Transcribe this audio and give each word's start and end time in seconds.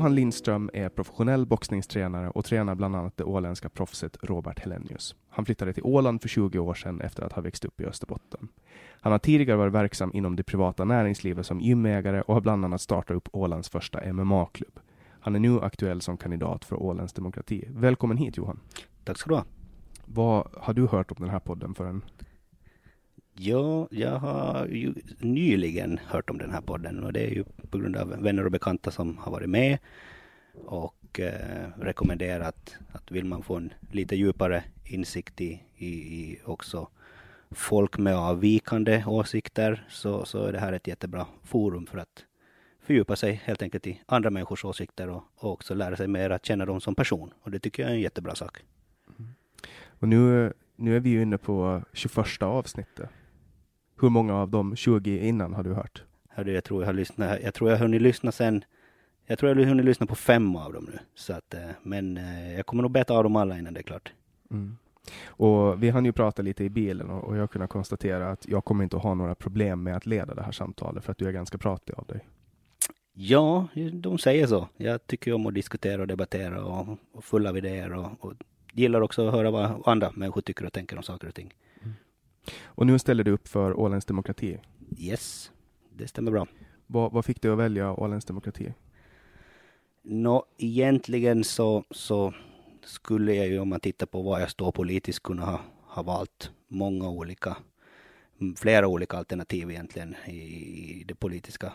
Johan 0.00 0.14
Lindström 0.14 0.70
är 0.72 0.88
professionell 0.88 1.46
boxningstränare 1.46 2.30
och 2.30 2.44
tränar 2.44 2.74
bland 2.74 2.96
annat 2.96 3.16
det 3.16 3.24
åländska 3.24 3.68
proffset 3.68 4.16
Robert 4.22 4.58
Helenius. 4.58 5.14
Han 5.28 5.44
flyttade 5.44 5.72
till 5.72 5.82
Åland 5.82 6.22
för 6.22 6.28
20 6.28 6.58
år 6.58 6.74
sedan 6.74 7.00
efter 7.00 7.22
att 7.22 7.32
ha 7.32 7.42
växt 7.42 7.64
upp 7.64 7.80
i 7.80 7.84
Österbotten. 7.84 8.48
Han 9.00 9.12
har 9.12 9.18
tidigare 9.18 9.56
varit 9.56 9.72
verksam 9.72 10.10
inom 10.14 10.36
det 10.36 10.42
privata 10.42 10.84
näringslivet 10.84 11.46
som 11.46 11.60
gymägare 11.60 12.22
och 12.22 12.34
har 12.34 12.40
bland 12.40 12.64
annat 12.64 12.80
startat 12.80 13.16
upp 13.16 13.28
Ålands 13.32 13.68
första 13.68 14.12
MMA-klubb. 14.12 14.80
Han 15.20 15.34
är 15.34 15.38
nu 15.38 15.60
aktuell 15.60 16.00
som 16.00 16.16
kandidat 16.16 16.64
för 16.64 16.82
Ålands 16.82 17.12
demokrati. 17.12 17.64
Välkommen 17.68 18.16
hit 18.16 18.36
Johan. 18.36 18.60
Tack 19.04 19.18
ska 19.18 19.28
du 19.28 19.34
ha. 19.34 19.44
Vad 20.04 20.48
har 20.56 20.74
du 20.74 20.86
hört 20.86 21.10
om 21.10 21.16
den 21.20 21.30
här 21.30 21.40
podden 21.40 21.74
förrän? 21.74 22.02
Ja, 23.32 23.88
jag 23.90 24.18
har 24.18 24.66
ju 24.66 24.94
nyligen 25.18 25.98
hört 26.06 26.30
om 26.30 26.38
den 26.38 26.50
här 26.50 26.60
podden 26.60 27.04
och 27.04 27.12
det 27.12 27.20
är 27.20 27.30
ju 27.30 27.44
på 27.70 27.78
grund 27.78 27.96
av 27.96 28.08
vänner 28.08 28.44
och 28.44 28.50
bekanta 28.50 28.90
som 28.90 29.18
har 29.18 29.32
varit 29.32 29.50
med 29.50 29.78
och 30.54 31.20
eh, 31.20 31.68
rekommenderat 31.78 32.76
att 32.92 33.10
vill 33.10 33.24
man 33.24 33.42
få 33.42 33.56
en 33.56 33.72
lite 33.90 34.16
djupare 34.16 34.64
insikt 34.84 35.40
i, 35.40 35.62
i, 35.76 35.88
i 35.88 36.40
också 36.44 36.88
folk 37.50 37.98
med 37.98 38.16
avvikande 38.16 39.04
åsikter 39.06 39.86
så, 39.88 40.24
så 40.24 40.44
är 40.44 40.52
det 40.52 40.58
här 40.58 40.72
ett 40.72 40.86
jättebra 40.86 41.26
forum 41.42 41.86
för 41.86 41.98
att 41.98 42.24
fördjupa 42.82 43.16
sig 43.16 43.42
helt 43.44 43.62
enkelt 43.62 43.86
i 43.86 44.00
andra 44.06 44.30
människors 44.30 44.64
åsikter 44.64 45.08
och, 45.08 45.22
och 45.36 45.52
också 45.52 45.74
lära 45.74 45.96
sig 45.96 46.08
mer 46.08 46.30
att 46.30 46.46
känna 46.46 46.66
dem 46.66 46.80
som 46.80 46.94
person. 46.94 47.32
Och 47.42 47.50
det 47.50 47.58
tycker 47.58 47.82
jag 47.82 47.90
är 47.90 47.94
en 47.94 48.00
jättebra 48.00 48.34
sak. 48.34 48.58
Mm. 49.18 49.30
Och 49.88 50.08
nu, 50.08 50.52
nu 50.76 50.96
är 50.96 51.00
vi 51.00 51.10
ju 51.10 51.22
inne 51.22 51.38
på 51.38 51.82
21 51.92 52.42
avsnittet. 52.42 53.10
Hur 54.00 54.08
många 54.08 54.34
av 54.34 54.48
de 54.48 54.76
20 54.76 55.28
innan 55.28 55.54
har 55.54 55.62
du 55.62 55.74
hört? 55.74 56.02
Hörde, 56.28 56.52
jag 56.52 56.64
tror 56.64 56.82
jag 56.82 56.88
har 56.88 56.92
lyssnat, 56.92 57.38
jag 57.42 57.54
tror 57.54 57.70
jag 57.70 57.78
hunnit 57.78 58.02
lyssna 58.02 58.32
sen, 58.32 58.64
jag 59.26 59.38
tror 59.38 59.50
jag 59.50 59.56
har 59.56 59.64
hunnit 59.64 59.84
lyssna 59.84 60.06
på 60.06 60.14
fem 60.14 60.56
av 60.56 60.72
dem 60.72 60.84
nu. 60.92 60.98
Så 61.14 61.32
att, 61.32 61.54
eh, 61.54 61.70
men 61.82 62.16
eh, 62.16 62.54
jag 62.56 62.66
kommer 62.66 62.82
nog 62.82 62.92
beta 62.92 63.14
av 63.14 63.22
dem 63.22 63.36
alla 63.36 63.58
innan 63.58 63.74
det 63.74 63.80
är 63.80 63.82
klart. 63.82 64.12
Mm. 64.50 64.76
Och 65.26 65.82
vi 65.82 65.90
hann 65.90 66.04
ju 66.04 66.12
prata 66.12 66.42
lite 66.42 66.64
i 66.64 66.70
bilen 66.70 67.10
och, 67.10 67.24
och 67.24 67.36
jag 67.36 67.50
kunde 67.50 67.66
konstatera 67.66 68.30
att 68.30 68.48
jag 68.48 68.64
kommer 68.64 68.84
inte 68.84 68.96
att 68.96 69.02
ha 69.02 69.14
några 69.14 69.34
problem 69.34 69.82
med 69.82 69.96
att 69.96 70.06
leda 70.06 70.34
det 70.34 70.42
här 70.42 70.52
samtalet 70.52 71.04
för 71.04 71.12
att 71.12 71.18
du 71.18 71.28
är 71.28 71.32
ganska 71.32 71.58
pratig 71.58 71.94
av 71.96 72.06
dig. 72.06 72.26
Ja, 73.12 73.68
de 73.92 74.18
säger 74.18 74.46
så. 74.46 74.68
Jag 74.76 75.06
tycker 75.06 75.32
om 75.32 75.46
att 75.46 75.54
diskutera 75.54 76.02
och 76.02 76.08
debattera 76.08 76.64
och, 76.64 76.98
och 77.12 77.24
full 77.24 77.46
av 77.46 77.58
idéer 77.58 77.92
och, 77.92 78.08
och 78.20 78.32
gillar 78.72 79.00
också 79.00 79.26
att 79.26 79.34
höra 79.34 79.50
vad 79.50 79.82
andra 79.84 80.10
människor 80.14 80.40
tycker 80.40 80.66
och 80.66 80.72
tänker 80.72 80.96
om 80.96 81.02
saker 81.02 81.28
och 81.28 81.34
ting. 81.34 81.54
Och 82.64 82.86
nu 82.86 82.98
ställer 82.98 83.24
du 83.24 83.30
upp 83.30 83.48
för 83.48 83.80
Åländsk 83.80 84.08
Demokrati? 84.08 84.58
Yes, 84.98 85.52
det 85.96 86.08
stämmer 86.08 86.30
bra. 86.30 86.46
Vad, 86.86 87.12
vad 87.12 87.24
fick 87.24 87.42
du 87.42 87.52
att 87.52 87.58
välja 87.58 87.92
Åländsk 87.92 88.28
Demokrati? 88.28 88.74
Nå, 90.02 90.44
egentligen 90.58 91.44
så, 91.44 91.84
så 91.90 92.34
skulle 92.84 93.34
jag 93.34 93.46
ju 93.46 93.58
om 93.58 93.68
man 93.68 93.80
tittar 93.80 94.06
på 94.06 94.22
var 94.22 94.40
jag 94.40 94.50
står 94.50 94.72
politiskt 94.72 95.22
kunna 95.22 95.44
ha, 95.44 95.60
ha 95.82 96.02
valt 96.02 96.50
många 96.68 97.08
olika, 97.08 97.56
flera 98.56 98.86
olika 98.86 99.16
alternativ 99.16 99.70
egentligen 99.70 100.16
i, 100.26 100.36
i 101.00 101.04
det 101.08 101.14
politiska 101.14 101.72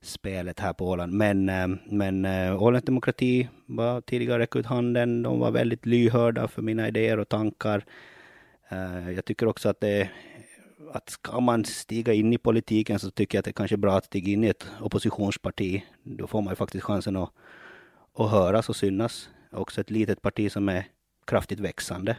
spelet 0.00 0.60
här 0.60 0.72
på 0.72 0.88
Åland. 0.88 1.12
Men, 1.12 1.48
eh, 1.48 1.68
men 1.84 2.24
eh, 2.24 2.62
Ålands 2.62 2.86
Demokrati 2.86 3.48
var 3.66 4.00
tidigare 4.00 4.38
räckt 4.38 4.56
ut 4.56 4.66
handen. 4.66 5.22
De 5.22 5.40
var 5.40 5.50
väldigt 5.50 5.86
lyhörda 5.86 6.48
för 6.48 6.62
mina 6.62 6.88
idéer 6.88 7.18
och 7.18 7.28
tankar. 7.28 7.84
Eh, 8.72 9.10
jag 9.10 9.24
tycker 9.24 9.46
också 9.46 9.68
att 9.68 9.80
det 9.80 10.10
att 10.92 11.10
ska 11.10 11.40
man 11.40 11.64
stiga 11.64 12.12
in 12.12 12.32
i 12.32 12.38
politiken 12.38 12.98
så 12.98 13.10
tycker 13.10 13.38
jag 13.38 13.40
att 13.40 13.44
det 13.44 13.52
kanske 13.52 13.74
är 13.74 13.78
bra 13.78 13.96
att 13.96 14.04
stiga 14.04 14.32
in 14.32 14.44
i 14.44 14.48
ett 14.48 14.66
oppositionsparti. 14.80 15.84
Då 16.02 16.26
får 16.26 16.42
man 16.42 16.52
ju 16.52 16.56
faktiskt 16.56 16.84
chansen 16.84 17.16
att, 17.16 17.30
att 18.14 18.30
höras 18.30 18.68
och 18.68 18.76
synas. 18.76 19.30
Också 19.50 19.80
ett 19.80 19.90
litet 19.90 20.22
parti 20.22 20.52
som 20.52 20.68
är 20.68 20.86
kraftigt 21.24 21.60
växande. 21.60 22.16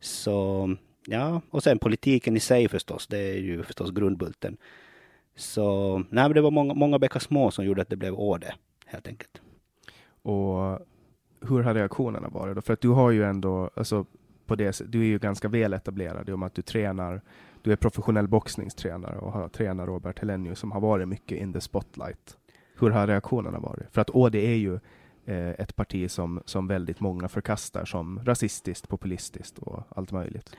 Så 0.00 0.68
ja, 1.06 1.40
och 1.50 1.62
sen 1.62 1.78
politiken 1.78 2.36
i 2.36 2.40
sig 2.40 2.68
förstås. 2.68 3.06
Det 3.06 3.18
är 3.18 3.38
ju 3.38 3.62
förstås 3.62 3.90
grundbulten. 3.90 4.56
Så 5.36 5.98
nej, 5.98 6.24
men 6.24 6.32
det 6.32 6.40
var 6.40 6.50
många, 6.50 6.74
många 6.74 6.98
bäckar 6.98 7.20
små 7.20 7.50
som 7.50 7.64
gjorde 7.64 7.82
att 7.82 7.90
det 7.90 7.96
blev 7.96 8.14
Åde, 8.14 8.54
helt 8.86 9.08
enkelt. 9.08 9.40
Och 10.22 10.78
hur 11.40 11.62
har 11.62 11.74
reaktionerna 11.74 12.28
varit 12.28 12.54
då? 12.54 12.62
För 12.62 12.72
att 12.72 12.80
du 12.80 12.88
har 12.88 13.10
ju 13.10 13.24
ändå, 13.24 13.70
alltså, 13.74 14.06
på 14.46 14.54
det, 14.54 14.80
du 14.92 15.00
är 15.00 15.06
ju 15.06 15.18
ganska 15.18 15.48
väl 15.48 15.72
etablerad 15.72 16.28
i 16.28 16.32
och 16.32 16.38
med 16.38 16.46
att 16.46 16.54
du 16.54 16.62
tränar, 16.62 17.20
du 17.62 17.72
är 17.72 17.76
professionell 17.76 18.28
boxningstränare 18.28 19.18
och 19.18 19.32
har 19.32 19.48
tränat 19.48 19.86
Robert 19.86 20.18
Hellenius, 20.18 20.58
som 20.58 20.72
har 20.72 20.80
varit 20.80 21.08
mycket 21.08 21.38
in 21.38 21.52
the 21.52 21.60
spotlight. 21.60 22.36
Hur 22.78 22.90
har 22.90 23.06
reaktionerna 23.06 23.58
varit? 23.58 23.86
För 23.90 24.00
att 24.00 24.10
ÅD 24.10 24.34
är 24.34 24.54
ju 24.54 24.74
eh, 25.24 25.50
ett 25.50 25.76
parti 25.76 26.10
som, 26.10 26.42
som 26.44 26.66
väldigt 26.66 27.00
många 27.00 27.28
förkastar 27.28 27.84
som 27.84 28.24
rasistiskt, 28.24 28.88
populistiskt 28.88 29.58
och 29.58 29.82
allt 29.88 30.12
möjligt. 30.12 30.56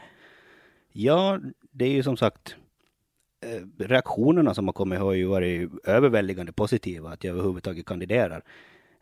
Ja, 0.91 1.39
det 1.71 1.85
är 1.85 1.91
ju 1.91 2.03
som 2.03 2.17
sagt 2.17 2.55
eh, 3.45 3.85
reaktionerna 3.85 4.53
som 4.53 4.67
har 4.67 4.73
kommit 4.73 4.99
har 4.99 5.13
ju 5.13 5.25
varit 5.25 5.71
överväldigande 5.83 6.51
positiva, 6.51 7.09
att 7.09 7.23
jag 7.23 7.31
överhuvudtaget 7.31 7.85
kandiderar. 7.85 8.43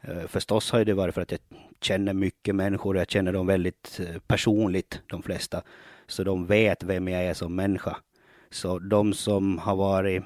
Eh, 0.08 0.28
förstås 0.28 0.72
har 0.72 0.86
det 0.86 0.94
varit 0.94 1.16
för 1.16 1.22
att 1.22 1.32
jag 1.32 1.40
känner 1.82 2.14
mycket 2.14 2.56
människor, 2.56 2.96
och 2.96 3.02
jag 3.02 3.10
känner 3.10 3.34
dem 3.34 3.48
väldigt 3.48 4.00
eh, 4.00 4.20
personligt, 4.28 5.02
de 5.08 5.24
flesta. 5.24 5.62
Så 6.08 6.24
de 6.24 6.46
vet 6.46 6.84
vem 6.84 7.08
jag 7.08 7.24
är 7.24 7.34
som 7.34 7.56
människa. 7.56 7.98
Så 8.52 8.80
de 8.80 9.14
som 9.14 9.58
har 9.58 9.76
varit 9.76 10.24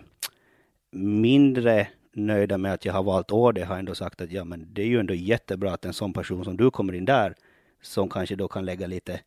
mindre 0.91 1.87
nöjda 2.13 2.57
med 2.57 2.73
att 2.73 2.85
jag 2.85 2.93
har 2.93 3.03
valt 3.03 3.31
ÅD 3.31 3.57
har 3.57 3.77
ändå 3.77 3.95
sagt 3.95 4.21
att 4.21 4.31
ja, 4.31 4.43
men 4.43 4.73
det 4.73 4.81
är 4.81 4.85
ju 4.85 4.99
ändå 4.99 5.13
jättebra 5.13 5.73
att 5.73 5.85
en 5.85 5.93
sån 5.93 6.13
person 6.13 6.43
som 6.43 6.57
du 6.57 6.71
kommer 6.71 6.93
in 6.93 7.05
där, 7.05 7.35
som 7.81 8.09
kanske 8.09 8.35
då 8.35 8.47
kan 8.47 8.65
lägga 8.65 8.87
lite, 8.87 9.19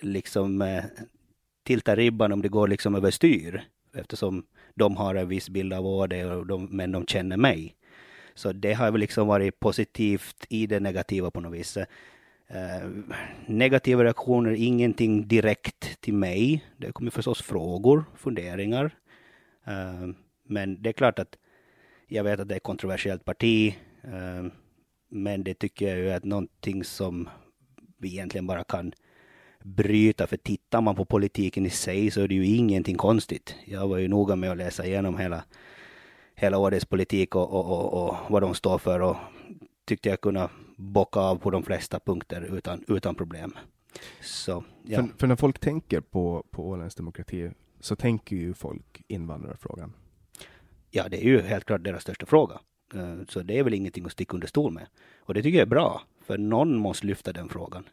liksom 0.00 0.62
eh, 0.62 0.84
tilta 1.62 1.96
ribban 1.96 2.32
om 2.32 2.42
det 2.42 2.48
går 2.48 2.68
liksom 2.68 2.94
överstyr 2.94 3.64
eftersom 3.94 4.46
de 4.74 4.96
har 4.96 5.14
en 5.14 5.28
viss 5.28 5.48
bild 5.48 5.72
av 5.72 5.86
Åde, 5.86 6.34
och 6.34 6.46
de, 6.46 6.64
men 6.64 6.92
de 6.92 7.06
känner 7.06 7.36
mig. 7.36 7.74
Så 8.34 8.52
det 8.52 8.72
har 8.72 8.90
väl 8.90 9.00
liksom 9.00 9.26
varit 9.26 9.60
positivt 9.60 10.46
i 10.48 10.66
det 10.66 10.80
negativa 10.80 11.30
på 11.30 11.40
något 11.40 11.58
vis. 11.58 11.76
Eh, 11.76 11.86
negativa 13.46 14.04
reaktioner, 14.04 14.50
ingenting 14.50 15.28
direkt 15.28 16.00
till 16.00 16.14
mig. 16.14 16.64
Det 16.76 16.92
kommer 16.92 17.10
förstås 17.10 17.42
frågor, 17.42 18.04
funderingar. 18.16 18.90
Eh, 19.66 20.08
men 20.48 20.82
det 20.82 20.88
är 20.88 20.92
klart 20.92 21.18
att 21.18 21.36
jag 22.08 22.24
vet 22.24 22.40
att 22.40 22.48
det 22.48 22.54
är 22.54 22.56
ett 22.56 22.62
kontroversiellt 22.62 23.24
parti. 23.24 23.74
eh, 24.02 24.46
men 25.08 25.44
det 25.44 25.54
tycker 25.54 25.88
jag 25.88 25.98
ju 25.98 26.10
är 26.10 26.20
någonting 26.22 26.84
som 26.84 27.28
vi 27.98 28.08
egentligen 28.08 28.46
bara 28.46 28.64
kan 28.64 28.92
bryta, 29.64 30.26
för 30.26 30.36
tittar 30.36 30.80
man 30.80 30.96
på 30.96 31.04
politiken 31.04 31.66
i 31.66 31.70
sig 31.70 32.10
så 32.10 32.20
är 32.20 32.28
det 32.28 32.34
ju 32.34 32.46
ingenting 32.46 32.96
konstigt. 32.96 33.56
Jag 33.64 33.88
var 33.88 33.98
ju 33.98 34.08
noga 34.08 34.36
med 34.36 34.50
att 34.50 34.56
läsa 34.56 34.86
igenom 34.86 35.18
hela, 35.18 35.44
hela 36.34 36.58
årets 36.58 36.84
politik 36.84 37.34
och, 37.34 37.50
och, 37.50 37.66
och, 37.70 38.08
och 38.08 38.16
vad 38.28 38.42
de 38.42 38.54
står 38.54 38.78
för 38.78 39.00
och 39.00 39.16
tyckte 39.84 40.08
jag 40.08 40.20
kunde 40.20 40.48
bocka 40.76 41.20
av 41.20 41.36
på 41.36 41.50
de 41.50 41.62
flesta 41.62 42.00
punkter 42.00 42.56
utan, 42.56 42.84
utan 42.88 43.14
problem. 43.14 43.52
Så, 44.20 44.64
ja. 44.82 44.98
för, 44.98 45.18
för, 45.18 45.26
när 45.26 45.36
folk 45.36 45.58
tänker 45.58 46.00
på, 46.00 46.44
på 46.50 46.68
Ålands 46.68 46.94
demokrati 46.94 47.50
så 47.80 47.96
tänker 47.96 48.36
ju 48.36 48.54
folk 48.54 49.02
invandrarfrågan. 49.08 49.92
Ja, 50.90 51.08
det 51.08 51.24
är 51.24 51.28
ju 51.28 51.40
helt 51.40 51.64
klart 51.64 51.84
deras 51.84 52.02
största 52.02 52.26
fråga. 52.26 52.60
Eh, 52.94 53.16
så 53.28 53.42
det 53.42 53.58
är 53.58 53.62
väl 53.62 53.74
ingenting 53.74 54.04
att 54.06 54.12
sticka 54.12 54.34
under 54.34 54.46
stol 54.46 54.72
med. 54.72 54.86
Och 55.18 55.34
det 55.34 55.42
tycker 55.42 55.58
jag 55.58 55.66
är 55.66 55.70
bra, 55.70 56.02
för 56.20 56.38
någon 56.38 56.76
måste 56.76 57.06
lyfta 57.06 57.32
den 57.32 57.48
frågan. 57.48 57.84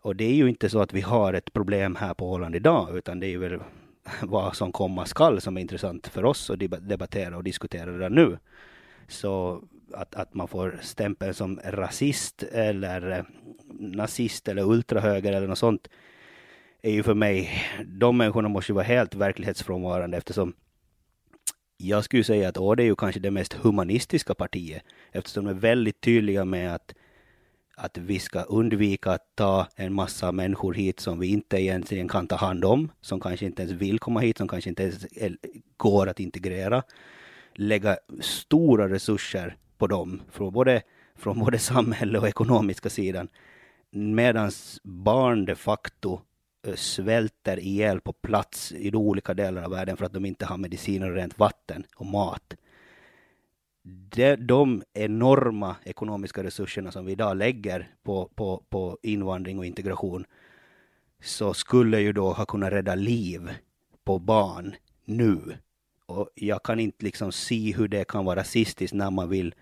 Och 0.00 0.16
det 0.16 0.24
är 0.24 0.34
ju 0.34 0.48
inte 0.48 0.68
så 0.68 0.80
att 0.80 0.92
vi 0.92 1.00
har 1.00 1.32
ett 1.32 1.52
problem 1.52 1.96
här 1.96 2.14
på 2.14 2.30
Åland 2.30 2.56
idag, 2.56 2.96
utan 2.96 3.20
det 3.20 3.26
är 3.26 3.38
väl 3.38 3.60
vad 4.22 4.56
som 4.56 4.72
komma 4.72 5.06
skall 5.06 5.40
som 5.40 5.56
är 5.56 5.60
intressant 5.60 6.06
för 6.06 6.24
oss 6.24 6.50
att 6.50 6.58
debattera 6.88 7.36
och 7.36 7.44
diskutera 7.44 7.92
redan 7.92 8.14
nu. 8.14 8.38
Så 9.08 9.62
att, 9.92 10.14
att 10.14 10.34
man 10.34 10.48
får 10.48 10.78
stämpeln 10.82 11.34
som 11.34 11.60
rasist 11.64 12.42
eller 12.42 13.10
eh, 13.10 13.24
nazist 13.78 14.48
eller 14.48 14.62
ultrahöger 14.62 15.32
eller 15.32 15.48
något 15.48 15.58
sånt 15.58 15.88
är 16.82 16.90
ju 16.90 17.02
för 17.02 17.14
mig, 17.14 17.50
de 17.86 18.16
människorna 18.16 18.48
måste 18.48 18.72
ju 18.72 18.74
vara 18.74 18.84
helt 18.84 19.14
verklighetsfrånvarande 19.14 20.16
eftersom 20.16 20.54
jag 21.76 22.04
skulle 22.04 22.24
säga 22.24 22.48
att 22.48 22.58
ÅD 22.58 22.80
är 22.80 22.84
ju 22.84 22.96
kanske 22.96 23.20
det 23.20 23.30
mest 23.30 23.52
humanistiska 23.52 24.34
partiet 24.34 24.82
eftersom 25.12 25.44
de 25.44 25.50
är 25.50 25.60
väldigt 25.60 26.00
tydliga 26.00 26.44
med 26.44 26.74
att 26.74 26.94
att 27.76 27.98
vi 27.98 28.18
ska 28.18 28.42
undvika 28.42 29.10
att 29.10 29.26
ta 29.34 29.66
en 29.76 29.92
massa 29.92 30.32
människor 30.32 30.74
hit 30.74 31.00
som 31.00 31.18
vi 31.18 31.26
inte 31.26 31.60
egentligen 31.60 32.08
kan 32.08 32.26
ta 32.26 32.36
hand 32.36 32.64
om, 32.64 32.90
som 33.00 33.20
kanske 33.20 33.46
inte 33.46 33.62
ens 33.62 33.74
vill 33.74 33.98
komma 33.98 34.20
hit, 34.20 34.38
som 34.38 34.48
kanske 34.48 34.70
inte 34.70 34.82
ens 34.82 35.04
eh, 35.04 35.32
går 35.76 36.08
att 36.08 36.20
integrera. 36.20 36.82
Lägga 37.54 37.96
stora 38.20 38.88
resurser 38.88 39.56
på 39.78 39.86
dem, 39.86 40.22
från 40.30 40.52
både, 40.52 40.82
från 41.16 41.38
både 41.38 41.58
samhälle 41.72 42.18
och 42.18 42.28
ekonomiska 42.28 42.90
sidan. 42.90 43.28
Medan 43.90 44.50
barn 44.82 45.44
de 45.44 45.54
facto 45.54 46.20
eh, 46.66 46.74
svälter 46.74 47.58
ihjäl 47.58 48.00
på 48.00 48.12
plats 48.12 48.72
i 48.72 48.90
de 48.90 48.96
olika 48.96 49.34
delar 49.34 49.62
av 49.62 49.70
världen 49.70 49.96
för 49.96 50.04
att 50.04 50.12
de 50.12 50.24
inte 50.24 50.46
har 50.46 50.56
mediciner 50.56 51.10
och 51.10 51.16
rent 51.16 51.38
vatten 51.38 51.84
och 51.96 52.06
mat 52.06 52.54
de, 53.84 54.36
de 54.36 54.82
enorma 54.94 55.76
ekonomiska 55.84 56.42
resurserna 56.42 56.92
som 56.92 57.06
vi 57.06 57.12
idag 57.12 57.36
lägger 57.36 57.88
på, 58.02 58.30
på, 58.34 58.64
på 58.68 58.98
invandring 59.02 59.58
och 59.58 59.66
integration 59.66 60.26
så 61.22 61.54
skulle 61.54 62.00
ju 62.00 62.12
då 62.12 62.32
ha 62.32 62.46
kunnat 62.46 62.72
rädda 62.72 62.94
liv 62.94 63.50
på 64.04 64.18
barn 64.18 64.74
nu. 65.04 65.56
Och 66.06 66.28
jag 66.34 66.62
kan 66.62 66.80
inte 66.80 67.04
liksom 67.04 67.32
se 67.32 67.72
hur 67.72 67.88
det 67.88 68.08
kan 68.08 68.24
vara 68.24 68.40
rasistiskt 68.40 68.94
när 68.94 69.10
man 69.10 69.28
vill 69.28 69.54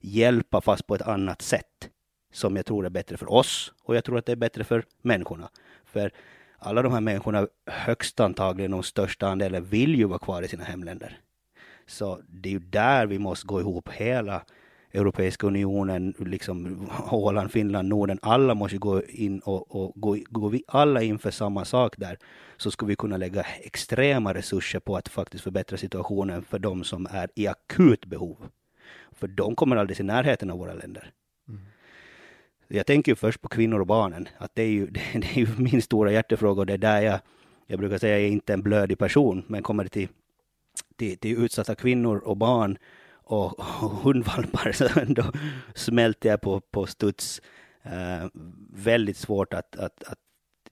hjälpa 0.00 0.60
fast 0.60 0.86
på 0.86 0.94
ett 0.94 1.02
annat 1.02 1.42
sätt 1.42 1.90
som 2.32 2.56
jag 2.56 2.66
tror 2.66 2.86
är 2.86 2.90
bättre 2.90 3.16
för 3.16 3.32
oss 3.32 3.72
och 3.82 3.96
jag 3.96 4.04
tror 4.04 4.18
att 4.18 4.26
det 4.26 4.32
är 4.32 4.36
bättre 4.36 4.64
för 4.64 4.84
människorna. 5.02 5.48
För 5.84 6.12
alla 6.58 6.82
de 6.82 6.92
här 6.92 7.00
människorna, 7.00 7.48
högst 7.66 8.20
antagligen 8.20 8.70
de 8.70 8.82
största 8.82 9.28
andelen, 9.28 9.64
vill 9.64 9.94
ju 9.94 10.04
vara 10.04 10.18
kvar 10.18 10.42
i 10.42 10.48
sina 10.48 10.64
hemländer. 10.64 11.20
Så 11.86 12.20
det 12.28 12.48
är 12.48 12.52
ju 12.52 12.58
där 12.58 13.06
vi 13.06 13.18
måste 13.18 13.46
gå 13.46 13.60
ihop 13.60 13.88
hela 13.88 14.42
Europeiska 14.92 15.46
unionen, 15.46 16.14
liksom 16.18 16.88
Åland, 17.10 17.50
Finland, 17.52 17.88
Norden, 17.88 18.18
alla 18.22 18.54
måste 18.54 18.78
gå 18.78 19.02
in 19.02 19.38
och, 19.38 19.76
och 19.76 19.92
gå, 19.94 20.18
gå 20.30 20.48
vi 20.48 20.64
alla 20.68 21.02
in 21.02 21.18
för 21.18 21.30
samma 21.30 21.64
sak 21.64 21.94
där, 21.96 22.18
så 22.56 22.70
ska 22.70 22.86
vi 22.86 22.96
kunna 22.96 23.16
lägga 23.16 23.42
extrema 23.42 24.34
resurser 24.34 24.80
på 24.80 24.96
att 24.96 25.08
faktiskt 25.08 25.44
förbättra 25.44 25.76
situationen 25.76 26.42
för 26.42 26.58
de 26.58 26.84
som 26.84 27.06
är 27.10 27.30
i 27.34 27.46
akut 27.46 28.06
behov. 28.06 28.36
För 29.12 29.28
de 29.28 29.56
kommer 29.56 29.76
aldrig 29.76 30.00
i 30.00 30.02
närheten 30.02 30.50
av 30.50 30.58
våra 30.58 30.74
länder. 30.74 31.12
Mm. 31.48 31.60
Jag 32.68 32.86
tänker 32.86 33.12
ju 33.12 33.16
först 33.16 33.40
på 33.40 33.48
kvinnor 33.48 33.80
och 33.80 33.86
barnen, 33.86 34.28
att 34.38 34.54
det 34.54 34.62
är 34.62 34.70
ju, 34.70 34.86
det, 34.86 35.00
det 35.14 35.26
är 35.26 35.38
ju 35.38 35.48
min 35.56 35.82
stora 35.82 36.12
hjärtefråga 36.12 36.60
och 36.60 36.66
det 36.66 36.72
är 36.72 36.78
där 36.78 37.00
jag, 37.00 37.20
jag 37.66 37.78
brukar 37.78 37.98
säga, 37.98 38.18
jag 38.18 38.28
är 38.28 38.32
inte 38.32 38.52
en 38.52 38.62
blödig 38.62 38.98
person, 38.98 39.44
men 39.46 39.62
kommer 39.62 39.84
det 39.84 39.90
till 39.90 40.08
till, 40.96 41.18
till 41.18 41.44
utsatta 41.44 41.74
kvinnor 41.74 42.16
och 42.16 42.36
barn 42.36 42.78
och, 43.12 43.58
och 43.58 43.90
hundvalpar, 44.02 44.72
så 44.72 44.88
då 45.06 45.32
smälter 45.74 46.28
jag 46.28 46.40
på, 46.40 46.60
på 46.60 46.86
studs. 46.86 47.40
Eh, 47.82 48.28
väldigt 48.70 49.16
svårt 49.16 49.54
att, 49.54 49.76
att, 49.76 50.02
att, 50.02 50.18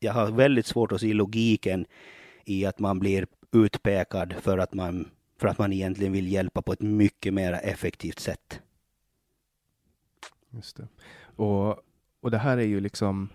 jag 0.00 0.12
har 0.12 0.30
väldigt 0.30 0.66
svårt 0.66 0.92
att 0.92 1.00
se 1.00 1.12
logiken 1.12 1.86
i 2.44 2.66
att 2.66 2.78
man 2.78 2.98
blir 2.98 3.26
utpekad 3.52 4.34
för 4.40 4.58
att 4.58 4.74
man 4.74 5.10
för 5.40 5.48
att 5.48 5.58
man 5.58 5.72
egentligen 5.72 6.12
vill 6.12 6.32
hjälpa 6.32 6.62
på 6.62 6.72
ett 6.72 6.82
mycket 6.82 7.34
mer 7.34 7.52
effektivt 7.52 8.18
sätt. 8.18 8.60
Just 10.50 10.76
det. 10.76 10.88
Och, 11.36 11.82
och 12.20 12.30
det 12.30 12.38
här 12.38 12.58
är 12.58 12.62
ju 12.62 12.80
liksom 12.80 13.28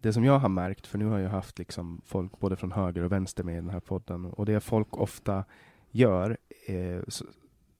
det 0.00 0.12
som 0.12 0.24
jag 0.24 0.38
har 0.38 0.48
märkt, 0.48 0.86
för 0.86 0.98
nu 0.98 1.04
har 1.04 1.18
jag 1.18 1.30
haft 1.30 1.58
liksom 1.58 2.02
folk 2.04 2.38
både 2.38 2.56
från 2.56 2.72
höger 2.72 3.02
och 3.02 3.12
vänster 3.12 3.44
med 3.44 3.54
i 3.54 3.60
den 3.60 3.70
här 3.70 3.80
podden, 3.80 4.24
och 4.24 4.46
det 4.46 4.52
är 4.52 4.60
folk 4.60 4.96
ofta 4.96 5.44
gör, 5.90 6.36
eh, 6.66 7.00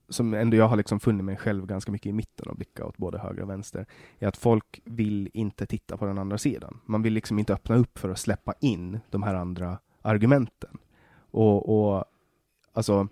som 0.08 0.34
ändå 0.34 0.56
jag 0.56 0.68
har 0.68 0.76
liksom 0.76 1.00
funnit 1.00 1.24
mig 1.24 1.36
själv 1.36 1.66
ganska 1.66 1.92
mycket 1.92 2.06
i 2.06 2.12
mitten 2.12 2.48
och 2.48 2.56
blicka 2.56 2.86
åt 2.86 2.96
både 2.96 3.18
höger 3.18 3.42
och 3.42 3.50
vänster, 3.50 3.86
är 4.18 4.28
att 4.28 4.36
folk 4.36 4.80
vill 4.84 5.30
inte 5.34 5.66
titta 5.66 5.96
på 5.96 6.06
den 6.06 6.18
andra 6.18 6.38
sidan. 6.38 6.80
Man 6.86 7.02
vill 7.02 7.12
liksom 7.12 7.38
inte 7.38 7.54
öppna 7.54 7.76
upp 7.76 7.98
för 7.98 8.10
att 8.10 8.18
släppa 8.18 8.54
in 8.60 9.00
de 9.10 9.22
här 9.22 9.34
andra 9.34 9.78
argumenten. 10.02 10.78
Och, 11.30 11.96
och 11.96 12.04
alltså, 12.72 13.08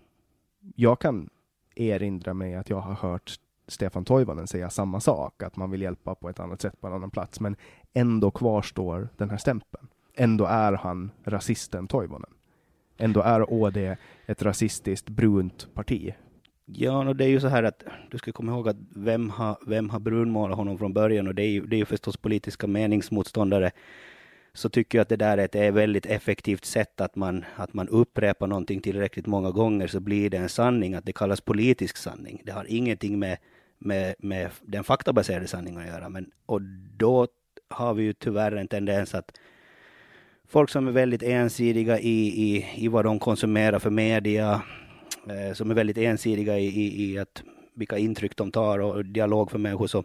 jag 0.74 1.00
kan 1.00 1.30
erinra 1.74 2.34
mig 2.34 2.54
att 2.54 2.70
jag 2.70 2.80
har 2.80 2.94
hört 2.94 3.38
Stefan 3.68 4.04
Toivonen 4.04 4.46
säga 4.46 4.70
samma 4.70 5.00
sak, 5.00 5.42
att 5.42 5.56
man 5.56 5.70
vill 5.70 5.82
hjälpa 5.82 6.14
på 6.14 6.28
ett 6.28 6.40
annat 6.40 6.60
sätt 6.60 6.80
på 6.80 6.86
en 6.86 6.92
annan 6.92 7.10
plats, 7.10 7.40
men 7.40 7.56
ändå 7.94 8.30
kvarstår 8.30 9.08
den 9.16 9.30
här 9.30 9.36
stämpeln. 9.36 9.88
Ändå 10.14 10.44
är 10.44 10.72
han 10.72 11.10
rasisten 11.24 11.86
Toivonen. 11.86 12.30
Ändå 12.98 13.20
är 13.20 13.52
ÅD 13.52 13.96
ett 14.26 14.42
rasistiskt 14.42 15.08
brunt 15.08 15.74
parti. 15.74 16.14
Ja, 16.64 17.08
och 17.08 17.16
det 17.16 17.24
är 17.24 17.28
ju 17.28 17.40
så 17.40 17.48
här 17.48 17.62
att 17.62 17.84
du 18.10 18.18
ska 18.18 18.32
komma 18.32 18.52
ihåg 18.52 18.68
att 18.68 18.76
vem 18.96 19.30
har, 19.30 19.58
vem 19.66 19.90
har 19.90 20.00
brunmålat 20.00 20.56
honom 20.56 20.78
från 20.78 20.92
början 20.92 21.28
och 21.28 21.34
det 21.34 21.42
är 21.42 21.48
ju, 21.48 21.66
det 21.66 21.76
är 21.76 21.78
ju 21.78 21.84
förstås 21.84 22.16
politiska 22.16 22.66
meningsmotståndare. 22.66 23.70
Så 24.52 24.68
tycker 24.68 24.98
jag 24.98 25.02
att 25.02 25.08
det 25.08 25.16
där 25.16 25.38
är 25.38 25.44
ett 25.44 25.74
väldigt 25.74 26.06
effektivt 26.06 26.64
sätt 26.64 27.00
att 27.00 27.16
man, 27.16 27.44
att 27.56 27.74
man 27.74 27.88
upprepar 27.88 28.46
någonting 28.46 28.80
tillräckligt 28.80 29.26
många 29.26 29.50
gånger 29.50 29.86
så 29.86 30.00
blir 30.00 30.30
det 30.30 30.36
en 30.36 30.48
sanning, 30.48 30.94
att 30.94 31.04
det 31.04 31.12
kallas 31.12 31.40
politisk 31.40 31.96
sanning. 31.96 32.42
Det 32.44 32.52
har 32.52 32.64
ingenting 32.68 33.18
med, 33.18 33.38
med, 33.78 34.14
med 34.18 34.50
den 34.62 34.84
faktabaserade 34.84 35.46
sanningen 35.46 35.80
att 35.80 35.86
göra. 35.86 36.08
Men, 36.08 36.30
och 36.46 36.62
då 36.96 37.26
har 37.68 37.94
vi 37.94 38.02
ju 38.02 38.12
tyvärr 38.12 38.52
en 38.52 38.68
tendens 38.68 39.14
att 39.14 39.32
folk 40.48 40.70
som 40.70 40.88
är 40.88 40.92
väldigt 40.92 41.22
ensidiga 41.22 41.98
i, 41.98 42.26
i, 42.26 42.66
i 42.76 42.88
vad 42.88 43.04
de 43.04 43.18
konsumerar 43.18 43.78
för 43.78 43.90
media, 43.90 44.62
eh, 45.28 45.54
som 45.54 45.70
är 45.70 45.74
väldigt 45.74 45.98
ensidiga 45.98 46.58
i, 46.58 46.66
i, 46.66 47.12
i 47.12 47.18
att 47.18 47.42
vilka 47.74 47.98
intryck 47.98 48.36
de 48.36 48.50
tar 48.50 48.78
och 48.78 49.04
dialog 49.04 49.50
för 49.50 49.58
människor, 49.58 49.86
så 49.86 50.04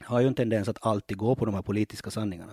har 0.00 0.20
ju 0.20 0.26
en 0.26 0.34
tendens 0.34 0.68
att 0.68 0.86
alltid 0.86 1.16
gå 1.16 1.34
på 1.34 1.44
de 1.44 1.54
här 1.54 1.62
politiska 1.62 2.10
sanningarna. 2.10 2.52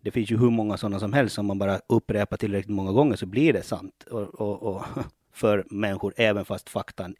Det 0.00 0.10
finns 0.10 0.30
ju 0.30 0.38
hur 0.38 0.50
många 0.50 0.76
sådana 0.76 1.00
som 1.00 1.12
helst, 1.12 1.34
som 1.34 1.46
man 1.46 1.58
bara 1.58 1.80
upprepar 1.86 2.36
tillräckligt 2.36 2.74
många 2.74 2.92
gånger 2.92 3.16
så 3.16 3.26
blir 3.26 3.52
det 3.52 3.62
sant 3.62 4.04
och, 4.10 4.40
och, 4.40 4.62
och 4.62 4.82
för 5.32 5.64
människor, 5.70 6.14
även 6.16 6.44
fast 6.44 6.68
faktan 6.68 7.14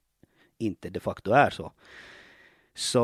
inte 0.58 0.90
de 0.90 1.00
facto 1.00 1.32
är 1.32 1.50
så. 1.50 1.72
Så 2.74 3.00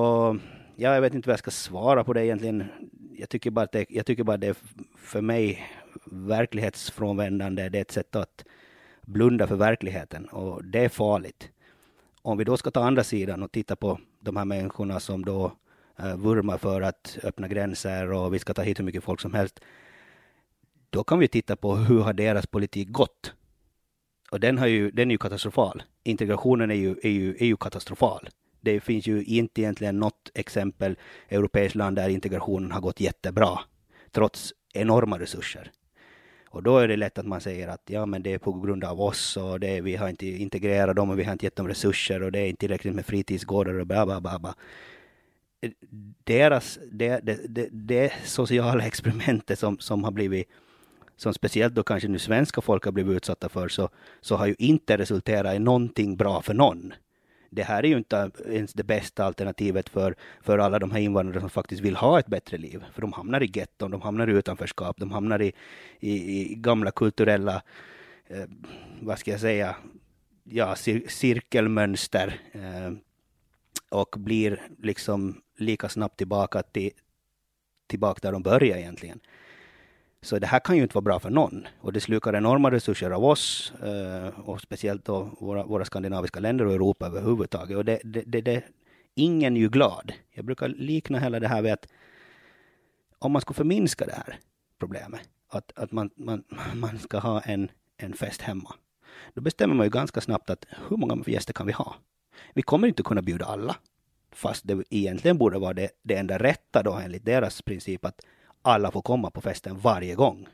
ja, 0.77 0.95
jag 0.95 1.01
vet 1.01 1.15
inte 1.15 1.29
vad 1.29 1.33
jag 1.33 1.39
ska 1.39 1.51
svara 1.51 2.05
på 2.05 2.13
det 2.13 2.27
egentligen. 2.27 2.65
Jag 3.19 3.29
tycker 3.29 3.51
bara 3.51 3.65
att 3.65 3.73
det, 3.73 3.87
jag 3.89 4.07
tycker 4.07 4.25
bara 4.25 4.37
det 4.37 4.59
för 4.97 5.21
mig 5.21 5.67
verklighetsfrånvändande, 6.05 7.69
det 7.69 7.79
är 7.79 7.83
ett 7.83 7.91
sätt 7.91 8.17
att 8.17 8.45
blunda 9.03 9.47
för 9.47 9.57
verkligheten 9.57 10.25
och 10.25 10.65
det 10.65 10.85
är 10.85 10.89
farligt. 10.89 11.51
Om 12.23 12.39
vi 12.39 12.45
då 12.45 12.57
ska 12.57 12.71
ta 12.71 12.85
andra 12.85 13.05
sidan 13.05 13.43
och 13.43 13.53
titta 13.53 13.77
på 13.77 13.99
de 14.21 14.37
här 14.37 14.45
människorna 14.45 15.01
som 15.01 15.25
då 15.25 15.53
eh, 15.99 16.17
vurmar 16.17 16.59
för 16.59 16.81
att 16.81 17.19
öppna 17.23 17.49
gränser 17.49 18.13
och 18.13 18.35
vi 18.35 18.39
ska 18.39 18.55
ta 18.55 18.63
hit 18.63 18.79
hur 18.79 18.85
mycket 18.85 19.05
folk 19.05 19.21
som 19.21 19.35
helst. 19.35 19.61
Då 20.91 21.05
kan 21.05 21.19
vi 21.19 21.29
titta 21.29 21.57
på 21.57 21.77
hur 21.77 22.01
har 22.01 22.13
deras 22.13 22.47
politik 22.47 22.89
gått? 22.89 23.35
Och 24.31 24.41
den, 24.41 24.59
har 24.59 24.67
ju, 24.67 24.91
den 24.91 25.11
är 25.11 25.15
ju 25.15 25.19
katastrofal. 25.19 25.83
Integrationen 26.03 26.71
är 26.71 26.75
ju, 26.75 26.97
är 27.03 27.11
ju, 27.11 27.37
är 27.39 27.47
ju 27.47 27.57
katastrofal. 27.57 28.29
Det 28.61 28.81
finns 28.81 29.07
ju 29.07 29.25
inte 29.25 29.61
egentligen 29.61 29.99
något 29.99 30.31
exempel 30.35 30.97
europeiskt 31.29 31.75
land 31.75 31.97
där 31.97 32.09
integrationen 32.09 32.73
har 32.73 32.81
gått 32.81 33.01
jättebra, 33.01 33.61
trots 34.11 34.53
enorma 34.75 35.19
resurser. 35.19 35.71
Och 36.53 36.63
då 36.63 36.79
är 36.79 36.89
det 36.89 36.97
lätt 36.97 37.19
att 37.19 37.27
man 37.27 37.41
säger 37.41 37.69
att 37.69 37.83
ja, 37.87 38.07
men 38.07 38.23
det 38.23 38.33
är 38.33 38.39
på 38.39 38.53
grund 38.53 38.85
av 38.85 39.01
oss 39.01 39.37
och 39.37 39.61
det, 39.61 39.81
vi 39.81 39.97
har 39.97 40.09
inte 40.09 40.27
integrerat 40.27 40.97
dem 40.97 41.11
och 41.11 41.19
vi 41.19 41.25
har 41.25 41.33
inte 41.33 41.47
gett 41.47 41.57
dem 41.57 41.69
resurser 41.69 42.23
och 42.23 42.33
det 42.33 42.39
är 42.39 42.47
inte 42.47 42.61
tillräckligt 42.61 42.95
med 42.95 43.07
fritidsgårdar 43.07 43.75
och 43.79 43.87
bla 43.87 44.07
bla 44.07 44.21
bla. 44.21 44.39
bla. 44.39 44.55
Deras, 46.25 46.79
det, 46.91 47.21
det, 47.23 47.39
det, 47.49 47.69
det 47.73 48.13
sociala 48.25 48.85
experimentet 48.87 49.59
som, 49.59 49.79
som 49.79 50.05
har 50.05 50.11
blivit 50.11 50.49
som 51.17 51.35
speciellt 51.35 51.75
då 51.75 51.83
kanske 51.83 52.09
nu 52.09 52.19
svenska 52.19 52.61
folk 52.61 52.85
har 52.85 52.93
blivit 52.93 53.17
utsatta 53.17 53.49
för, 53.49 53.69
så, 53.69 53.89
så 54.21 54.37
har 54.37 54.47
ju 54.47 54.55
inte 54.59 54.99
resulterat 54.99 55.55
i 55.55 55.59
någonting 55.59 56.17
bra 56.17 56.43
för 56.43 56.55
någon 56.55 56.93
det 57.55 57.63
här 57.63 57.85
är 57.85 57.89
ju 57.89 57.97
inte 57.97 58.31
ens 58.47 58.73
det 58.73 58.83
bästa 58.83 59.25
alternativet 59.25 59.89
för, 59.89 60.15
för 60.41 60.59
alla 60.59 60.79
de 60.79 60.91
här 60.91 61.01
invandrare 61.01 61.41
som 61.41 61.51
faktiskt 61.51 61.83
vill 61.83 61.97
ha 61.97 62.19
ett 62.19 62.27
bättre 62.27 62.59
liv. 62.59 62.85
För 62.95 63.01
de 63.01 63.13
hamnar 63.13 63.43
i 63.43 63.51
getton, 63.55 63.91
de 63.91 64.01
hamnar 64.01 64.29
i 64.29 64.33
utanförskap, 64.33 64.97
de 64.97 65.11
hamnar 65.11 65.43
i, 65.43 65.53
i, 66.01 66.41
i 66.41 66.55
gamla 66.55 66.91
kulturella, 66.91 67.63
eh, 68.27 68.45
vad 69.01 69.19
ska 69.19 69.31
jag 69.31 69.41
säga, 69.41 69.77
ja, 70.45 70.77
cir 70.77 71.05
cirkelmönster. 71.09 72.41
Eh, 72.53 72.93
och 73.89 74.15
blir 74.19 74.63
liksom 74.79 75.43
lika 75.59 75.89
snabbt 75.89 76.17
tillbaka 76.17 76.63
till, 76.63 76.91
tillbaka 77.87 78.21
där 78.23 78.33
de 78.33 78.43
började 78.43 78.81
egentligen. 78.81 79.21
Så 80.23 80.39
det 80.39 80.47
här 80.47 80.61
kan 80.61 80.77
ju 80.77 80.83
inte 80.83 80.95
vara 80.95 81.03
bra 81.03 81.21
för 81.21 81.31
någon. 81.31 81.67
Och 81.81 81.93
det 81.93 82.01
slukar 82.01 82.37
enorma 82.37 82.71
resurser 82.71 83.11
av 83.11 83.25
oss 83.25 83.73
eh, 83.83 84.41
och 84.41 84.61
speciellt 84.61 85.05
då 85.05 85.31
våra, 85.41 85.65
våra 85.65 85.85
skandinaviska 85.85 86.41
länder 86.41 86.65
och 86.65 86.73
Europa 86.73 87.07
överhuvudtaget. 87.07 87.77
Och 87.77 87.85
det, 87.85 88.01
det, 88.05 88.23
det, 88.27 88.41
det, 88.41 88.65
ingen 89.15 89.57
är 89.57 89.61
ju 89.61 89.69
glad. 89.69 90.13
Jag 90.31 90.45
brukar 90.45 90.69
likna 90.69 91.19
hela 91.19 91.41
det 91.41 91.49
här 91.49 91.63
vid 91.63 91.73
att 91.73 91.87
om 93.19 93.33
man 93.33 93.43
ska 93.43 93.55
förminska 93.55 94.07
det 94.07 94.13
här 94.13 94.39
problemet, 94.79 95.21
att, 95.49 95.73
att 95.79 95.93
man, 95.93 96.11
man, 96.17 96.45
man 96.75 96.99
ska 96.99 97.19
ha 97.19 97.41
en, 97.41 97.71
en 97.97 98.13
fest 98.13 98.41
hemma, 98.43 98.75
då 99.35 99.41
bestämmer 99.41 99.75
man 99.75 99.87
ju 99.87 99.91
ganska 99.91 100.21
snabbt 100.21 100.51
att 100.51 100.67
hur 100.89 100.97
många 100.97 101.23
gäster 101.27 101.53
kan 101.53 101.67
vi 101.67 101.73
ha? 101.73 101.95
Vi 102.55 102.63
kommer 102.63 102.89
inte 102.89 103.03
kunna 103.03 103.23
bjuda 103.23 103.47
alla, 103.47 103.77
fast 104.33 104.67
det 104.67 104.85
egentligen 104.91 105.39
borde 105.39 105.59
vara 105.59 105.75
det, 105.75 105.91
det 106.03 106.17
enda 106.17 106.39
rätta 106.39 106.83
då 106.83 106.93
enligt 106.93 107.25
deras 107.25 107.63
princip 107.63 108.05
att 108.05 108.21
alla 108.63 108.91
får 108.91 109.03
komma 109.03 109.31
på 109.31 109.41
festen 109.41 109.79
varje 109.79 110.15
gång. 110.15 110.49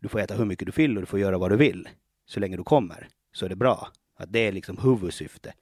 Du 0.00 0.08
får 0.08 0.20
äta 0.20 0.34
hur 0.34 0.44
mycket 0.44 0.66
du 0.66 0.72
vill 0.72 0.96
och 0.96 1.02
du 1.02 1.06
får 1.06 1.20
göra 1.20 1.38
vad 1.38 1.50
du 1.50 1.56
vill. 1.56 1.88
Så 2.26 2.40
länge 2.40 2.56
du 2.56 2.64
kommer 2.64 3.08
så 3.32 3.44
är 3.44 3.48
det 3.48 3.56
bra. 3.56 3.88
Att 4.16 4.32
det 4.32 4.38
är 4.38 4.52
liksom 4.52 4.78
huvudsyfte. 4.78 5.54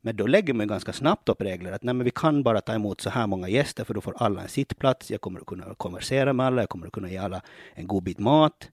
Men 0.00 0.16
då 0.16 0.26
lägger 0.26 0.54
man 0.54 0.68
ganska 0.68 0.92
snabbt 0.92 1.28
upp 1.28 1.40
regler 1.40 1.72
att 1.72 1.82
nej, 1.82 1.94
men 1.94 2.04
vi 2.04 2.10
kan 2.10 2.42
bara 2.42 2.60
ta 2.60 2.74
emot 2.74 3.00
så 3.00 3.10
här 3.10 3.26
många 3.26 3.48
gäster 3.48 3.84
för 3.84 3.94
då 3.94 4.00
får 4.00 4.14
alla 4.16 4.42
en 4.42 4.48
sittplats. 4.48 5.10
Jag 5.10 5.20
kommer 5.20 5.40
att 5.40 5.46
kunna 5.46 5.74
konversera 5.74 6.32
med 6.32 6.46
alla. 6.46 6.62
Jag 6.62 6.68
kommer 6.68 6.86
att 6.86 6.92
kunna 6.92 7.10
ge 7.10 7.16
alla 7.16 7.42
en 7.74 7.86
god 7.86 8.02
bit 8.02 8.18
mat. 8.18 8.70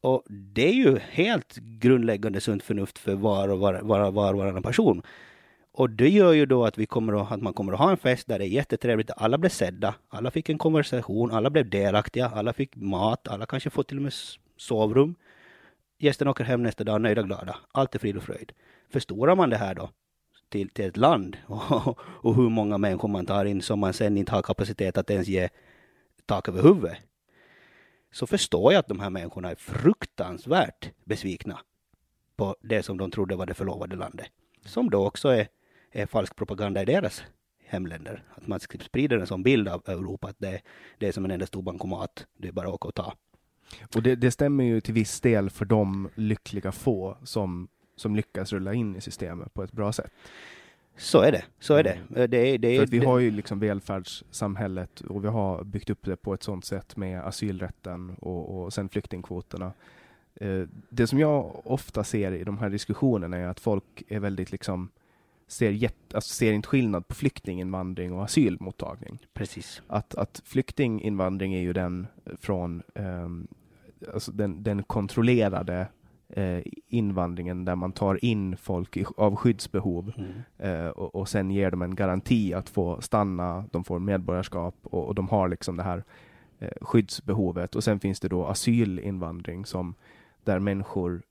Och 0.00 0.22
det 0.28 0.68
är 0.68 0.72
ju 0.72 0.98
helt 0.98 1.56
grundläggande 1.56 2.40
sunt 2.40 2.62
förnuft 2.62 2.98
för 2.98 3.14
var 3.14 3.48
och 3.48 3.58
var, 3.58 3.80
var, 3.82 4.10
var, 4.10 4.34
varannan 4.34 4.62
person. 4.62 5.02
Och 5.78 5.90
det 5.90 6.08
gör 6.08 6.32
ju 6.32 6.46
då 6.46 6.64
att, 6.64 6.78
vi 6.78 6.86
kommer 6.86 7.22
att, 7.22 7.32
att 7.32 7.42
man 7.42 7.52
kommer 7.52 7.72
att 7.72 7.78
ha 7.78 7.90
en 7.90 7.96
fest 7.96 8.28
där 8.28 8.38
det 8.38 8.44
är 8.44 8.48
jättetrevligt. 8.48 9.10
Alla 9.16 9.38
blev 9.38 9.50
sedda, 9.50 9.94
alla 10.08 10.30
fick 10.30 10.48
en 10.48 10.58
konversation, 10.58 11.30
alla 11.30 11.50
blev 11.50 11.70
delaktiga, 11.70 12.28
alla 12.28 12.52
fick 12.52 12.76
mat, 12.76 13.28
alla 13.28 13.46
kanske 13.46 13.70
får 13.70 13.82
till 13.82 13.96
och 13.96 14.02
med 14.02 14.12
sovrum. 14.56 15.14
Gästerna 15.98 16.30
åker 16.30 16.44
hem 16.44 16.62
nästa 16.62 16.84
dag 16.84 17.00
nöjda 17.00 17.20
och 17.20 17.26
glada. 17.26 17.56
Allt 17.72 17.94
är 17.94 17.98
frid 17.98 18.16
och 18.16 18.22
fröjd. 18.22 18.52
Förstorar 18.90 19.36
man 19.36 19.50
det 19.50 19.56
här 19.56 19.74
då 19.74 19.90
till, 20.48 20.68
till 20.68 20.84
ett 20.84 20.96
land 20.96 21.36
och, 21.46 21.98
och 22.00 22.34
hur 22.34 22.48
många 22.48 22.78
människor 22.78 23.08
man 23.08 23.26
tar 23.26 23.44
in 23.44 23.62
som 23.62 23.78
man 23.78 23.92
sen 23.92 24.16
inte 24.16 24.32
har 24.32 24.42
kapacitet 24.42 24.98
att 24.98 25.10
ens 25.10 25.28
ge 25.28 25.48
tak 26.26 26.48
över 26.48 26.62
huvudet. 26.62 26.98
Så 28.12 28.26
förstår 28.26 28.72
jag 28.72 28.80
att 28.80 28.88
de 28.88 29.00
här 29.00 29.10
människorna 29.10 29.50
är 29.50 29.54
fruktansvärt 29.54 30.90
besvikna 31.04 31.60
på 32.36 32.56
det 32.60 32.82
som 32.82 32.98
de 32.98 33.10
trodde 33.10 33.36
var 33.36 33.46
det 33.46 33.54
förlovade 33.54 33.96
landet. 33.96 34.26
Som 34.64 34.90
då 34.90 35.06
också 35.06 35.28
är 35.28 35.48
är 35.92 36.06
falsk 36.06 36.36
propaganda 36.36 36.82
i 36.82 36.84
deras 36.84 37.22
hemländer. 37.64 38.22
Att 38.34 38.46
man 38.46 38.60
sprider 38.60 39.18
en 39.18 39.26
sån 39.26 39.42
bild 39.42 39.68
av 39.68 39.82
Europa 39.86 40.28
att 40.28 40.38
det, 40.38 40.60
det 40.98 41.08
är 41.08 41.12
som 41.12 41.24
en 41.24 41.30
enda 41.30 41.46
stor 41.46 41.62
bankomat. 41.62 42.26
Det 42.36 42.48
är 42.48 42.52
bara 42.52 42.68
att 42.68 42.74
åka 42.74 42.88
och 42.88 42.94
ta. 42.94 43.14
Och 43.94 44.02
det, 44.02 44.16
det, 44.16 44.30
stämmer 44.30 44.64
ju 44.64 44.80
till 44.80 44.94
viss 44.94 45.20
del 45.20 45.50
för 45.50 45.64
de 45.64 46.08
lyckliga 46.14 46.72
få 46.72 47.16
som, 47.24 47.68
som 47.96 48.16
lyckas 48.16 48.52
rulla 48.52 48.74
in 48.74 48.96
i 48.96 49.00
systemet 49.00 49.54
på 49.54 49.62
ett 49.62 49.72
bra 49.72 49.92
sätt. 49.92 50.12
Så 50.96 51.20
är 51.20 51.32
det. 51.32 51.44
Så 51.58 51.74
är 51.74 51.82
det. 51.82 51.98
Mm. 52.14 52.30
det, 52.30 52.58
det 52.58 52.78
för 52.78 52.86
vi 52.86 52.98
har 52.98 53.18
ju 53.18 53.30
liksom 53.30 53.58
välfärdssamhället 53.58 55.00
och 55.00 55.24
vi 55.24 55.28
har 55.28 55.64
byggt 55.64 55.90
upp 55.90 56.04
det 56.04 56.16
på 56.16 56.34
ett 56.34 56.42
sådant 56.42 56.64
sätt 56.64 56.96
med 56.96 57.20
asylrätten 57.20 58.16
och, 58.20 58.64
och 58.64 58.72
sen 58.72 58.88
flyktingkvoterna. 58.88 59.72
Eh, 60.34 60.62
det 60.88 61.06
som 61.06 61.18
jag 61.18 61.66
ofta 61.66 62.04
ser 62.04 62.32
i 62.32 62.44
de 62.44 62.58
här 62.58 62.70
diskussionerna 62.70 63.36
är 63.36 63.46
att 63.46 63.60
folk 63.60 64.02
är 64.08 64.20
väldigt 64.20 64.52
liksom 64.52 64.90
ser, 65.48 65.70
jätt, 65.70 66.14
alltså 66.14 66.34
ser 66.34 66.52
inte 66.52 66.68
skillnad 66.68 67.08
på 67.08 67.14
flyktinginvandring 67.14 68.12
och 68.12 68.24
asylmottagning. 68.24 69.18
Precis. 69.34 69.82
Att, 69.86 70.14
att 70.14 70.42
flyktinginvandring 70.44 71.54
är 71.54 71.60
ju 71.60 71.72
den 71.72 72.06
från 72.40 72.82
um, 72.94 73.48
alltså 74.14 74.32
den, 74.32 74.62
den 74.62 74.82
kontrollerade 74.82 75.88
eh, 76.28 76.62
invandringen 76.88 77.64
där 77.64 77.76
man 77.76 77.92
tar 77.92 78.24
in 78.24 78.56
folk 78.56 78.96
i, 78.96 79.04
av 79.16 79.36
skyddsbehov 79.36 80.12
Mm. 80.16 80.30
eh, 80.58 80.88
och, 80.88 81.14
och 81.14 81.28
sen 81.28 81.50
ger 81.50 81.70
dem 81.70 81.82
en 81.82 81.94
garanti 81.94 82.54
att 82.54 82.68
få 82.68 83.00
stanna, 83.00 83.64
de 83.70 83.84
får 83.84 83.98
medborgarskap 83.98 84.74
och, 84.82 85.06
och 85.06 85.14
de 85.14 85.28
har 85.28 85.48
liksom 85.48 85.76
det 85.76 85.82
här 85.82 86.04
eh, 86.58 86.70
skyddsbehovet. 86.80 87.74
Och 87.74 87.84
sen 87.84 88.00
finns 88.00 88.20
det 88.20 88.28
då 88.28 88.46
asylinvandring 88.46 89.66
som 89.66 89.94
där 90.44 90.58
människor 90.58 91.22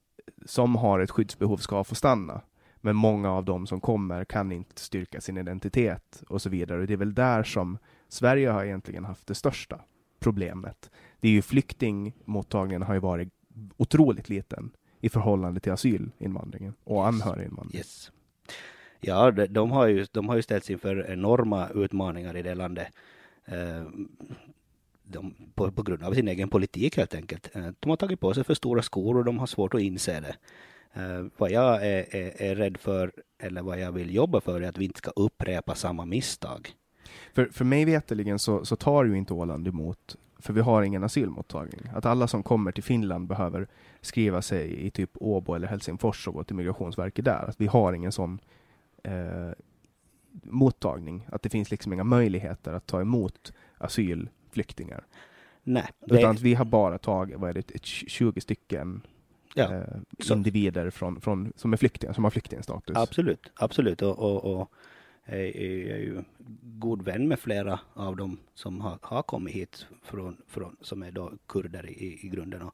som 0.46 0.76
har 0.76 1.00
ett 1.00 1.12
skyddsbehov 1.12 1.58
ska 1.58 1.84
få 1.84 1.96
stanna. 1.96 2.42
Men 2.88 2.96
många 2.96 3.32
av 3.32 3.46
dem 3.46 3.68
som 3.68 3.82
kommer 3.82 4.26
kan 4.26 4.52
inte 4.52 4.82
styrka 4.82 5.22
sin 5.22 5.38
identitet 5.38 6.24
och 6.28 6.42
så 6.42 6.50
vidare. 6.50 6.82
Och 6.82 6.88
det 6.88 6.94
är 6.94 6.98
väl 6.98 7.14
där 7.14 7.44
som 7.44 7.78
Sverige 8.08 8.50
har 8.50 8.66
egentligen 8.66 9.06
haft 9.06 9.28
det 9.28 9.36
största 9.36 9.82
problemet. 10.20 10.92
Det 11.20 11.28
är 11.28 11.32
ju 11.32 11.42
flyktingmottagningen 11.42 12.82
har 12.82 12.94
ju 12.94 13.00
varit 13.00 13.30
otroligt 13.78 14.30
liten 14.30 14.72
i 15.02 15.10
förhållande 15.10 15.60
till 15.60 15.72
asylinvandringen 15.72 16.74
och 16.84 17.08
anhöriginvandringen. 17.08 17.78
Yes. 17.78 18.12
Ja, 19.00 19.32
de, 19.32 19.48
de, 19.48 19.72
har 19.72 19.88
ju, 19.88 20.06
de 20.12 20.30
har 20.30 20.36
ju 20.36 20.42
ställts 20.42 20.70
inför 20.70 21.12
enorma 21.12 21.70
utmaningar 21.70 22.38
i 22.38 22.42
det 22.42 22.56
landet. 22.56 22.88
Eh, 23.46 23.84
de, 25.04 25.36
på, 25.56 25.72
på 25.72 25.84
grund 25.84 26.04
av 26.04 26.14
sin 26.14 26.28
egen 26.28 26.50
politik 26.50 26.98
helt 26.98 27.16
enkelt. 27.16 27.56
Eh, 27.56 27.68
de 27.80 27.90
har 27.90 27.98
tagit 27.98 28.20
på 28.20 28.34
sig 28.34 28.44
för 28.44 28.54
stora 28.54 28.82
skor 28.82 29.18
och 29.18 29.26
de 29.26 29.40
har 29.40 29.48
svårt 29.48 29.74
att 29.74 29.82
inse 29.82 30.20
det. 30.20 30.36
Eh, 30.98 31.26
vad 31.38 31.52
jag 31.52 31.76
är, 31.76 32.16
är, 32.16 32.42
är 32.42 32.56
rädd 32.56 32.78
för, 32.78 33.12
eller 33.40 33.62
vad 33.62 33.80
jag 33.80 33.92
vill 33.92 34.16
jobba 34.16 34.42
för, 34.42 34.62
är 34.62 34.70
att 34.70 34.78
vi 34.78 34.86
inte 34.86 34.98
ska 34.98 35.12
upprepa 35.16 35.76
samma 35.76 36.06
misstag. 36.06 36.70
För, 37.34 37.46
för 37.46 37.66
mig 37.66 37.86
veterligen 37.86 38.40
så, 38.40 38.66
så 38.66 38.76
tar 38.76 39.06
ju 39.06 39.18
inte 39.18 39.34
Åland 39.34 39.68
emot, 39.68 40.16
för 40.40 40.54
vi 40.54 40.62
har 40.62 40.84
ingen 40.84 41.04
asylmottagning. 41.04 41.82
Att 41.94 42.06
alla 42.06 42.28
som 42.28 42.44
kommer 42.44 42.72
till 42.72 42.84
Finland 42.84 43.28
behöver 43.28 43.68
skriva 44.02 44.42
sig 44.42 44.86
i 44.86 44.92
typ 44.92 45.12
Åbo 45.14 45.54
eller 45.54 45.68
Helsingfors 45.68 46.28
och 46.28 46.34
gå 46.34 46.44
till 46.44 46.56
Migrationsverket 46.56 47.26
där. 47.26 47.50
Att 47.50 47.62
vi 47.62 47.68
har 47.68 47.94
ingen 47.94 48.12
sån 48.12 48.40
eh, 49.04 49.52
mottagning. 50.44 51.28
Att 51.32 51.42
det 51.42 51.50
finns 51.50 51.72
liksom 51.72 51.94
inga 51.94 52.04
möjligheter 52.04 52.74
att 52.74 52.86
ta 52.86 53.02
emot 53.02 53.54
asylflyktingar. 53.78 55.06
Nej, 55.64 55.88
Utan 56.06 56.18
det, 56.18 56.30
att 56.30 56.42
vi 56.42 56.54
har 56.54 56.66
bara 56.66 56.98
tagit, 56.98 57.40
vad 57.40 57.50
är 57.50 57.54
det, 57.54 57.72
ett 57.72 57.86
20 57.86 58.42
stycken 58.42 59.02
ja, 59.58 59.74
eh, 59.74 60.32
individer 60.32 60.90
från, 60.90 61.22
från, 61.22 61.54
som 61.56 61.74
är 61.74 61.78
flyktingar, 61.78 62.14
som 62.14 62.24
har 62.24 62.32
flyktingstatus. 62.32 62.98
absolut, 62.98 63.52
absolut. 63.56 64.02
Och, 64.02 64.20
och, 64.20 64.46
och 64.46 64.72
jag 65.26 65.40
är 65.40 65.88
jag 65.88 65.98
är 65.98 66.02
ju 66.02 66.24
god 66.62 67.02
vän 67.02 67.28
med 67.28 67.40
flera 67.40 67.80
av 67.94 68.16
dem 68.16 68.38
som 68.54 68.82
har, 68.82 69.00
har 69.02 69.24
kommit 69.24 69.56
hit 69.56 69.88
från, 70.04 70.38
från, 70.48 70.76
som 70.82 71.04
är 71.04 71.12
då 71.12 71.32
kurder 71.48 71.90
i, 71.90 72.20
i 72.22 72.30
grunden. 72.30 72.62
Och 72.62 72.74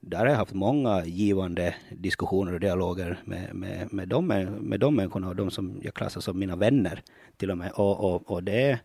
där 0.00 0.18
har 0.18 0.26
jag 0.26 0.36
haft 0.36 0.54
många 0.54 1.04
givande 1.04 1.74
diskussioner 1.90 2.52
och 2.52 2.60
dialoger 2.60 3.20
med, 3.24 3.54
med, 3.54 3.92
med, 3.92 4.08
de, 4.08 4.26
med 4.60 4.80
de 4.80 4.96
människorna 4.96 5.28
och 5.28 5.36
de 5.36 5.50
som 5.50 5.80
jag 5.82 5.94
klassar 5.94 6.20
som 6.20 6.38
mina 6.38 6.56
vänner 6.56 7.02
till 7.36 7.50
och 7.50 7.58
med. 7.58 7.72
Och, 7.72 8.14
och, 8.14 8.30
och 8.30 8.42
det, 8.42 8.80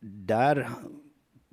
där, 0.00 0.68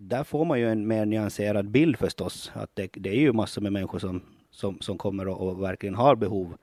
där 0.01 0.23
får 0.23 0.45
man 0.45 0.59
ju 0.59 0.71
en 0.71 0.87
mer 0.87 1.05
nyanserad 1.05 1.69
bild 1.69 1.97
förstås. 1.97 2.51
Att 2.53 2.69
det, 2.73 2.89
det 2.93 3.09
är 3.09 3.19
ju 3.19 3.33
massor 3.33 3.61
med 3.61 3.71
människor 3.73 3.99
som, 3.99 4.21
som, 4.51 4.79
som 4.81 4.97
kommer 4.97 5.27
och, 5.27 5.47
och 5.47 5.63
verkligen 5.63 5.95
har 5.95 6.15
behov 6.15 6.57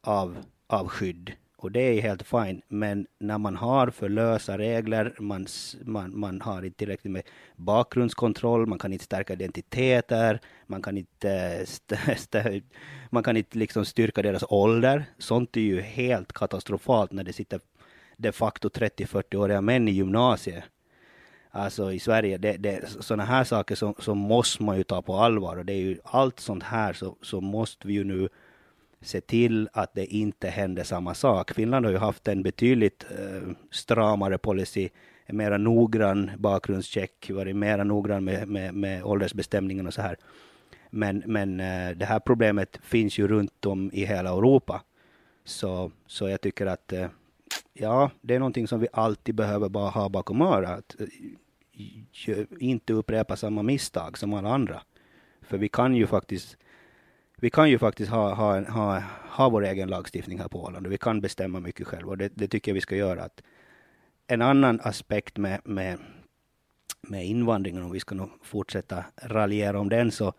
av, 0.00 0.36
av 0.66 0.88
skydd. 0.88 1.32
Och 1.56 1.72
det 1.72 1.80
är 1.80 2.02
helt 2.02 2.22
fine. 2.22 2.62
Men 2.68 3.06
när 3.18 3.38
man 3.38 3.56
har 3.56 3.90
för 3.90 4.08
lösa 4.08 4.58
regler, 4.58 5.14
man, 5.18 5.46
man, 5.84 6.18
man 6.18 6.40
har 6.40 6.62
inte 6.62 6.78
tillräckligt 6.78 7.12
med 7.12 7.22
bakgrundskontroll, 7.56 8.66
man 8.66 8.78
kan 8.78 8.92
inte 8.92 9.04
stärka 9.04 9.32
identiteter, 9.32 10.40
man 10.66 10.82
kan 10.82 10.98
inte, 10.98 11.30
st 11.62 11.94
st 12.06 12.62
man 13.10 13.22
kan 13.22 13.36
inte 13.36 13.58
liksom 13.58 13.84
styrka 13.84 14.22
deras 14.22 14.44
ålder. 14.48 15.04
Sånt 15.18 15.56
är 15.56 15.60
ju 15.60 15.80
helt 15.80 16.32
katastrofalt 16.32 17.12
när 17.12 17.24
det 17.24 17.32
sitter 17.32 17.60
de 18.16 18.32
facto 18.32 18.68
30-40-åriga 18.68 19.60
män 19.60 19.88
i 19.88 19.90
gymnasiet. 19.90 20.64
Alltså 21.50 21.92
i 21.92 21.98
Sverige, 21.98 22.38
det, 22.38 22.56
det, 22.56 22.88
sådana 23.00 23.24
här 23.24 23.44
saker 23.44 23.74
som, 23.74 23.94
som 23.98 24.18
måste 24.18 24.62
man 24.62 24.76
ju 24.76 24.82
ta 24.82 25.02
på 25.02 25.14
allvar. 25.16 25.56
Och 25.56 25.64
det 25.64 25.72
är 25.72 25.80
ju 25.80 25.98
allt 26.04 26.40
sånt 26.40 26.62
här 26.62 26.92
så, 26.92 27.16
så 27.22 27.40
måste 27.40 27.86
vi 27.86 27.94
ju 27.94 28.04
nu 28.04 28.28
se 29.00 29.20
till 29.20 29.68
att 29.72 29.94
det 29.94 30.06
inte 30.06 30.48
händer 30.48 30.84
samma 30.84 31.14
sak. 31.14 31.50
Finland 31.50 31.84
har 31.84 31.92
ju 31.92 31.98
haft 31.98 32.28
en 32.28 32.42
betydligt 32.42 33.04
eh, 33.10 33.50
stramare 33.70 34.38
policy, 34.38 34.88
en 35.26 35.36
mera 35.36 35.58
noggrann 35.58 36.30
bakgrundscheck, 36.38 37.30
varit 37.30 37.56
mera 37.56 37.84
noggrann 37.84 38.24
med, 38.24 38.48
med, 38.48 38.74
med 38.74 39.04
åldersbestämningen 39.04 39.86
och 39.86 39.94
så 39.94 40.02
här. 40.02 40.16
Men, 40.90 41.22
men 41.26 41.60
eh, 41.60 41.96
det 41.96 42.04
här 42.04 42.20
problemet 42.20 42.78
finns 42.82 43.18
ju 43.18 43.28
runt 43.28 43.66
om 43.66 43.90
i 43.92 44.04
hela 44.04 44.30
Europa. 44.30 44.82
Så, 45.44 45.90
så 46.06 46.28
jag 46.28 46.40
tycker 46.40 46.66
att 46.66 46.92
eh, 46.92 47.06
ja, 47.80 48.10
det 48.20 48.34
är 48.34 48.38
någonting 48.38 48.68
som 48.68 48.80
vi 48.80 48.88
alltid 48.92 49.34
behöver 49.34 49.68
bara 49.68 49.90
ha 49.90 50.08
bakom 50.08 50.42
örat. 50.42 50.96
Eh, 50.98 52.44
inte 52.58 52.92
upprepa 52.92 53.36
samma 53.36 53.62
misstag 53.62 54.18
som 54.18 54.34
alla 54.34 54.48
andra. 54.48 54.82
För 55.42 55.58
vi 55.58 55.68
kan 55.68 55.94
ju 55.94 56.06
faktiskt 56.06 56.56
vi 57.36 57.50
kan 57.50 57.70
ju 57.70 57.78
faktiskt 57.78 58.10
ha, 58.10 58.34
ha, 58.34 58.70
ha, 58.70 59.02
ha 59.28 59.48
vår 59.48 59.64
egen 59.64 59.88
lagstiftning 59.88 60.38
här 60.38 60.48
på 60.48 60.64
Åland 60.64 60.86
och 60.86 60.92
vi 60.92 60.98
kan 60.98 61.20
bestämma 61.20 61.60
mycket 61.60 61.86
själva 61.86 62.10
och 62.10 62.18
det, 62.18 62.32
det 62.34 62.48
tycker 62.48 62.70
jag 62.70 62.74
vi 62.74 62.80
ska 62.80 62.96
göra. 62.96 63.22
Att 63.22 63.42
en 64.26 64.42
annan 64.42 64.80
aspekt 64.82 65.38
med, 65.38 65.60
med, 65.64 65.98
med 67.02 67.26
invandringen, 67.26 67.82
om 67.82 67.90
vi 67.90 68.00
ska 68.00 68.14
nog 68.14 68.30
fortsätta 68.42 69.04
raljera 69.22 69.80
om 69.80 69.88
den, 69.88 70.10
så, 70.10 70.32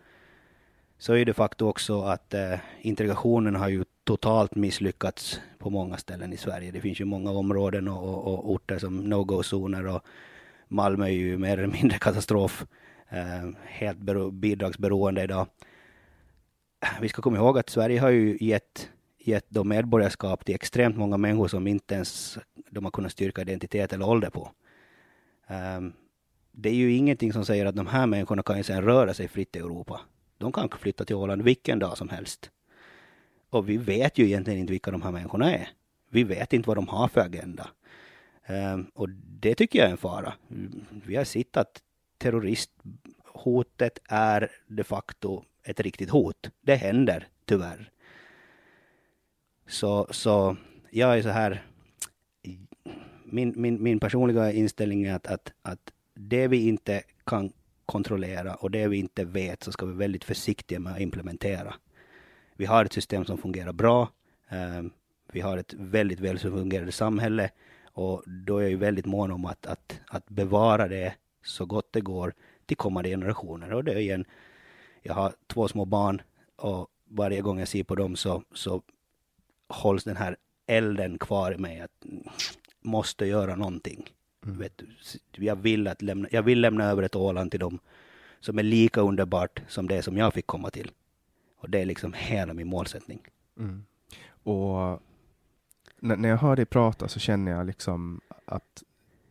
så 1.02 1.14
är 1.14 1.26
det 1.26 1.34
faktum 1.34 1.68
också 1.68 2.02
att 2.02 2.34
eh, 2.34 2.60
integrationen 2.82 3.56
har 3.56 3.70
ju 3.70 3.84
totalt 4.04 4.56
misslyckats 4.56 5.42
på 5.58 5.70
många 5.70 5.98
ställen 5.98 6.34
i 6.34 6.38
Sverige. 6.38 6.72
Det 6.72 6.82
finns 6.82 7.02
ju 7.02 7.06
många 7.06 7.32
områden 7.32 7.88
och, 7.88 8.04
och, 8.04 8.28
och 8.28 8.52
orter 8.52 8.78
som 8.78 8.98
no-go-zoner 8.98 9.88
och 9.88 10.02
Malmö 10.68 11.06
är 11.06 11.10
ju 11.10 11.38
mer 11.38 11.58
eller 11.58 11.74
mindre 11.82 11.98
katastrof. 11.98 12.66
Eh, 13.10 13.50
helt 13.64 14.00
bidragsberoende 14.32 15.24
idag. 15.24 15.48
Vi 17.02 17.10
ska 17.10 17.22
komma 17.22 17.38
ihåg 17.38 17.60
att 17.60 17.70
Sverige 17.70 18.00
har 18.00 18.10
ju 18.10 18.38
gett, 18.42 18.90
gett 19.20 19.50
då 19.50 19.64
medborgarskap 19.64 20.46
till 20.46 20.56
extremt 20.56 20.98
många 20.98 21.18
människor 21.18 21.48
som 21.48 21.68
inte 21.68 21.96
ens 21.96 22.38
de 22.70 22.84
har 22.84 22.92
kunnat 22.92 23.12
styrka 23.12 23.42
identitet 23.42 23.94
eller 23.94 24.10
ålder 24.10 24.30
på. 24.30 24.52
Eh, 25.48 25.82
det 26.52 26.70
är 26.70 26.76
ju 26.76 26.94
ingenting 26.94 27.34
som 27.34 27.46
säger 27.46 27.66
att 27.66 27.76
de 27.76 27.88
här 27.88 28.08
människorna 28.08 28.44
kan 28.44 28.58
ju 28.58 28.64
sedan 28.64 28.84
röra 28.84 29.14
sig 29.14 29.28
fritt 29.28 29.56
i 29.56 29.60
Europa. 29.60 30.02
De 30.42 30.52
kan 30.52 30.70
flytta 30.70 31.06
till 31.06 31.16
Åland 31.16 31.42
vilken 31.42 31.80
dag 31.80 31.98
som 31.98 32.10
helst. 32.10 32.52
Och 33.50 33.70
vi 33.70 33.78
vet 33.78 34.18
ju 34.18 34.26
egentligen 34.26 34.60
inte 34.60 34.72
vilka 34.72 34.92
de 34.92 35.02
här 35.02 35.12
människorna 35.12 35.56
är. 35.56 35.70
Vi 36.10 36.24
vet 36.24 36.54
inte 36.54 36.68
vad 36.68 36.78
de 36.78 36.88
har 36.88 37.08
för 37.08 37.22
agenda. 37.22 37.70
Ehm, 38.46 38.86
och 38.94 39.10
det 39.40 39.56
tycker 39.56 39.80
jag 39.80 39.88
är 39.88 39.92
en 39.92 39.98
fara. 39.98 40.34
Vi 41.06 41.16
har 41.16 41.24
sett 41.24 41.58
att 41.58 41.82
terroristhotet 42.18 44.00
är 44.10 44.52
de 44.68 44.84
facto 44.84 45.44
ett 45.64 45.80
riktigt 45.80 46.10
hot. 46.10 46.50
Det 46.62 46.76
händer 46.76 47.28
tyvärr. 47.46 47.92
Så, 49.68 50.08
så 50.12 50.58
jag 50.90 51.18
är 51.18 51.22
så 51.22 51.30
här. 51.30 51.66
Min, 53.24 53.54
min, 53.56 53.84
min 53.84 54.00
personliga 54.00 54.52
inställning 54.52 55.04
är 55.04 55.16
att, 55.16 55.28
att, 55.28 55.54
att 55.62 55.94
det 56.14 56.48
vi 56.48 56.68
inte 56.68 57.04
kan 57.26 57.54
kontrollera 57.92 58.56
och 58.56 58.72
det 58.72 58.88
vi 58.88 58.98
inte 58.98 59.26
vet 59.26 59.64
så 59.64 59.72
ska 59.72 59.86
vi 59.86 59.92
vara 59.92 60.00
väldigt 60.00 60.24
försiktiga 60.24 60.80
med 60.80 60.94
att 60.94 61.00
implementera. 61.00 61.74
Vi 62.56 62.66
har 62.66 62.86
ett 62.86 62.94
system 62.94 63.26
som 63.26 63.38
fungerar 63.38 63.74
bra. 63.74 64.10
Ehm, 64.50 64.92
vi 65.32 65.42
har 65.42 65.58
ett 65.58 65.74
väldigt 65.74 66.20
väl 66.20 66.40
fungerande 66.40 66.92
samhälle 66.92 67.50
och 67.94 68.24
då 68.26 68.58
är 68.58 68.68
jag 68.68 68.78
väldigt 68.78 69.06
mån 69.06 69.32
om 69.32 69.46
att, 69.46 69.66
att, 69.66 70.00
att 70.08 70.30
bevara 70.30 70.88
det 70.88 71.14
så 71.44 71.66
gott 71.66 71.94
det 71.94 72.02
går 72.02 72.34
till 72.66 72.78
kommande 72.78 73.10
generationer. 73.10 73.74
Och 73.74 73.84
det 73.84 73.92
är 73.92 73.98
igen, 73.98 74.26
jag 75.02 75.14
har 75.14 75.34
två 75.48 75.68
små 75.68 75.86
barn 75.86 76.22
och 76.56 76.88
varje 77.10 77.42
gång 77.42 77.60
jag 77.60 77.68
ser 77.68 77.84
på 77.84 77.96
dem 77.96 78.16
så, 78.16 78.44
så 78.54 78.82
hålls 79.70 80.04
den 80.04 80.18
här 80.18 80.38
elden 80.68 81.18
kvar 81.18 81.52
i 81.54 81.58
mig 81.58 81.82
att 81.82 82.06
måste 82.82 83.26
göra 83.26 83.56
någonting. 83.56 84.10
Vet 84.42 84.78
du, 84.78 85.46
jag, 85.46 85.56
vill 85.56 85.88
att 85.88 86.02
lämna, 86.02 86.28
jag 86.32 86.44
vill 86.44 86.62
lämna 86.62 86.86
över 86.86 87.04
ett 87.04 87.16
Åland 87.16 87.52
till 87.52 87.60
dem 87.60 87.80
som 88.40 88.60
är 88.60 88.64
lika 88.64 89.02
underbart 89.02 89.62
som 89.68 89.88
det 89.88 90.02
som 90.02 90.18
jag 90.18 90.34
fick 90.34 90.48
komma 90.48 90.70
till. 90.70 90.92
Och 91.58 91.70
det 91.70 91.80
är 91.80 91.86
liksom 91.86 92.14
hela 92.14 92.54
min 92.54 92.68
målsättning. 92.68 93.22
Mm. 93.58 93.86
Och 94.44 95.02
när, 96.00 96.16
när 96.16 96.30
jag 96.30 96.38
hör 96.38 96.56
dig 96.56 96.66
prata 96.66 97.08
så 97.08 97.20
känner 97.20 97.52
jag 97.52 97.66
liksom 97.66 98.22
att 98.46 98.84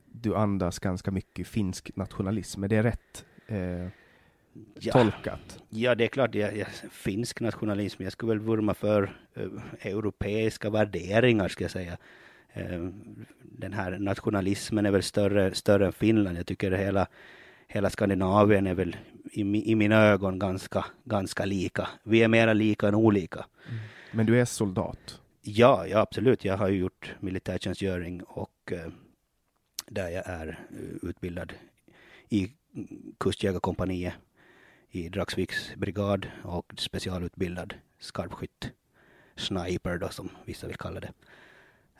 du 0.07 0.37
andas 0.37 0.79
ganska 0.79 1.11
mycket 1.11 1.47
finsk 1.47 1.97
nationalism. 1.97 2.65
Är 2.65 2.69
det 2.69 2.83
rätt 2.83 3.25
eh, 3.47 3.89
Ja. 4.81 4.93
tolkat? 4.93 5.63
Ja, 5.69 5.95
det 5.95 6.05
är 6.05 6.09
klart, 6.09 6.35
jag, 6.35 6.57
jag, 6.57 6.69
finsk 6.93 7.41
nationalism. 7.41 8.03
Jag 8.03 8.13
skulle 8.13 8.29
väl 8.29 8.39
vurma 8.39 8.75
för 8.75 9.17
eh, 9.35 9.47
europeiska 9.87 10.71
värderingar, 10.71 11.49
ska 11.49 11.65
jag 11.65 11.71
säga. 11.71 11.99
Eh, 12.53 12.89
den 13.43 13.73
här 13.73 13.99
nationalismen 13.99 14.87
är 14.87 14.91
väl 14.91 15.03
större, 15.03 15.55
större 15.55 15.87
än 15.87 15.93
Finland. 15.93 16.39
Jag 16.39 16.47
tycker 16.47 16.71
hela, 16.71 17.07
hela 17.69 17.91
Skandinavien 17.91 18.67
är 18.67 18.75
väl 18.75 18.97
i, 19.33 19.71
i 19.73 19.75
mina 19.75 19.97
ögon 19.97 20.39
ganska, 20.39 20.85
ganska 21.05 21.45
lika. 21.45 21.89
Vi 22.03 22.23
är 22.23 22.29
mera 22.29 22.53
lika 22.53 22.89
än 22.89 22.95
olika. 22.95 23.45
Mm. 23.69 23.81
Men 24.13 24.27
du 24.27 24.41
är 24.41 24.45
soldat? 24.45 25.21
Ja, 25.43 25.87
ja, 25.87 25.99
absolut. 25.99 26.45
Jag 26.45 26.57
har 26.57 26.69
gjort 26.69 27.15
militärtjänstgöring 27.21 28.23
och 28.23 28.73
eh, 28.73 28.93
där 29.87 30.09
jag 30.09 30.27
är 30.27 30.59
eh, 30.71 31.09
utbildad 31.09 31.53
i 32.29 32.51
kustjägarkompaniet 33.19 34.15
i 34.91 35.09
Dragsviks 35.09 35.75
brigad 35.77 36.27
och 36.43 36.73
specialutbildad 36.77 37.75
skarpskytt, 37.99 38.71
sniper 39.37 39.99
då 39.99 40.09
som 40.09 40.29
vissa 40.45 40.67
vill 40.67 40.77
kalla 40.77 41.01
det. 41.01 41.13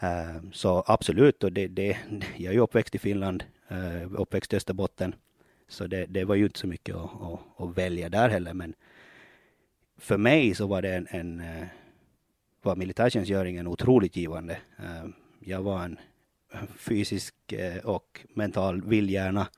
Eh, 0.01 0.37
så 0.53 0.85
absolut, 0.87 1.45
och 1.45 1.53
det, 1.53 1.69
det, 1.69 1.99
jag 2.37 2.51
är 2.51 2.53
ju 2.53 2.61
uppväxt 2.61 2.95
i 2.95 2.99
Finland, 2.99 3.45
eh, 3.69 4.13
uppväxt 4.13 4.53
i 4.53 4.57
Österbotten, 4.57 5.15
så 5.69 5.87
det, 5.87 6.07
det, 6.07 6.25
var 6.25 6.35
ju 6.35 6.45
inte 6.45 6.59
så 6.59 6.67
mycket 6.67 6.95
att, 6.95 7.23
att, 7.23 7.61
att, 7.61 7.79
välja 7.79 8.09
där 8.09 8.29
heller, 8.29 8.55
men 8.55 8.75
för 9.99 10.17
mig 10.17 10.55
så 10.55 10.67
var 10.67 10.83
det 10.83 10.95
en, 10.95 11.07
en 11.11 11.41
eh, 11.41 11.67
var 12.63 12.77
militärtjänstgöringen 12.77 13.67
otroligt 13.67 14.17
givande. 14.17 14.59
jag 15.41 15.63
var 15.63 15.85
en 15.85 15.99
fysisk 16.77 17.35
och 17.85 18.21
mental 18.35 18.83
vildhjärna 18.83 19.49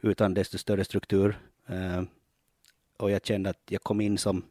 utan 0.00 0.34
desto 0.34 0.58
större 0.58 0.84
struktur. 0.84 1.38
Och 2.96 3.10
jag 3.10 3.26
kände 3.26 3.50
att 3.50 3.62
jag 3.68 3.82
kom 3.82 4.00
in 4.00 4.18
som 4.18 4.42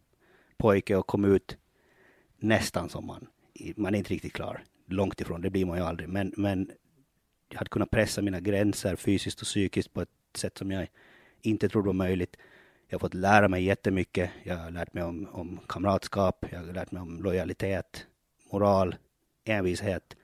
pojke 0.57 0.95
och 0.95 1.07
kom 1.07 1.25
ut 1.25 1.57
nästan 2.37 2.89
som 2.89 3.05
man. 3.05 3.27
Man 3.75 3.95
är 3.95 3.97
inte 3.97 4.13
riktigt 4.13 4.33
klar. 4.33 4.63
Långt 4.85 5.21
ifrån, 5.21 5.41
det 5.41 5.49
blir 5.49 5.65
man 5.65 5.77
ju 5.77 5.83
aldrig. 5.83 6.09
Men, 6.09 6.33
men 6.37 6.71
jag 7.49 7.57
hade 7.57 7.69
kunnat 7.69 7.91
pressa 7.91 8.21
mina 8.21 8.39
gränser 8.39 8.95
fysiskt 8.95 9.41
och 9.41 9.47
psykiskt 9.47 9.93
på 9.93 10.01
ett 10.01 10.09
sätt 10.37 10.57
som 10.57 10.71
jag 10.71 10.87
inte 11.41 11.69
trodde 11.69 11.85
var 11.85 11.93
möjligt. 11.93 12.37
Jag 12.87 12.95
har 12.95 12.99
fått 12.99 13.13
lära 13.13 13.47
mig 13.47 13.63
jättemycket. 13.63 14.31
Jag 14.43 14.57
har 14.57 14.71
lärt 14.71 14.93
mig 14.93 15.03
om, 15.03 15.27
om 15.31 15.59
kamratskap, 15.67 16.45
jag 16.51 16.59
har 16.59 16.73
lärt 16.73 16.91
mig 16.91 17.01
om 17.01 17.23
lojalitet, 17.23 18.07
moral, 18.51 18.95
envishet. 19.45 20.15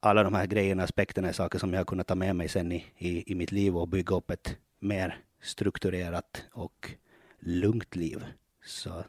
Alla 0.00 0.22
de 0.22 0.34
här 0.34 0.46
grejerna, 0.46 0.82
aspekterna 0.82 1.28
är 1.28 1.32
saker 1.32 1.58
som 1.58 1.72
jag 1.72 1.80
har 1.80 1.84
kunnat 1.84 2.06
ta 2.06 2.14
med 2.14 2.36
mig 2.36 2.48
sen 2.48 2.72
i, 2.72 2.86
i, 2.98 3.32
i 3.32 3.34
mitt 3.34 3.52
liv 3.52 3.76
och 3.76 3.88
bygga 3.88 4.16
upp 4.16 4.30
ett 4.30 4.56
mer 4.78 5.18
strukturerat 5.42 6.44
och 6.52 6.90
lugnt 7.38 7.96
liv. 7.96 8.24
Så 8.64 9.04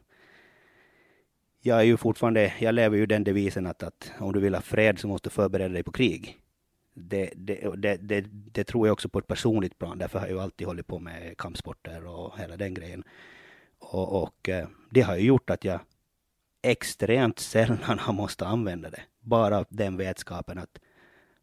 jag 1.62 1.80
är 1.80 1.84
ju 1.84 1.97
fortfarande, 1.97 2.54
jag 2.60 2.76
lever 2.76 2.97
ju 2.97 3.06
den 3.06 3.24
devisen 3.24 3.67
att, 3.67 3.84
att 3.84 4.12
om 4.19 4.34
du 4.34 4.39
vill 4.39 4.56
ha 4.56 4.62
fred 4.62 5.00
så 5.00 5.08
måste 5.08 5.30
du 5.30 5.34
förbereda 5.34 5.74
dig 5.74 5.84
på 5.84 5.91
krig. 5.91 6.38
Det, 6.93 7.34
det, 7.36 7.76
det, 7.78 7.97
det, 7.97 8.26
det 8.30 8.63
tror 8.63 8.88
jag 8.88 8.93
också 8.93 9.10
på 9.10 9.19
ett 9.19 9.28
personligt 9.28 9.80
plan. 9.80 9.97
Därför 9.97 10.19
har 10.19 10.28
jag 10.28 10.36
ju 10.36 10.41
alltid 10.41 10.67
hållit 10.67 10.88
på 10.88 11.00
med 11.00 11.38
kampsporter 11.38 12.06
och 12.06 12.39
hela 12.39 12.58
den 12.58 12.74
grejen. 12.74 13.04
Och, 13.80 14.24
och 14.24 14.50
eh, 14.50 14.67
det 14.89 15.02
har 15.02 15.15
ju 15.15 15.26
gjort 15.26 15.50
att 15.50 15.63
jag 15.63 15.80
extremt 16.62 17.39
sällan 17.39 18.00
har 18.00 18.13
måste 18.13 18.47
använda 18.47 18.89
det. 18.89 19.02
Bara 19.19 19.65
den 19.69 19.97
vetskapen 19.97 20.58
att, 20.58 20.80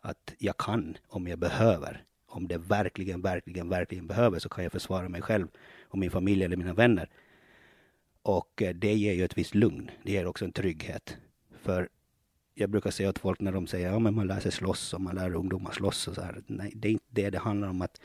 att 0.01 0.35
jag 0.39 0.57
kan 0.57 0.97
om 1.09 1.27
jag 1.27 1.39
behöver 1.39 2.05
om 2.29 2.49
det 2.49 2.59
verkligen, 2.59 3.23
verkligen, 3.23 3.69
verkligen 3.69 4.07
behöver 4.07 4.39
så 4.39 4.49
kan 4.49 4.65
jag 4.65 4.73
försvara 4.73 5.09
mig 5.09 5.23
själv 5.23 5.49
och 5.83 5.99
min 5.99 6.11
familj 6.11 6.45
eller 6.45 6.57
mina 6.57 6.75
vänner. 6.75 7.09
Och 8.29 8.63
eh, 8.63 8.75
det 8.75 8.95
ger 8.95 9.13
ju 9.13 9.25
ett 9.25 9.39
visst 9.39 9.55
lugn. 9.55 9.91
Det 10.03 10.13
ger 10.13 10.27
också 10.27 10.45
en 10.45 10.53
trygghet. 10.53 11.17
För 11.61 11.89
jag 12.55 12.71
brukar 12.71 12.91
säga 12.91 13.09
åt 13.09 13.19
folk 13.19 13.41
när 13.41 13.53
de 13.53 13.67
säger 13.67 13.91
ja 13.91 13.99
men 13.99 14.15
man 14.15 14.27
lär 14.27 14.41
sig 14.41 14.53
slåss 14.53 14.95
och 14.95 15.01
man 15.01 15.15
lär 15.15 15.35
ungdomar 15.35 15.73
slåss 15.73 16.09
och 16.09 16.15
så 16.15 16.23
här. 16.23 16.43
Nej, 16.47 16.73
det 16.75 16.89
är 16.89 16.93
inte 16.93 17.05
det 17.09 17.31
det 17.31 17.39
handlar 17.39 17.69
om. 17.69 17.83
Att, 17.83 18.01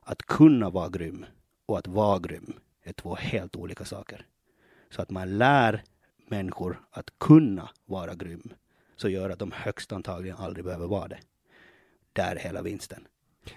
att 0.00 0.22
kunna 0.22 0.70
vara 0.70 0.88
grym 0.88 1.26
och 1.66 1.78
att 1.78 1.86
vara 1.86 2.18
grym 2.18 2.52
är 2.82 2.92
två 2.92 3.14
helt 3.14 3.56
olika 3.56 3.84
saker. 3.84 4.26
Så 4.90 5.02
att 5.02 5.10
man 5.10 5.38
lär 5.38 5.84
människor 6.28 6.80
att 6.90 7.18
kunna 7.18 7.70
vara 7.84 8.14
grym 8.14 8.52
så 8.96 9.08
gör 9.08 9.30
att 9.30 9.38
de 9.38 9.52
högst 9.52 9.92
antagligen 9.92 10.36
aldrig 10.36 10.64
behöver 10.64 10.86
vara 10.86 11.08
det. 11.08 11.18
Där 12.12 12.36
är 12.36 12.40
hela 12.40 12.62
vinsten. 12.62 13.06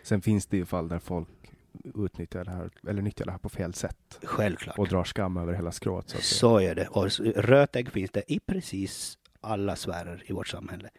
Sen 0.04 0.22
finns 0.22 0.46
det 0.46 0.58
ju 0.58 0.66
fall 0.66 0.88
där 0.88 1.00
folk 1.00 1.53
utnyttjar 1.96 2.46
det 2.46 2.52
här, 2.52 2.70
eller 2.88 3.02
nyttjar 3.02 3.26
det 3.26 3.32
här 3.32 3.40
på 3.40 3.50
fel 3.50 3.74
sätt. 3.74 4.20
Självklart. 4.24 4.80
Och 4.80 4.88
drar 4.88 5.04
skam 5.04 5.38
över 5.38 5.54
hela 5.54 5.72
skrået. 5.72 6.10
Så, 6.10 6.22
så 6.22 6.58
är 6.60 6.76
det. 6.76 6.88
Och 6.88 7.10
rötägg 7.36 7.92
finns 7.92 8.12
det 8.12 8.24
i 8.28 8.40
precis 8.40 9.18
alla 9.42 9.76
sfärer 9.76 10.24
i 10.26 10.34
vårt 10.34 10.48
samhälle. 10.48 10.90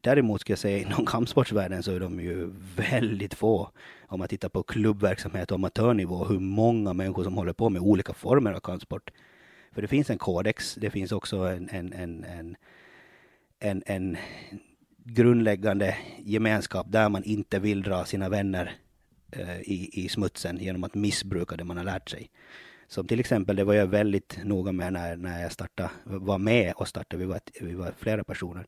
Däremot 0.00 0.40
ska 0.40 0.52
jag 0.52 0.58
säga 0.58 0.78
inom 0.78 1.06
kampsportsvärlden 1.06 1.82
så 1.82 1.92
är 1.92 2.00
de 2.00 2.20
ju 2.20 2.52
väldigt 2.76 3.34
få. 3.34 3.70
Om 4.06 4.18
man 4.18 4.28
tittar 4.28 4.48
på 4.48 4.62
klubbverksamhet 4.62 5.50
och 5.50 5.54
amatörnivå, 5.54 6.24
hur 6.24 6.38
många 6.38 6.92
människor 6.92 7.24
som 7.24 7.36
håller 7.36 7.52
på 7.52 7.68
med 7.68 7.82
olika 7.82 8.12
former 8.12 8.52
av 8.52 8.60
kampsport. 8.60 9.10
För 9.72 9.82
det 9.82 9.88
finns 9.88 10.10
en 10.10 10.18
kodex, 10.18 10.74
det 10.74 10.90
finns 10.90 11.12
också 11.12 11.36
en, 11.36 11.68
en, 11.68 11.92
en, 11.92 12.24
en, 12.24 12.56
en, 13.58 13.82
en 13.86 14.16
grundläggande 15.04 15.96
gemenskap 16.18 16.86
där 16.90 17.08
man 17.08 17.24
inte 17.24 17.58
vill 17.58 17.82
dra 17.82 18.04
sina 18.04 18.28
vänner 18.28 18.74
Eh, 19.30 19.60
i, 19.60 19.90
i 19.92 20.08
smutsen 20.08 20.58
genom 20.58 20.84
att 20.84 20.94
missbruka 20.94 21.56
det 21.56 21.64
man 21.64 21.76
har 21.76 21.84
lärt 21.84 22.10
sig. 22.10 22.30
Som 22.88 23.06
till 23.06 23.20
exempel, 23.20 23.56
det 23.56 23.64
var 23.64 23.74
jag 23.74 23.86
väldigt 23.86 24.38
noga 24.44 24.72
med 24.72 24.92
när, 24.92 25.16
när 25.16 25.42
jag 25.42 25.52
startade, 25.52 25.90
var 26.04 26.38
med 26.38 26.72
och 26.76 26.88
startade, 26.88 27.24
vi 27.24 27.26
var, 27.26 27.40
vi 27.60 27.74
var 27.74 27.92
flera 27.98 28.24
personer 28.24 28.66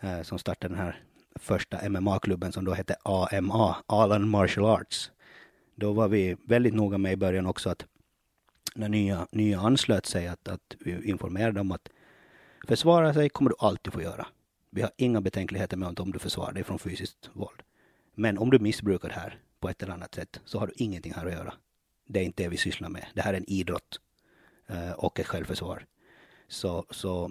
eh, 0.00 0.22
som 0.22 0.38
startade 0.38 0.74
den 0.74 0.84
här 0.84 1.02
första 1.34 1.88
MMA-klubben 1.88 2.52
som 2.52 2.64
då 2.64 2.72
hette 2.72 2.96
AMA, 3.02 3.76
Alan 3.86 4.28
Martial 4.28 4.66
Arts. 4.66 5.10
Då 5.74 5.92
var 5.92 6.08
vi 6.08 6.36
väldigt 6.44 6.74
noga 6.74 6.98
med 6.98 7.12
i 7.12 7.16
början 7.16 7.46
också 7.46 7.70
att 7.70 7.86
när 8.74 8.88
nya, 8.88 9.26
nya 9.32 9.60
anslöt 9.60 10.06
sig 10.06 10.28
att, 10.28 10.48
att 10.48 10.76
vi 10.80 11.08
informerade 11.08 11.60
om 11.60 11.72
att 11.72 11.88
försvara 12.68 13.14
sig 13.14 13.28
kommer 13.28 13.50
du 13.50 13.56
alltid 13.58 13.92
få 13.92 14.02
göra. 14.02 14.26
Vi 14.70 14.82
har 14.82 14.90
inga 14.96 15.20
betänkligheter 15.20 15.76
med 15.76 16.00
om 16.00 16.12
du 16.12 16.18
försvarar 16.18 16.52
dig 16.52 16.64
från 16.64 16.78
fysiskt 16.78 17.30
våld. 17.32 17.62
Men 18.14 18.38
om 18.38 18.50
du 18.50 18.58
missbrukar 18.58 19.08
det 19.08 19.14
här 19.14 19.38
på 19.64 19.68
ett 19.68 19.82
eller 19.82 19.92
annat 19.92 20.14
sätt 20.14 20.40
så 20.44 20.58
har 20.58 20.66
du 20.66 20.72
ingenting 20.76 21.12
här 21.14 21.26
att 21.26 21.32
göra. 21.32 21.54
Det 22.06 22.20
är 22.20 22.24
inte 22.24 22.42
det 22.42 22.48
vi 22.48 22.56
sysslar 22.56 22.88
med. 22.88 23.06
Det 23.14 23.22
här 23.22 23.34
är 23.34 23.38
en 23.38 23.50
idrott 23.50 24.00
eh, 24.66 24.92
och 24.92 25.20
ett 25.20 25.26
självförsvar. 25.26 25.86
Så, 26.48 26.86
så 26.90 27.30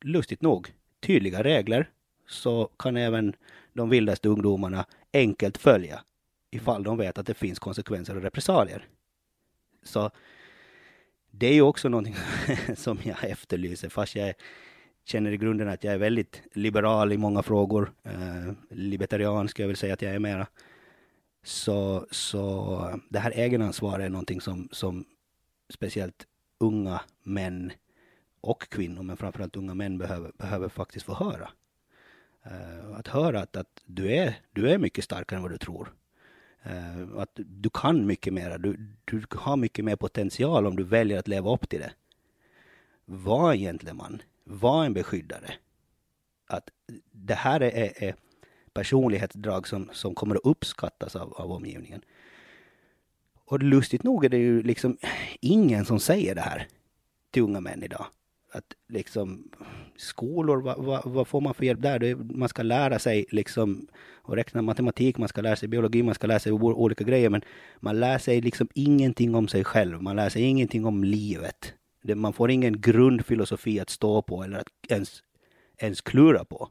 lustigt 0.00 0.42
nog, 0.42 0.74
tydliga 1.00 1.42
regler 1.42 1.90
så 2.26 2.70
kan 2.78 2.96
även 2.96 3.34
de 3.72 3.88
vildaste 3.88 4.28
ungdomarna 4.28 4.86
enkelt 5.12 5.58
följa 5.58 6.04
ifall 6.50 6.82
de 6.82 6.98
vet 6.98 7.18
att 7.18 7.26
det 7.26 7.34
finns 7.34 7.58
konsekvenser 7.58 8.16
och 8.16 8.22
repressalier. 8.22 8.88
Så 9.82 10.10
det 11.30 11.46
är 11.46 11.54
ju 11.54 11.62
också 11.62 11.88
någonting 11.88 12.16
som 12.76 12.98
jag 13.02 13.24
efterlyser, 13.24 13.88
fast 13.88 14.14
jag 14.14 14.34
känner 15.04 15.30
i 15.30 15.36
grunden 15.36 15.68
att 15.68 15.84
jag 15.84 15.94
är 15.94 15.98
väldigt 15.98 16.42
liberal 16.52 17.12
i 17.12 17.16
många 17.16 17.42
frågor. 17.42 17.92
Eh, 18.04 18.52
libertarian 18.70 19.48
ska 19.48 19.62
jag 19.62 19.68
väl 19.68 19.76
säga 19.76 19.94
att 19.94 20.02
jag 20.02 20.14
är 20.14 20.18
mera. 20.18 20.46
Så, 21.42 22.06
så 22.10 23.00
det 23.08 23.18
här 23.18 23.30
egenansvaret 23.30 24.06
är 24.06 24.10
någonting 24.10 24.40
som, 24.40 24.68
som 24.72 25.04
speciellt 25.68 26.26
unga 26.58 27.00
män 27.22 27.72
och 28.40 28.68
kvinnor, 28.68 29.02
men 29.02 29.16
framförallt 29.16 29.56
unga 29.56 29.74
män 29.74 29.98
behöver, 29.98 30.32
behöver 30.38 30.68
faktiskt 30.68 31.06
få 31.06 31.14
höra. 31.14 31.50
Uh, 32.46 32.98
att 32.98 33.08
höra 33.08 33.40
att, 33.40 33.56
att 33.56 33.82
du, 33.86 34.12
är, 34.12 34.34
du 34.52 34.70
är 34.70 34.78
mycket 34.78 35.04
starkare 35.04 35.36
än 35.36 35.42
vad 35.42 35.52
du 35.52 35.58
tror. 35.58 35.92
Uh, 36.66 37.18
att 37.18 37.30
du 37.34 37.70
kan 37.70 38.06
mycket 38.06 38.32
mer, 38.32 38.58
du, 38.58 38.76
du 39.04 39.22
har 39.30 39.56
mycket 39.56 39.84
mer 39.84 39.96
potential 39.96 40.66
om 40.66 40.76
du 40.76 40.84
väljer 40.84 41.18
att 41.18 41.28
leva 41.28 41.54
upp 41.54 41.68
till 41.68 41.80
det. 41.80 41.92
Var 43.04 43.52
en 43.52 43.58
gentleman 43.58 44.22
var 44.48 44.84
en 44.84 44.92
beskyddare. 44.92 45.54
Att 46.46 46.70
det 47.10 47.34
här 47.34 47.60
är, 47.60 48.02
är 48.02 48.14
personlighetsdrag 48.78 49.68
som, 49.68 49.88
som 49.92 50.14
kommer 50.14 50.34
att 50.34 50.44
uppskattas 50.44 51.16
av, 51.16 51.32
av 51.32 51.52
omgivningen. 51.52 52.00
Och 53.44 53.62
lustigt 53.62 54.02
nog 54.02 54.24
är 54.24 54.28
det 54.28 54.38
ju 54.38 54.62
liksom 54.62 54.98
ingen 55.40 55.84
som 55.84 56.00
säger 56.00 56.34
det 56.34 56.40
här 56.40 56.66
till 57.30 57.42
unga 57.42 57.60
män 57.60 57.82
idag. 57.82 58.06
Att 58.52 58.64
liksom 58.88 59.50
skolor, 59.96 60.62
vad, 60.62 60.84
vad, 60.84 61.02
vad 61.04 61.28
får 61.28 61.40
man 61.40 61.54
för 61.54 61.64
hjälp 61.64 61.82
där? 61.82 62.14
man 62.14 62.48
ska 62.48 62.62
lära 62.62 62.98
sig 62.98 63.26
liksom 63.30 63.86
och 64.22 64.36
räkna 64.36 64.62
matematik, 64.62 65.18
man 65.18 65.28
ska 65.28 65.40
lära 65.40 65.56
sig 65.56 65.68
biologi, 65.68 66.02
man 66.02 66.14
ska 66.14 66.26
lära 66.26 66.38
sig 66.38 66.52
olika 66.52 67.04
grejer, 67.04 67.30
men 67.30 67.42
man 67.80 68.00
lär 68.00 68.18
sig 68.18 68.40
liksom 68.40 68.68
ingenting 68.74 69.34
om 69.34 69.48
sig 69.48 69.64
själv. 69.64 70.02
Man 70.02 70.16
lär 70.16 70.28
sig 70.28 70.42
ingenting 70.42 70.86
om 70.86 71.04
livet. 71.04 71.74
Det, 72.02 72.14
man 72.14 72.32
får 72.32 72.50
ingen 72.50 72.80
grundfilosofi 72.80 73.80
att 73.80 73.90
stå 73.90 74.22
på 74.22 74.42
eller 74.42 74.58
att 74.58 74.68
ens, 74.88 75.22
ens 75.78 76.00
klura 76.00 76.44
på. 76.44 76.68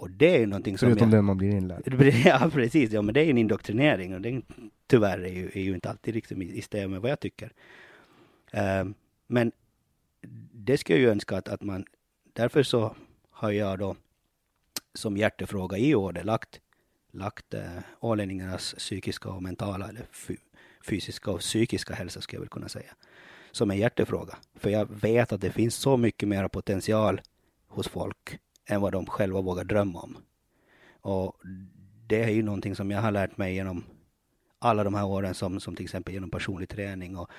Och 0.00 0.10
det 0.10 0.34
är 0.34 0.38
ju 0.38 0.46
någonting 0.46 0.78
som... 0.78 0.88
Förutom 0.88 1.10
den 1.10 1.24
man 1.24 1.36
blir 1.36 1.50
inlärd. 1.50 1.82
Ja, 2.24 2.50
precis. 2.52 2.92
Ja, 2.92 3.02
men 3.02 3.14
det 3.14 3.20
är 3.20 3.30
en 3.30 3.38
indoktrinering 3.38 4.14
och 4.14 4.20
det 4.20 4.42
tyvärr 4.86 5.18
är 5.18 5.32
ju, 5.32 5.50
är 5.54 5.60
ju 5.60 5.74
inte 5.74 5.90
alltid 5.90 6.14
liksom 6.14 6.42
i, 6.42 6.62
stämmer 6.62 6.88
med 6.88 7.00
vad 7.00 7.10
jag 7.10 7.20
tycker. 7.20 7.52
Uh, 8.54 8.90
men 9.26 9.52
det 10.52 10.78
ska 10.78 10.92
jag 10.92 11.00
ju 11.00 11.10
önska 11.10 11.36
att, 11.36 11.48
att 11.48 11.62
man... 11.62 11.84
Därför 12.32 12.62
så 12.62 12.96
har 13.30 13.50
jag 13.50 13.78
då 13.78 13.96
som 14.94 15.16
hjärtefråga 15.16 15.78
i 15.78 15.94
år 15.94 16.12
lagt 16.24 16.60
lagt 17.12 17.54
eh, 17.54 17.78
ålänningarnas 18.00 18.74
psykiska 18.78 19.28
och 19.28 19.42
mentala, 19.42 19.88
eller 19.88 20.06
fysiska 20.84 21.30
och 21.30 21.40
psykiska 21.40 21.94
hälsa 21.94 22.20
skulle 22.20 22.36
jag 22.36 22.40
väl 22.40 22.48
kunna 22.48 22.68
säga, 22.68 22.94
som 23.50 23.70
en 23.70 23.78
hjärtefråga. 23.78 24.36
För 24.54 24.70
jag 24.70 24.88
vet 25.00 25.32
att 25.32 25.40
det 25.40 25.50
finns 25.50 25.74
så 25.74 25.96
mycket 25.96 26.28
mer 26.28 26.48
potential 26.48 27.20
hos 27.68 27.88
folk 27.88 28.38
än 28.70 28.80
vad 28.80 28.92
de 28.92 29.06
själva 29.06 29.40
vågar 29.40 29.64
drömma 29.64 30.00
om. 30.00 30.16
Och 31.00 31.36
det 32.06 32.22
är 32.22 32.30
ju 32.30 32.42
någonting 32.42 32.76
som 32.76 32.90
jag 32.90 33.02
har 33.02 33.10
lärt 33.10 33.36
mig 33.36 33.54
genom 33.54 33.84
alla 34.58 34.84
de 34.84 34.94
här 34.94 35.06
åren 35.06 35.34
som, 35.34 35.60
som 35.60 35.76
till 35.76 35.84
exempel 35.84 36.14
genom 36.14 36.30
personlig 36.30 36.68
träning 36.68 37.16
och 37.16 37.30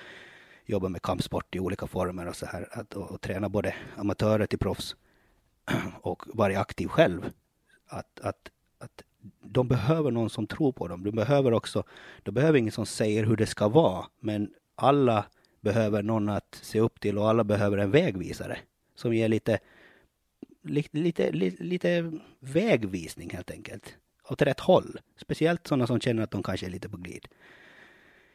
jobba 0.66 0.88
med 0.88 1.02
kampsport 1.02 1.54
i 1.54 1.60
olika 1.60 1.86
former 1.86 2.26
och 2.26 2.36
så 2.36 2.46
här. 2.46 2.68
Att, 2.70 2.94
och, 2.94 3.10
och 3.10 3.20
träna 3.20 3.48
både 3.48 3.74
amatörer 3.96 4.46
till 4.46 4.58
proffs 4.58 4.96
och 6.02 6.22
vara 6.26 6.58
aktiv 6.60 6.88
själv. 6.88 7.30
Att, 7.86 8.20
att, 8.20 8.50
att 8.78 9.02
de 9.40 9.68
behöver 9.68 10.10
någon 10.10 10.30
som 10.30 10.46
tror 10.46 10.72
på 10.72 10.88
dem. 10.88 11.04
De 11.04 11.10
behöver 11.10 11.52
också, 11.52 11.84
de 12.22 12.30
behöver 12.32 12.58
ingen 12.58 12.72
som 12.72 12.86
säger 12.86 13.24
hur 13.24 13.36
det 13.36 13.46
ska 13.46 13.68
vara, 13.68 14.06
men 14.20 14.54
alla 14.74 15.24
behöver 15.60 16.02
någon 16.02 16.28
att 16.28 16.58
se 16.62 16.80
upp 16.80 17.00
till 17.00 17.18
och 17.18 17.28
alla 17.28 17.44
behöver 17.44 17.78
en 17.78 17.90
vägvisare 17.90 18.58
som 18.94 19.14
ger 19.14 19.28
lite, 19.28 19.58
lite, 20.62 20.98
lite, 20.98 21.30
lite, 21.62 22.12
vägvisning 22.40 23.30
helt 23.30 23.50
enkelt. 23.50 23.96
Åt 24.28 24.42
rätt 24.42 24.60
håll. 24.60 25.00
Speciellt 25.16 25.66
sådana 25.66 25.86
som 25.86 26.00
känner 26.00 26.22
att 26.22 26.30
de 26.30 26.42
kanske 26.42 26.66
är 26.66 26.70
lite 26.70 26.88
på 26.88 26.96
glid. 26.96 27.28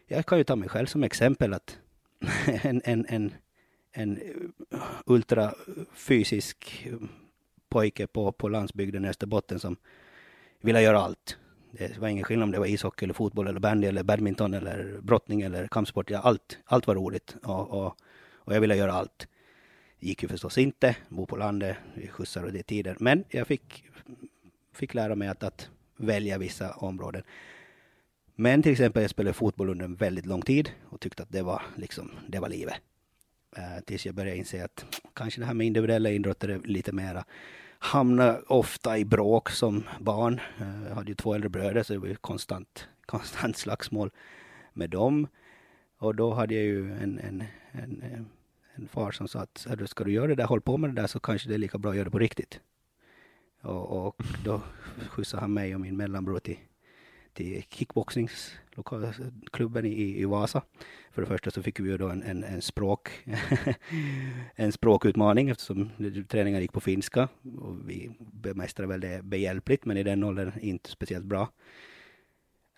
Jag 0.08 0.26
kan 0.26 0.38
ju 0.38 0.44
ta 0.44 0.56
mig 0.56 0.70
själv 0.70 0.86
som 0.86 1.04
exempel 1.04 1.54
att 1.54 1.78
en, 2.64 2.82
en, 2.86 3.06
en, 3.10 3.34
en 3.92 4.20
ultrafysisk 5.06 6.88
pojke 7.70 8.08
på, 8.08 8.32
på 8.32 8.50
landsbygden 8.50 9.06
i 9.06 9.10
Österbotten 9.10 9.60
som 9.60 9.78
ville 10.62 10.82
göra 10.82 11.00
allt. 11.00 11.38
Det 11.72 11.98
var 11.98 12.08
ingen 12.08 12.24
skillnad 12.24 12.44
om 12.44 12.52
det 12.52 12.60
var 12.60 12.66
ishockey 12.66 13.06
eller 13.06 13.14
fotboll 13.14 13.48
eller 13.48 13.60
bandy 13.60 13.88
eller 13.88 14.04
badminton 14.04 14.54
eller 14.54 15.00
brottning 15.02 15.42
eller 15.42 15.68
kampsport. 15.68 16.10
Ja, 16.10 16.20
allt, 16.20 16.60
allt 16.66 16.88
var 16.88 16.96
roligt 16.96 17.36
och, 17.44 17.70
och, 17.70 17.98
och 18.36 18.56
jag 18.56 18.62
ville 18.62 18.76
göra 18.76 18.94
allt. 18.94 19.28
Det 20.00 20.08
gick 20.08 20.24
ju 20.24 20.30
förstås 20.30 20.58
inte, 20.58 20.96
bo 21.10 21.26
på 21.26 21.36
landet, 21.36 21.78
skjutsar 22.10 22.44
och 22.44 22.54
det 22.54 22.64
tider. 22.64 22.98
Men 23.00 23.24
jag 23.30 23.48
fick, 23.48 23.84
fick 24.74 24.94
lära 24.94 25.16
mig 25.16 25.28
att, 25.28 25.44
att 25.44 25.70
välja 25.98 26.38
vissa 26.38 26.72
områden. 26.74 27.24
Men 28.36 28.64
till 28.64 28.72
exempel, 28.72 29.02
jag 29.02 29.10
spelade 29.10 29.34
fotboll 29.34 29.70
under 29.70 29.86
en 29.86 29.96
väldigt 29.96 30.26
lång 30.26 30.42
tid 30.42 30.72
och 30.90 31.00
tyckte 31.00 31.24
att 31.24 31.32
det 31.32 31.42
var 31.42 31.62
liksom, 31.76 32.12
det 32.28 32.40
var 32.40 32.50
livet. 32.50 32.76
Uh, 33.58 33.80
tills 33.86 34.06
jag 34.06 34.16
började 34.16 34.38
inse 34.38 34.64
att 34.64 34.86
kanske 35.14 35.42
det 35.42 35.46
här 35.46 35.54
med 35.54 35.68
individuella 35.68 36.10
idrotter 36.10 36.50
är 36.50 36.60
lite 36.60 36.92
mera 36.92 37.26
hamnade 37.80 38.42
ofta 38.48 38.98
i 38.98 39.06
bråk 39.06 39.50
som 39.50 39.84
barn. 40.00 40.42
Eh, 40.60 40.88
jag 40.88 40.96
hade 40.96 41.12
ju 41.12 41.16
två 41.16 41.34
äldre 41.34 41.50
bröder 41.50 41.84
så 41.84 41.94
det 41.94 42.00
var 42.00 42.08
ju 42.08 42.16
konstant, 42.16 42.88
konstant 43.06 43.58
slagsmål 43.58 44.12
med 44.74 44.90
dem. 44.90 45.28
Och 45.98 46.16
då 46.16 46.34
hade 46.34 46.54
jag 46.54 46.64
ju 46.64 46.94
en, 46.94 47.20
en, 47.20 47.44
en, 47.72 48.02
eh, 48.02 48.22
en 48.78 48.88
far 48.88 49.12
som 49.12 49.28
sa 49.28 49.40
att 49.40 49.68
ska 49.86 50.04
du 50.04 50.12
göra 50.12 50.28
det 50.28 50.36
där, 50.36 50.46
håll 50.46 50.62
på 50.62 50.78
med 50.78 50.90
det 50.90 51.02
där 51.02 51.08
så 51.08 51.20
kanske 51.20 51.50
det 51.50 51.56
är 51.56 51.60
lika 51.60 51.78
bra 51.78 51.92
att 51.92 51.98
göra 51.98 52.06
det 52.06 52.12
på 52.12 52.20
riktigt. 52.20 52.60
Och, 53.62 54.08
och 54.08 54.24
då 54.44 54.62
skjutsade 55.10 55.42
han 55.42 55.54
mig 55.54 55.76
och 55.76 55.82
min 55.82 55.98
mellanbror 55.98 56.40
till 56.40 56.58
till 57.38 57.64
kickboxningsklubben 57.70 59.86
i, 59.86 60.22
i 60.22 60.26
Vasa. 60.26 60.62
För 61.12 61.22
det 61.22 61.28
första 61.28 61.52
så 61.52 61.64
fick 61.64 61.80
vi 61.80 61.90
ju 61.90 61.98
då 61.98 62.10
en, 62.10 62.24
en, 62.24 62.44
en 62.44 62.62
språk, 62.62 63.10
en 64.56 64.72
språkutmaning 64.72 65.50
eftersom 65.50 65.90
träningen 66.28 66.62
gick 66.62 66.74
på 66.74 66.80
finska. 66.80 67.30
Och 67.60 67.90
vi 67.90 68.12
bemästrade 68.20 68.88
väl 68.88 69.00
det 69.00 69.24
behjälpligt, 69.24 69.86
men 69.86 69.98
i 69.98 70.04
den 70.04 70.24
åldern 70.24 70.52
inte 70.62 70.90
speciellt 70.90 71.26
bra. 71.26 71.50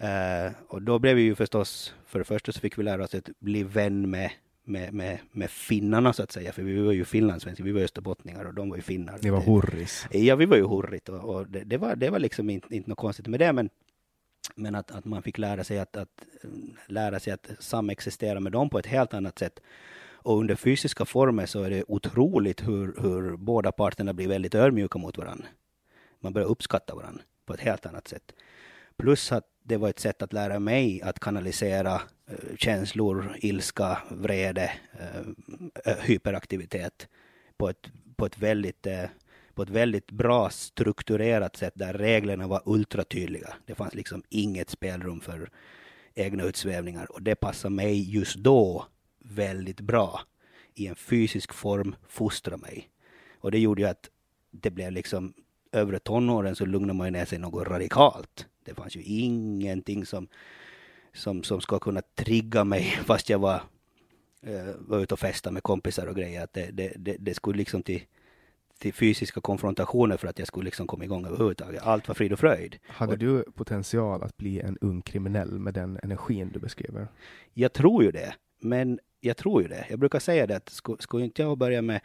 Uh, 0.01 0.51
och 0.67 0.81
då 0.81 0.99
blev 0.99 1.15
vi 1.15 1.21
ju 1.21 1.35
förstås, 1.35 1.93
för 2.05 2.19
det 2.19 2.25
första 2.25 2.51
så 2.51 2.59
fick 2.59 2.77
vi 2.77 2.83
lära 2.83 3.03
oss 3.03 3.15
att 3.15 3.29
bli 3.39 3.63
vän 3.63 4.09
med 4.09 4.31
med, 4.69 4.93
med, 4.93 5.19
med 5.32 5.49
finnarna 5.49 6.13
så 6.13 6.23
att 6.23 6.32
säga, 6.32 6.51
för 6.51 6.63
vi 6.63 6.82
var 6.82 6.91
ju 6.91 7.05
finlandssvenskar, 7.05 7.63
vi 7.63 7.71
var 7.71 7.82
österbottningar 7.82 8.45
och 8.45 8.53
de 8.53 8.69
var 8.69 8.75
ju 8.75 8.82
finnar. 8.82 9.19
Ni 9.21 9.29
var 9.29 9.41
hurris. 9.41 10.08
Ja, 10.12 10.36
vi 10.36 10.45
var 10.45 10.58
ju 10.58 10.63
hurrit 10.63 11.10
och, 11.10 11.36
och 11.36 11.47
det, 11.47 11.63
det, 11.63 11.77
var, 11.77 11.95
det 11.95 12.10
var 12.10 12.19
liksom 12.19 12.49
inte, 12.49 12.75
inte 12.75 12.89
något 12.89 12.97
konstigt 12.97 13.27
med 13.27 13.39
det, 13.39 13.53
men 13.53 13.69
men 14.55 14.75
att, 14.75 14.91
att 14.91 15.05
man 15.05 15.23
fick 15.23 15.38
lära 15.38 15.63
sig 15.63 15.79
att, 15.79 15.97
att 15.97 16.25
lära 16.88 17.19
sig 17.19 17.34
att 17.34 17.51
samexistera 17.60 18.39
med 18.39 18.51
dem 18.51 18.69
på 18.69 18.79
ett 18.79 18.86
helt 18.86 19.13
annat 19.13 19.39
sätt. 19.39 19.60
Och 20.21 20.38
under 20.38 20.55
fysiska 20.55 21.05
former 21.05 21.45
så 21.45 21.63
är 21.63 21.69
det 21.69 21.84
otroligt 21.88 22.67
hur, 22.67 22.95
hur 23.01 23.38
båda 23.38 23.71
parterna 23.71 24.13
blir 24.13 24.27
väldigt 24.27 24.55
ödmjuka 24.55 24.99
mot 24.99 25.17
varandra. 25.17 25.45
Man 26.19 26.34
börjar 26.34 26.47
uppskatta 26.47 26.95
varandra 26.95 27.21
på 27.45 27.53
ett 27.53 27.60
helt 27.60 27.86
annat 27.86 28.08
sätt. 28.08 28.34
Plus 28.99 29.31
att 29.31 29.45
det 29.63 29.77
var 29.77 29.89
ett 29.89 29.99
sätt 29.99 30.21
att 30.21 30.33
lära 30.33 30.59
mig 30.59 31.01
att 31.01 31.19
kanalisera 31.19 32.01
eh, 32.27 32.55
känslor, 32.57 33.35
ilska, 33.41 33.97
vrede, 34.09 34.71
eh, 34.99 35.19
eh, 35.85 35.97
hyperaktivitet 36.01 37.07
på 37.57 37.69
ett, 37.69 37.91
på 38.15 38.25
ett 38.25 38.38
väldigt 38.38 38.88
på 39.53 39.63
ett 39.63 39.69
väldigt 39.69 40.12
bra 40.12 40.49
strukturerat 40.49 41.55
sätt 41.55 41.73
där 41.75 41.93
reglerna 41.93 42.47
var 42.47 42.62
ultratydliga. 42.65 43.53
Det 43.65 43.75
fanns 43.75 43.95
liksom 43.95 44.23
inget 44.29 44.69
spelrum 44.69 45.21
för 45.21 45.49
egna 46.15 46.43
utsvävningar 46.43 47.12
och 47.12 47.21
det 47.21 47.35
passade 47.35 47.75
mig 47.75 48.15
just 48.15 48.35
då 48.35 48.85
väldigt 49.19 49.81
bra. 49.81 50.21
I 50.73 50.88
en 50.88 50.95
fysisk 50.95 51.53
form 51.53 51.95
fostra 52.07 52.57
mig. 52.57 52.89
Och 53.39 53.51
det 53.51 53.59
gjorde 53.59 53.81
ju 53.81 53.88
att 53.88 54.09
det 54.51 54.71
blev 54.71 54.91
liksom 54.91 55.33
övre 55.71 55.99
tonåren 55.99 56.55
så 56.55 56.65
lugnade 56.65 56.97
man 56.97 57.07
ju 57.07 57.12
ner 57.12 57.25
sig 57.25 57.39
något 57.39 57.67
radikalt. 57.67 58.48
Det 58.69 58.75
fanns 58.75 58.95
ju 58.95 59.03
ingenting 59.03 60.05
som, 60.05 60.27
som, 61.13 61.43
som 61.43 61.62
ska 61.62 61.79
kunna 61.79 62.01
trigga 62.15 62.63
mig 62.63 62.84
fast 63.05 63.29
jag 63.29 63.39
var, 63.39 63.62
uh, 64.47 64.75
var 64.77 64.99
ute 64.99 65.13
och 65.13 65.19
festade 65.19 65.53
med 65.53 65.63
kompisar 65.63 66.08
och 66.08 66.15
grejer. 66.15 66.43
Att 66.43 66.53
det, 66.53 66.69
det, 66.71 66.93
det, 66.95 67.15
det 67.19 67.34
skulle 67.34 67.58
liksom 67.58 67.84
till 67.84 68.01
till 68.79 68.93
fysiska 68.93 69.41
konfrontationer 69.41 70.17
för 70.17 70.27
att 70.27 70.39
jag 70.39 70.47
skulle 70.47 70.65
liksom 70.65 70.88
komma 70.88 71.03
igång 71.03 71.25
överhuvudtaget. 71.25 71.84
Allt 71.84 72.08
var 72.08 72.15
frid 72.15 72.34
och 72.34 72.39
fröjd. 72.39 72.77
Hade 72.88 73.15
du 73.15 73.43
potential 73.55 74.23
att 74.23 74.38
bli 74.38 74.60
en 74.60 74.77
ung 74.82 75.01
kriminell 75.01 75.60
med 75.60 75.73
den 75.73 75.99
energin 76.03 76.51
du 76.53 76.60
beskriver? 76.60 77.08
Jag 77.53 77.73
tror 77.73 78.03
ju 78.03 78.12
det. 78.12 78.34
Men 78.60 78.99
jag 79.19 79.38
tror 79.38 79.62
ju 79.62 79.67
det. 79.67 79.86
Jag 79.89 79.99
brukar 79.99 80.19
säga 80.19 80.47
det 80.47 80.55
att 80.55 80.69
skulle, 80.69 81.01
skulle 81.01 81.23
inte 81.23 81.41
jag 81.41 81.58
börja 81.58 81.82
med 81.82 82.01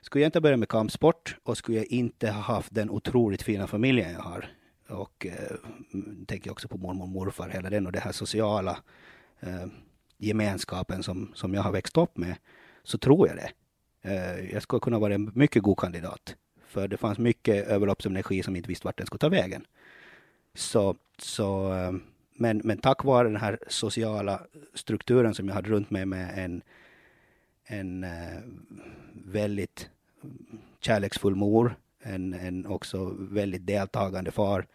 skulle 0.00 0.22
jag 0.22 0.28
inte 0.28 0.40
börja 0.40 0.56
med 0.56 0.68
kampsport 0.68 1.36
och 1.42 1.58
skulle 1.58 1.78
jag 1.78 1.86
inte 1.86 2.30
ha 2.30 2.40
haft 2.40 2.74
den 2.74 2.90
otroligt 2.90 3.42
fina 3.42 3.66
familjen 3.66 4.12
jag 4.12 4.20
har 4.20 4.48
och 4.90 5.26
eh, 5.26 5.56
tänker 6.26 6.50
också 6.50 6.68
på 6.68 6.76
mormor 6.76 7.02
och 7.04 7.08
morfar, 7.08 7.48
hela 7.48 7.70
den 7.70 7.86
och 7.86 7.92
det 7.92 8.00
här 8.00 8.12
sociala 8.12 8.78
eh, 9.40 9.66
gemenskapen 10.18 11.02
som, 11.02 11.32
som 11.34 11.54
jag 11.54 11.62
har 11.62 11.72
växt 11.72 11.96
upp 11.96 12.16
med, 12.16 12.36
så 12.82 12.98
tror 12.98 13.28
jag 13.28 13.36
det. 13.36 13.50
Eh, 14.02 14.52
jag 14.52 14.62
skulle 14.62 14.80
kunna 14.80 14.98
vara 14.98 15.14
en 15.14 15.30
mycket 15.34 15.62
god 15.62 15.78
kandidat. 15.78 16.36
För 16.66 16.88
det 16.88 16.96
fanns 16.96 17.18
mycket 17.18 17.66
överloppsenergi 17.66 18.42
som 18.42 18.56
inte 18.56 18.68
visste 18.68 18.86
vart 18.86 18.96
den 18.96 19.06
skulle 19.06 19.18
ta 19.18 19.28
vägen. 19.28 19.64
Så, 20.54 20.96
så, 21.18 21.72
eh, 21.72 21.92
men, 22.34 22.60
men 22.64 22.78
tack 22.78 23.04
vare 23.04 23.28
den 23.28 23.36
här 23.36 23.58
sociala 23.68 24.42
strukturen 24.74 25.34
som 25.34 25.48
jag 25.48 25.54
hade 25.54 25.70
runt 25.70 25.90
mig 25.90 26.06
med 26.06 26.44
en, 26.44 26.62
en 27.64 28.04
eh, 28.04 28.40
väldigt 29.12 29.90
kärleksfull 30.80 31.34
mor, 31.34 31.74
en, 32.02 32.34
en 32.34 32.66
också 32.66 33.16
väldigt 33.18 33.66
deltagande 33.66 34.30
far, 34.30 34.66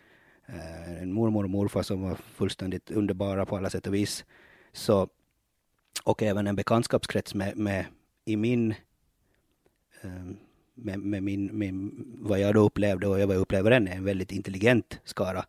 Eh, 0.45 1.01
en 1.01 1.11
mormor 1.11 1.43
och 1.43 1.49
morfar 1.49 1.83
som 1.83 2.01
var 2.01 2.15
fullständigt 2.15 2.91
underbara 2.91 3.45
på 3.45 3.57
alla 3.57 3.69
sätt 3.69 3.87
och 3.87 3.93
vis. 3.93 4.25
Så, 4.73 5.09
och 6.03 6.23
även 6.23 6.47
en 6.47 6.55
bekantskapskrets 6.55 7.35
med, 7.35 7.57
med 7.57 7.85
i 8.25 8.35
min 8.35 8.75
ehm, 10.01 10.37
med, 10.75 10.99
med, 10.99 11.23
min, 11.23 11.45
med 11.45 11.91
vad 12.19 12.39
jag 12.39 12.53
då 12.53 12.59
upplevde 12.59 13.07
och 13.07 13.19
jag 13.19 13.35
upplever 13.35 13.71
än 13.71 13.87
är 13.87 13.95
en 13.95 14.03
väldigt 14.03 14.31
intelligent 14.31 14.99
skara 15.03 15.45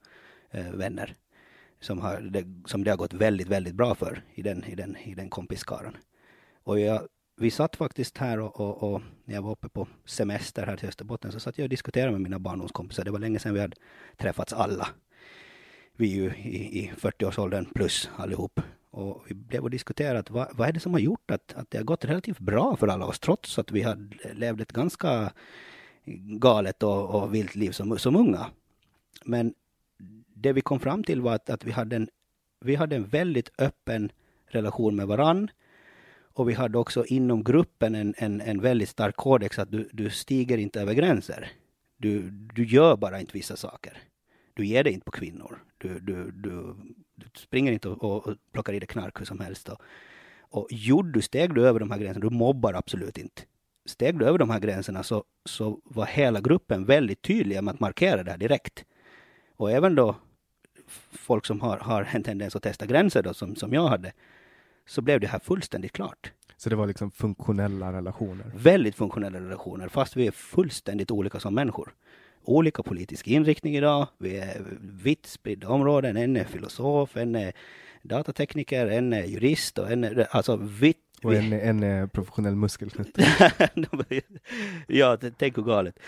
eh, 0.50 0.70
vänner. 0.70 1.14
Som, 1.80 1.98
har, 1.98 2.20
det, 2.20 2.44
som 2.64 2.84
det 2.84 2.90
har 2.90 2.96
gått 2.96 3.14
väldigt, 3.14 3.48
väldigt 3.48 3.74
bra 3.74 3.94
för 3.94 4.22
i 4.34 4.42
den, 4.42 4.64
i 4.64 4.74
den, 4.74 4.96
i 4.96 5.14
den 5.14 5.30
kompisskaran. 5.30 5.96
Och 6.62 6.80
jag, 6.80 7.08
vi 7.36 7.50
satt 7.50 7.76
faktiskt 7.76 8.18
här 8.18 8.40
och, 8.40 8.60
och, 8.60 8.92
och, 8.92 9.02
när 9.24 9.34
jag 9.34 9.42
var 9.42 9.50
uppe 9.50 9.68
på 9.68 9.88
semester 10.04 10.66
här 10.66 10.76
till 10.76 10.88
Österbotten 10.88 11.32
så 11.32 11.40
satt 11.40 11.58
jag 11.58 11.64
och 11.64 11.70
diskuterade 11.70 12.12
med 12.12 12.20
mina 12.20 12.38
barndomskompisar. 12.38 13.04
Det 13.04 13.10
var 13.10 13.18
länge 13.18 13.38
sedan 13.38 13.54
vi 13.54 13.60
hade 13.60 13.76
träffats 14.16 14.52
alla. 14.52 14.88
Vi 15.92 16.12
är 16.12 16.16
ju 16.16 16.30
i, 16.30 16.78
i 16.78 16.92
40-årsåldern 16.96 17.66
plus 17.74 18.10
allihop. 18.16 18.60
Och 18.90 19.24
vi 19.28 19.34
blev 19.34 19.62
och 19.62 19.70
diskuterade 19.70 20.32
vad, 20.32 20.48
vad 20.56 20.68
är 20.68 20.72
det 20.72 20.80
som 20.80 20.92
har 20.92 21.00
gjort 21.00 21.30
att, 21.30 21.52
att 21.56 21.70
det 21.70 21.78
har 21.78 21.84
gått 21.84 22.04
relativt 22.04 22.38
bra 22.38 22.76
för 22.76 22.88
alla 22.88 23.06
oss 23.06 23.18
trots 23.18 23.58
att 23.58 23.72
vi 23.72 23.82
hade 23.82 24.32
levt 24.32 24.60
ett 24.60 24.72
ganska 24.72 25.32
galet 26.38 26.82
och, 26.82 27.22
och 27.22 27.34
vilt 27.34 27.54
liv 27.54 27.70
som, 27.70 27.98
som 27.98 28.16
unga. 28.16 28.46
Men 29.24 29.54
det 30.34 30.52
vi 30.52 30.60
kom 30.60 30.80
fram 30.80 31.04
till 31.04 31.20
var 31.20 31.34
att, 31.34 31.50
att 31.50 31.64
vi, 31.64 31.70
hade 31.70 31.96
en, 31.96 32.08
vi 32.60 32.74
hade 32.74 32.96
en 32.96 33.04
väldigt 33.04 33.50
öppen 33.58 34.12
relation 34.46 34.96
med 34.96 35.06
varann. 35.06 35.50
Och 36.36 36.48
vi 36.48 36.52
hade 36.54 36.78
också 36.78 37.04
inom 37.04 37.44
gruppen 37.44 37.94
en, 37.94 38.14
en, 38.18 38.40
en 38.40 38.60
väldigt 38.60 38.88
stark 38.88 39.16
kodex 39.16 39.58
att 39.58 39.70
du, 39.70 39.88
du 39.92 40.10
stiger 40.10 40.58
inte 40.58 40.80
över 40.80 40.94
gränser. 40.94 41.52
Du, 41.96 42.30
du 42.30 42.64
gör 42.64 42.96
bara 42.96 43.20
inte 43.20 43.32
vissa 43.32 43.56
saker. 43.56 43.98
Du 44.54 44.66
ger 44.66 44.84
dig 44.84 44.92
inte 44.92 45.04
på 45.04 45.10
kvinnor. 45.10 45.58
Du, 45.78 46.00
du, 46.00 46.30
du, 46.30 46.76
du 47.14 47.26
springer 47.36 47.72
inte 47.72 47.88
och, 47.88 48.26
och, 48.26 48.34
plockar 48.52 48.72
i 48.72 48.78
dig 48.78 48.86
knark 48.86 49.20
hur 49.20 49.24
som 49.24 49.40
helst. 49.40 49.68
Och, 49.68 49.80
och 50.38 50.68
gjorde 50.70 51.12
du, 51.12 51.22
steg 51.22 51.54
du 51.54 51.68
över 51.68 51.80
de 51.80 51.90
här 51.90 51.98
gränserna, 51.98 52.28
du 52.28 52.36
mobbar 52.36 52.74
absolut 52.74 53.18
inte. 53.18 53.42
Steg 53.86 54.18
du 54.18 54.26
över 54.26 54.38
de 54.38 54.50
här 54.50 54.60
gränserna 54.60 55.02
så, 55.02 55.24
så 55.44 55.80
var 55.84 56.06
hela 56.06 56.40
gruppen 56.40 56.84
väldigt 56.84 57.22
tydliga 57.22 57.62
med 57.62 57.74
att 57.74 57.80
markera 57.80 58.22
det 58.22 58.30
här 58.30 58.38
direkt. 58.38 58.84
Och 59.56 59.70
även 59.70 59.94
då 59.94 60.16
folk 61.10 61.46
som 61.46 61.60
har, 61.60 61.78
har 61.78 62.08
en 62.12 62.22
tendens 62.22 62.56
att 62.56 62.62
testa 62.62 62.86
gränser 62.86 63.22
då, 63.22 63.34
som, 63.34 63.56
som 63.56 63.72
jag 63.72 63.88
hade, 63.88 64.12
så 64.86 65.02
blev 65.02 65.20
det 65.20 65.26
här 65.26 65.38
fullständigt 65.38 65.92
klart. 65.92 66.32
Så 66.56 66.70
det 66.70 66.76
var 66.76 66.86
liksom 66.86 67.10
funktionella 67.10 67.92
relationer? 67.92 68.46
Väldigt 68.54 68.94
funktionella 68.94 69.40
relationer, 69.40 69.88
fast 69.88 70.16
vi 70.16 70.26
är 70.26 70.30
fullständigt 70.30 71.10
olika 71.10 71.40
som 71.40 71.54
människor. 71.54 71.94
Olika 72.44 72.82
politisk 72.82 73.26
inriktning 73.26 73.76
idag, 73.76 74.06
vi 74.18 74.38
är 74.38 74.62
vitt 74.80 75.26
spridda 75.26 75.68
områden, 75.68 76.16
en 76.16 76.36
är 76.36 76.44
filosof, 76.44 77.16
en 77.16 77.34
är 77.34 77.52
datatekniker, 78.02 78.86
en 78.86 79.12
är 79.12 79.24
jurist 79.24 79.78
och 79.78 79.90
en 79.90 80.04
är 80.04 80.26
alltså 80.30 80.56
vitt 80.56 80.98
och 81.22 81.34
en, 81.34 81.52
en 81.52 82.08
professionell 82.08 82.54
muskelknutt. 82.54 83.18
ja, 84.86 85.16
tänk 85.38 85.56
hur 85.56 85.62
galet. 85.62 85.98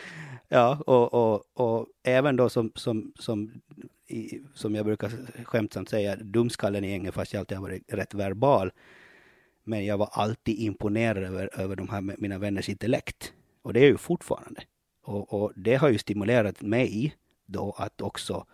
Ja, 0.49 0.79
och, 0.87 1.14
och, 1.14 1.43
och 1.55 1.87
även 2.03 2.37
då 2.37 2.49
som, 2.49 2.73
som, 2.75 3.12
som, 3.19 3.61
i, 4.09 4.42
som 4.55 4.75
jag 4.75 4.85
brukar 4.87 5.11
skämtsamt 5.44 5.88
säga, 5.88 6.16
dumskallen 6.16 6.85
i 6.85 6.90
gänget, 6.90 7.14
fast 7.14 7.33
jag 7.33 7.40
alltid 7.40 7.59
har 7.59 7.62
varit 7.62 7.92
rätt 7.92 8.14
verbal. 8.14 8.73
Men 9.64 9.87
jag 9.87 9.99
var 9.99 10.09
alltid 10.12 10.59
imponerad 10.59 11.25
över, 11.25 11.61
över 11.61 11.77
de 11.77 11.88
här 11.88 12.01
mina 12.01 12.38
vänners 12.38 12.68
intellekt. 12.68 13.33
Och 13.62 13.73
det 13.73 13.81
är 13.81 13.87
ju 13.87 13.97
fortfarande. 13.97 14.62
Och, 15.03 15.42
och 15.42 15.53
det 15.57 15.75
har 15.75 15.88
ju 15.88 15.99
stimulerat 15.99 16.62
mig 16.62 17.16
då 17.47 17.75
att 17.79 18.01
också 18.01 18.47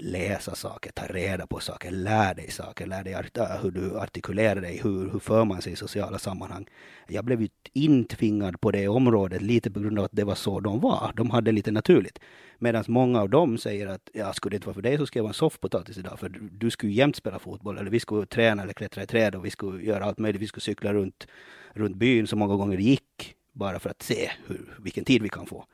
läsa 0.00 0.54
saker, 0.54 0.90
ta 0.90 1.06
reda 1.06 1.46
på 1.46 1.60
saker, 1.60 1.90
lär 1.90 2.34
dig 2.34 2.50
saker, 2.50 2.86
lär 2.86 3.04
dig 3.04 3.14
hur 3.62 3.70
du 3.70 3.98
artikulerar 3.98 4.60
dig, 4.60 4.80
hur, 4.82 5.10
hur 5.10 5.18
för 5.18 5.44
man 5.44 5.62
sig 5.62 5.72
i 5.72 5.76
sociala 5.76 6.18
sammanhang. 6.18 6.66
Jag 7.08 7.24
blev 7.24 7.40
ju 7.42 7.48
intvingad 7.72 8.60
på 8.60 8.70
det 8.70 8.88
området 8.88 9.42
lite 9.42 9.70
på 9.70 9.80
grund 9.80 9.98
av 9.98 10.04
att 10.04 10.12
det 10.12 10.24
var 10.24 10.34
så 10.34 10.60
de 10.60 10.80
var. 10.80 11.12
De 11.16 11.30
hade 11.30 11.52
lite 11.52 11.70
naturligt. 11.70 12.18
Medan 12.58 12.84
många 12.88 13.20
av 13.20 13.30
dem 13.30 13.58
säger 13.58 13.86
att 13.86 14.10
ja, 14.12 14.32
skulle 14.32 14.52
det 14.52 14.56
inte 14.56 14.66
vara 14.66 14.74
för 14.74 14.82
dig 14.82 14.98
så 14.98 15.06
skulle 15.06 15.18
jag 15.18 15.24
vara 15.24 15.30
en 15.30 15.34
soffpotatis 15.34 15.98
idag, 15.98 16.18
för 16.18 16.28
du 16.52 16.70
skulle 16.70 16.92
jämt 16.92 17.16
spela 17.16 17.38
fotboll, 17.38 17.78
eller 17.78 17.90
vi 17.90 18.00
skulle 18.00 18.26
träna 18.26 18.62
eller 18.62 18.72
klättra 18.72 19.02
i 19.02 19.06
träd 19.06 19.34
och 19.34 19.44
vi 19.44 19.50
skulle 19.50 19.84
göra 19.84 20.04
allt 20.04 20.18
möjligt. 20.18 20.42
Vi 20.42 20.46
skulle 20.46 20.62
cykla 20.62 20.92
runt, 20.92 21.26
runt 21.72 21.96
byn 21.96 22.26
så 22.26 22.36
många 22.36 22.56
gånger 22.56 22.76
det 22.76 22.82
gick, 22.82 23.34
bara 23.52 23.78
för 23.78 23.90
att 23.90 24.02
se 24.02 24.30
hur, 24.46 24.76
vilken 24.78 25.04
tid 25.04 25.22
vi 25.22 25.28
kan 25.28 25.46
få. 25.46 25.66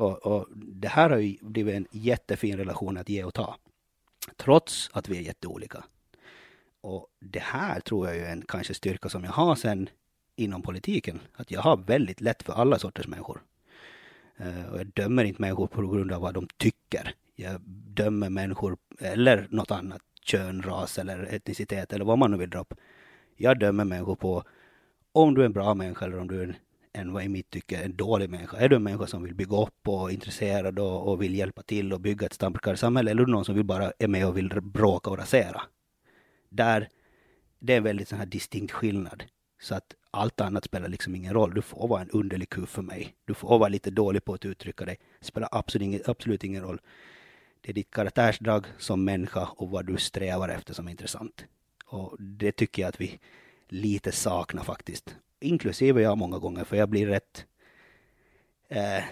Och, 0.00 0.26
och, 0.26 0.46
det 0.56 0.88
här 0.88 1.10
har 1.10 1.18
ju 1.18 1.36
blivit 1.40 1.74
en 1.74 1.86
jättefin 1.90 2.56
relation 2.56 2.96
att 2.96 3.08
ge 3.08 3.24
och 3.24 3.34
ta. 3.34 3.56
Trots 4.36 4.90
att 4.92 5.08
vi 5.08 5.18
är 5.18 5.22
jätteolika. 5.22 5.84
Och 6.80 7.06
det 7.20 7.42
här 7.42 7.80
tror 7.80 8.06
jag 8.06 8.16
är 8.16 8.32
en 8.32 8.44
kanske 8.48 8.74
styrka 8.74 9.08
som 9.08 9.24
jag 9.24 9.30
har 9.30 9.54
sen 9.54 9.88
inom 10.36 10.62
politiken. 10.62 11.20
Att 11.34 11.50
jag 11.50 11.60
har 11.60 11.76
väldigt 11.76 12.20
lätt 12.20 12.42
för 12.42 12.52
alla 12.52 12.78
sorters 12.78 13.06
människor. 13.06 13.42
Eh, 14.36 14.72
och 14.72 14.78
jag 14.78 14.86
dömer 14.86 15.24
inte 15.24 15.42
människor 15.42 15.66
på 15.66 15.86
grund 15.86 16.12
av 16.12 16.22
vad 16.22 16.34
de 16.34 16.48
tycker. 16.56 17.14
Jag 17.36 17.60
dömer 17.94 18.30
människor, 18.30 18.76
eller 18.98 19.46
något 19.50 19.70
annat, 19.70 20.02
kön, 20.24 20.62
ras 20.62 20.98
eller 20.98 21.34
etnicitet 21.34 21.92
eller 21.92 22.04
vad 22.04 22.18
man 22.18 22.30
nu 22.30 22.36
vill 22.36 22.50
dra 22.50 22.60
upp. 22.60 22.74
Jag 23.36 23.58
dömer 23.58 23.84
människor 23.84 24.16
på 24.16 24.44
om 25.12 25.34
du 25.34 25.40
är 25.40 25.46
en 25.46 25.52
bra 25.52 25.74
människa 25.74 26.04
eller 26.04 26.18
om 26.18 26.28
du 26.28 26.40
är 26.40 26.44
en 26.44 26.56
en 26.92 27.12
vad 27.12 27.24
i 27.24 27.28
mitt 27.28 27.50
tycke 27.50 27.76
en 27.76 27.96
dålig 27.96 28.30
människa. 28.30 28.56
Är 28.56 28.68
du 28.68 28.76
en 28.76 28.82
människa 28.82 29.06
som 29.06 29.22
vill 29.22 29.34
bygga 29.34 29.56
upp 29.56 29.88
och 29.88 30.10
är 30.10 30.14
intresserad 30.14 30.78
och, 30.78 31.08
och 31.08 31.22
vill 31.22 31.34
hjälpa 31.34 31.62
till 31.62 31.92
och 31.92 32.00
bygga 32.00 32.26
ett 32.26 32.32
starkare 32.32 32.76
samhälle 32.76 33.10
eller 33.10 33.22
är 33.22 33.26
du 33.26 33.32
någon 33.32 33.44
som 33.44 33.54
vill 33.54 33.64
bara 33.64 33.92
är 33.98 34.08
med 34.08 34.26
och 34.26 34.36
vill 34.36 34.60
bråka 34.62 35.10
och 35.10 35.18
rasera? 35.18 35.62
Där, 36.48 36.88
det 37.58 37.72
är 37.72 37.76
en 37.76 37.82
väldigt 37.82 38.08
sån 38.08 38.18
här 38.18 38.26
distinkt 38.26 38.72
skillnad. 38.72 39.24
Så 39.60 39.74
att 39.74 39.94
allt 40.10 40.40
annat 40.40 40.64
spelar 40.64 40.88
liksom 40.88 41.14
ingen 41.14 41.34
roll. 41.34 41.54
Du 41.54 41.62
får 41.62 41.88
vara 41.88 42.02
en 42.02 42.10
underlig 42.10 42.48
kuf 42.48 42.68
för 42.68 42.82
mig. 42.82 43.14
Du 43.24 43.34
får 43.34 43.58
vara 43.58 43.68
lite 43.68 43.90
dålig 43.90 44.24
på 44.24 44.34
att 44.34 44.44
uttrycka 44.44 44.84
dig. 44.84 44.98
Det 45.18 45.26
spelar 45.26 45.48
absolut 45.52 45.86
ingen, 45.86 46.00
absolut 46.06 46.44
ingen 46.44 46.62
roll. 46.62 46.80
Det 47.60 47.70
är 47.70 47.74
ditt 47.74 47.90
karaktärsdrag 47.90 48.66
som 48.78 49.04
människa 49.04 49.48
och 49.56 49.70
vad 49.70 49.86
du 49.86 49.96
strävar 49.96 50.48
efter 50.48 50.74
som 50.74 50.86
är 50.86 50.90
intressant. 50.90 51.44
Och 51.84 52.16
det 52.22 52.52
tycker 52.52 52.82
jag 52.82 52.88
att 52.88 53.00
vi 53.00 53.20
lite 53.68 54.12
saknar 54.12 54.64
faktiskt 54.64 55.16
inklusive 55.40 56.02
jag 56.02 56.18
många 56.18 56.38
gånger, 56.38 56.64
för 56.64 56.76
jag 56.76 56.88
blir 56.88 57.06
rätt 57.06 57.46
eh, 58.68 59.04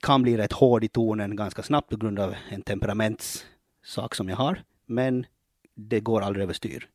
kan 0.00 0.22
bli 0.22 0.36
rätt 0.36 0.52
hård 0.52 0.84
i 0.84 0.88
tonen 0.88 1.36
ganska 1.36 1.62
snabbt 1.62 1.90
på 1.90 1.96
grund 1.96 2.18
av 2.18 2.34
en 2.50 2.62
temperamentssak 2.62 4.14
som 4.14 4.28
jag 4.28 4.36
har. 4.36 4.62
Men 4.86 5.26
det 5.74 6.00
går 6.00 6.20
aldrig 6.20 6.42
överstyr. 6.42 6.88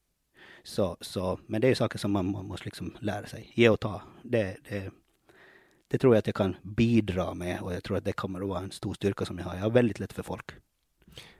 Så, 0.64 0.98
så, 1.02 1.40
men 1.48 1.62
det 1.62 1.68
är 1.68 1.76
saker 1.76 2.00
som 2.00 2.12
man, 2.12 2.32
man 2.32 2.46
måste 2.46 2.66
liksom 2.66 2.98
lära 3.00 3.26
sig. 3.26 3.52
Ge 3.54 3.70
och 3.70 3.80
ta. 3.80 4.02
Det, 4.22 4.58
det, 4.70 4.92
det 5.88 5.98
tror 5.98 6.16
jag 6.16 6.20
att 6.20 6.28
jag 6.28 6.36
kan 6.36 6.56
bidra 6.62 7.34
med 7.34 7.62
och 7.62 7.74
jag 7.74 7.84
tror 7.84 7.98
att 7.98 8.06
det 8.06 8.14
kommer 8.14 8.42
att 8.42 8.48
vara 8.48 8.60
en 8.60 8.72
stor 8.72 8.94
styrka 8.94 9.26
som 9.26 9.38
jag 9.38 9.46
har. 9.46 9.56
Jag 9.56 9.62
har 9.62 9.70
väldigt 9.70 10.00
lätt 10.00 10.14
för 10.14 10.24
folk. 10.24 10.52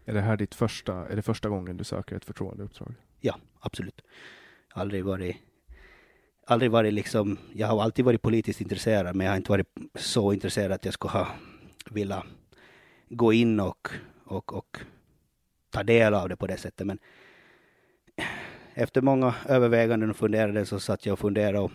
Är 0.06 0.14
det 0.14 0.22
här 0.22 0.38
ditt 0.38 0.56
första, 0.56 0.94
är 1.08 1.16
det 1.16 1.22
första 1.22 1.50
gången 1.50 1.78
du 1.78 1.84
söker 1.84 2.16
ett 2.16 2.26
förtroendeuppdrag? 2.26 2.94
Ja, 3.20 3.36
absolut. 3.60 4.02
Aldrig 4.74 5.06
varit 5.06 5.36
aldrig 6.46 6.72
varit 6.72 6.94
liksom, 6.94 7.38
jag 7.54 7.68
har 7.68 7.84
alltid 7.84 8.06
varit 8.06 8.22
politiskt 8.22 8.62
intresserad, 8.62 9.16
men 9.16 9.26
jag 9.26 9.32
har 9.32 9.38
inte 9.38 9.52
varit 9.52 9.68
så 9.96 10.34
intresserad 10.34 10.72
att 10.72 10.86
jag 10.86 10.94
skulle 10.94 11.12
ha 11.12 11.28
vilja 11.90 12.24
gå 13.10 13.34
in 13.34 13.60
och, 13.60 13.88
och, 14.26 14.54
och 14.54 14.78
ta 15.70 15.84
del 15.84 16.14
av 16.14 16.30
det 16.30 16.36
på 16.36 16.48
det 16.48 16.58
sättet. 16.58 16.88
Men 16.88 17.00
efter 18.74 19.02
många 19.02 19.36
överväganden 19.48 20.10
och 20.10 20.16
funderade 20.16 20.66
så 20.66 20.80
satt 20.80 21.06
jag 21.06 21.14
och 21.14 21.20
funderade 21.20 21.60
och, 21.60 21.72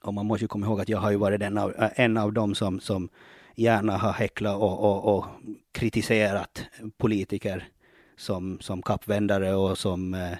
och 0.00 0.14
man 0.14 0.26
måste 0.26 0.44
ju 0.44 0.48
komma 0.48 0.66
ihåg 0.66 0.80
att 0.80 0.88
jag 0.88 0.98
har 0.98 1.10
ju 1.10 1.16
varit 1.16 1.42
en 1.42 1.58
av, 1.58 1.74
en 1.78 2.16
av 2.16 2.32
dem 2.32 2.54
som, 2.54 2.80
som 2.80 3.08
gärna 3.54 3.96
har 3.96 4.12
häcklat 4.12 4.56
och, 4.56 4.78
och, 4.80 5.16
och 5.16 5.26
kritiserat 5.72 6.64
politiker 6.98 7.68
som, 8.16 8.60
som 8.60 8.82
kappvändare 8.82 9.54
och 9.54 9.78
som 9.78 10.14
eh, 10.14 10.38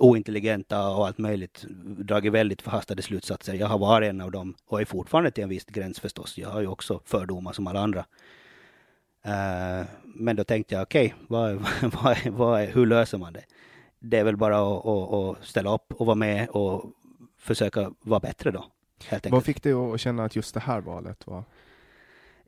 ointelligenta 0.00 0.88
och 0.88 1.06
allt 1.06 1.18
möjligt, 1.18 1.64
dragit 1.98 2.32
väldigt 2.32 2.62
förhastade 2.62 3.02
slutsatser. 3.02 3.54
Jag 3.54 3.66
har 3.66 3.78
varit 3.78 4.10
en 4.10 4.20
av 4.20 4.30
dem 4.30 4.54
och 4.66 4.80
är 4.80 4.84
fortfarande 4.84 5.30
till 5.30 5.44
en 5.44 5.48
viss 5.48 5.64
gräns 5.64 6.00
förstås. 6.00 6.38
Jag 6.38 6.48
har 6.48 6.60
ju 6.60 6.66
också 6.66 7.00
fördomar 7.04 7.52
som 7.52 7.66
alla 7.66 7.80
andra. 7.80 8.00
Uh, 9.26 9.86
men 10.04 10.36
då 10.36 10.44
tänkte 10.44 10.74
jag, 10.74 10.82
okej, 10.82 11.14
okay, 11.14 11.26
vad, 11.28 11.66
vad, 11.92 12.16
vad, 12.26 12.60
hur 12.60 12.86
löser 12.86 13.18
man 13.18 13.32
det? 13.32 13.44
Det 13.98 14.18
är 14.18 14.24
väl 14.24 14.36
bara 14.36 14.58
att, 14.58 14.86
att, 14.86 15.12
att, 15.12 15.46
ställa 15.46 15.74
upp 15.74 15.92
och 15.92 16.06
vara 16.06 16.16
med 16.16 16.48
och 16.48 16.92
försöka 17.38 17.92
vara 18.00 18.20
bättre 18.20 18.50
då. 18.50 18.64
Vad 19.30 19.44
fick 19.44 19.62
dig 19.62 19.72
att 19.72 20.00
känna 20.00 20.24
att 20.24 20.36
just 20.36 20.54
det 20.54 20.60
här 20.60 20.80
valet 20.80 21.26
var 21.26 21.44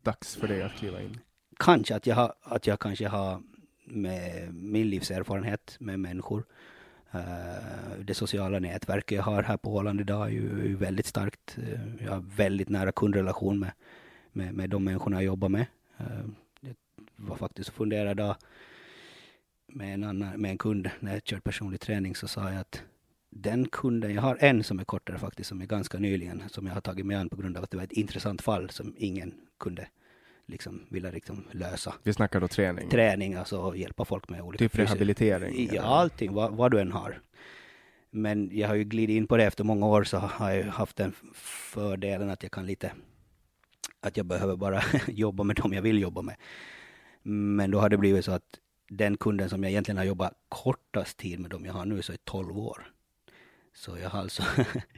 dags 0.03 0.37
för 0.37 0.49
dig 0.49 0.63
att 0.63 0.73
kliva 0.73 1.03
in? 1.03 1.19
Kanske 1.59 1.97
att 1.97 2.07
jag, 2.07 2.33
att 2.43 2.67
jag 2.67 2.81
kanske 2.81 3.09
har 3.09 3.43
med 3.85 4.55
min 4.55 4.91
livserfarenhet 4.91 5.77
med 5.79 6.01
människor 6.01 6.45
Eh, 6.45 6.72
Eh, 7.13 7.99
det 8.05 8.15
sociala 8.15 8.59
nätverket 8.59 9.17
jag 9.17 9.23
har 9.23 9.43
här 9.43 9.57
på 9.57 9.75
Åland 9.75 10.01
idag 10.01 10.27
är 10.27 10.31
ju 10.31 10.77
väldigt 10.77 11.07
starkt. 11.07 11.59
Eh, 11.59 12.05
jag 12.05 12.13
har 12.13 12.25
väldigt 12.37 12.69
nära 12.69 12.93
kundrelation 12.93 13.59
med, 13.59 13.73
med, 14.33 14.55
med 14.55 14.71
de 14.71 14.85
människorna 14.85 15.17
jag 15.17 15.25
jobbar 15.25 15.49
med. 15.49 15.67
Eh, 15.99 16.07
jag 16.61 16.75
var 17.17 17.37
faktiskt 17.37 17.69
och 17.69 17.75
funderade 17.75 18.37
med 19.67 19.95
en, 19.95 20.05
annan, 20.05 20.41
med 20.41 20.51
en 20.51 20.59
kund 20.59 20.91
när 21.01 21.13
jag 21.13 21.25
körde 21.25 21.43
personlig 21.43 21.81
träning 21.81 22.15
så 22.17 22.29
sa 22.29 22.51
jag 22.51 22.61
att 22.61 22.83
den 23.31 23.69
kunden, 23.69 24.15
jag 24.15 24.23
har 24.23 24.37
en 24.41 24.65
som 24.65 24.79
är 24.79 24.85
kortare 24.85 25.19
faktiskt, 25.19 25.49
som 25.49 25.61
är 25.61 25.67
ganska 25.67 25.99
nyligen, 25.99 26.43
som 26.49 26.67
jag 26.67 26.75
har 26.75 26.81
tagit 26.81 27.07
mig 27.07 27.17
an 27.17 27.29
på 27.29 27.37
grund 27.37 27.57
av 27.57 27.65
att 27.65 27.71
det 27.71 27.77
var 27.77 27.85
ett 27.85 27.93
intressant 27.93 28.43
fall 28.43 28.71
som 28.71 28.95
ingen 28.99 29.35
kunde 29.59 29.89
liksom 30.53 30.87
vilja 30.89 31.11
liksom 31.11 31.45
lösa. 31.51 31.95
Vi 32.03 32.13
snackar 32.13 32.41
då 32.41 32.49
träning? 32.49 32.91
Träning, 32.91 33.35
alltså 33.35 33.77
hjälpa 33.77 34.05
folk 34.05 34.29
med 34.29 34.41
olika... 34.41 34.65
Typ 34.65 34.79
rehabilitering? 34.79 35.69
Ja, 35.73 35.83
allting, 35.83 36.33
vad, 36.33 36.53
vad, 36.53 36.71
du 36.71 36.81
än 36.81 36.93
har. 36.93 37.21
Men 38.11 38.51
jag 38.53 38.69
har 38.69 38.75
ju 38.75 38.85
glidit 38.85 39.17
in 39.17 39.27
på 39.27 39.37
det 39.37 39.45
efter 39.45 39.65
många 39.65 39.87
år 39.87 40.05
så 40.05 40.19
har 40.19 40.51
jag 40.51 40.65
haft 40.65 40.97
den 40.97 41.13
fördelen 41.35 42.31
att 42.31 42.43
jag 42.43 42.53
kan 42.53 42.67
lite, 42.67 42.93
att 44.01 44.17
jag 44.17 44.27
behöver 44.27 44.57
bara 44.57 44.83
jobba 45.07 45.43
med 45.45 45.57
dem 45.57 45.73
jag 45.73 45.83
vill 45.83 46.01
jobba 46.01 46.23
med. 46.23 46.37
Men 47.23 47.71
då 47.71 47.81
har 47.81 47.89
det 47.89 47.99
blivit 47.99 48.25
så 48.25 48.33
att 48.33 48.59
den 48.89 49.17
kunden 49.17 49.49
som 49.49 49.63
jag 49.63 49.71
egentligen 49.71 49.99
har 49.99 50.05
jobbat 50.05 50.33
kortast 50.49 51.17
tid 51.17 51.41
med, 51.41 51.51
dem 51.51 51.65
jag 51.65 51.73
har 51.73 51.85
nu, 51.85 52.03
så 52.03 52.13
är 52.13 52.19
12 52.25 52.59
år. 52.59 52.93
Så 53.75 53.99
jag 53.99 54.11
har 54.11 54.19
alltså, 54.21 54.43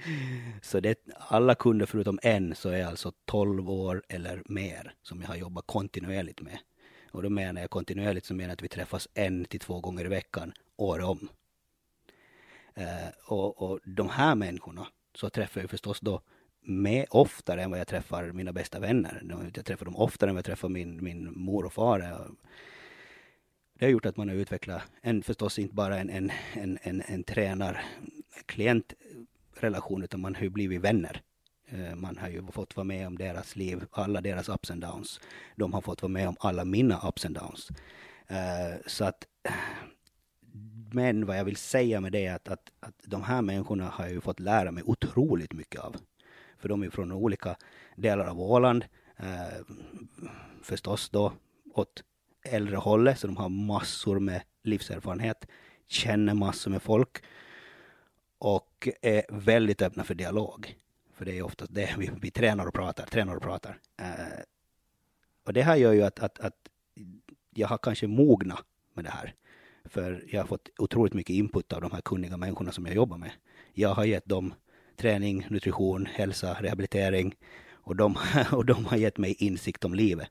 så 0.62 0.81
det, 0.81 0.99
alla 1.16 1.55
kunder 1.55 1.87
förutom 1.87 2.18
en 2.22 2.55
så 2.55 2.68
är 2.68 2.85
alltså 2.85 3.12
12 3.25 3.70
år 3.70 4.03
eller 4.09 4.43
mer 4.45 4.95
som 5.03 5.20
jag 5.20 5.29
har 5.29 5.37
jobbat 5.37 5.66
kontinuerligt 5.66 6.41
med. 6.41 6.59
Och 7.11 7.22
då 7.22 7.31
menar 7.31 7.61
jag 7.61 7.70
kontinuerligt 7.70 8.27
så 8.27 8.35
menar 8.35 8.49
jag 8.49 8.53
att 8.53 8.62
vi 8.62 8.68
träffas 8.68 9.09
en 9.14 9.45
till 9.45 9.61
två 9.61 9.81
gånger 9.81 10.05
i 10.05 10.09
veckan, 10.09 10.53
år 10.77 11.01
om. 11.01 11.29
Eh, 12.75 13.09
och, 13.27 13.62
och 13.62 13.81
de 13.85 14.09
här 14.09 14.35
människorna 14.35 14.87
så 15.14 15.31
träffar 15.31 15.61
jag 15.61 15.70
förstås 15.70 16.01
då 16.01 16.20
med 16.62 17.07
oftare 17.11 17.62
än 17.62 17.70
vad 17.70 17.81
jag 17.81 17.87
träffar 17.87 18.33
mina 18.33 18.53
bästa 18.53 18.81
vänner. 18.81 19.22
Jag 19.55 19.64
träffar 19.64 19.85
dem 19.85 19.97
oftare 19.97 20.31
än 20.31 20.35
vad 20.35 20.39
jag 20.39 20.45
träffar 20.45 20.68
min, 20.68 21.05
min 21.05 21.33
mor 21.39 21.64
och 21.64 21.72
far. 21.72 22.01
Eh, 22.01 22.27
det 23.79 23.85
har 23.85 23.91
gjort 23.91 24.07
att 24.07 24.16
man 24.16 24.29
har 24.29 24.37
utvecklat 24.37 24.83
en, 25.03 25.22
förstås 25.22 25.59
inte 25.59 25.75
bara 25.75 25.99
en, 25.99 26.11
en, 26.11 26.33
en, 26.53 26.79
en, 26.83 27.03
en 27.07 27.25
klientrelation, 28.47 30.03
utan 30.03 30.21
man 30.21 30.35
har 30.35 30.43
ju 30.43 30.51
blivit 30.51 30.81
vänner. 30.81 31.23
Eh, 31.69 31.95
man 31.95 32.19
har 32.19 32.29
ju 32.29 32.47
fått 32.47 32.77
vara 32.77 32.85
med 32.85 33.07
om 33.07 33.19
deras 33.19 33.57
liv, 33.57 33.85
alla 33.91 34.21
deras 34.21 34.49
ups 34.49 34.71
and 34.71 34.81
downs. 34.81 35.21
De 35.57 35.73
har 35.73 35.81
fått 35.81 36.03
vara 36.03 36.13
med 36.13 36.29
om 36.29 36.37
alla 36.41 36.65
mina 36.65 37.09
ups 37.09 37.25
and 37.25 37.35
downs. 37.35 37.71
Eh, 38.27 38.81
så 38.87 39.05
att, 39.05 39.27
men 40.93 41.27
vad 41.27 41.39
jag 41.39 41.45
vill 41.45 41.57
säga 41.57 42.01
med 42.01 42.13
det 42.13 42.27
är 42.27 42.35
att, 42.35 42.49
att, 42.49 42.73
att 42.81 42.95
de 43.05 43.23
här 43.23 43.43
människorna 43.43 43.89
har 43.89 44.05
jag 44.05 44.13
ju 44.13 44.21
fått 44.21 44.41
lära 44.41 44.71
mig 44.71 44.83
otroligt 44.87 45.53
mycket 45.53 45.81
av. 45.81 45.97
För 46.59 46.69
de 46.69 46.83
är 46.83 46.91
från 46.91 47.13
olika 47.13 47.57
delar 47.97 48.27
av 48.27 48.41
Åland. 48.41 48.85
Eh, 49.17 49.65
förstås 50.63 51.11
då 51.11 51.33
åt 51.75 52.03
äldre 52.45 52.77
hållet, 52.77 53.19
så 53.19 53.27
de 53.27 53.37
har 53.37 53.49
massor 53.49 54.21
med 54.21 54.43
livserfarenhet, 54.63 55.47
känner 55.89 56.35
massor 56.35 56.71
med 56.71 56.83
folk 56.83 57.25
och 58.39 58.89
är 59.03 59.24
väldigt 59.28 59.82
öppna 59.82 60.05
för 60.05 60.14
dialog. 60.14 60.76
För 61.14 61.24
det 61.24 61.39
är 61.39 61.43
oftast 61.43 61.74
det 61.74 61.95
vi, 61.99 62.11
vi 62.20 62.30
tränar 62.30 62.66
och 62.66 62.74
pratar, 62.74 63.07
tränar 63.07 63.37
och 63.37 63.43
pratar. 63.43 63.78
Eh, 64.01 64.43
och 65.47 65.53
det 65.53 65.62
här 65.62 65.76
gör 65.76 65.93
ju 65.93 66.03
att, 66.03 66.18
att, 66.18 66.41
att 66.41 66.57
jag 67.55 67.68
har 67.68 67.78
kanske 67.78 68.07
mogna 68.07 68.59
med 68.95 69.05
det 69.05 69.11
här. 69.11 69.35
För 69.85 70.24
jag 70.28 70.41
har 70.41 70.47
fått 70.47 70.68
otroligt 70.78 71.14
mycket 71.14 71.35
input 71.35 71.72
av 71.72 71.80
de 71.80 71.93
här 71.93 72.01
kunniga 72.01 72.37
människorna 72.37 72.72
som 72.72 72.87
jag 72.87 72.95
jobbar 72.95 73.18
med. 73.18 73.30
Jag 73.72 73.95
har 73.95 74.05
gett 74.05 74.26
dem 74.26 74.55
träning, 74.97 75.47
nutrition, 75.51 76.07
hälsa, 76.07 76.57
rehabilitering 76.61 77.35
och 77.72 77.97
de, 77.97 78.16
och 78.53 78.66
de 78.66 78.85
har 78.85 78.97
gett 78.97 79.18
mig 79.18 79.35
insikt 79.39 79.85
om 79.85 79.95
livet. 79.95 80.28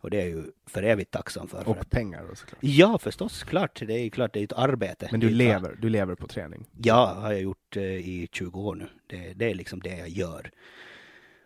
Och 0.00 0.10
det 0.10 0.20
är 0.22 0.26
ju 0.26 0.44
för 0.66 0.82
evigt 0.82 1.10
tacksam 1.10 1.48
för. 1.48 1.68
Och 1.68 1.76
för 1.76 1.84
pengar 1.84 2.26
då 2.28 2.34
såklart. 2.34 2.58
ja, 2.60 2.98
förstås, 2.98 3.44
klart. 3.44 3.82
Det 3.86 3.94
är 3.94 4.10
klart, 4.10 4.32
det 4.32 4.40
är 4.40 4.44
ett 4.44 4.52
arbete. 4.52 5.08
Men 5.10 5.20
du 5.20 5.30
lever, 5.30 5.76
du 5.80 5.88
lever 5.88 6.14
på 6.14 6.26
träning? 6.26 6.66
Ja, 6.82 7.14
har 7.20 7.32
jag 7.32 7.40
gjort 7.40 7.76
eh, 7.76 7.82
i 7.82 8.28
20 8.32 8.60
år 8.60 8.74
nu. 8.74 8.86
Det, 9.06 9.32
det 9.32 9.50
är 9.50 9.54
liksom 9.54 9.80
det 9.80 9.96
jag 9.96 10.08
gör. 10.08 10.50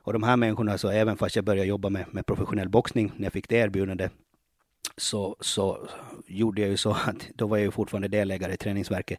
Och 0.03 0.13
de 0.13 0.23
här 0.23 0.37
människorna, 0.37 0.79
så 0.79 0.89
även 0.89 1.17
fast 1.17 1.37
jag 1.37 1.45
började 1.45 1.69
jobba 1.69 1.89
med, 1.89 2.05
med 2.11 2.27
professionell 2.27 2.69
boxning, 2.69 3.13
när 3.17 3.25
jag 3.25 3.33
fick 3.33 3.49
det 3.49 3.57
erbjudandet, 3.57 4.13
så, 4.97 5.37
så 5.41 5.89
gjorde 6.27 6.61
jag 6.61 6.71
ju 6.71 6.77
så 6.77 6.91
att 6.91 7.29
då 7.35 7.47
var 7.47 7.57
jag 7.57 7.65
ju 7.65 7.71
fortfarande 7.71 8.09
delägare 8.09 8.53
i 8.55 8.57
Träningsverket. 8.57 9.19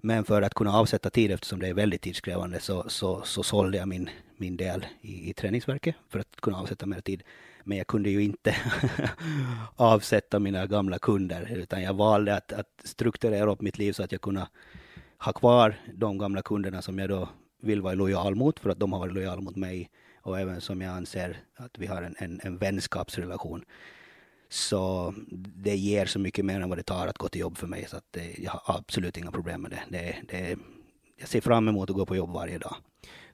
Men 0.00 0.24
för 0.24 0.42
att 0.42 0.54
kunna 0.54 0.72
avsätta 0.72 1.10
tid, 1.10 1.30
eftersom 1.30 1.58
det 1.58 1.68
är 1.68 1.74
väldigt 1.74 2.02
tidskrävande, 2.02 2.60
så, 2.60 2.84
så, 2.88 3.22
så 3.22 3.42
sålde 3.42 3.78
jag 3.78 3.88
min, 3.88 4.10
min 4.36 4.56
del 4.56 4.86
i, 5.00 5.30
i 5.30 5.32
Träningsverket 5.32 5.94
för 6.08 6.18
att 6.18 6.40
kunna 6.40 6.58
avsätta 6.58 6.86
mer 6.86 7.00
tid. 7.00 7.22
Men 7.64 7.78
jag 7.78 7.86
kunde 7.86 8.10
ju 8.10 8.22
inte 8.22 8.56
avsätta 9.76 10.38
mina 10.38 10.66
gamla 10.66 10.98
kunder, 10.98 11.52
utan 11.52 11.82
jag 11.82 11.94
valde 11.94 12.36
att, 12.36 12.52
att 12.52 12.80
strukturera 12.84 13.50
upp 13.50 13.60
mitt 13.60 13.78
liv 13.78 13.92
så 13.92 14.02
att 14.02 14.12
jag 14.12 14.20
kunde 14.20 14.46
ha 15.18 15.32
kvar 15.32 15.74
de 15.94 16.18
gamla 16.18 16.42
kunderna 16.42 16.82
som 16.82 16.98
jag 16.98 17.08
då 17.08 17.28
vill 17.62 17.82
vara 17.82 17.94
lojal 17.94 18.34
mot, 18.34 18.60
för 18.60 18.70
att 18.70 18.78
de 18.78 18.92
har 18.92 19.00
varit 19.00 19.14
lojala 19.14 19.40
mot 19.40 19.56
mig. 19.56 19.90
Och 20.22 20.40
även 20.40 20.60
som 20.60 20.80
jag 20.80 20.94
anser 20.94 21.36
att 21.56 21.78
vi 21.78 21.86
har 21.86 22.02
en, 22.02 22.14
en, 22.18 22.40
en 22.42 22.58
vänskapsrelation. 22.58 23.64
Så 24.52 25.14
det 25.54 25.76
ger 25.76 26.06
så 26.06 26.18
mycket 26.18 26.44
mer 26.44 26.60
än 26.60 26.68
vad 26.68 26.78
det 26.78 26.82
tar 26.82 27.06
att 27.06 27.18
gå 27.18 27.28
till 27.28 27.40
jobb 27.40 27.56
för 27.58 27.66
mig. 27.66 27.86
Så 27.88 27.96
att 27.96 28.04
det, 28.10 28.38
jag 28.38 28.50
har 28.50 28.78
absolut 28.78 29.16
inga 29.16 29.30
problem 29.30 29.62
med 29.62 29.70
det. 29.70 29.82
det, 29.88 30.16
det 30.28 30.58
jag 31.16 31.28
ser 31.28 31.40
fram 31.40 31.68
emot 31.68 31.90
att 31.90 31.96
gå 31.96 32.06
på 32.06 32.16
jobb 32.16 32.30
varje 32.30 32.58
dag. 32.58 32.76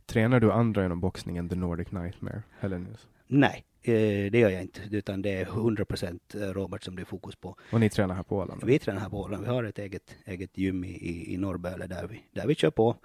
Tränar 0.07 0.41
du 0.41 0.53
andra 0.53 0.85
inom 0.85 1.01
boxning 1.01 1.37
än 1.37 1.49
The 1.49 1.57
Nordic 1.57 1.91
Nightmare, 1.91 2.43
Hellenius? 2.59 3.09
Nej, 3.27 3.65
eh, 3.83 3.93
det 4.31 4.39
gör 4.39 4.51
jag 4.51 4.63
inte. 4.63 4.81
Utan 4.91 5.23
det 5.23 5.41
är 5.41 5.45
100% 5.45 6.53
Robert 6.53 6.83
som 6.83 6.97
det 6.97 7.03
är 7.03 7.07
fokus 7.07 7.37
på. 7.37 7.57
Och 7.73 7.81
ni 7.81 7.91
tränar 7.91 8.15
här 8.15 8.23
på 8.23 8.37
Åland? 8.37 8.65
Vi 8.65 8.79
tränar 8.79 9.01
här 9.01 9.09
på 9.09 9.21
Åland. 9.21 9.45
Vi 9.45 9.49
har 9.49 9.65
ett 9.65 9.79
eget, 9.79 10.17
eget 10.25 10.59
gym 10.59 10.85
i, 10.85 10.89
i, 10.89 11.35
i 11.35 11.37
Norrböle 11.37 11.87
där 11.87 12.07
vi, 12.07 12.23
där 12.33 12.47
vi 12.47 12.55
kör 12.55 12.71
på. 12.71 12.97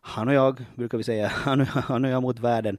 Han 0.00 0.28
och 0.28 0.34
jag, 0.34 0.64
brukar 0.74 0.98
vi 0.98 1.04
säga, 1.04 1.28
han 1.34 1.60
och, 1.60 1.66
han 1.66 2.04
och 2.04 2.10
jag 2.10 2.22
mot 2.22 2.38
världen. 2.38 2.78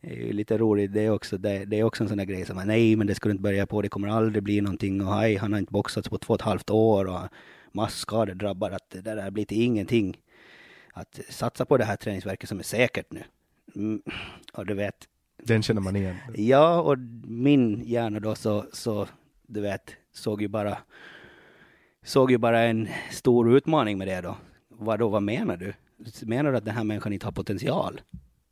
Är 0.00 0.32
lite 0.32 0.58
roligt 0.58 0.92
det 0.92 1.02
är 1.02 1.10
också. 1.10 1.38
Det, 1.38 1.64
det 1.64 1.78
är 1.78 1.84
också 1.84 2.02
en 2.02 2.08
sån 2.08 2.18
där 2.18 2.24
grej 2.24 2.46
som, 2.46 2.62
nej 2.66 2.96
men 2.96 3.06
det 3.06 3.14
ska 3.14 3.28
du 3.28 3.30
inte 3.30 3.42
börja 3.42 3.66
på, 3.66 3.82
det 3.82 3.88
kommer 3.88 4.08
aldrig 4.08 4.42
bli 4.42 4.60
någonting 4.60 5.06
och 5.06 5.14
hej, 5.14 5.36
han 5.36 5.52
har 5.52 5.58
inte 5.58 5.72
boxats 5.72 6.08
på 6.08 6.18
två 6.18 6.34
och 6.34 6.40
ett 6.40 6.46
halvt 6.46 6.70
år 6.70 7.04
och 7.04 7.28
massskador 7.72 8.34
drabbar, 8.34 8.70
att 8.70 8.90
det 8.90 9.00
där 9.00 9.30
blir 9.30 9.44
till 9.44 9.62
ingenting. 9.62 10.18
Att 10.92 11.20
satsa 11.28 11.64
på 11.64 11.76
det 11.76 11.84
här 11.84 11.96
träningsverket 11.96 12.48
som 12.48 12.58
är 12.58 12.62
säkert 12.62 13.12
nu. 13.12 13.22
Mm, 13.74 14.02
och 14.52 14.66
du 14.66 14.74
vet, 14.74 15.08
Den 15.42 15.62
känner 15.62 15.80
man 15.80 15.96
igen? 15.96 16.16
Ja, 16.34 16.80
och 16.80 16.98
min 17.26 17.82
hjärna 17.84 18.20
då 18.20 18.34
så, 18.34 18.64
så 18.72 19.08
du 19.46 19.60
vet, 19.60 19.96
såg 20.12 20.42
ju 20.42 20.48
bara 20.48 20.78
såg 22.02 22.30
ju 22.30 22.38
bara 22.38 22.60
en 22.60 22.88
stor 23.10 23.56
utmaning 23.56 23.98
med 23.98 24.08
det 24.08 24.20
då. 24.20 24.36
Vad 24.68 24.98
då, 24.98 25.08
vad 25.08 25.22
menar 25.22 25.56
du? 25.56 25.72
Menar 26.26 26.52
du 26.52 26.58
att 26.58 26.64
den 26.64 26.74
här 26.74 26.84
människan 26.84 27.12
inte 27.12 27.26
har 27.26 27.32
potential? 27.32 28.00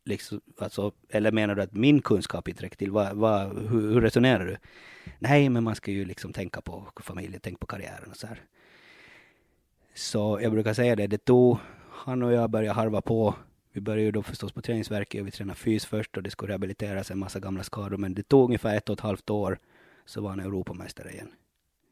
Liksom, 0.07 0.41
alltså, 0.59 0.93
eller 1.09 1.33
menar 1.33 1.55
du 1.55 1.63
att 1.63 1.73
min 1.73 2.03
kunskap 2.03 2.49
inte 2.49 2.63
räcker 2.63 2.77
till? 2.77 2.91
Vad, 2.91 3.17
vad, 3.17 3.59
hur, 3.59 3.93
hur 3.93 4.01
resonerar 4.01 4.47
du? 4.47 4.57
Nej, 5.19 5.49
men 5.49 5.65
man 5.65 5.75
ska 5.75 5.91
ju 5.91 6.05
liksom 6.05 6.33
tänka 6.33 6.61
på 6.61 6.89
familjen, 7.01 7.41
tänka 7.41 7.59
på 7.59 7.67
karriären 7.67 8.11
och 8.11 8.17
så 8.17 8.27
här. 8.27 8.43
Så 9.95 10.39
jag 10.43 10.53
brukar 10.53 10.75
säga 10.75 10.97
det, 10.97 11.07
det 11.07 11.25
tog, 11.25 11.59
han 11.91 12.23
och 12.23 12.33
jag 12.33 12.51
började 12.51 12.75
harva 12.75 13.01
på. 13.01 13.35
Vi 13.73 13.81
började 13.81 14.03
ju 14.03 14.13
då 14.13 14.23
förstås 14.23 14.53
på 14.53 14.63
träningsverket 14.63 15.21
och 15.21 15.27
vi 15.27 15.31
tränade 15.31 15.59
fys 15.59 15.87
först 15.87 16.17
och 16.17 16.23
det 16.23 16.31
skulle 16.31 16.53
rehabiliteras 16.53 17.11
en 17.11 17.19
massa 17.19 17.41
gamla 17.41 17.63
skador. 17.63 17.97
Men 17.97 18.15
det 18.15 18.23
tog 18.23 18.45
ungefär 18.45 18.77
ett 18.77 18.89
och 18.89 18.93
ett 18.93 19.01
halvt 19.01 19.31
år 19.31 19.59
så 20.05 20.21
var 20.21 20.31
han 20.31 20.41
Europamästare 20.41 21.11
igen. 21.11 21.29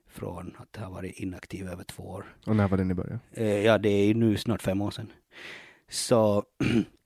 Från 0.08 0.56
att 0.58 0.76
ha 0.76 0.90
varit 0.90 1.18
inaktiv 1.18 1.68
över 1.68 1.84
två 1.84 2.02
år. 2.02 2.36
Och 2.46 2.56
när 2.56 2.68
var 2.68 2.78
det 2.78 2.84
ni 2.84 2.94
började? 2.94 3.18
Eh, 3.32 3.64
ja, 3.64 3.78
det 3.78 3.88
är 3.88 4.14
nu 4.14 4.36
snart 4.36 4.62
fem 4.62 4.82
år 4.82 4.90
sedan. 4.90 5.12
Så, 5.88 6.44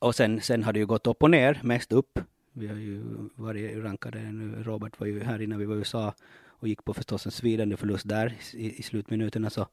och 0.00 0.14
sen, 0.14 0.40
sen 0.40 0.62
har 0.64 0.72
det 0.72 0.78
ju 0.78 0.86
gått 0.86 1.06
upp 1.06 1.22
och 1.22 1.30
ner, 1.30 1.60
mest 1.62 1.92
upp. 1.92 2.18
Vi 2.52 2.66
har 2.66 2.76
ju 2.76 3.02
varit 3.34 3.76
rankade 3.84 4.18
nu. 4.32 4.62
Robert 4.62 5.00
var 5.00 5.06
ju 5.06 5.22
här 5.24 5.42
innan 5.42 5.58
vi 5.58 5.64
var 5.64 5.74
i 5.74 5.78
USA 5.78 6.14
och 6.46 6.68
gick 6.68 6.84
på 6.84 6.94
förstås 6.94 7.26
en 7.26 7.32
svidande 7.32 7.76
förlust 7.76 8.08
där 8.08 8.34
i, 8.54 8.78
i 8.78 8.82
slutminuterna. 8.82 9.50
Så, 9.50 9.66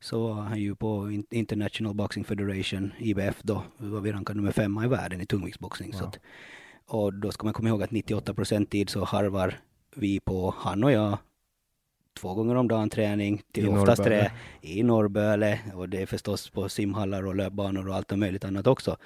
så 0.00 0.28
var 0.28 0.34
han 0.42 0.58
ju 0.60 0.74
på 0.74 1.10
In- 1.10 1.26
International 1.30 1.94
Boxing 1.94 2.24
Federation, 2.24 2.92
IBF 2.98 3.42
då, 3.42 3.62
var 3.78 4.00
vi 4.00 4.12
rankade 4.12 4.36
nummer 4.36 4.52
femma 4.52 4.84
i 4.84 4.88
världen 4.88 5.20
i 5.20 5.26
tungviktsboxning. 5.26 5.92
Så 5.92 5.98
Wow. 5.98 6.08
att, 6.08 6.18
och 6.86 7.14
då 7.14 7.30
ska 7.32 7.44
man 7.44 7.52
komma 7.54 7.68
ihåg 7.68 7.82
att 7.82 7.90
98 7.90 8.34
procent 8.34 8.70
tid 8.70 8.90
så 8.90 9.04
harvar 9.04 9.60
vi 9.96 10.20
på, 10.20 10.54
han 10.58 10.84
och 10.84 10.92
jag, 10.92 11.18
två 12.20 12.34
gånger 12.34 12.54
om 12.54 12.68
dagen 12.68 12.90
träning, 12.90 13.42
till 13.52 13.64
I 13.64 13.68
oftast 13.68 13.98
Norrböle. 13.98 14.30
tre 14.60 14.70
i 14.72 14.82
Norrböle 14.82 15.60
och 15.74 15.88
det 15.88 16.02
är 16.02 16.06
förstås 16.06 16.50
på 16.50 16.68
simhallar 16.68 17.26
och 17.26 17.34
löpbanor 17.36 17.88
och 17.88 17.94
allt 17.94 18.16
möjligt 18.16 18.44
annat 18.44 18.66
också. 18.66 18.96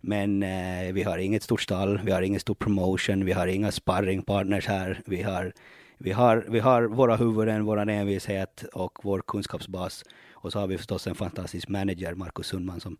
Men 0.00 0.42
eh, 0.42 0.92
vi 0.92 1.02
har 1.02 1.18
inget 1.18 1.42
stort 1.42 1.62
stall, 1.62 2.00
vi 2.04 2.12
har 2.12 2.22
ingen 2.22 2.40
stor 2.40 2.54
promotion, 2.54 3.24
vi 3.24 3.32
har 3.32 3.46
inga 3.46 3.72
sparringpartners 3.72 4.66
här. 4.66 5.00
Vi 5.06 5.22
har, 5.22 5.52
vi 5.98 6.12
har, 6.12 6.44
vi 6.48 6.58
har 6.58 6.82
våra 6.82 7.16
huvuden, 7.16 7.64
vår 7.64 7.88
envishet 7.88 8.64
och 8.72 8.98
vår 9.02 9.22
kunskapsbas. 9.26 10.04
Och 10.32 10.52
så 10.52 10.58
har 10.58 10.66
vi 10.66 10.76
förstås 10.76 11.06
en 11.06 11.14
fantastisk 11.14 11.68
manager, 11.68 12.14
Markus 12.14 12.46
Sundman, 12.46 12.80
som, 12.80 12.96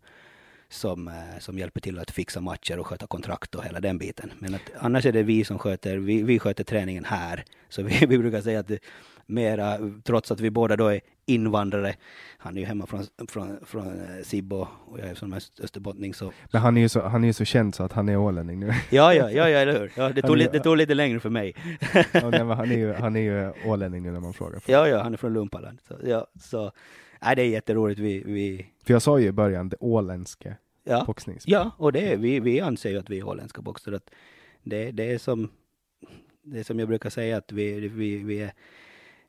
som, 0.69 1.07
eh, 1.07 1.39
som 1.39 1.57
hjälper 1.57 1.81
till 1.81 1.99
att 1.99 2.11
fixa 2.11 2.41
matcher 2.41 2.79
och 2.79 2.87
sköta 2.87 3.07
kontrakt 3.07 3.55
och 3.55 3.65
hela 3.65 3.79
den 3.79 3.97
biten. 3.97 4.31
Men 4.39 4.55
att, 4.55 4.61
annars 4.77 5.05
är 5.05 5.11
det 5.11 5.23
vi 5.23 5.43
som 5.43 5.59
sköter, 5.59 5.97
vi, 5.97 6.23
vi 6.23 6.39
sköter 6.39 6.63
träningen 6.63 7.05
här. 7.05 7.45
Så 7.69 7.83
vi, 7.83 8.05
vi 8.05 8.17
brukar 8.17 8.41
säga 8.41 8.59
att 8.59 8.67
det, 8.67 8.79
mera, 9.29 9.77
trots 10.03 10.31
att 10.31 10.39
vi 10.39 10.49
båda 10.49 10.75
då 10.75 10.87
är 10.87 11.01
invandrare, 11.25 11.95
han 12.37 12.57
är 12.57 12.61
ju 12.61 12.67
hemma 12.67 12.85
från, 12.85 13.05
från, 13.27 13.59
från 13.65 13.87
eh, 13.87 14.23
Sibbo 14.23 14.67
och 14.85 14.99
jag 14.99 15.07
är 15.07 15.15
från 15.15 15.33
öst, 15.33 15.59
österbottning 15.59 16.13
så 16.13 16.31
Men 16.51 16.61
han 16.61 16.77
är 16.77 16.81
ju 16.81 16.89
så, 16.89 17.01
han 17.01 17.23
är 17.23 17.27
ju 17.27 17.33
så 17.33 17.45
känd 17.45 17.75
så 17.75 17.83
att 17.83 17.93
han 17.93 18.09
är 18.09 18.17
ålänning 18.17 18.59
nu. 18.59 18.67
Ja, 18.89 19.13
ja, 19.13 19.31
ja, 19.31 19.49
ja 19.49 19.59
eller 19.59 19.79
hur? 19.79 19.91
Ja, 19.95 20.09
det, 20.09 20.21
tog, 20.21 20.37
lite, 20.37 20.51
det 20.51 20.59
tog 20.59 20.77
lite 20.77 20.93
längre 20.93 21.19
för 21.19 21.29
mig. 21.29 21.55
ja, 22.13 22.29
nej, 22.29 22.39
han 22.39 22.71
är 22.71 22.77
ju, 22.77 22.93
han 22.93 23.15
är 23.15 23.19
ju 23.19 23.53
ålänning 23.65 24.03
nu 24.03 24.11
när 24.11 24.19
man 24.19 24.33
frågar. 24.33 24.61
Ja, 24.65 24.87
ja, 24.87 25.03
han 25.03 25.13
är 25.13 25.17
från 25.17 25.33
Lumpaland. 25.33 25.79
Så, 25.87 25.95
ja, 26.03 26.27
så, 26.41 26.71
nej, 27.21 27.35
det 27.35 27.41
är 27.41 27.49
jätteroligt. 27.49 27.99
Vi, 27.99 28.23
vi, 28.25 28.65
För 28.83 28.93
jag 28.93 29.01
sa 29.01 29.19
ju 29.19 29.27
i 29.27 29.31
början 29.31 29.69
det 29.69 29.77
åländske 29.79 30.55
ja, 30.83 31.03
boxnings... 31.07 31.43
ja, 31.47 31.71
och 31.77 31.91
det 31.91 32.15
vi, 32.15 32.39
vi 32.39 32.59
anser 32.59 32.89
ju 32.89 32.99
att 32.99 33.09
vi 33.09 33.19
är 33.19 33.23
holländska 33.23 33.61
boxare. 33.61 33.95
Att 33.95 34.09
det, 34.63 34.91
det 34.91 35.11
är 35.11 35.17
som, 35.17 35.49
det 36.43 36.59
är 36.59 36.63
som 36.63 36.79
jag 36.79 36.87
brukar 36.87 37.09
säga 37.09 37.37
att 37.37 37.51
vi, 37.51 37.87
vi, 37.87 38.17
vi 38.17 38.41
är 38.41 38.51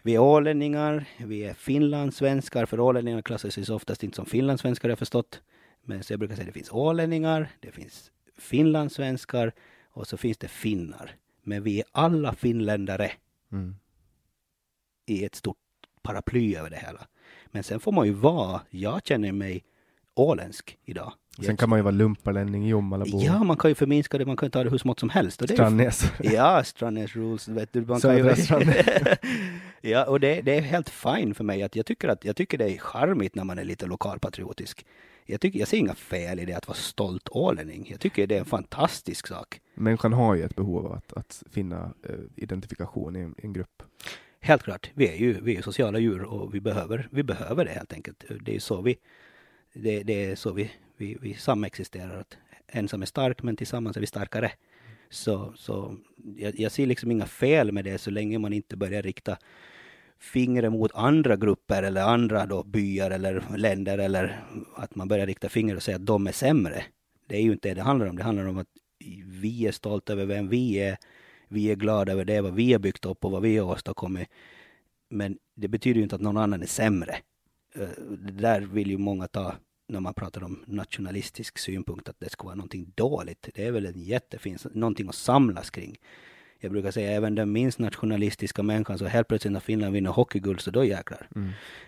vi 0.02 0.14
är 0.14 0.18
ålänningar, 0.18 1.04
vi 1.18 1.44
är 1.44 1.54
finlandssvenskar, 1.54 2.66
för 2.66 2.80
ålänningar 2.80 3.22
klassas 3.22 3.70
oftast 3.70 4.04
inte 4.04 4.16
som 4.16 4.26
finlandssvenskar 4.26 4.88
har 4.88 4.90
jag 4.90 4.98
förstått. 4.98 5.42
Men 5.82 6.02
så 6.02 6.12
jag 6.12 6.20
brukar 6.20 6.34
säga 6.34 6.46
det 6.46 6.52
finns 6.52 6.72
ålänningar, 6.72 7.48
det 7.60 7.72
finns 7.72 8.10
finlandssvenskar 8.38 9.52
och 9.88 10.06
så 10.06 10.16
finns 10.16 10.38
det 10.38 10.48
finnar. 10.48 11.16
Men 11.42 11.62
vi 11.62 11.78
är 11.78 11.84
alla 11.92 12.32
finländare 12.34 13.12
Mm. 13.52 13.76
i 15.06 15.24
ett 15.24 15.34
stort 15.34 15.56
paraply 16.02 16.56
över 16.56 16.70
det 16.70 16.76
hela. 16.76 17.06
Men 17.46 17.62
sen 17.62 17.80
får 17.80 17.92
man 17.92 18.06
ju 18.06 18.12
vara, 18.12 18.60
jag 18.70 19.06
känner 19.06 19.32
mig 19.32 19.64
åländsk 20.14 20.78
idag. 20.84 21.12
Sen 21.46 21.56
kan 21.56 21.68
man 21.68 21.78
ju 21.78 21.82
vara 21.82 21.94
lumparlänning 21.94 22.66
i 22.66 22.68
Jommalabo. 22.68 23.20
Ja, 23.22 23.44
man 23.44 23.56
kan 23.56 23.70
ju 23.70 23.74
förminska 23.74 24.18
det, 24.18 24.26
man 24.26 24.36
kan 24.36 24.46
ju 24.46 24.50
ta 24.50 24.64
det 24.64 24.70
hur 24.70 24.78
smått 24.78 25.00
som 25.00 25.10
helst. 25.10 25.42
Och 25.42 25.48
det 25.48 25.52
är 25.52 25.54
ju- 25.54 25.56
Strandnäs. 25.56 26.12
Ja, 26.34 26.64
Strandnäs 26.64 27.16
rules, 27.16 27.48
vet 27.48 27.72
du. 27.72 27.80
Man 27.80 28.00
Södra 28.00 28.28
kan 28.28 28.36
ju... 28.38 28.42
Strandnäs. 28.42 28.86
ja, 29.80 30.04
och 30.04 30.20
det, 30.20 30.40
det 30.40 30.56
är 30.56 30.60
helt 30.60 30.90
fine 30.90 31.34
för 31.34 31.44
mig. 31.44 31.62
Att 31.62 31.76
jag, 31.76 31.86
tycker 31.86 32.08
att, 32.08 32.24
jag 32.24 32.36
tycker 32.36 32.58
det 32.58 32.64
är 32.74 32.78
charmigt 32.78 33.34
när 33.34 33.44
man 33.44 33.58
är 33.58 33.64
lite 33.64 33.86
lokalpatriotisk. 33.86 34.86
Jag, 35.26 35.40
tycker, 35.40 35.58
jag 35.58 35.68
ser 35.68 35.76
inga 35.78 35.94
fel 35.94 36.40
i 36.40 36.44
det 36.44 36.54
att 36.54 36.68
vara 36.68 36.76
stolt 36.76 37.28
ålänning. 37.30 37.86
Jag 37.90 38.00
tycker 38.00 38.26
det 38.26 38.34
är 38.34 38.38
en 38.38 38.44
fantastisk 38.44 39.26
sak. 39.26 39.60
Människan 39.74 40.12
har 40.12 40.34
ju 40.34 40.42
ett 40.42 40.56
behov 40.56 40.86
av 40.86 40.92
att, 40.92 41.12
att 41.12 41.42
finna 41.52 41.92
eh, 42.08 42.14
identifikation 42.36 43.16
i 43.16 43.20
en, 43.20 43.34
i 43.38 43.46
en 43.46 43.52
grupp. 43.52 43.82
Helt 44.42 44.62
klart, 44.62 44.90
vi 44.94 45.08
är 45.08 45.16
ju 45.16 45.40
vi 45.42 45.56
är 45.56 45.62
sociala 45.62 45.98
djur 45.98 46.22
och 46.22 46.54
vi 46.54 46.60
behöver, 46.60 47.08
vi 47.10 47.22
behöver 47.22 47.64
det 47.64 47.70
helt 47.70 47.92
enkelt. 47.92 48.24
Det 48.40 48.56
är 48.56 48.60
så 48.60 48.80
vi, 48.82 48.96
det, 49.74 50.02
det 50.02 50.24
är 50.24 50.34
så 50.36 50.52
vi, 50.52 50.70
vi, 51.00 51.16
vi 51.20 51.34
samexisterar. 51.34 52.20
Att 52.20 52.38
ensam 52.66 53.02
är 53.02 53.06
stark 53.06 53.42
men 53.42 53.56
tillsammans 53.56 53.96
är 53.96 54.00
vi 54.00 54.06
starkare. 54.06 54.52
Så, 55.10 55.52
så 55.56 55.96
jag, 56.36 56.60
jag 56.60 56.72
ser 56.72 56.86
liksom 56.86 57.10
inga 57.10 57.26
fel 57.26 57.72
med 57.72 57.84
det 57.84 57.98
så 57.98 58.10
länge 58.10 58.38
man 58.38 58.52
inte 58.52 58.76
börjar 58.76 59.02
rikta 59.02 59.38
fingret 60.18 60.72
mot 60.72 60.94
andra 60.94 61.36
grupper 61.36 61.82
eller 61.82 62.02
andra 62.02 62.46
då 62.46 62.62
byar 62.62 63.10
eller 63.10 63.44
länder 63.56 63.98
eller 63.98 64.44
att 64.76 64.94
man 64.94 65.08
börjar 65.08 65.26
rikta 65.26 65.48
fingret 65.48 65.76
och 65.76 65.82
säga 65.82 65.96
att 65.96 66.06
de 66.06 66.26
är 66.26 66.32
sämre. 66.32 66.84
Det 67.26 67.36
är 67.36 67.42
ju 67.42 67.52
inte 67.52 67.68
det 67.68 67.74
det 67.74 67.82
handlar 67.82 68.06
om. 68.06 68.16
Det 68.16 68.22
handlar 68.22 68.46
om 68.46 68.58
att 68.58 68.68
vi 69.24 69.66
är 69.66 69.72
stolta 69.72 70.12
över 70.12 70.26
vem 70.26 70.48
vi 70.48 70.74
är. 70.74 70.96
Vi 71.48 71.70
är 71.70 71.76
glada 71.76 72.12
över 72.12 72.24
det, 72.24 72.40
vad 72.40 72.54
vi 72.54 72.72
har 72.72 72.80
byggt 72.80 73.04
upp 73.04 73.24
och 73.24 73.30
vad 73.30 73.42
vi 73.42 73.58
har 73.58 73.72
åstadkommit. 73.72 74.28
Men 75.10 75.38
det 75.56 75.68
betyder 75.68 75.96
ju 75.96 76.02
inte 76.02 76.14
att 76.14 76.20
någon 76.20 76.36
annan 76.36 76.62
är 76.62 76.66
sämre. 76.66 77.16
Eh, 77.74 77.88
det 78.18 78.32
där 78.32 78.60
vill 78.60 78.90
ju 78.90 78.98
många 78.98 79.26
ta 79.26 79.54
när 79.90 80.00
man 80.00 80.14
pratar 80.14 80.44
om 80.44 80.64
nationalistisk 80.66 81.58
synpunkt, 81.58 82.08
att 82.08 82.20
det 82.20 82.30
ska 82.30 82.44
vara 82.44 82.54
någonting 82.54 82.92
dåligt. 82.94 83.48
Det 83.54 83.66
är 83.66 83.70
väl 83.70 83.86
en 83.86 84.00
jättefin, 84.00 84.58
någonting 84.72 85.08
att 85.08 85.14
samlas 85.14 85.70
kring. 85.70 85.98
Jag 86.60 86.72
brukar 86.72 86.90
säga 86.90 87.10
även 87.12 87.34
den 87.34 87.52
minst 87.52 87.78
nationalistiska 87.78 88.62
människan, 88.62 88.98
så 88.98 89.06
helt 89.06 89.28
plötsligt 89.28 89.52
när 89.52 89.60
Finland 89.60 89.92
vinner 89.92 90.10
hockeyguld, 90.10 90.60
så 90.60 90.70
då 90.70 90.84
jäklar. 90.84 91.28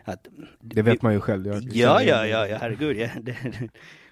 Att, 0.05 0.29
Mm. 0.29 0.49
Det 0.61 0.83
vet 0.83 1.03
man 1.03 1.13
ju 1.13 1.21
själv. 1.21 1.47
Jag, 1.47 1.63
Ja, 1.63 2.03
ja, 2.03 2.27
ja, 2.27 2.47
ja 2.47 2.59
herregud. 2.61 2.97
Ja. 2.97 3.09
Det, 3.23 3.37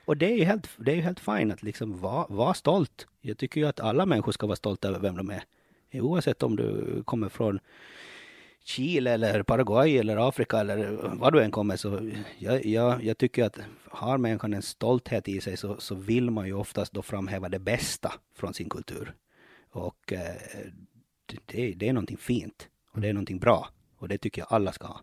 och 0.05 0.17
det 0.17 0.33
är 0.33 0.37
ju 0.37 0.45
helt, 0.45 0.69
det 0.77 0.93
är 0.93 0.97
ju 0.97 1.03
helt 1.03 1.21
fint 1.21 1.53
att 1.53 1.63
liksom 1.63 2.01
vara 2.01 2.27
var 2.29 2.55
stolt. 2.55 3.07
Jag 3.21 3.39
tycker 3.39 3.61
ju 3.61 3.67
att 3.67 3.81
alla 3.81 4.07
människor 4.07 4.33
ska 4.33 4.47
vara 4.47 4.57
stolta 4.57 4.89
över 4.89 4.99
vem 4.99 5.17
de 5.17 5.31
är. 5.31 5.43
Oavsett 5.93 6.43
om 6.43 6.57
du 6.57 7.03
kommer 7.05 7.29
från 7.29 7.59
Chile 8.71 9.11
eller 9.11 9.43
Paraguay 9.43 9.99
eller 9.99 10.29
Afrika 10.29 10.61
eller 10.61 10.93
var 11.17 11.31
du 11.31 11.43
än 11.43 11.51
kommer 11.51 11.77
så 11.77 12.11
jag, 12.39 12.65
jag, 12.65 13.05
jag 13.05 13.19
tycker 13.19 13.45
att 13.45 13.59
har 13.85 14.19
människan 14.19 14.55
en 14.55 14.63
stolthet 14.63 15.29
i 15.29 15.41
sig 15.41 15.57
så, 15.57 15.81
så 15.81 15.95
vill 15.95 16.31
man 16.31 16.47
ju 16.47 16.53
oftast 16.53 16.93
då 16.93 17.03
framhäva 17.03 17.49
det 17.49 17.59
bästa 17.59 18.13
från 18.35 18.55
sin 18.55 18.69
kultur. 18.69 19.15
Och 19.71 20.13
eh, 20.13 20.35
det, 21.47 21.75
det 21.75 21.89
är 21.89 21.93
någonting 21.93 22.17
fint 22.17 22.69
och 22.93 23.01
det 23.01 23.09
är 23.09 23.13
någonting 23.13 23.39
bra 23.39 23.69
och 23.97 24.09
det 24.09 24.19
tycker 24.19 24.43
jag 24.43 24.49
alla 24.51 24.73
ska 24.73 24.87
ha. 24.87 25.01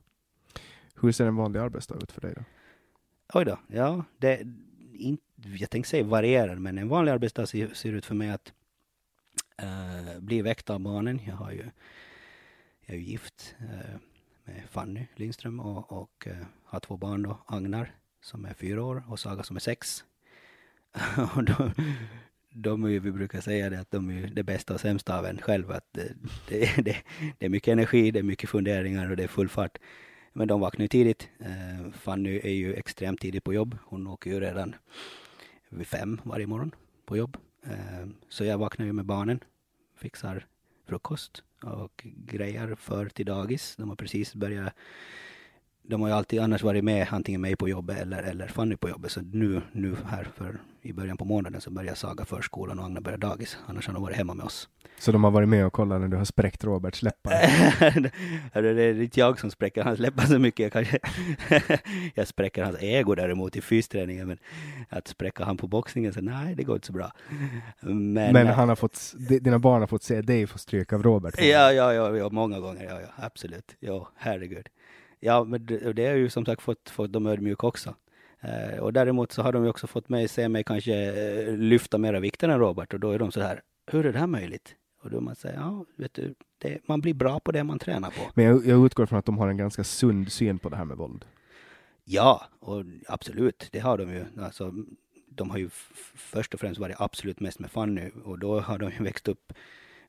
Hur 1.02 1.12
ser 1.12 1.26
en 1.26 1.36
vanlig 1.36 1.60
arbetsdag 1.60 1.96
ut 1.96 2.12
för 2.12 2.22
dig 2.22 2.34
då? 2.36 2.44
Oj 3.34 3.46
då, 3.46 3.60
ja, 3.68 4.04
det, 4.18 4.42
in, 4.94 5.18
jag 5.60 5.70
tänkte 5.70 5.90
säga 5.90 6.04
varierar, 6.04 6.56
men 6.56 6.78
en 6.78 6.88
vanlig 6.88 7.12
arbetsdag 7.12 7.46
ser, 7.46 7.74
ser 7.74 7.94
ut 7.94 8.06
för 8.06 8.16
mig 8.16 8.30
att 8.30 8.54
uh, 9.64 10.20
bli 10.20 10.42
väckt 10.42 10.70
av 10.70 10.80
barnen. 10.80 11.20
Jag 11.28 11.36
har 11.36 11.52
ju, 11.52 11.64
jag 12.88 12.96
är 12.96 13.00
ju 13.00 13.06
gift 13.06 13.56
eh, 13.60 14.00
med 14.46 14.64
Fanny 14.70 15.06
Lindström 15.16 15.60
och, 15.60 15.92
och 15.92 16.28
eh, 16.28 16.46
har 16.64 16.80
två 16.80 16.98
barn 16.98 17.24
då, 17.24 17.44
Agnar 17.46 17.92
som 18.22 18.46
är 18.46 18.54
fyra 18.54 18.84
år 18.84 19.04
och 19.08 19.20
Saga 19.20 19.44
som 19.44 19.56
är 19.56 19.60
sex. 19.60 20.04
och 21.36 21.44
de, 21.44 21.72
de 22.50 22.84
är 22.84 22.90
ju, 22.90 23.00
vi 23.00 23.12
brukar 23.12 23.42
säga 23.42 23.70
det 23.70 23.80
att 23.80 23.92
de 23.92 24.10
är 24.10 24.14
ju 24.14 24.28
det 24.28 24.44
bästa 24.44 24.74
och 24.74 24.80
sämsta 24.80 25.20
av 25.20 25.26
en 25.26 25.38
själv. 25.38 25.72
Att 25.72 25.88
det, 25.92 26.14
det, 26.50 26.86
det, 26.86 26.98
det 27.38 27.46
är 27.46 27.50
mycket 27.50 27.72
energi, 27.72 28.12
det 28.12 28.20
är 28.20 28.24
mycket 28.24 28.50
funderingar 28.50 29.10
och 29.10 29.18
det 29.18 29.24
är 29.24 29.28
full 29.28 29.50
fart. 29.50 29.78
Men 30.34 30.48
de 30.48 30.60
vaknar 30.60 30.84
ju 30.84 30.88
tidigt. 30.88 31.30
Eh, 31.40 31.92
Fanny 31.92 32.40
är 32.44 32.54
ju 32.54 32.74
extremt 32.74 33.22
tidig 33.22 33.44
på 33.44 33.54
jobb. 33.54 33.78
Hon 33.84 34.08
åker 34.08 34.32
ju 34.32 34.40
redan 34.40 34.76
vid 35.70 35.88
fem 35.88 36.22
varje 36.24 36.48
morgon 36.48 36.76
på 37.06 37.18
jobb. 37.18 37.38
Så 38.30 38.44
jag 38.44 38.58
vaknar 38.58 38.86
ju 38.86 38.94
med 38.94 39.06
barnen, 39.06 39.40
fixar 39.96 40.46
frukost 40.86 41.44
och 41.64 42.02
grejer 42.06 42.76
för 42.76 43.10
till 43.10 43.26
dagis. 43.26 43.76
De 43.76 43.90
har 43.90 43.96
precis 43.96 44.36
börjat 44.36 44.74
de 45.90 46.02
har 46.02 46.10
ju 46.10 46.16
alltid 46.16 46.40
annars 46.40 46.64
varit 46.64 46.84
med 46.84 47.08
antingen 47.12 47.42
mig 47.42 47.56
på 47.56 47.70
jobbet 47.70 47.98
eller, 47.98 48.24
eller 48.24 48.48
Fanny 48.48 48.76
på 48.76 48.90
jobbet. 48.90 49.12
Så 49.12 49.22
nu, 49.22 49.62
nu 49.72 49.96
här 50.10 50.28
för, 50.36 50.58
i 50.82 50.94
början 50.94 51.18
på 51.18 51.26
månaden 51.26 51.62
så 51.62 51.72
börjar 51.72 51.96
Saga 51.96 52.26
förskolan 52.26 52.80
och 52.80 52.86
Agna 52.86 53.02
börjar 53.02 53.18
dagis. 53.18 53.58
Annars 53.68 53.88
har 53.88 53.94
de 53.94 54.04
varit 54.04 54.18
hemma 54.18 54.34
med 54.34 54.46
oss. 54.46 54.70
Så 55.00 55.12
de 55.12 55.24
har 55.24 55.32
varit 55.32 55.50
med 55.50 55.66
och 55.66 55.74
kollat 55.74 56.02
när 56.02 56.08
du 56.08 56.18
har 56.18 56.26
spräckt 56.26 56.64
Roberts 56.64 57.02
läppar? 57.04 57.32
Det 58.62 58.84
är 58.84 59.02
inte 59.02 59.20
jag 59.20 59.40
som 59.40 59.52
spräcker 59.52 59.84
hans 59.84 60.00
läppar 60.00 60.24
så 60.24 60.40
mycket. 60.40 60.60
Jag, 60.60 60.72
kanske 60.72 61.00
jag 62.16 62.28
spräcker 62.28 62.64
hans 62.64 62.78
ego 62.82 63.16
däremot 63.16 63.56
i 63.56 63.62
fysträningen. 63.62 64.28
Men 64.28 64.38
att 64.90 65.08
spräcka 65.08 65.44
han 65.46 65.58
på 65.58 65.68
boxningen, 65.68 66.14
så 66.14 66.22
nej, 66.22 66.56
det 66.56 66.64
går 66.64 66.76
inte 66.76 66.88
så 66.88 66.94
bra. 66.94 67.12
Men, 67.80 68.14
Men 68.14 68.48
han 68.48 68.70
har 68.70 68.76
fått, 68.76 69.14
di- 69.30 69.40
dina 69.40 69.60
barn 69.60 69.80
har 69.82 69.88
fått 69.88 70.04
se 70.04 70.22
dig 70.22 70.48
få 70.48 70.58
stryk 70.58 70.94
av 70.94 71.04
Robert? 71.04 71.36
Ja, 71.38 71.72
ja, 71.72 71.94
ja, 71.94 72.18
ja, 72.18 72.30
många 72.30 72.60
gånger. 72.60 72.84
Ja, 72.86 73.02
ja, 73.02 73.08
absolut. 73.26 73.76
Ja, 73.80 74.10
herregud. 74.16 74.68
Ja, 75.20 75.44
men 75.44 75.66
det, 75.66 75.94
det 75.94 76.06
har 76.06 76.16
ju 76.16 76.30
som 76.30 76.46
sagt 76.46 76.62
fått, 76.62 76.90
fått 76.90 77.14
dem 77.14 77.28
ödmjuka 77.28 77.68
också. 77.68 77.96
Eh, 78.42 78.80
och 78.80 78.94
däremot 78.94 79.32
så 79.32 79.42
har 79.42 79.54
de 79.54 79.64
ju 79.64 79.70
också 79.70 79.88
fått 79.88 80.10
mig 80.10 80.28
se 80.28 80.50
mig 80.50 80.64
kanske 80.64 80.94
eh, 80.94 81.58
lyfta 81.58 81.98
mera 81.98 82.20
vikter 82.20 82.50
än 82.50 82.60
Robert 82.60 82.94
och 82.94 83.00
då 83.00 83.12
är 83.12 83.20
de 83.20 83.32
så 83.32 83.42
här, 83.42 83.62
hur 83.86 84.06
är 84.06 84.14
det 84.14 84.20
här 84.20 84.28
möjligt? 84.28 84.76
Och 85.04 85.10
då 85.10 85.22
man 85.22 85.36
säger, 85.36 85.56
ja, 85.56 85.86
vet 85.96 86.14
du, 86.14 86.36
det, 86.58 86.80
man 86.88 87.02
blir 87.02 87.14
bra 87.14 87.40
på 87.40 87.52
det 87.52 87.64
man 87.64 87.80
tränar 87.80 88.10
på. 88.10 88.22
Men 88.34 88.46
jag, 88.46 88.66
jag 88.66 88.86
utgår 88.86 89.06
från 89.06 89.20
att 89.20 89.26
de 89.26 89.38
har 89.38 89.48
en 89.48 89.58
ganska 89.58 89.84
sund 89.84 90.32
syn 90.32 90.60
på 90.60 90.70
det 90.70 90.76
här 90.76 90.86
med 90.86 90.98
våld. 90.98 91.26
Ja, 92.04 92.46
och 92.60 92.84
absolut, 93.08 93.70
det 93.72 93.80
har 93.80 93.98
de 93.98 94.10
ju. 94.14 94.26
Alltså, 94.42 94.74
de 95.30 95.50
har 95.50 95.58
ju 95.58 95.70
först 96.16 96.54
och 96.54 96.60
främst 96.60 96.80
varit 96.80 96.96
absolut 97.00 97.40
mest 97.40 97.60
med 97.60 97.72
Fanny 97.72 98.10
och 98.24 98.40
då 98.40 98.60
har 98.60 98.78
de 98.78 98.92
ju 98.92 99.04
växt 99.04 99.28
upp 99.28 99.54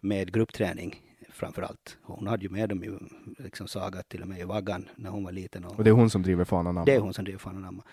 med 0.00 0.32
gruppträning 0.32 1.07
framför 1.32 1.62
allt. 1.62 1.98
Hon 2.02 2.26
hade 2.26 2.42
ju 2.42 2.48
med 2.48 2.68
dem 2.68 2.82
ju, 2.84 2.98
liksom 3.38 3.68
Saga 3.68 4.02
till 4.02 4.22
och 4.22 4.28
med 4.28 4.40
i 4.40 4.44
vaggan 4.44 4.88
när 4.96 5.10
hon 5.10 5.24
var 5.24 5.32
liten. 5.32 5.64
Och 5.64 5.84
det 5.84 5.90
är 5.90 5.94
hon 5.94 6.10
som 6.10 6.22
driver 6.22 6.44
Fana 6.44 6.72
namn. 6.72 6.84
Det 6.86 6.94
är 6.94 7.00
hon 7.00 7.14
som 7.14 7.24
driver 7.24 7.38
Fan 7.38 7.56
Anamma. 7.56 7.84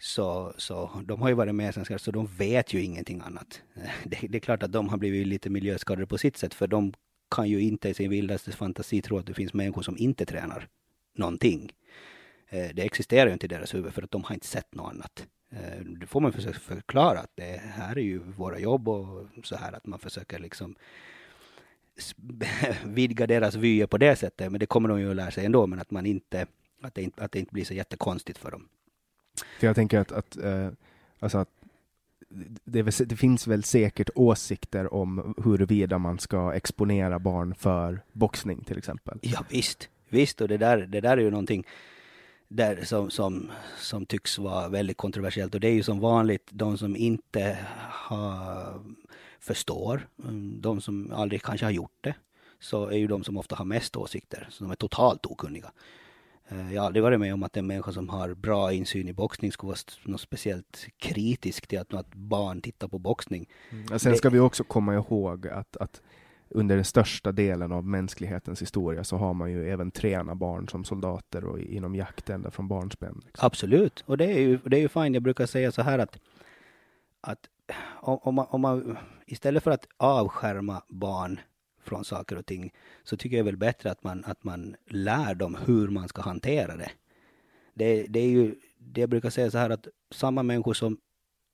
Så, 0.00 0.52
så 0.56 0.90
de 1.04 1.20
har 1.22 1.28
ju 1.28 1.34
varit 1.34 1.54
med 1.54 1.74
sen 1.74 1.98
så 1.98 2.10
de 2.10 2.26
vet 2.26 2.72
ju 2.74 2.82
ingenting 2.82 3.20
annat. 3.20 3.62
Det, 4.04 4.26
det 4.28 4.38
är 4.38 4.40
klart 4.40 4.62
att 4.62 4.72
de 4.72 4.88
har 4.88 4.98
blivit 4.98 5.26
lite 5.26 5.50
miljöskadade 5.50 6.06
på 6.06 6.18
sitt 6.18 6.36
sätt, 6.36 6.54
för 6.54 6.66
de 6.66 6.92
kan 7.30 7.48
ju 7.48 7.60
inte 7.60 7.88
i 7.88 7.94
sin 7.94 8.10
vildaste 8.10 8.52
fantasi 8.52 9.02
tro 9.02 9.18
att 9.18 9.26
det 9.26 9.34
finns 9.34 9.54
människor 9.54 9.82
som 9.82 9.96
inte 9.98 10.26
tränar 10.26 10.68
någonting. 11.14 11.72
Eh, 12.48 12.68
Det 12.74 12.82
existerar 12.82 13.26
ju 13.26 13.32
inte 13.32 13.46
i 13.46 13.48
deras 13.48 13.74
huvud 13.74 13.94
för 13.94 14.02
att 14.02 14.10
de 14.10 14.24
har 14.24 14.34
inte 14.34 14.46
sett 14.46 14.74
något 14.74 14.90
annat. 14.92 15.26
Eh, 15.50 15.80
Det 16.00 16.06
får 16.06 16.20
man 16.20 16.32
försöka 16.32 16.58
förklara 16.58 17.18
att 17.18 17.32
det 17.34 17.60
här 17.64 17.98
är 17.98 18.02
ju 18.02 18.18
våra 18.18 18.58
jobb 18.58 18.88
och 18.88 19.26
så 19.42 19.56
här 19.56 19.72
att 19.72 19.86
man 19.86 19.98
försöker 19.98 20.38
liksom 20.38 20.74
vidga 22.84 23.26
deras 23.26 23.54
vyer 23.54 23.86
på 23.86 23.98
det 23.98 24.16
sättet. 24.16 24.52
Men 24.52 24.60
det 24.60 24.66
kommer 24.66 24.88
de 24.88 25.00
ju 25.00 25.10
att 25.10 25.16
lära 25.16 25.30
sig 25.30 25.46
ändå, 25.46 25.66
men 25.66 25.80
att 25.80 25.90
man 25.90 26.06
inte, 26.06 26.46
att 26.82 26.94
det 26.94 27.02
inte, 27.02 27.24
att 27.24 27.32
det 27.32 27.38
inte 27.38 27.52
blir 27.52 27.64
så 27.64 27.74
jättekonstigt 27.74 28.38
för 28.38 28.50
dem. 28.50 28.68
För 29.60 29.66
jag 29.66 29.76
tänker 29.76 29.98
att, 29.98 30.12
att, 30.12 30.36
eh, 30.36 30.68
alltså 31.18 31.38
att 31.38 31.48
det, 32.64 32.82
väl, 32.82 32.92
det 33.06 33.16
finns 33.16 33.46
väl 33.46 33.64
säkert 33.64 34.10
åsikter 34.14 34.94
om 34.94 35.34
huruvida 35.44 35.98
man 35.98 36.18
ska 36.18 36.54
exponera 36.54 37.18
barn 37.18 37.54
för 37.54 38.00
boxning 38.12 38.64
till 38.64 38.78
exempel. 38.78 39.18
Ja 39.22 39.44
visst, 39.50 39.88
visst 40.08 40.40
och 40.40 40.48
det 40.48 40.56
där, 40.56 40.78
det 40.78 41.00
där 41.00 41.16
är 41.16 41.22
ju 41.22 41.30
någonting 41.30 41.66
där 42.48 42.84
som, 42.84 43.10
som, 43.10 43.50
som 43.78 44.06
tycks 44.06 44.38
vara 44.38 44.68
väldigt 44.68 44.96
kontroversiellt 44.96 45.54
och 45.54 45.60
det 45.60 45.68
är 45.68 45.72
ju 45.72 45.82
som 45.82 46.00
vanligt 46.00 46.48
de 46.50 46.78
som 46.78 46.96
inte 46.96 47.58
har, 47.90 48.80
förstår, 49.40 50.08
mm, 50.24 50.60
de 50.60 50.80
som 50.80 51.12
aldrig 51.12 51.42
kanske 51.42 51.66
har 51.66 51.70
gjort 51.70 51.96
det, 52.00 52.14
så 52.60 52.86
är 52.86 52.96
ju 52.96 53.06
de 53.06 53.24
som 53.24 53.36
ofta 53.36 53.56
har 53.56 53.64
mest 53.64 53.96
åsikter, 53.96 54.46
så 54.50 54.64
de 54.64 54.70
är 54.70 54.74
totalt 54.76 55.26
okunniga. 55.26 55.72
Eh, 56.48 56.74
Jag 56.74 56.82
har 56.82 56.86
aldrig 56.86 57.02
varit 57.02 57.20
med 57.20 57.34
om 57.34 57.42
att 57.42 57.56
en 57.56 57.66
människa 57.66 57.92
som 57.92 58.08
har 58.08 58.34
bra 58.34 58.72
insyn 58.72 59.08
i 59.08 59.12
boxning 59.12 59.52
skulle 59.52 59.68
vara 59.68 59.78
något 60.04 60.20
speciellt 60.20 60.86
kritisk 60.98 61.66
till 61.66 61.78
att, 61.78 61.94
att 61.94 62.14
barn 62.14 62.60
tittar 62.60 62.88
på 62.88 62.98
boxning. 62.98 63.48
Och 63.92 64.00
Sen 64.00 64.12
Det- 64.12 64.18
ska 64.18 64.30
vi 64.30 64.38
också 64.38 64.64
komma 64.64 64.94
ihåg 64.94 65.48
att, 65.48 65.76
att 65.76 66.02
under 66.50 66.76
den 66.76 66.84
största 66.84 67.32
delen 67.32 67.72
av 67.72 67.84
mänsklighetens 67.86 68.62
historia 68.62 69.04
så 69.04 69.16
har 69.16 69.34
man 69.34 69.52
ju 69.52 69.70
även 69.70 69.90
tränat 69.90 70.36
barn 70.36 70.68
som 70.68 70.84
soldater 70.84 71.44
och 71.44 71.58
inom 71.60 71.94
jakt 71.94 72.30
ända 72.30 72.50
från 72.50 72.68
barnsben. 72.68 73.20
Liksom. 73.26 73.46
Absolut, 73.46 74.04
och 74.06 74.18
det 74.18 74.24
är 74.24 74.38
ju, 74.40 74.58
det 74.64 74.76
är 74.76 74.80
ju 74.80 74.88
fint. 74.88 75.14
Jag 75.14 75.22
brukar 75.22 75.46
säga 75.46 75.72
så 75.72 75.82
här 75.82 75.98
att, 75.98 76.18
att 77.20 77.38
om, 78.00 78.18
om, 78.22 78.34
man, 78.34 78.46
om 78.50 78.60
man 78.60 78.98
istället 79.32 79.62
för 79.62 79.70
att 79.70 79.86
avskärma 79.96 80.82
barn 80.88 81.40
från 81.82 82.04
saker 82.04 82.36
och 82.36 82.46
ting 82.46 82.72
så 83.02 83.16
tycker 83.16 83.36
jag 83.36 83.44
väl 83.44 83.56
bättre 83.56 83.90
att 83.90 84.04
man, 84.04 84.24
att 84.24 84.44
man 84.44 84.76
lär 84.86 85.34
dem 85.34 85.56
hur 85.66 85.88
man 85.88 86.08
ska 86.08 86.22
hantera 86.22 86.76
det. 86.76 86.90
Det, 87.74 88.06
det 88.08 88.20
är 88.20 88.28
ju, 88.28 88.54
det 88.78 89.00
jag 89.00 89.10
brukar 89.10 89.30
säga 89.30 89.50
så 89.50 89.58
här 89.58 89.70
att 89.70 89.88
samma 90.10 90.42
människor 90.42 90.74
som 90.74 90.98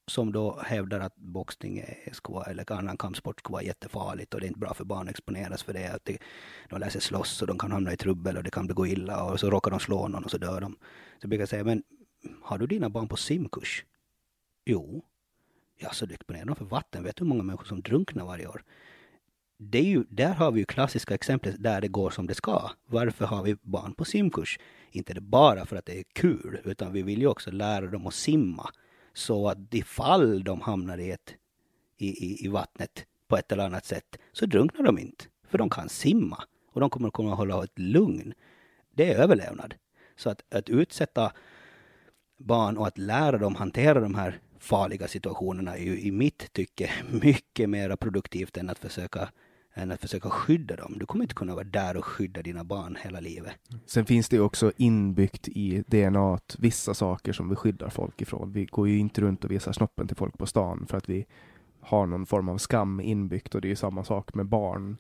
som 0.07 0.33
då 0.33 0.61
hävdar 0.65 1.01
att 1.01 1.17
boxning 1.17 1.79
är, 1.79 2.13
ska 2.13 2.33
vara, 2.33 2.45
eller 2.45 2.73
annan 2.73 2.97
kampsport 2.97 3.41
ska 3.41 3.53
vara 3.53 3.63
jättefarligt 3.63 4.35
och 4.35 4.41
det 4.41 4.47
är 4.47 4.49
inte 4.49 4.61
bra 4.61 4.75
för 4.75 4.85
barn 4.85 5.09
att 5.09 5.11
exponeras 5.11 5.63
för 5.63 5.73
det. 5.73 5.87
Att 5.87 6.05
det, 6.05 6.19
de 6.69 6.81
lär 6.81 6.89
sig 6.89 7.01
slåss 7.01 7.43
och 7.43 7.49
de 7.49 7.59
kan 7.59 7.73
hamna 7.73 7.93
i 7.93 7.97
trubbel 7.97 8.37
och 8.37 8.43
det 8.43 8.51
kan 8.51 8.67
gå 8.67 8.87
illa 8.87 9.25
och 9.25 9.41
så 9.41 9.51
råkar 9.51 9.71
de 9.71 9.81
slå 9.81 10.09
någon 10.09 10.25
och 10.25 10.31
så 10.31 10.39
dör 10.39 10.61
de. 10.61 10.73
Så 10.73 11.19
jag 11.21 11.29
brukar 11.31 11.47
säga, 11.47 11.65
men 11.65 11.83
har 12.43 12.59
du 12.59 12.67
dina 12.67 12.91
barn 12.91 13.09
på 13.09 13.17
simkurs? 13.17 13.85
Jo. 14.65 15.05
Ja, 15.77 15.91
så 15.93 16.07
du 16.07 16.15
exponerar 16.15 16.45
dem 16.45 16.57
för 16.57 16.65
vatten. 16.65 17.03
Vet 17.03 17.17
du 17.17 17.25
hur 17.25 17.29
många 17.29 17.43
människor 17.43 17.65
som 17.65 17.81
drunknar 17.81 18.25
varje 18.25 18.47
år? 18.47 18.65
Det 19.59 19.79
är 19.79 19.85
ju, 19.85 20.05
där 20.09 20.35
har 20.35 20.53
vi 20.53 20.61
ju 20.61 20.65
klassiska 20.65 21.15
exempel 21.15 21.63
där 21.63 21.81
det 21.81 21.89
går 21.89 22.11
som 22.11 22.27
det 22.27 22.35
ska. 22.35 22.71
Varför 22.87 23.25
har 23.25 23.43
vi 23.43 23.57
barn 23.63 23.95
på 23.95 24.05
simkurs? 24.05 24.59
Inte 24.91 25.15
det 25.15 25.21
bara 25.21 25.67
för 25.67 25.77
att 25.77 25.87
det 25.87 25.99
är 25.99 26.05
kul, 26.13 26.61
utan 26.65 26.93
vi 26.93 27.03
vill 27.03 27.21
ju 27.21 27.27
också 27.27 27.51
lära 27.51 27.87
dem 27.87 28.07
att 28.07 28.15
simma. 28.15 28.71
Så 29.13 29.49
att 29.49 29.75
ifall 29.75 30.45
de 30.45 30.61
hamnar 30.61 30.99
i, 30.99 31.11
ett, 31.11 31.35
i, 31.97 32.09
i, 32.09 32.45
i 32.45 32.49
vattnet 32.49 33.07
på 33.29 33.37
ett 33.37 33.53
eller 33.53 33.67
annat 33.67 33.85
sätt 33.85 34.19
så 34.33 34.47
drunknar 34.47 34.85
de 34.85 34.99
inte. 34.99 35.25
För 35.49 35.59
de 35.59 35.71
kan 35.71 35.89
simma 35.89 36.45
och 36.73 36.81
de 36.81 36.91
kommer 36.91 37.09
att 37.09 37.15
kunna 37.15 37.35
hålla 37.35 37.65
ett 37.65 37.79
lugn. 37.79 38.35
Det 38.91 39.13
är 39.13 39.19
överlevnad. 39.19 39.75
Så 40.17 40.31
att, 40.31 40.55
att 40.55 40.69
utsätta 40.69 41.33
barn 42.37 42.77
och 42.77 42.87
att 42.87 42.99
lära 42.99 43.39
dem 43.39 43.55
hantera 43.55 44.01
de 44.01 44.15
här 44.15 44.41
farliga 44.65 45.09
situationerna 45.09 45.77
är 45.77 45.85
ju 45.85 46.01
i 46.01 46.11
mitt 46.11 46.53
tycke 46.53 46.91
mycket 47.23 47.71
mer 47.71 47.97
produktivt 47.97 48.57
än 48.57 48.71
att 48.71 48.79
försöka 48.79 49.29
än 49.75 49.93
att 49.93 50.01
försöka 50.01 50.31
skydda 50.31 50.77
dem. 50.77 50.95
Du 50.99 51.07
kommer 51.07 51.25
inte 51.25 51.35
kunna 51.35 51.55
vara 51.55 51.65
där 51.65 51.97
och 51.97 52.05
skydda 52.05 52.43
dina 52.43 52.65
barn 52.65 52.97
hela 53.03 53.21
livet. 53.21 53.53
Sen 53.87 54.07
finns 54.07 54.29
det 54.29 54.41
också 54.41 54.73
inbyggt 54.77 55.49
i 55.49 55.85
DNA 55.87 56.39
vissa 56.59 56.95
saker 56.95 57.33
som 57.33 57.49
vi 57.49 57.57
skyddar 57.57 57.89
folk 57.89 58.23
ifrån. 58.23 58.53
Vi 58.53 58.65
går 58.65 58.89
ju 58.89 58.99
inte 58.99 59.21
runt 59.21 59.45
och 59.45 59.51
visar 59.51 59.73
snoppen 59.73 60.09
till 60.09 60.17
folk 60.17 60.39
på 60.39 60.47
stan 60.47 60.87
för 60.89 60.97
att 60.99 61.09
vi 61.09 61.27
har 61.81 62.07
någon 62.07 62.27
form 62.27 62.49
av 62.49 62.59
skam 62.59 63.01
inbyggt 63.01 63.55
och 63.55 63.61
det 63.61 63.67
är 63.69 63.71
ju 63.71 63.77
samma 63.77 64.05
sak 64.05 64.35
med 64.35 64.47
barn. 64.47 64.97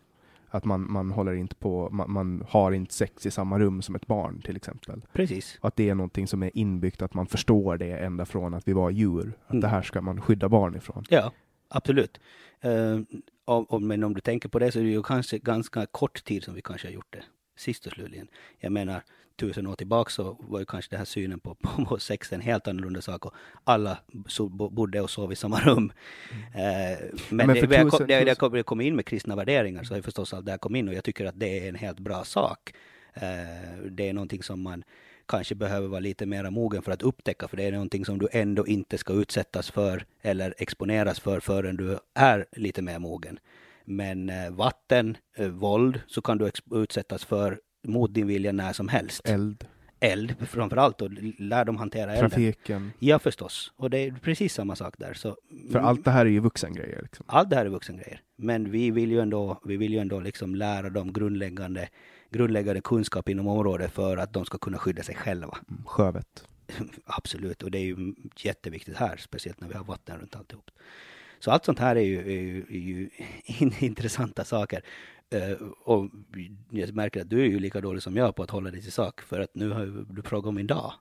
Att 0.55 0.64
man, 0.64 0.92
man 0.92 1.11
håller 1.11 1.34
inte 1.34 1.55
på, 1.55 1.88
man, 1.92 2.12
man, 2.12 2.44
har 2.48 2.72
inte 2.72 2.94
sex 2.94 3.26
i 3.26 3.30
samma 3.30 3.59
rum 3.59 3.82
som 3.82 3.94
ett 3.94 4.07
barn 4.07 4.40
till 4.40 4.57
exempel. 4.57 5.02
Precis. 5.12 5.59
Att 5.61 5.76
det 5.76 5.88
är 5.88 5.94
någonting 5.94 6.26
som 6.26 6.42
är 6.42 6.50
inbyggt, 6.55 7.02
att 7.02 7.14
man 7.14 7.26
förstår 7.26 7.76
det 7.76 7.90
ända 7.90 8.26
från 8.26 8.55
att 8.55 8.68
vi 8.68 8.72
var 8.72 8.90
djur. 8.90 9.38
Att 9.44 9.50
mm. 9.50 9.61
det 9.61 9.68
här 9.68 9.82
ska 9.82 10.00
man 10.00 10.20
skydda 10.20 10.48
barn 10.48 10.76
ifrån. 10.76 11.05
Ja, 11.09 11.32
absolut. 11.68 12.20
Uh, 12.64 13.00
och, 13.44 13.72
och, 13.72 13.82
men 13.82 14.05
om 14.05 14.14
du 14.14 14.20
tänker 14.20 14.48
på 14.48 14.59
det 14.59 14.72
så 14.72 14.78
är 14.78 14.82
det 14.82 14.90
ju 14.90 15.02
kanske 15.02 15.38
ganska 15.38 15.86
kort 15.86 16.24
tid 16.24 16.44
som 16.44 16.55
vi 16.55 16.62
kanske 16.62 16.88
har 16.88 16.92
gjort 16.92 17.12
det. 17.12 17.22
Sist 17.57 17.86
och 17.86 17.92
slutligen. 17.92 18.28
Jag 18.59 18.72
menar, 18.72 19.02
tusen 19.37 19.66
år 19.66 19.74
tillbaka 19.74 20.11
så 20.11 20.37
var 20.41 20.59
ju 20.59 20.64
kanske 20.64 20.91
den 20.91 20.99
här 20.99 21.05
synen 21.05 21.41
på, 21.41 21.55
på 21.89 21.99
sex 21.99 22.32
en 22.32 22.41
helt 22.41 22.68
annorlunda 22.68 23.01
sak 23.01 23.26
och 23.26 23.35
alla 23.64 23.99
so, 24.26 24.49
bodde 24.49 25.01
och 25.01 25.11
sov 25.11 25.32
i 25.32 25.37
samma 25.37 25.61
rum. 25.61 25.93
Mm. 26.53 26.93
Eh, 26.93 26.99
men, 27.28 27.47
men 27.47 27.57
det, 27.57 27.66
tusen, 27.66 27.91
kom, 27.91 28.07
det, 28.07 28.24
det, 28.24 28.35
kom, 28.35 28.53
det 28.53 28.62
kom 28.62 28.80
in 28.80 28.97
med 28.97 29.07
kristna 29.07 29.37
värderingar 29.37 29.82
så 29.82 29.95
har 29.95 30.03
förstås 30.03 30.35
allt 30.35 30.47
det 30.47 30.51
här 30.51 30.59
kommit 30.59 30.78
in 30.78 30.89
och 30.89 30.95
jag 30.95 31.05
tycker 31.05 31.26
att 31.26 31.41
det 31.41 31.59
är 31.59 31.68
en 31.68 31.74
helt 31.74 31.99
bra 31.99 32.24
sak. 32.24 32.74
Eh, 33.14 33.22
det 33.91 34.09
är 34.09 34.12
någonting 34.12 34.43
som 34.43 34.62
man 34.62 34.85
kanske 35.26 35.55
behöver 35.55 35.89
vara 35.89 36.01
lite 36.01 36.26
mer 36.26 36.51
mogen 36.51 36.82
för 36.82 36.93
att 36.93 37.03
upptäcka, 37.03 37.49
för 37.49 37.57
det 37.57 37.62
är 37.62 37.72
någonting 37.72 38.05
som 38.05 38.18
du 38.18 38.28
ändå 38.32 38.66
inte 38.66 38.99
ska 38.99 39.12
utsättas 39.12 39.70
för 39.70 40.05
eller 40.22 40.55
exponeras 40.59 41.20
för 41.20 41.41
förrän 41.41 41.76
du 41.76 41.99
är 42.14 42.47
lite 42.53 42.82
mer 42.82 42.99
mogen. 42.99 43.39
Men 43.85 44.30
eh, 44.30 44.51
vatten, 44.51 45.16
eh, 45.37 45.49
våld, 45.49 46.01
så 46.07 46.22
kan 46.22 46.39
du 46.39 46.51
utsättas 46.70 47.24
för 47.24 47.59
mot 47.85 48.14
din 48.14 48.26
vilja 48.26 48.53
när 48.53 48.72
som 48.72 48.89
helst. 48.89 49.28
Eld. 49.28 49.64
Eld 50.01 50.49
framförallt 50.49 51.03
och 51.03 51.11
lär 51.39 51.64
dem 51.64 51.76
hantera 51.76 52.12
elden. 52.12 52.30
Trafiken. 52.30 52.93
Ja 52.99 53.18
förstås. 53.18 53.72
Och 53.76 53.91
det 53.91 53.99
är 53.99 54.12
precis 54.12 54.55
samma 54.55 54.76
sak 54.76 54.95
där. 54.99 55.14
Så, 55.14 55.37
för 55.72 55.78
allt 55.78 56.05
det 56.05 56.11
här 56.11 56.26
är 56.26 56.30
ju 56.30 56.41
vuxengrejer. 56.41 57.03
Liksom. 57.03 57.26
Allt 57.28 57.51
det 57.51 57.57
här 57.57 57.66
är 57.66 57.70
vuxengrejer. 57.70 58.20
Men 58.37 58.70
vi 58.70 58.91
vill 58.91 59.11
ju 59.11 59.20
ändå, 59.20 59.61
vi 59.64 59.76
vill 59.76 59.93
ju 59.93 59.99
ändå 59.99 60.20
liksom 60.20 60.55
lära 60.55 60.91
dem 60.91 61.12
grundläggande 61.12 61.89
grundläggande 62.30 62.80
kunskap 62.80 63.28
inom 63.28 63.47
området 63.47 63.93
för 63.93 64.16
att 64.16 64.32
de 64.32 64.45
ska 64.45 64.59
kunna 64.59 64.78
skydda 64.78 65.03
sig 65.03 65.14
själva. 65.14 65.59
Mm, 65.68 65.85
sjövett. 65.85 66.45
Absolut, 67.05 67.62
och 67.62 67.70
det 67.70 67.78
är 67.78 67.85
ju 67.85 68.14
jätteviktigt 68.37 68.97
här, 68.97 69.16
speciellt 69.16 69.61
när 69.61 69.68
vi 69.68 69.74
har 69.74 69.85
vatten 69.85 70.18
runt 70.18 70.37
alltihop. 70.37 70.70
Så 71.39 71.51
allt 71.51 71.64
sånt 71.64 71.78
här 71.78 71.97
är 71.97 72.01
ju, 72.01 72.18
är 72.18 72.41
ju, 72.41 72.64
är 72.68 72.78
ju 72.78 73.11
intressanta 73.87 74.45
saker. 74.45 74.82
Uh, 75.35 75.68
och 75.85 76.11
jag 76.70 76.95
märker 76.95 77.20
att 77.20 77.31
du 77.31 77.41
är 77.41 77.47
ju 77.47 77.59
lika 77.59 77.81
dålig 77.81 78.03
som 78.03 78.16
jag 78.16 78.37
på 78.37 78.43
att 78.43 78.51
hålla 78.51 78.70
dig 78.70 78.83
till 78.83 78.93
sak, 78.93 79.20
för 79.20 79.41
att 79.41 79.55
nu 79.55 79.70
har 79.70 80.07
du 80.14 80.22
frågat 80.22 80.49
om 80.49 80.55
min 80.55 80.66
dag. 80.66 80.93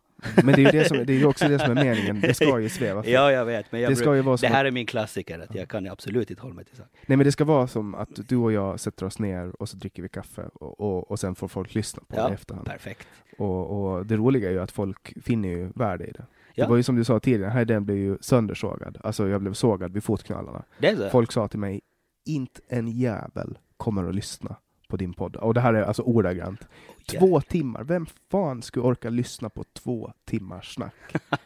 Men 0.43 0.55
det 0.55 0.61
är 0.63 0.73
ju 0.73 0.79
det 0.79 0.87
som, 0.87 1.05
det 1.05 1.21
är 1.21 1.25
också 1.25 1.47
det 1.47 1.59
som 1.59 1.77
är 1.77 1.83
meningen, 1.83 2.21
det 2.21 2.33
ska 2.33 2.59
ju 2.59 2.69
sväva. 2.69 3.03
Ja, 3.07 3.31
jag 3.31 3.45
vet, 3.45 3.71
men 3.71 3.81
jag 3.81 3.91
det, 3.91 3.95
ska 3.95 4.15
ju 4.15 4.21
vara 4.21 4.37
det 4.37 4.47
här 4.47 4.65
att, 4.65 4.67
är 4.67 4.71
min 4.71 4.85
klassiker, 4.85 5.39
att 5.39 5.55
jag 5.55 5.69
kan 5.69 5.87
absolut 5.87 6.29
inte 6.29 6.41
hålla 6.41 6.53
mig 6.53 6.65
till 6.65 6.77
sak. 6.77 6.87
Nej, 7.05 7.17
men 7.17 7.25
det 7.25 7.31
ska 7.31 7.45
vara 7.45 7.67
som 7.67 7.95
att 7.95 8.29
du 8.29 8.37
och 8.37 8.51
jag 8.51 8.79
sätter 8.79 9.05
oss 9.05 9.19
ner 9.19 9.61
och 9.61 9.69
så 9.69 9.77
dricker 9.77 10.03
vi 10.03 10.09
kaffe 10.09 10.49
och, 10.53 10.79
och, 10.79 11.11
och 11.11 11.19
sen 11.19 11.35
får 11.35 11.47
folk 11.47 11.75
lyssna 11.75 12.03
på 12.07 12.15
ja, 12.15 12.25
det 12.25 12.31
i 12.31 12.33
efterhand. 12.33 12.67
Perfekt. 12.67 13.07
Och, 13.37 13.95
och 13.95 14.05
det 14.05 14.15
roliga 14.15 14.49
är 14.49 14.53
ju 14.53 14.59
att 14.59 14.71
folk 14.71 15.23
finner 15.23 15.49
ju 15.49 15.71
värde 15.75 16.05
i 16.05 16.11
det. 16.11 16.25
Ja. 16.55 16.63
Det 16.63 16.69
var 16.69 16.77
ju 16.77 16.83
som 16.83 16.95
du 16.95 17.03
sa 17.03 17.19
tidigare, 17.19 17.43
den 17.43 17.51
här 17.51 17.61
idén 17.61 17.85
blev 17.85 17.97
ju 17.97 18.17
söndersågad. 18.21 18.97
Alltså 19.03 19.27
jag 19.27 19.41
blev 19.41 19.53
sågad 19.53 19.93
vid 19.93 20.03
fotknölarna. 20.03 20.63
Folk 21.11 21.31
sa 21.31 21.47
till 21.47 21.59
mig, 21.59 21.81
inte 22.25 22.61
en 22.67 22.87
jävel 22.87 23.57
kommer 23.77 24.03
att 24.03 24.15
lyssna 24.15 24.55
på 24.87 24.97
din 24.97 25.13
podd. 25.13 25.35
Och 25.35 25.53
det 25.53 25.61
här 25.61 25.73
är 25.73 25.83
alltså 25.83 26.01
ordagrant. 26.01 26.67
Två 27.07 27.41
timmar. 27.41 27.83
Vem 27.83 28.05
fan 28.31 28.61
skulle 28.61 28.85
orka 28.85 29.09
lyssna 29.09 29.49
på 29.49 29.63
två 29.63 30.13
timmars 30.25 30.73
snack? 30.73 30.95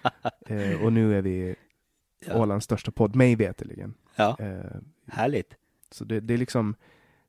eh, 0.47 0.83
och 0.83 0.93
nu 0.93 1.17
är 1.17 1.21
vi 1.21 1.55
ja. 2.25 2.41
Ålands 2.41 2.65
största 2.65 2.91
podd, 2.91 3.15
mig 3.15 3.35
veterligen. 3.35 3.93
Ja. 4.15 4.37
Eh, 4.39 4.77
Härligt. 5.07 5.55
Så 5.91 6.05
det, 6.05 6.19
det 6.19 6.33
är 6.33 6.37
liksom 6.37 6.75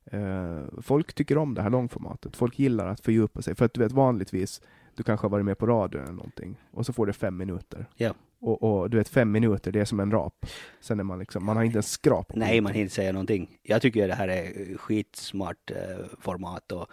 eh, 0.05 0.63
folk 0.81 1.13
tycker 1.13 1.37
om 1.37 1.53
det 1.53 1.61
här 1.61 1.69
långformatet. 1.69 2.35
Folk 2.35 2.59
gillar 2.59 2.87
att 2.87 2.99
fördjupa 2.99 3.41
sig. 3.41 3.55
För 3.55 3.65
att 3.65 3.73
du 3.73 3.79
vet 3.79 3.91
vanligtvis, 3.91 4.61
du 4.99 5.03
kanske 5.03 5.25
har 5.25 5.29
varit 5.29 5.45
med 5.45 5.57
på 5.57 5.65
radio 5.65 6.01
eller 6.01 6.11
någonting 6.11 6.57
och 6.71 6.85
så 6.85 6.93
får 6.93 7.05
du 7.05 7.13
fem 7.13 7.37
minuter. 7.37 7.85
Ja. 7.95 8.13
Och, 8.39 8.63
och, 8.63 8.89
du 8.89 8.97
vet 8.97 9.09
fem 9.09 9.31
minuter, 9.31 9.71
det 9.71 9.79
är 9.79 9.85
som 9.85 9.99
en 9.99 10.11
rap. 10.11 10.45
Sen 10.79 10.99
är 10.99 11.03
man 11.03 11.19
liksom, 11.19 11.45
man 11.45 11.57
har 11.57 11.63
inte 11.63 11.79
en 11.79 11.83
skrap. 11.83 12.31
Nej, 12.35 12.61
man 12.61 12.71
hinner 12.71 12.83
inte 12.83 12.95
säga 12.95 13.11
någonting. 13.11 13.57
Jag 13.63 13.81
tycker 13.81 14.07
det 14.07 14.13
här 14.13 14.27
är 14.27 14.77
skitsmart 14.77 15.71
eh, 15.71 16.05
format 16.19 16.71
och 16.71 16.87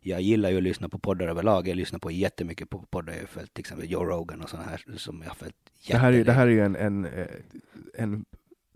jag 0.00 0.20
gillar 0.20 0.50
ju 0.50 0.56
att 0.56 0.62
lyssna 0.62 0.88
på 0.88 0.98
poddar 0.98 1.28
överlag. 1.28 1.68
Jag 1.68 1.76
lyssnar 1.76 1.98
på 1.98 2.10
jättemycket 2.10 2.70
på 2.70 2.78
poddar. 2.78 3.12
Jag 3.12 3.20
har 3.20 3.26
följt 3.26 3.54
till 3.54 3.60
exempel 3.60 3.90
Joe 3.90 4.04
Rogan 4.04 4.42
och 4.42 4.50
sådana 4.50 4.68
här 4.68 4.84
som 4.96 5.22
jag 5.22 5.28
har 5.28 5.34
följt. 5.34 5.56
Det 5.88 5.96
här, 5.96 6.12
är, 6.12 6.24
det 6.24 6.32
här 6.32 6.46
är 6.46 6.50
ju 6.50 6.60
en, 6.60 6.76
en, 6.76 7.04
eh, 7.04 7.26
en 7.94 8.24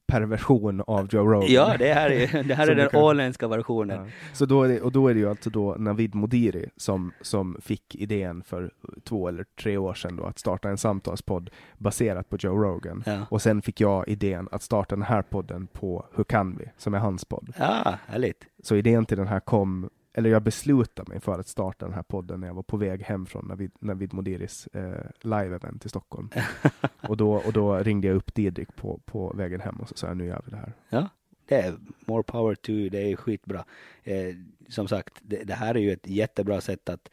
perversion 0.06 0.82
av 0.86 1.08
Joe 1.10 1.32
Rogan. 1.32 1.52
Ja, 1.52 1.76
det 1.78 1.94
här 1.94 2.10
är, 2.10 2.42
det 2.48 2.54
här 2.54 2.68
är 2.68 2.74
den 2.74 2.88
kan... 2.88 3.02
åländska 3.02 3.48
versionen. 3.48 4.04
Ja. 4.04 4.10
Så 4.32 4.46
då 4.46 4.62
är 4.62 4.68
det, 4.68 4.80
och 4.80 4.92
då 4.92 5.08
är 5.08 5.14
det 5.14 5.20
ju 5.20 5.30
alltså 5.30 5.50
då 5.50 5.74
Navid 5.78 6.14
Modiri 6.14 6.68
som, 6.76 7.12
som 7.20 7.56
fick 7.62 7.94
idén 7.94 8.42
för 8.42 8.70
två 9.04 9.28
eller 9.28 9.44
tre 9.60 9.76
år 9.76 9.94
sedan 9.94 10.16
då 10.16 10.24
att 10.24 10.38
starta 10.38 10.68
en 10.68 10.78
samtalspodd 10.78 11.50
baserat 11.78 12.28
på 12.28 12.36
Joe 12.40 12.62
Rogan. 12.62 13.02
Ja. 13.06 13.26
Och 13.30 13.42
sen 13.42 13.62
fick 13.62 13.80
jag 13.80 14.08
idén 14.08 14.48
att 14.52 14.62
starta 14.62 14.94
den 14.94 15.04
här 15.04 15.22
podden 15.22 15.66
på 15.66 16.06
Hur 16.14 16.24
kan 16.24 16.56
vi? 16.56 16.64
Som 16.76 16.94
är 16.94 16.98
hans 16.98 17.24
podd. 17.24 17.52
Ja, 17.58 17.98
härligt. 18.06 18.44
Så 18.62 18.76
idén 18.76 19.06
till 19.06 19.16
den 19.16 19.26
här 19.26 19.40
kom 19.40 19.90
eller 20.18 20.30
jag 20.30 20.42
beslutade 20.42 21.10
mig 21.10 21.20
för 21.20 21.38
att 21.38 21.48
starta 21.48 21.86
den 21.86 21.94
här 21.94 22.02
podden 22.02 22.40
när 22.40 22.46
jag 22.46 22.54
var 22.54 22.62
på 22.62 22.76
väg 22.76 23.02
hem 23.02 23.26
från 23.26 23.46
Navid, 23.46 23.70
Navid 23.80 24.14
Modiris 24.14 24.66
eh, 24.66 25.10
live-event 25.20 25.86
i 25.86 25.88
Stockholm. 25.88 26.30
och, 27.00 27.16
då, 27.16 27.34
och 27.34 27.52
då 27.52 27.76
ringde 27.76 28.08
jag 28.08 28.16
upp 28.16 28.34
Didrik 28.34 28.76
på, 28.76 29.00
på 29.04 29.32
vägen 29.36 29.60
hem 29.60 29.76
och 29.76 29.88
så 29.88 29.94
sa 29.96 30.06
jag 30.06 30.16
nu 30.16 30.26
gör 30.26 30.42
vi 30.44 30.50
det 30.50 30.56
här. 30.56 30.72
Ja, 30.88 31.08
det 31.46 31.54
är 31.54 31.76
more 32.06 32.22
power 32.22 32.54
to 32.54 32.70
you, 32.70 32.88
det 32.88 33.12
är 33.12 33.16
skitbra. 33.16 33.64
Eh, 34.04 34.34
som 34.68 34.88
sagt, 34.88 35.14
det, 35.22 35.44
det, 35.44 35.54
här 35.54 35.74
är 35.74 35.80
ju 35.80 35.92
ett 35.92 36.06
jättebra 36.06 36.60
sätt 36.60 36.88
att 36.88 37.10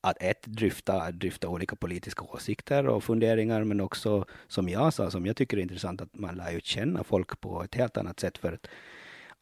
att 0.00 0.22
ett, 0.22 0.46
dryfta, 0.46 1.10
dryfta 1.10 1.48
olika 1.48 1.76
politiska 1.76 2.24
åsikter 2.24 2.86
och 2.86 3.04
funderingar, 3.04 3.64
men 3.64 3.80
också 3.80 4.24
som 4.48 4.68
jag 4.68 4.94
sa, 4.94 5.10
som 5.10 5.26
jag 5.26 5.36
tycker 5.36 5.56
är 5.56 5.62
intressant, 5.62 6.00
att 6.00 6.18
man 6.18 6.34
lär 6.34 6.50
ju 6.50 6.60
känna 6.60 7.04
folk 7.04 7.40
på 7.40 7.62
ett 7.62 7.74
helt 7.74 7.96
annat 7.96 8.20
sätt. 8.20 8.38
För 8.38 8.52
att 8.52 8.66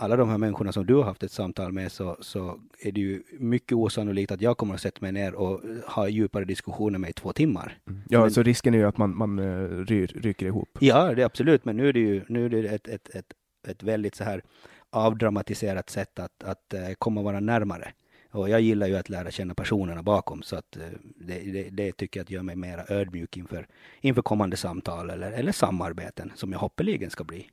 alla 0.01 0.16
de 0.16 0.28
här 0.28 0.38
människorna 0.38 0.72
som 0.72 0.86
du 0.86 0.94
har 0.94 1.03
haft 1.03 1.22
ett 1.22 1.32
samtal 1.32 1.72
med 1.72 1.92
så, 1.92 2.16
så 2.20 2.61
är 2.80 2.92
det 2.92 3.01
ju 3.01 3.22
mycket 3.38 3.76
osannolikt 3.76 4.32
att 4.32 4.40
jag 4.40 4.57
kommer 4.57 4.74
att 4.74 4.80
sätta 4.80 4.98
mig 5.01 5.12
ner 5.12 5.34
och 5.34 5.61
ha 5.86 6.09
djupare 6.09 6.44
diskussioner 6.44 6.98
med 6.98 7.11
i 7.11 7.12
två 7.12 7.32
timmar. 7.32 7.78
Mm. 7.86 8.03
Ja, 8.09 8.20
men, 8.20 8.30
så 8.30 8.42
risken 8.42 8.74
är 8.74 8.78
ju 8.78 8.84
att 8.84 8.98
man, 8.98 9.16
man 9.16 9.38
uh, 9.38 9.84
ryker 9.86 10.46
ihop. 10.46 10.78
Ja, 10.80 11.14
det 11.14 11.22
är 11.22 11.26
absolut, 11.26 11.64
men 11.64 11.76
nu 11.76 11.88
är 11.88 11.92
det 11.92 12.01
ju 12.01 12.24
nu 12.28 12.44
är 12.44 12.48
det 12.48 12.68
ett, 12.68 12.88
ett, 12.88 13.14
ett, 13.14 13.32
ett 13.68 13.82
väldigt 13.82 14.14
så 14.14 14.24
här 14.24 14.42
avdramatiserat 14.90 15.90
sätt 15.90 16.18
att, 16.18 16.44
att 16.44 16.74
uh, 16.74 16.94
komma 16.98 17.22
vara 17.22 17.40
närmare. 17.40 17.92
Och 18.32 18.48
jag 18.48 18.61
gillar 18.61 18.86
ju 18.86 18.96
att 18.96 19.09
lära 19.09 19.30
känna 19.30 19.55
personerna 19.55 20.03
bakom, 20.03 20.42
så 20.42 20.57
att 20.57 20.76
uh, 20.76 20.82
det, 21.16 21.53
det, 21.53 21.70
det, 21.70 21.92
tycker 21.92 22.20
jag 22.20 22.24
att 22.24 22.30
gör 22.30 22.42
mig 22.42 22.57
mer 22.57 22.84
ödmjuk 22.88 23.36
inför, 23.36 23.66
inför 24.01 24.22
kommande 24.22 24.57
samtal 24.57 25.11
eller, 25.11 25.32
eller 25.32 25.53
samarbeten 25.53 26.32
som 26.34 26.53
jag 26.53 26.59
hoppeligen 26.59 27.11
ska 27.11 27.24
bli. 27.24 27.46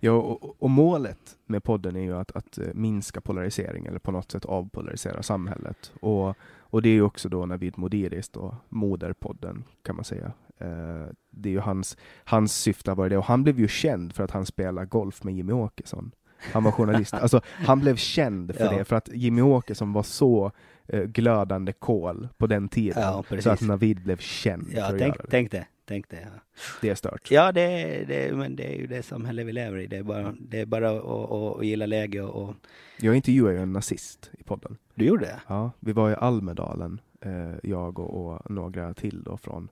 Ja, 0.00 0.12
och, 0.12 0.62
och, 0.62 0.70
målet 0.70 1.36
med 1.46 1.64
podden 1.64 1.96
är 1.96 2.00
ju 2.00 2.16
att, 2.16 2.36
att 2.36 2.58
eh, 2.58 2.68
minska 2.74 3.20
polarisering 3.20 3.86
eller 3.86 3.98
på 3.98 4.12
något 4.12 4.32
sätt 4.32 4.44
avpolarisera 4.44 5.22
samhället. 5.22 5.92
Och, 6.00 6.36
och 6.58 6.82
det 6.82 6.88
är 6.88 6.94
ju 6.94 7.02
också 7.02 7.28
då 7.28 7.46
Navid 7.46 7.78
Modiris, 7.78 8.28
då, 8.28 8.56
moderpodden 8.68 9.64
kan 9.82 9.96
man 9.96 10.04
säga, 10.04 10.32
Eh, 10.58 11.06
det 11.30 11.48
är 11.48 11.52
ju 11.52 11.60
hans, 11.60 11.96
hans 12.24 12.56
syfte 12.56 12.94
varit 12.94 13.10
det 13.10 13.18
och 13.18 13.24
han 13.24 13.42
blev 13.42 13.60
ju 13.60 13.68
känd 13.68 14.12
för 14.12 14.24
att 14.24 14.30
han 14.30 14.46
spelar 14.46 14.84
golf 14.84 15.24
med 15.24 15.34
Jimmy 15.34 15.52
Åkesson. 15.52 16.10
Han 16.52 16.64
var 16.64 16.72
journalist. 16.72 17.14
Alltså, 17.26 17.40
han 17.44 17.80
blev 17.80 17.96
känd 17.96 18.54
för 18.54 18.64
Ja. 18.64 18.78
det, 18.78 18.84
för 18.84 18.96
att 18.96 19.08
Jimmy 19.12 19.42
Åkesson 19.42 19.92
var 19.92 20.02
så 20.02 20.52
eh, 20.86 21.02
glödande 21.02 21.72
kol 21.72 22.28
på 22.36 22.46
den 22.46 22.68
tiden. 22.68 23.02
Ja, 23.02 23.40
så 23.40 23.50
att 23.50 23.60
Navid 23.60 24.02
blev 24.02 24.16
känd 24.16 24.68
Ja, 24.74 24.92
tänk, 24.98 25.14
tänk 25.30 25.50
det. 25.50 25.66
Tänk 25.86 26.08
det 26.08 26.20
ja. 26.20 26.40
Det 26.80 26.88
är 26.88 26.94
stört. 26.94 27.30
Ja, 27.30 27.52
det, 27.52 28.04
det, 28.08 28.36
men 28.36 28.56
det 28.56 28.74
är 28.74 28.78
ju 28.78 28.86
det 28.86 29.02
samhälle 29.02 29.44
vi 29.44 29.52
lever 29.52 29.78
i. 29.78 29.86
Det 29.86 29.96
är 29.96 30.02
bara, 30.02 30.34
det 30.40 30.60
är 30.60 30.66
bara 30.66 30.90
att, 30.90 31.32
att, 31.58 31.66
gilla 31.66 31.86
läge 31.86 32.22
och, 32.22 32.42
och... 32.48 32.54
Jag 33.00 33.16
intervjuade 33.16 33.54
ju 33.56 33.62
en 33.62 33.72
nazist 33.72 34.30
i 34.38 34.42
podden. 34.42 34.76
Du 34.94 35.04
gjorde 35.04 35.24
det? 35.24 35.40
Ja, 35.48 35.70
vi 35.80 35.92
var 35.92 36.10
i 36.10 36.14
Almedalen, 36.14 37.00
eh, 37.20 37.52
jag 37.62 37.98
och, 37.98 38.26
och 38.26 38.50
några 38.50 38.94
till 38.94 39.22
då 39.22 39.36
från 39.36 39.68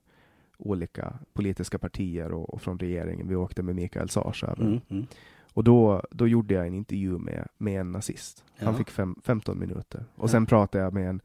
olika 0.57 1.13
politiska 1.33 1.79
partier 1.79 2.31
och, 2.33 2.53
och 2.53 2.61
från 2.61 2.79
regeringen. 2.79 3.27
Vi 3.27 3.35
åkte 3.35 3.63
med 3.63 3.75
Mikael 3.75 4.09
Sars 4.09 4.43
över. 4.43 4.63
Mm, 4.63 4.81
mm. 4.89 5.05
Och 5.53 5.63
då, 5.63 6.03
då 6.11 6.27
gjorde 6.27 6.53
jag 6.53 6.67
en 6.67 6.73
intervju 6.73 7.17
med, 7.17 7.47
med 7.57 7.79
en 7.81 7.91
nazist. 7.91 8.43
Han 8.57 8.73
Ja. 8.73 8.77
fick 8.77 8.89
fem, 8.89 9.15
15 9.23 9.59
minuter. 9.59 10.05
Och 10.15 10.23
Ja. 10.23 10.27
sen 10.27 10.45
pratade 10.45 10.83
jag 10.83 10.93
med 10.93 11.09
en, 11.09 11.21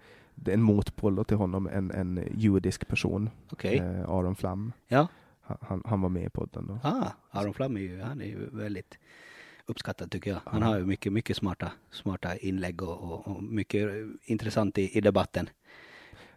en 0.49 0.62
motpol 0.62 1.24
till 1.24 1.36
honom, 1.36 1.66
en, 1.66 1.91
en 1.91 2.28
judisk 2.34 2.88
person, 2.88 3.30
Okej. 3.51 3.78
eh, 3.78 4.11
Aron 4.11 4.36
Flam. 4.36 4.72
Ja. 4.88 5.09
Han, 5.61 5.82
han, 5.86 6.01
var 6.01 6.09
med 6.09 6.24
i 6.24 6.30
podden 6.30 6.66
då. 6.66 6.78
Ah, 6.82 7.12
Aron 7.30 7.55
Flam 7.55 7.76
är 7.76 7.80
ju, 7.80 8.01
han 8.01 8.20
är 8.20 8.24
ju 8.24 8.49
väldigt 8.53 8.99
uppskattad 9.66 10.11
tycker 10.11 10.30
jag. 10.30 10.41
Han 10.45 10.62
har 10.62 10.78
ju 10.78 10.86
mycket, 10.86 11.12
mycket 11.12 11.36
smarta, 11.36 11.72
smarta 11.91 12.36
inlägg 12.36 12.82
och, 12.82 13.03
och, 13.03 13.28
och 13.28 13.43
mycket 13.43 13.91
intressant 14.22 14.78
i, 14.78 14.99
i 14.99 15.01
debatten. 15.01 15.49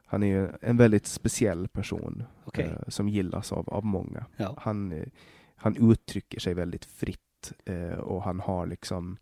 Han 0.05 0.23
är 0.23 0.27
ju 0.27 0.49
en 0.61 0.77
väldigt 0.77 1.05
speciell 1.05 1.67
person 1.67 2.23
Okej. 2.45 2.65
eh, 2.65 2.77
som 2.87 3.09
gillas 3.09 3.51
av, 3.51 3.69
av 3.69 3.85
många. 3.85 4.25
Ja. 4.37 4.55
Han, 4.57 4.91
eh, 4.91 5.07
han 5.55 5.91
uttrycker 5.91 6.39
sig 6.39 6.53
väldigt 6.53 6.85
fritt 6.85 7.53
eh, 7.65 7.99
och 7.99 8.23
han 8.23 8.39
har 8.39 8.67
liksom 8.67 9.17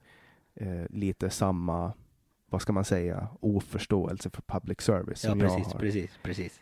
eh, 0.56 0.86
lite 0.90 1.30
samma, 1.30 1.94
vad 2.52 2.62
ska 2.62 2.74
man 2.74 2.86
säga, 2.86 3.28
oförståelse 3.40 4.30
för 4.30 4.42
public 4.42 4.82
service 4.82 5.24
Ja, 5.26 5.34
precis, 5.36 5.58
jag 5.58 5.74
har. 5.74 5.80
precis, 5.80 6.12
precis. 6.24 6.62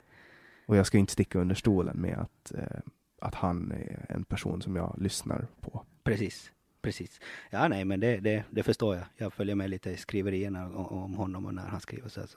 Och 0.65 0.77
jag 0.77 0.85
ska 0.85 0.97
inte 0.97 1.13
sticka 1.13 1.39
under 1.39 1.55
stolen 1.55 1.97
med 1.97 2.17
att, 2.17 2.51
eh, 2.53 2.79
att 3.21 3.35
han 3.35 3.71
är 3.71 4.05
en 4.09 4.23
person 4.23 4.61
som 4.61 4.75
jag 4.75 4.95
lyssnar 4.97 5.47
på. 5.61 5.85
Precis, 6.03 6.51
precis. 6.81 7.19
Ja, 7.49 7.67
nej, 7.67 7.85
men 7.85 7.99
det, 7.99 8.17
det, 8.17 8.43
det 8.49 8.63
förstår 8.63 8.95
jag. 8.95 9.05
Jag 9.17 9.33
följer 9.33 9.55
med 9.55 9.69
lite 9.69 9.91
i 9.91 9.97
skriverierna 9.97 10.65
om, 10.65 10.85
om 10.85 11.13
honom 11.13 11.45
och 11.45 11.53
när 11.53 11.67
han 11.67 11.79
skriver 11.79 12.09
så. 12.09 12.19
här. 12.19 12.29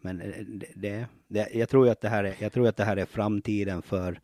Men 0.00 0.20
eh, 0.20 0.44
det, 0.46 0.66
det, 0.74 1.06
det, 1.28 1.48
jag 1.54 1.68
tror 1.68 1.88
att 1.88 2.00
det 2.00 2.08
här 2.08 2.24
är, 2.24 2.36
jag 2.38 2.52
tror 2.52 2.68
att 2.68 2.76
det 2.76 2.84
här 2.84 2.96
är 2.96 3.06
framtiden 3.06 3.82
för 3.82 4.20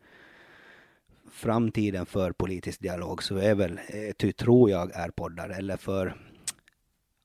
framtiden 1.31 2.05
för 2.05 2.31
politisk 2.31 2.81
dialog 2.81 3.23
så 3.23 3.37
är 3.37 3.55
väl, 3.55 3.79
eh, 3.87 4.13
ty, 4.17 4.31
tror 4.31 4.69
jag, 4.69 4.91
är 4.95 5.09
poddar 5.09 5.49
eller 5.49 5.77
för 5.77 6.15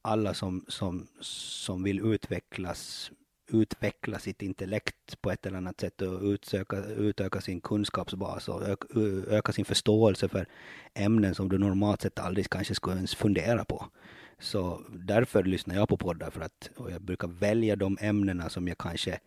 alla 0.03 0.35
som, 0.35 0.65
som, 0.69 1.07
som 1.21 1.83
vill 1.83 2.01
utvecklas 2.01 3.11
utveckla 3.51 4.19
sitt 4.19 4.43
intellekt 4.43 5.21
på 5.21 5.31
ett 5.31 5.47
eller 5.47 5.59
annat 5.59 5.81
sätt 5.81 6.03
och 6.03 6.23
utsöka, 6.23 6.85
utöka 6.85 7.41
sin 7.41 7.61
kunskapsbas 7.61 8.49
och 8.49 8.63
öka, 8.63 8.87
öka 9.29 9.53
sin 9.53 9.65
förståelse 9.65 10.29
för 10.29 10.47
ämnen 10.95 11.35
som 11.35 11.49
du 11.49 11.59
normalt 11.59 12.03
sett 12.03 12.19
aldrig 12.19 12.51
kanske 12.51 12.75
skulle 12.75 12.97
ens 12.97 13.15
fundera 13.15 13.65
på. 13.65 13.87
Så 14.39 14.83
därför 14.91 15.45
lyssnar 15.45 15.75
jag 15.75 15.89
på 15.89 15.97
poddar 15.97 16.31
för 16.31 16.41
att, 16.41 16.71
och 16.77 16.91
jag 16.91 17.03
brukar 17.03 17.29
välja 17.29 17.77
de 17.77 17.99
ämnena 18.01 18.49
som 18.49 18.69
jag 18.69 18.79
kanske 18.79 19.21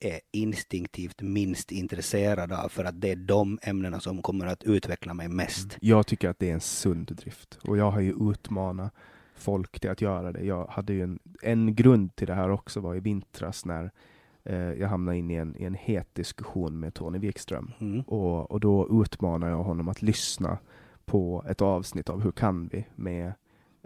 är 0.00 0.20
instinktivt 0.30 1.22
minst 1.22 1.72
intresserad 1.72 2.52
av 2.52 2.68
för 2.68 2.84
att 2.84 3.00
det 3.00 3.10
är 3.10 3.16
de 3.16 3.58
ämnena 3.62 4.00
som 4.00 4.22
kommer 4.22 4.46
att 4.46 4.62
utveckla 4.62 5.14
mig 5.14 5.28
mest. 5.28 5.64
Mm. 5.64 5.78
Jag 5.80 6.06
tycker 6.06 6.28
att 6.28 6.38
det 6.38 6.50
är 6.50 6.54
en 6.54 6.60
sund 6.60 7.06
drift 7.06 7.58
och 7.62 7.78
jag 7.78 7.90
har 7.90 8.00
ju 8.00 8.30
utmanat 8.30 8.92
folk 9.42 9.80
till 9.80 9.90
att 9.90 10.00
göra 10.00 10.32
det. 10.32 10.44
Jag 10.44 10.66
hade 10.66 10.92
ju 10.92 11.02
en, 11.02 11.18
en 11.42 11.74
grund 11.74 12.16
till 12.16 12.26
det 12.26 12.34
här 12.34 12.50
också 12.50 12.80
var 12.80 12.94
i 12.94 13.00
vintras 13.00 13.64
när 13.64 13.90
eh, 14.44 14.56
jag 14.72 14.88
hamnade 14.88 15.18
in 15.18 15.30
i 15.30 15.34
en, 15.34 15.56
i 15.56 15.64
en 15.64 15.74
het 15.74 16.14
diskussion 16.14 16.80
med 16.80 16.94
Tony 16.94 17.18
Wikström. 17.18 17.72
Mm. 17.78 18.02
Och, 18.02 18.50
och 18.50 18.60
då 18.60 19.02
utmanar 19.02 19.48
jag 19.48 19.62
honom 19.62 19.88
att 19.88 20.02
lyssna 20.02 20.58
på 21.04 21.44
ett 21.48 21.62
avsnitt 21.62 22.08
av 22.08 22.22
Hur 22.22 22.32
kan 22.32 22.68
vi? 22.68 22.86
med 22.94 23.32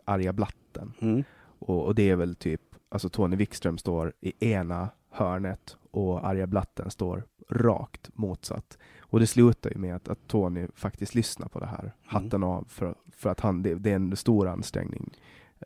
Arga 0.04 0.32
Blatten. 0.32 0.92
Mm. 1.00 1.24
Och, 1.58 1.84
och 1.84 1.94
det 1.94 2.10
är 2.10 2.16
väl 2.16 2.34
typ, 2.34 2.60
alltså 2.88 3.08
Tony 3.08 3.36
Wikström 3.36 3.78
står 3.78 4.12
i 4.20 4.52
ena 4.52 4.88
hörnet 5.10 5.76
och 5.90 6.26
Arga 6.26 6.46
Blatten 6.46 6.90
står 6.90 7.24
rakt 7.48 8.10
motsatt. 8.14 8.78
Och 9.00 9.20
det 9.20 9.26
slutar 9.26 9.70
ju 9.70 9.78
med 9.78 9.96
att, 9.96 10.08
att 10.08 10.28
Tony 10.28 10.66
faktiskt 10.74 11.14
lyssnar 11.14 11.48
på 11.48 11.60
det 11.60 11.66
här. 11.66 11.92
Hatten 12.04 12.42
av 12.44 12.64
för, 12.68 12.94
för 13.12 13.30
att 13.30 13.40
han, 13.40 13.62
det, 13.62 13.74
det 13.74 13.90
är 13.90 13.96
en 13.96 14.16
stor 14.16 14.48
ansträngning 14.48 15.10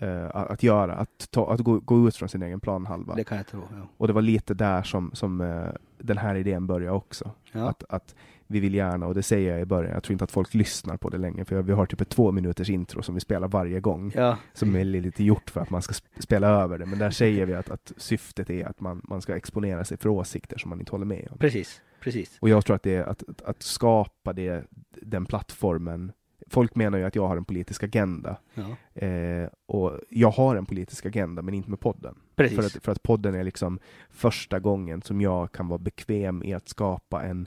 eh, 0.01 0.31
att, 0.33 0.63
göra, 0.63 0.95
att, 0.95 1.31
ta, 1.31 1.53
att 1.53 1.61
gå, 1.61 1.81
gå 1.81 2.09
ut 2.09 2.17
från 2.17 2.29
sin 2.29 2.43
egen 2.43 2.61
planhalva. 2.61 3.15
Det 3.15 3.25
kan 3.25 3.37
jag 3.37 3.47
tro. 3.47 3.61
Ja. 3.71 3.89
Och 3.97 4.07
det 4.07 4.13
var 4.13 4.23
lite 4.23 4.55
där 4.55 4.83
som, 4.83 5.11
som 5.15 5.41
eh, 5.41 5.69
den 5.99 6.19
här 6.19 6.35
idén 6.35 6.67
började 6.67 6.97
också. 6.97 7.31
Ja. 7.53 7.69
Att, 7.69 7.85
att 7.89 8.15
vi 8.47 8.61
vill 8.61 8.75
gärna, 8.75 9.07
och 9.07 9.15
det 9.15 9.23
säger 9.23 9.53
jag 9.53 9.61
i 9.61 9.65
början, 9.65 9.93
jag 9.93 10.03
tror 10.03 10.13
inte 10.13 10.25
att 10.25 10.31
folk 10.31 10.55
lyssnar 10.55 10.97
på 10.97 11.09
det 11.09 11.19
längre, 11.19 11.45
för 11.45 11.63
vi 11.63 11.73
har 11.73 11.87
typ 11.87 12.01
ett 12.01 12.09
två 12.09 12.33
minuters 12.33 12.71
intro 12.71 13.03
som 13.03 13.15
vi 13.15 13.21
spelar 13.21 13.49
varje 13.49 13.81
gång, 13.81 14.13
ja. 14.15 14.37
som 14.53 14.77
är 14.77 14.85
lite 14.85 15.25
gjort 15.25 15.51
för 15.51 15.61
att 15.61 15.71
man 15.71 15.83
ska 15.83 15.93
sp- 15.93 16.21
spela 16.21 16.49
över 16.49 16.79
det, 16.79 16.87
men 16.87 16.99
där 16.99 17.11
säger 17.11 17.47
vi 17.47 17.55
att, 17.55 17.71
att 17.71 17.93
syftet 17.97 18.51
är 18.51 18.67
att 18.67 18.81
man, 18.81 19.01
man 19.05 19.23
ska 19.23 19.37
exponera 19.37 19.85
sig 19.85 19.97
för 19.97 20.09
åsikter 20.09 20.59
som 20.59 20.69
man 20.69 20.81
inte 20.81 20.93
håller 20.93 21.07
med 21.07 21.29
om. 21.31 21.39
Precis, 21.39 21.83
precis. 22.01 22.39
Och 22.41 22.49
jag 22.49 22.65
tror 22.65 22.77
att 22.77 22.83
det 22.83 22.95
är 22.95 23.05
att, 23.05 23.23
att 23.45 23.63
skapa 23.63 24.33
det, 24.33 24.65
den 25.03 25.27
plattformen, 25.27 26.13
folk 26.51 26.75
menar 26.75 26.99
ju 26.99 27.05
att 27.05 27.15
jag 27.17 27.29
har 27.29 27.37
en 27.37 27.45
politisk 27.45 27.83
agenda, 27.83 28.37
Ja. 28.55 29.03
eh, 29.07 29.49
och 29.67 29.99
jag 30.09 30.31
har 30.31 30.57
en 30.57 30.67
politisk 30.67 31.07
agenda, 31.07 31.43
men 31.43 31.55
inte 31.55 31.71
med 31.71 31.81
podden. 31.81 32.15
Precis. 32.37 32.57
För 32.57 32.67
att, 32.67 32.85
för 32.85 32.93
att 32.93 33.03
podden 33.03 33.35
är 33.35 33.45
liksom 33.45 33.79
första 34.11 34.59
gången 34.61 35.03
som 35.03 35.21
jag 35.21 35.53
kan 35.53 35.69
vara 35.69 35.79
bekväm 35.79 36.43
i 36.43 36.55
att 36.55 36.69
skapa 36.69 37.23
en 37.23 37.47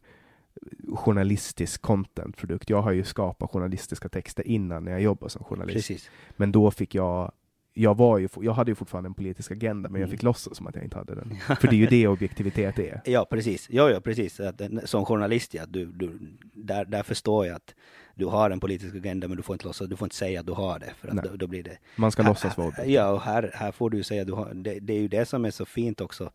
journalistisk 0.93 1.81
contentprodukt. 1.81 2.69
Jag 2.69 2.81
har 2.81 2.91
ju 2.91 3.03
skapat 3.03 3.51
journalistiska 3.51 4.09
texter 4.09 4.47
innan 4.47 4.83
när 4.85 4.91
jag 4.91 5.01
jobbade 5.01 5.29
som 5.29 5.43
journalist. 5.43 5.75
Precis. 5.87 6.09
Men 6.37 6.51
då 6.51 6.71
fick 6.71 6.95
jag 6.95 7.31
jag, 7.75 7.97
var 7.97 8.17
ju, 8.17 8.27
jag 8.41 8.53
hade 8.53 8.71
ju 8.71 8.75
fortfarande 8.75 9.07
en 9.07 9.13
politisk 9.13 9.51
agenda, 9.51 9.89
men 9.89 10.01
jag 10.01 10.07
Mm. 10.07 10.11
fick 10.11 10.23
låtsas 10.23 10.57
som 10.57 10.67
att 10.67 10.75
jag 10.75 10.83
inte 10.83 10.97
hade 10.97 11.15
den. 11.15 11.35
För 11.59 11.67
det 11.67 11.75
är 11.75 11.77
ju 11.77 11.85
det 11.87 12.07
objektivitet 12.07 12.79
är. 12.79 13.01
Ja, 13.05 13.27
precis. 13.29 13.67
Ja, 13.69 13.89
ja, 13.89 13.99
precis. 13.99 14.39
Att, 14.39 14.61
eh, 14.61 14.67
som 14.85 15.05
journalist, 15.05 15.53
ja, 15.53 15.65
du, 15.67 15.85
du, 15.85 16.19
där, 16.53 16.85
där 16.85 17.03
förstår 17.03 17.45
jag 17.45 17.55
att 17.55 17.75
du 18.15 18.25
har 18.25 18.49
en 18.49 18.59
politisk 18.59 18.95
agenda, 18.95 19.27
men 19.27 19.37
du 19.37 19.43
får 19.43 19.53
inte 19.53 19.65
låtsas, 19.65 19.89
du 19.89 19.95
får 19.95 20.05
inte 20.05 20.15
säga 20.15 20.39
att 20.39 20.45
du 20.45 20.53
har 20.53 20.79
det, 20.79 20.93
för 20.99 21.07
att 21.07 21.23
då, 21.23 21.35
då 21.35 21.47
blir 21.47 21.63
det... 21.63 21.77
Man 21.95 22.11
ska 22.11 22.23
Här- 22.23 22.29
låtsas 22.29 22.57
vara 22.57 22.67
objektiv. 22.67 22.93
Ja, 22.93 23.09
och 23.09 23.21
här, 23.21 23.51
här 23.53 23.71
får 23.71 23.89
du 23.89 24.03
säga 24.03 24.21
att 24.21 24.27
du 24.27 24.33
har, 24.33 24.53
det, 24.53 24.79
det 24.79 24.93
är 24.93 24.99
ju 24.99 25.07
det 25.07 25.25
som 25.25 25.45
är 25.45 25.51
så 25.51 25.65
fint 25.65 26.01
också 26.01 26.31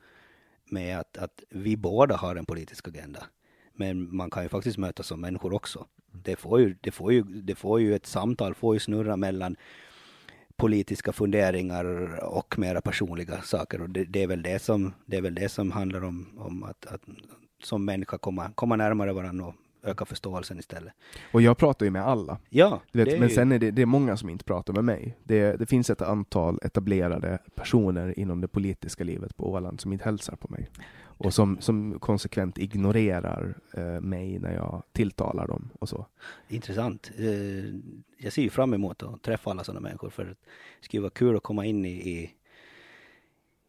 med 0.70 0.98
att, 0.98 1.16
att 1.18 1.42
vi 1.50 1.76
båda 1.76 2.16
har 2.16 2.36
en 2.36 2.46
politisk 2.46 2.88
agenda. 2.88 3.22
Men 3.72 4.16
man 4.16 4.30
kan 4.30 4.42
ju 4.42 4.48
faktiskt 4.48 4.78
mötas 4.78 5.06
som 5.06 5.20
människor 5.20 5.52
också. 5.52 5.86
Det 6.12 6.36
får 6.36 6.60
ju, 6.60 6.76
det 6.80 6.90
får 6.90 7.12
ju, 7.12 7.22
det 7.22 7.54
får 7.54 7.80
ju 7.80 7.94
ett 7.94 8.06
samtal, 8.06 8.54
får 8.54 8.74
ju 8.74 8.80
snurra 8.80 9.16
mellan 9.16 9.56
politiska 10.56 11.12
funderingar 11.12 11.84
och 12.24 12.58
mera 12.58 12.80
personliga 12.80 13.42
saker. 13.42 13.82
Och 13.82 13.90
det, 13.90 14.04
det, 14.04 14.22
är, 14.22 14.26
väl 14.26 14.42
det, 14.42 14.62
som, 14.62 14.94
det 15.06 15.16
är 15.16 15.22
väl 15.22 15.34
det 15.34 15.48
som 15.48 15.72
handlar 15.72 16.04
om, 16.04 16.38
om 16.38 16.62
att, 16.62 16.86
att 16.86 17.00
som 17.62 17.84
människa 17.84 18.18
komma, 18.18 18.50
komma 18.54 18.76
närmare 18.76 19.12
varandra 19.12 19.46
och 19.46 19.54
öka 19.82 20.04
förståelsen 20.04 20.58
istället. 20.58 20.92
Och 21.32 21.42
jag 21.42 21.58
pratar 21.58 21.86
ju 21.86 21.90
med 21.92 22.02
alla. 22.06 22.38
Ja, 22.48 22.80
vet, 22.92 23.18
men 23.20 23.28
ju- 23.28 23.34
sen 23.34 23.52
är 23.52 23.58
det, 23.58 23.70
det 23.70 23.82
är 23.82 23.86
många 23.86 24.16
som 24.16 24.28
inte 24.28 24.44
pratar 24.44 24.72
med 24.72 24.84
mig. 24.84 25.16
Det, 25.24 25.56
det 25.56 25.66
finns 25.66 25.90
ett 25.90 26.02
antal 26.02 26.58
etablerade 26.62 27.38
personer 27.54 28.18
inom 28.18 28.40
det 28.40 28.48
politiska 28.48 29.04
livet 29.04 29.36
på 29.36 29.50
Åland 29.52 29.80
som 29.80 29.92
inte 29.92 30.04
hälsar 30.04 30.36
på 30.36 30.48
mig. 30.50 30.68
Och 31.20 31.34
som, 31.34 31.56
som 31.60 31.98
konsekvent 31.98 32.58
ignorerar 32.58 33.54
eh, 33.74 34.00
mig 34.00 34.38
när 34.38 34.54
jag 34.54 34.82
tilltalar 34.92 35.46
dem 35.46 35.70
och 35.80 35.88
så. 35.88 36.06
Intressant. 36.48 37.10
Eh, 37.18 37.26
Jag 38.18 38.32
ser 38.32 38.42
ju 38.42 38.50
fram 38.50 38.74
emot 38.74 39.02
att 39.02 39.22
träffa 39.22 39.50
alla 39.50 39.64
sådana 39.64 39.80
människor 39.80 40.10
för 40.10 40.24
det 40.24 40.34
skulle 40.80 41.00
vara 41.00 41.10
kul 41.10 41.36
att 41.36 41.42
komma 41.42 41.66
in 41.66 41.84
i, 41.84 41.90
i, 42.10 42.30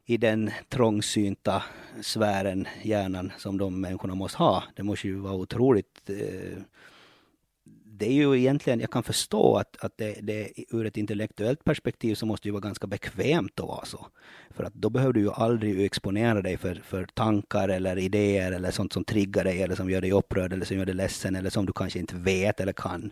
i 0.09 0.17
den 0.17 0.51
trångsynta 0.69 1.63
sfären, 2.01 2.67
hjärnan, 2.81 3.31
som 3.37 3.57
de 3.57 3.81
människorna 3.81 4.15
måste 4.15 4.37
ha. 4.37 4.63
Det 4.75 4.83
måste 4.83 5.07
ju 5.07 5.15
vara 5.15 5.33
otroligt 5.33 6.09
eh, 6.09 6.61
det 7.99 8.05
är 8.05 8.13
ju 8.13 8.39
egentligen, 8.39 8.79
jag 8.79 8.91
kan 8.91 9.03
förstå 9.03 9.55
att, 9.55 9.77
att 9.83 9.97
det, 9.97 10.15
det 10.21 10.49
ur 10.69 10.85
ett 10.85 10.97
intellektuellt 10.97 11.63
perspektiv 11.63 12.15
så 12.15 12.25
måste 12.25 12.45
det 12.45 12.47
ju 12.47 12.53
vara 12.53 12.61
ganska 12.61 12.87
bekvämt 12.87 13.59
att 13.59 13.67
vara 13.67 13.85
så. 13.85 14.07
För 14.49 14.63
att 14.63 14.73
då 14.73 14.89
behöver 14.89 15.13
du 15.13 15.19
ju 15.19 15.31
aldrig 15.31 15.85
exponera 15.85 16.41
dig 16.41 16.57
för, 16.57 16.81
för 16.83 17.05
tankar 17.05 17.69
eller 17.69 17.97
idéer 17.97 18.51
eller 18.51 18.71
sånt 18.71 18.93
som 18.93 19.03
triggar 19.03 19.43
dig 19.43 19.61
eller 19.61 19.75
som 19.75 19.89
gör 19.89 20.01
dig 20.01 20.11
upprörd 20.11 20.53
eller 20.53 20.65
som 20.65 20.77
gör 20.77 20.85
dig 20.85 20.95
ledsen 20.95 21.35
eller 21.35 21.49
som 21.49 21.65
du 21.65 21.73
kanske 21.73 21.99
inte 21.99 22.15
vet 22.15 22.59
eller 22.59 22.73
kan. 22.73 23.11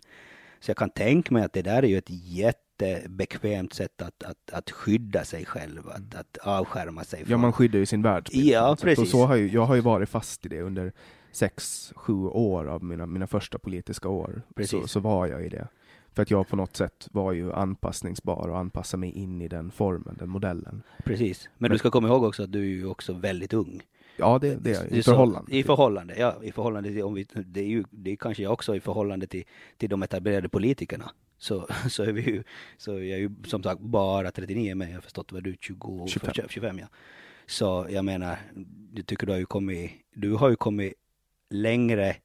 Så 0.59 0.69
jag 0.69 0.77
kan 0.77 0.89
tänka 0.89 1.33
mig 1.33 1.43
att 1.43 1.53
det 1.53 1.61
där 1.61 1.83
är 1.83 1.87
ju 1.87 1.97
ett 1.97 2.09
jättebekvämt 2.09 3.73
sätt 3.73 4.01
att, 4.01 4.23
att, 4.23 4.51
att 4.53 4.71
skydda 4.71 5.23
sig 5.23 5.45
själv, 5.45 5.89
att, 5.89 6.15
att 6.15 6.37
avskärma 6.37 7.03
sig 7.03 7.23
Ja, 7.27 7.37
man 7.37 7.53
skyddar 7.53 7.79
ju 7.79 7.85
sin 7.85 8.01
värld. 8.01 8.29
Ja, 8.31 8.71
Och 8.71 8.79
precis. 8.81 9.11
så 9.11 9.25
har 9.25 9.35
ju, 9.35 9.47
jag 9.47 9.65
har 9.65 9.75
ju 9.75 9.81
varit 9.81 10.09
fast 10.09 10.45
i 10.45 10.49
det 10.49 10.61
under 10.61 10.93
sex, 11.31 11.93
sju 11.95 12.13
år 12.13 12.65
av 12.67 12.83
mina, 12.83 13.05
mina 13.05 13.27
första 13.27 13.59
politiska 13.59 14.09
år 14.09 14.41
så, 14.47 14.53
Precis. 14.53 14.91
så 14.91 14.99
var 14.99 15.27
jag 15.27 15.45
i 15.45 15.49
det. 15.49 15.67
För 16.13 16.21
att 16.21 16.31
jag 16.31 16.47
på 16.47 16.55
något 16.55 16.75
sätt 16.75 17.07
var 17.11 17.31
ju 17.31 17.53
anpassningsbar 17.53 18.47
och 18.49 18.57
anpassade 18.57 18.99
mig 19.01 19.11
in 19.11 19.41
i 19.41 19.47
den 19.47 19.71
formen, 19.71 20.15
den 20.19 20.29
modellen. 20.29 20.83
Precis. 21.05 21.43
Men, 21.45 21.51
Men- 21.57 21.71
du 21.71 21.77
ska 21.77 21.91
komma 21.91 22.07
ihåg 22.07 22.23
också 22.23 22.43
att 22.43 22.51
du 22.51 22.59
är 22.59 22.65
ju 22.65 22.85
också 22.85 23.13
väldigt 23.13 23.53
ung. 23.53 23.81
Ja, 24.17 24.39
det, 24.39 24.55
det 24.55 24.71
är 24.71 24.83
jag. 24.83 24.91
I 24.91 25.03
förhållande. 25.03 25.55
I 25.55 25.63
förhållande, 25.63 26.15
ja. 26.19 26.35
I 26.43 26.51
förhållande 26.51 26.89
till, 26.89 27.03
om 27.03 27.13
vi, 27.13 27.27
det 27.33 27.59
är 27.59 27.67
ju 27.67 27.83
det 27.91 28.11
är 28.11 28.15
kanske 28.15 28.43
jag 28.43 28.53
också 28.53 28.75
i 28.75 28.79
förhållande 28.79 29.27
till, 29.27 29.43
till 29.77 29.89
de 29.89 30.03
etablerade 30.03 30.49
politikerna. 30.49 31.11
Så, 31.37 31.67
så 31.89 32.03
är 32.03 32.11
vi 32.11 32.21
ju, 32.21 32.43
så 32.77 32.91
jag 32.91 33.01
är 33.01 33.17
ju 33.17 33.31
som 33.45 33.63
sagt 33.63 33.81
bara 33.81 34.31
39 34.31 34.75
men 34.75 34.87
jag 34.89 34.95
har 34.95 35.01
förstått 35.01 35.31
vad 35.31 35.43
du 35.43 35.49
är 35.49 35.57
20, 35.61 36.07
25. 36.07 36.33
25 36.49 36.79
ja. 36.79 36.87
Så 37.45 37.87
jag 37.89 38.05
menar, 38.05 38.37
du 38.93 39.03
tycker 39.03 39.25
du 39.25 39.31
har 39.31 39.39
ju 39.39 39.45
kommit, 39.45 39.91
du 40.13 40.33
har 40.33 40.49
ju 40.49 40.55
kommit 40.55 40.93
längre 41.49 42.15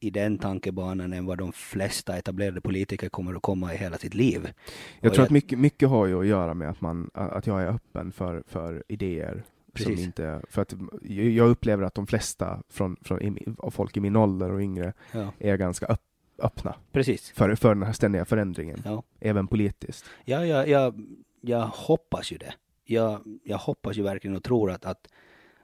i 0.00 0.10
den 0.10 0.38
tankebanan 0.38 1.12
än 1.12 1.26
vad 1.26 1.38
de 1.38 1.52
flesta 1.52 2.16
etablerade 2.16 2.60
politiker 2.60 3.08
kommer 3.08 3.34
att 3.34 3.42
komma 3.42 3.74
i 3.74 3.76
hela 3.76 3.98
sitt 3.98 4.14
liv. 4.14 4.52
Jag 5.00 5.10
Och 5.10 5.14
tror 5.14 5.24
att 5.24 5.30
mycket, 5.30 5.58
mycket 5.58 5.88
har 5.88 6.06
ju 6.06 6.20
att 6.20 6.26
göra 6.26 6.54
med 6.54 6.70
att, 6.70 6.80
man, 6.80 7.10
att 7.14 7.46
jag 7.46 7.62
är 7.62 7.66
öppen 7.66 8.12
för, 8.12 8.42
för 8.46 8.84
idéer. 8.88 9.44
Precis. 9.74 9.98
Som 9.98 10.04
inte, 10.04 10.40
för 10.48 10.62
att 10.62 10.74
jag 11.02 11.48
upplever 11.48 11.84
att 11.84 11.94
de 11.94 12.06
flesta 12.06 12.62
från, 12.68 12.96
från, 13.02 13.38
av 13.58 13.70
folk 13.70 13.96
i 13.96 14.00
min 14.00 14.16
ålder 14.16 14.50
och 14.50 14.60
yngre 14.60 14.92
Ja, 15.12 15.32
är 15.38 15.56
ganska 15.56 15.86
öpp, 15.86 16.00
öppna 16.38 16.74
precis. 16.92 17.30
för, 17.30 17.54
för 17.54 17.68
den 17.74 17.82
här 17.82 17.92
ständiga 17.92 18.24
förändringen, 18.24 18.82
Ja. 18.84 19.02
även 19.20 19.46
politiskt. 19.46 20.04
Ja, 20.24 20.46
jag, 20.46 20.68
jag, 20.68 20.94
jag 21.40 21.66
hoppas 21.66 22.32
ju 22.32 22.36
det. 22.36 22.54
Jag, 22.84 23.20
jag 23.44 23.58
hoppas 23.58 23.96
ju 23.96 24.02
verkligen 24.02 24.36
och 24.36 24.42
tror 24.44 24.70
att, 24.70 24.84
att, 24.84 25.08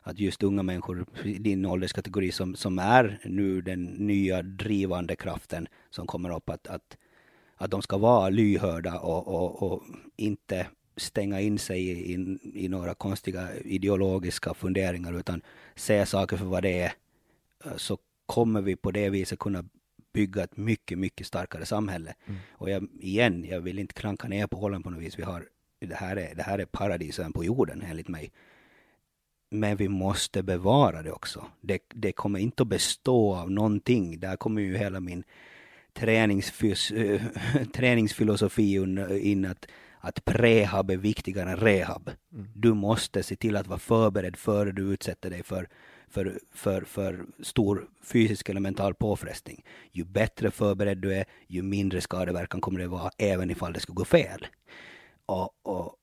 att 0.03 0.19
just 0.19 0.43
unga 0.43 0.63
människor 0.63 1.07
i 1.25 1.39
din 1.39 1.67
ålderskategori 1.67 2.33
som, 2.33 2.55
som 2.55 2.79
är 2.79 3.21
nu 3.25 3.61
den 3.61 3.85
nya 3.85 4.43
drivande 4.43 5.17
kraften 5.17 5.67
som 5.91 6.07
kommer 6.07 6.37
upp, 6.37 6.51
att, 6.51 6.67
att, 6.67 6.97
att 7.57 7.71
de 7.71 7.83
ska 7.83 7.99
vara 7.99 8.29
lyhörda 8.29 8.99
och, 8.99 9.29
och, 9.29 9.73
och 9.73 9.83
inte 10.17 10.67
stänga 11.01 11.41
in 11.41 11.59
sig 11.59 11.89
i, 11.89 12.15
i, 12.15 12.39
i 12.65 12.69
några 12.69 12.95
konstiga 12.95 13.49
ideologiska 13.55 14.55
funderingar 14.55 15.19
utan 15.19 15.43
se 15.75 16.07
saker 16.07 16.37
för 16.37 16.45
vad 16.45 16.63
det 16.63 16.81
är. 16.81 16.93
Så 17.77 17.99
kommer 18.27 18.61
vi 18.61 18.77
på 18.77 18.91
det 18.91 19.11
viset 19.11 19.39
kunna 19.39 19.65
bygga 20.13 20.45
ett 20.45 20.57
mycket, 20.57 20.99
mycket 20.99 21.27
starkare 21.27 21.67
samhälle. 21.67 22.15
Och 22.53 22.71
jag, 22.71 22.89
igen, 23.01 23.45
jag 23.45 23.61
vill 23.61 23.79
inte 23.79 23.95
klanka 23.95 24.29
ner 24.29 24.47
på 24.47 24.57
Holland 24.57 24.85
på 24.85 24.91
något 24.91 25.03
vis. 25.03 25.19
Vi 25.19 25.23
har, 25.23 25.49
det, 25.81 25.95
här 25.95 26.17
är, 26.17 26.35
det 26.35 26.43
här 26.43 26.59
är 26.59 26.65
paradisen 26.65 27.33
på 27.33 27.45
jorden 27.45 27.83
enligt 27.83 28.09
mig. 28.09 28.33
Men 29.51 29.77
vi 29.77 29.89
måste 29.89 30.43
bevara 30.43 31.03
det 31.03 31.13
också. 31.13 31.47
Det, 31.61 31.83
det 31.89 32.13
kommer 32.13 32.39
inte 32.39 32.63
att 32.63 32.69
bestå 32.69 33.35
av 33.35 33.51
någonting. 33.51 34.21
Där 34.21 34.37
kommer 34.37 34.63
ju 34.63 34.77
hela 34.77 35.01
min 35.01 35.25
träningsfys, 35.93 36.91
eh, 36.91 37.23
träningsfilosofi 37.75 38.75
in 39.23 39.45
att, 39.45 39.67
att 40.01 40.25
prehab 40.25 40.91
är 40.91 40.97
viktigare 40.97 41.51
än 41.51 41.57
rehab. 41.57 42.11
Du 42.55 42.75
måste 42.75 43.23
se 43.23 43.37
till 43.37 43.57
att 43.57 43.67
vara 43.67 43.79
förberedd 43.79 44.37
före 44.37 44.73
du 44.73 44.93
utsätter 44.93 45.31
dig 45.31 45.43
för, 45.43 45.69
för, 46.09 46.39
för, 46.55 46.83
för 46.83 47.25
stor 47.41 47.89
fysisk 48.03 48.49
eller 48.49 48.61
mental 48.61 48.95
påfrestning. 48.95 49.65
Ju 49.93 50.05
bättre 50.05 50.51
förberedd 50.51 50.99
du 50.99 51.15
är, 51.15 51.25
ju 51.47 51.63
mindre 51.63 52.01
skadeverkan 52.01 52.61
kommer 52.61 52.81
det 52.81 52.89
vara, 52.89 53.11
även 53.19 53.51
ifall 53.51 53.73
det 53.73 53.81
skulle 53.81 53.97
gå 53.97 54.05
fel. 54.05 54.47
Och, 55.27 55.51
och 55.63 55.97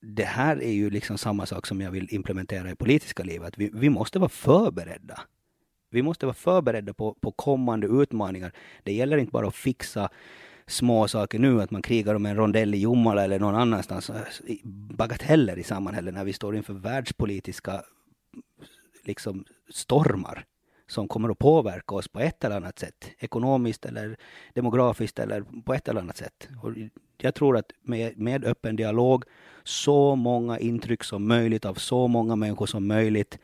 det 0.00 0.24
här 0.24 0.62
är 0.62 0.72
ju 0.72 0.90
liksom 0.90 1.18
samma 1.18 1.46
sak 1.46 1.66
som 1.66 1.80
jag 1.80 1.90
vill 1.90 2.14
implementera 2.14 2.70
i 2.70 2.74
politiska 2.74 3.22
livet. 3.22 3.54
Vi, 3.56 3.70
vi 3.74 3.90
måste 3.90 4.18
vara 4.18 4.28
förberedda. 4.28 5.20
Vi 5.90 6.02
måste 6.02 6.26
vara 6.26 6.34
förberedda 6.34 6.94
på, 6.94 7.14
på 7.14 7.32
kommande 7.32 7.86
utmaningar. 7.86 8.52
Det 8.82 8.92
gäller 8.92 9.16
inte 9.16 9.32
bara 9.32 9.48
att 9.48 9.54
fixa 9.54 10.10
små 10.68 11.08
saker 11.08 11.38
nu, 11.38 11.62
att 11.62 11.70
man 11.70 11.82
krigar 11.82 12.14
om 12.14 12.26
en 12.26 12.36
rondell 12.36 12.74
i 12.74 12.78
Jomala 12.78 13.24
eller 13.24 13.38
någon 13.38 13.54
annanstans. 13.54 14.10
Bagateller 14.64 15.58
i 15.58 15.62
samhället 15.62 16.14
när 16.14 16.24
vi 16.24 16.32
står 16.32 16.56
inför 16.56 16.74
världspolitiska 16.74 17.82
liksom 19.04 19.44
stormar 19.70 20.44
som 20.86 21.08
kommer 21.08 21.28
att 21.28 21.38
påverka 21.38 21.94
oss 21.94 22.08
på 22.08 22.20
ett 22.20 22.44
eller 22.44 22.56
annat 22.56 22.78
sätt. 22.78 23.10
Ekonomiskt 23.18 23.84
eller 23.84 24.16
demografiskt 24.54 25.18
eller 25.18 25.44
på 25.64 25.74
ett 25.74 25.88
eller 25.88 26.00
annat 26.00 26.16
sätt. 26.16 26.48
Och 26.62 26.72
jag 27.18 27.34
tror 27.34 27.56
att 27.56 27.72
med, 27.82 28.18
med 28.18 28.44
öppen 28.44 28.76
dialog, 28.76 29.24
så 29.64 30.16
många 30.16 30.58
intryck 30.58 31.04
som 31.04 31.28
möjligt 31.28 31.64
av 31.64 31.74
så 31.74 32.08
många 32.08 32.36
människor 32.36 32.66
som 32.66 32.86
möjligt, 32.86 33.38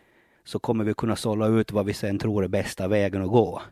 så 0.45 0.59
kommer 0.59 0.85
vi 0.85 0.95
kunna 0.95 1.17
sålla 1.17 1.47
ut 1.47 1.73
vad 1.73 1.87
vi 1.87 1.95
sen 1.95 2.19
tror 2.19 2.45
är 2.45 2.49
bästa 2.49 2.89
vägen 2.89 3.23
att 3.23 3.29
gå. 3.29 3.63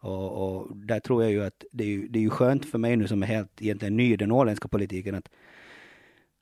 Och, 0.00 0.56
och 0.58 0.76
där 0.76 1.00
tror 1.00 1.22
jag 1.22 1.32
ju 1.32 1.44
att 1.44 1.64
det 1.72 1.84
är 1.84 1.88
ju, 1.88 2.08
det 2.08 2.18
är 2.18 2.22
ju 2.22 2.30
skönt 2.30 2.66
för 2.66 2.78
mig 2.78 2.96
nu 2.96 3.08
som 3.08 3.22
är 3.22 3.26
helt 3.26 3.62
egentligen 3.62 3.96
ny 3.96 4.12
i 4.12 4.16
den 4.16 4.32
åländska 4.32 4.68
politiken 4.68 5.14
att, 5.14 5.28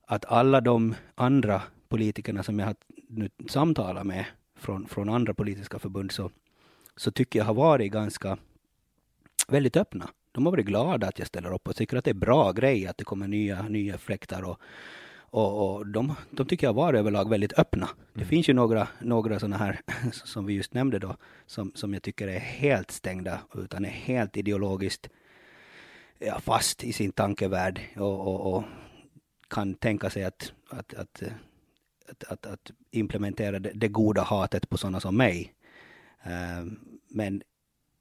att 0.06 0.24
alla 0.24 0.60
de 0.60 0.94
andra 1.14 1.62
politikerna 1.88 2.42
som 2.42 2.58
jag 2.58 2.66
har 2.66 2.76
nu 3.08 3.30
samtalat 3.48 4.06
med 4.06 4.24
från, 4.56 4.86
från 4.86 5.08
andra 5.08 5.34
politiska 5.34 5.78
förbund 5.78 6.12
så, 6.12 6.30
så 6.96 7.10
tycker 7.10 7.38
jag 7.38 7.46
har 7.46 7.54
varit 7.54 7.92
ganska 7.92 8.38
väldigt 9.48 9.76
öppna. 9.76 10.08
De 10.32 10.46
har 10.46 10.50
varit 10.50 10.66
glada 10.66 11.08
att 11.08 11.18
jag 11.18 11.28
ställer 11.28 11.54
upp 11.54 11.68
och 11.68 11.76
tycker 11.76 11.96
att 11.96 12.04
det 12.04 12.10
är 12.10 12.14
bra 12.14 12.52
grej 12.52 12.86
att 12.86 12.98
det 12.98 13.04
kommer 13.04 13.28
nya, 13.28 13.62
nya 13.62 13.98
fläktar 13.98 14.42
och, 14.42 14.60
och, 15.30 15.76
och 15.76 15.86
de, 15.86 16.14
de 16.30 16.46
tycker 16.46 16.66
jag 16.66 16.74
varit 16.74 16.98
överlag 16.98 17.28
väldigt 17.30 17.58
öppna. 17.58 17.88
Det 18.14 18.24
finns 18.24 18.48
ju 18.48 18.52
några, 18.54 18.88
några 19.00 19.38
sådana 19.38 19.56
här, 19.56 19.80
som 20.12 20.46
vi 20.46 20.54
just 20.54 20.74
nämnde 20.74 20.98
då, 20.98 21.16
som, 21.46 21.72
som 21.74 21.92
jag 21.94 22.02
tycker 22.02 22.28
är 22.28 22.38
helt 22.38 22.90
stängda, 22.90 23.40
utan 23.54 23.84
är 23.84 23.88
helt 23.90 24.36
ideologiskt 24.36 25.08
ja, 26.18 26.40
fast 26.40 26.84
i 26.84 26.92
sin 26.92 27.12
tankevärld 27.12 27.80
och, 27.96 28.20
och, 28.28 28.54
och 28.54 28.64
kan 29.48 29.74
tänka 29.74 30.10
sig 30.10 30.24
att, 30.24 30.52
att, 30.70 30.94
att, 30.94 31.22
att, 32.28 32.46
att, 32.46 32.70
implementera 32.90 33.58
det, 33.58 33.70
det 33.74 33.88
goda 33.88 34.22
hatet 34.22 34.68
på 34.68 34.78
sådana 34.78 35.00
som 35.00 35.16
mig. 35.16 35.54
Ehm, 36.22 36.78
men 37.08 37.42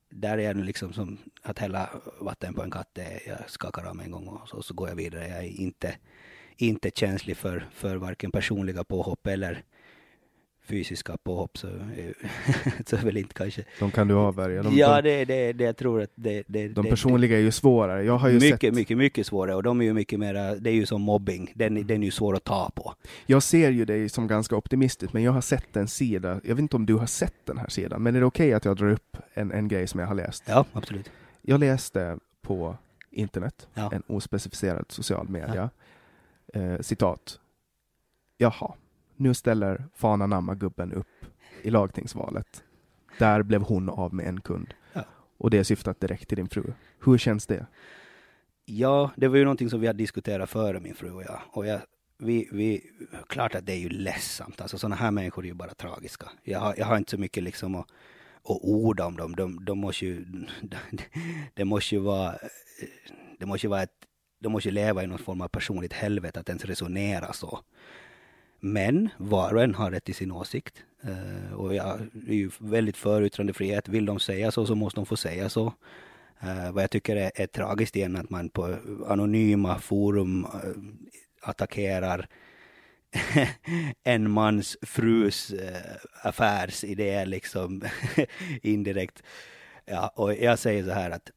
där 0.10 0.38
är 0.38 0.54
nu 0.54 0.64
liksom 0.64 0.94
som 0.94 1.18
att 1.42 1.60
hälla 1.60 1.90
vatten 2.20 2.54
på 2.54 2.64
en 2.64 2.72
katt. 2.72 2.90
Det- 2.94 3.22
Jag 3.28 3.50
skakar 3.50 3.86
av 3.86 3.96
mig 3.96 4.06
en 4.06 4.12
gång 4.12 4.28
och 4.28 4.50
så, 4.50 4.62
så 4.62 4.74
går 4.74 4.90
jag 4.90 4.96
vidare. 4.96 5.28
Jag 5.28 5.38
är 5.38 5.62
inte, 5.62 5.96
inte 6.58 6.92
känslig 6.96 7.38
för, 7.38 7.68
för 7.74 7.96
varken 7.96 8.32
personliga 8.32 8.84
påhopp 8.84 9.28
eller 9.28 9.64
fysiska 10.68 11.18
påhopp. 11.24 11.58
Så, 11.58 11.68
eh, 11.68 12.30
så 12.86 12.98
väl 12.98 13.18
inte 13.18 13.34
kanske... 13.34 13.64
De 13.80 13.92
kan 13.92 14.08
du 14.08 14.14
avvärja. 14.16 14.64
De, 14.64 14.78
ja, 14.78 15.02
de, 15.02 15.10
det, 15.10 15.26
det, 15.26 15.54
det 15.54 15.64
jag 15.64 15.78
tror 15.78 16.02
att 16.02 16.12
det... 16.16 16.44
det 16.48 16.68
de 16.68 16.86
personliga 16.86 17.38
är 17.38 17.42
ju 17.42 17.52
svårare. 17.52 18.04
Jag 18.04 18.18
har 18.18 18.30
ju 18.30 18.40
mycket, 18.40 18.62
sett, 18.62 18.74
mycket, 18.74 18.98
mycket 18.98 19.28
svårare. 19.28 19.56
Och 19.56 19.64
de 19.64 19.82
är 19.82 19.86
ju 19.86 19.94
mycket 19.94 20.20
mera, 20.20 20.56
det 20.56 20.70
är 20.70 20.74
ju 20.74 20.86
som 20.86 21.02
mobbing. 21.02 21.52
Den, 21.56 21.88
den 21.88 22.02
är 22.02 22.06
ju 22.06 22.12
svår 22.12 22.36
att 22.36 22.44
ta 22.44 22.72
på. 22.76 22.94
jag 23.26 23.44
ser 23.44 23.70
ju 23.70 23.86
dig 23.86 24.10
som 24.10 24.28
ganska 24.28 24.56
optimistisk, 24.56 25.14
men 25.14 25.24
jag 25.24 25.32
har 25.32 25.42
sett 25.42 25.76
en 25.76 25.88
sida, 25.88 26.42
jag 26.44 26.56
vet 26.56 26.60
inte 26.60 26.76
om 26.76 26.86
du 26.86 26.94
har 26.96 27.06
sett 27.06 27.46
den 27.46 27.58
här 27.58 27.70
sidan, 27.70 28.04
men 28.04 28.16
är 28.16 28.20
det 28.20 28.26
okej 28.26 28.54
att 28.54 28.66
jag 28.66 28.78
drar 28.78 28.92
upp 28.92 29.18
en, 29.34 29.52
en 29.52 29.68
grej 29.68 29.88
som 29.88 30.00
jag 30.00 30.08
har 30.08 30.16
läst? 30.16 30.44
Ja, 30.48 30.66
absolut. 30.74 31.12
Jag 31.42 31.60
läste 31.60 32.18
på 32.42 32.78
internet, 33.12 33.68
Ja. 33.74 33.90
en 33.94 34.04
ospecificerad 34.08 34.86
social 34.90 35.30
media, 35.30 35.70
eh, 36.54 36.80
citat. 36.80 37.40
Jaha, 38.38 38.74
nu 39.16 39.34
ställer 39.34 39.86
Fana 39.96 40.28
Namma-gubben 40.28 40.94
upp 40.94 41.26
i 41.62 41.70
lagtingsvalet. 41.70 42.64
Där 43.20 43.44
blev 43.44 43.62
hon 43.62 43.90
av 43.90 44.14
med 44.14 44.28
en 44.28 44.42
kund. 44.42 44.74
Ja. 44.94 45.04
Och 45.38 45.50
det 45.50 45.58
är 45.58 45.64
syftat 45.64 46.00
direkt 46.00 46.28
till 46.28 46.38
din 46.38 46.50
fru. 46.50 46.74
Hur 47.00 47.18
känns 47.18 47.48
det? 47.48 47.66
Ja, 48.66 49.12
det 49.16 49.28
var 49.28 49.38
ju 49.38 49.44
någonting 49.44 49.70
som 49.70 49.80
vi 49.80 49.88
hade 49.88 49.98
diskuterat 49.98 50.50
före 50.50 50.80
min 50.80 50.96
fru 50.96 51.12
och 51.12 51.24
jag. 51.24 51.42
Och 51.52 51.68
jag, 51.68 51.82
vi, 52.18 52.50
vi, 52.52 52.82
klart 53.28 53.56
att 53.56 53.66
det 53.66 53.74
är 53.74 53.80
ju 53.80 53.90
ledsamt. 53.90 54.62
Alltså 54.62 54.78
sådana 54.78 54.96
här 54.96 55.12
människor 55.12 55.44
är 55.44 55.48
ju 55.48 55.54
bara 55.54 55.74
tragiska. 55.74 56.30
Jag 56.44 56.60
har, 56.60 56.76
jag 56.78 56.86
har 56.86 56.98
inte 56.98 57.12
så 57.12 57.18
mycket 57.18 57.44
liksom 57.44 57.76
att, 57.76 57.88
att 58.44 58.60
orda 58.62 59.06
om 59.06 59.18
dem. 59.18 59.36
De, 59.36 59.66
de 59.66 59.80
måste 59.80 60.06
ju, 60.06 60.26
det 61.54 61.66
måste 61.66 61.96
ju 61.96 62.02
vara, 62.02 62.36
det 63.40 63.46
måste 63.46 63.68
ju 63.68 63.70
vara 63.70 63.84
ett, 63.84 64.06
de 64.40 64.52
måste 64.52 64.70
ju 64.70 64.74
leva 64.74 65.04
i 65.04 65.08
någon 65.08 65.20
form 65.20 65.42
av 65.42 65.48
personligt 65.48 65.94
helvete 65.94 66.40
att 66.40 66.50
ens 66.50 66.66
resonera 66.66 67.34
så. 67.34 67.60
Men 68.60 69.10
var 69.18 69.54
och 69.54 69.64
en 69.64 69.76
har 69.76 69.92
rätt 69.92 70.04
till 70.04 70.16
sin 70.16 70.32
åsikt. 70.32 70.84
Uh, 71.06 71.54
och 71.54 71.76
jag 71.76 72.00
är 72.28 72.34
ju 72.34 72.50
väldigt 72.60 72.98
för 72.98 73.22
yttrandefrihet. 73.22 73.90
Vill 73.90 74.06
de 74.06 74.20
säga 74.20 74.52
så 74.52 74.66
så 74.66 74.76
måste 74.76 75.00
de 75.00 75.06
få 75.06 75.18
säga 75.18 75.50
så. 75.50 75.66
Uh, 76.44 76.72
vad 76.72 76.84
jag 76.84 76.92
tycker 76.92 77.16
är, 77.16 77.32
är 77.36 77.48
tragiskt 77.48 77.96
igen 77.96 78.16
att 78.16 78.30
man 78.30 78.50
på 78.50 78.76
anonyma 79.08 79.80
forum 79.80 80.46
uh, 80.46 80.52
attackerar 81.42 82.28
en 84.04 84.32
mans 84.32 84.78
frus 84.82 85.52
eh, 85.52 85.96
affärsidé 86.22 87.26
liksom 87.26 87.82
indirekt. 88.62 89.24
Ja, 89.86 90.08
och 90.16 90.34
jag 90.34 90.60
säger 90.60 90.84
så 90.84 90.92
här 90.92 91.12
att 91.12 91.32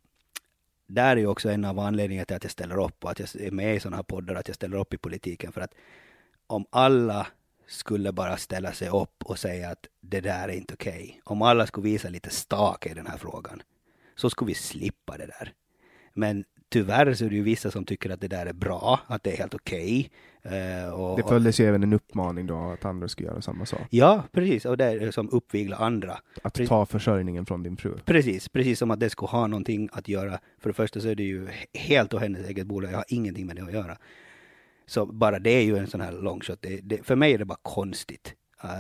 där 0.95 1.17
är 1.17 1.21
ju 1.21 1.27
också 1.27 1.51
en 1.51 1.65
av 1.65 1.79
anledningarna 1.79 2.25
till 2.25 2.37
att 2.37 2.45
jag 2.45 2.51
ställer 2.51 2.85
upp 2.85 3.05
och 3.05 3.11
att 3.11 3.19
jag 3.19 3.29
är 3.41 3.51
med 3.51 3.77
i 3.77 3.81
sådana 3.81 3.97
här 3.97 4.03
poddar, 4.03 4.35
att 4.35 4.49
jag 4.49 4.55
ställer 4.55 4.77
upp 4.77 4.95
i 4.95 4.99
politiken 4.99 5.53
för 5.53 5.61
att 5.61 5.75
om 6.47 6.67
alla 6.71 7.27
skulle 7.67 8.13
bara 8.13 8.37
ställa 8.37 8.73
sig 8.73 8.89
upp 8.89 9.25
och 9.25 9.39
säga 9.39 9.71
att 9.71 9.87
det 10.01 10.21
där 10.21 10.49
är 10.49 10.53
inte 10.53 10.75
okej. 10.75 11.03
Okay. 11.03 11.21
Om 11.25 11.43
alla 11.43 11.67
skulle 11.67 11.85
visa 11.85 12.09
lite 12.09 12.31
stake 12.31 12.91
i 12.91 12.95
den 12.95 13.07
här 13.07 13.19
frågan 13.19 13.63
så 14.15 14.31
skulle 14.31 14.49
vi 14.49 14.55
slippa 14.55 15.17
det 15.17 15.27
där. 15.27 15.53
Men 16.13 16.45
tyvärr 16.69 17.15
så 17.15 17.25
är 17.25 17.29
det 17.29 17.35
ju 17.35 17.43
vissa 17.43 17.71
som 17.71 17.85
tycker 17.85 18.11
att 18.11 18.21
det 18.21 18.29
där 18.29 18.47
är 18.47 18.53
bra, 18.53 19.01
att 19.07 19.23
det 19.23 19.33
är 19.33 19.37
helt 19.37 19.55
okej. 19.55 20.01
Okay. 20.01 20.11
Uh, 20.47 21.17
det 21.17 21.23
följdes 21.29 21.61
ju 21.61 21.67
även 21.67 21.83
en 21.83 21.93
uppmaning 21.93 22.47
då 22.47 22.71
att 22.71 22.85
andra 22.85 23.09
ska 23.09 23.25
göra 23.25 23.43
samma 23.43 23.67
sak. 23.67 23.81
Ja, 23.91 24.23
precis, 24.33 24.65
och 24.65 24.77
det 24.77 24.85
är 24.85 25.11
som 25.11 25.31
uppvigla 25.31 25.77
andra. 25.77 26.19
Att 26.43 26.55
precis. 26.55 26.69
ta 26.69 26.87
försörjningen 26.87 27.47
från 27.47 27.63
din 27.63 27.77
fru. 27.77 27.99
Precis, 28.05 28.49
precis 28.49 28.79
som 28.79 28.91
att 28.91 29.01
det 29.01 29.11
skulle 29.11 29.29
ha 29.29 29.47
någonting 29.47 29.89
att 29.93 30.09
göra. 30.09 30.39
För 30.59 30.71
det 30.71 30.75
första 30.75 31.01
så 31.01 31.09
är 31.09 31.15
det 31.15 31.23
ju 31.23 31.49
helt 31.75 32.15
och 32.15 32.21
hennes 32.21 32.49
eget 32.49 32.67
bolag, 32.67 32.93
jag 32.93 32.97
har 32.97 33.05
ingenting 33.09 33.47
med 33.47 33.57
det 33.57 33.63
att 33.63 33.73
göra. 33.73 33.97
Så 34.87 35.07
bara 35.07 35.39
det 35.39 35.51
är 35.51 35.63
ju 35.63 35.77
en 35.77 35.87
sån 35.87 36.01
här 36.01 36.13
longshot. 36.13 36.63
Det, 36.63 36.81
det, 36.83 37.07
för 37.07 37.17
mig 37.17 37.33
är 37.33 37.39
det 37.39 37.45
bara 37.45 37.59
konstigt. 37.63 38.35
Uh, 38.65 38.71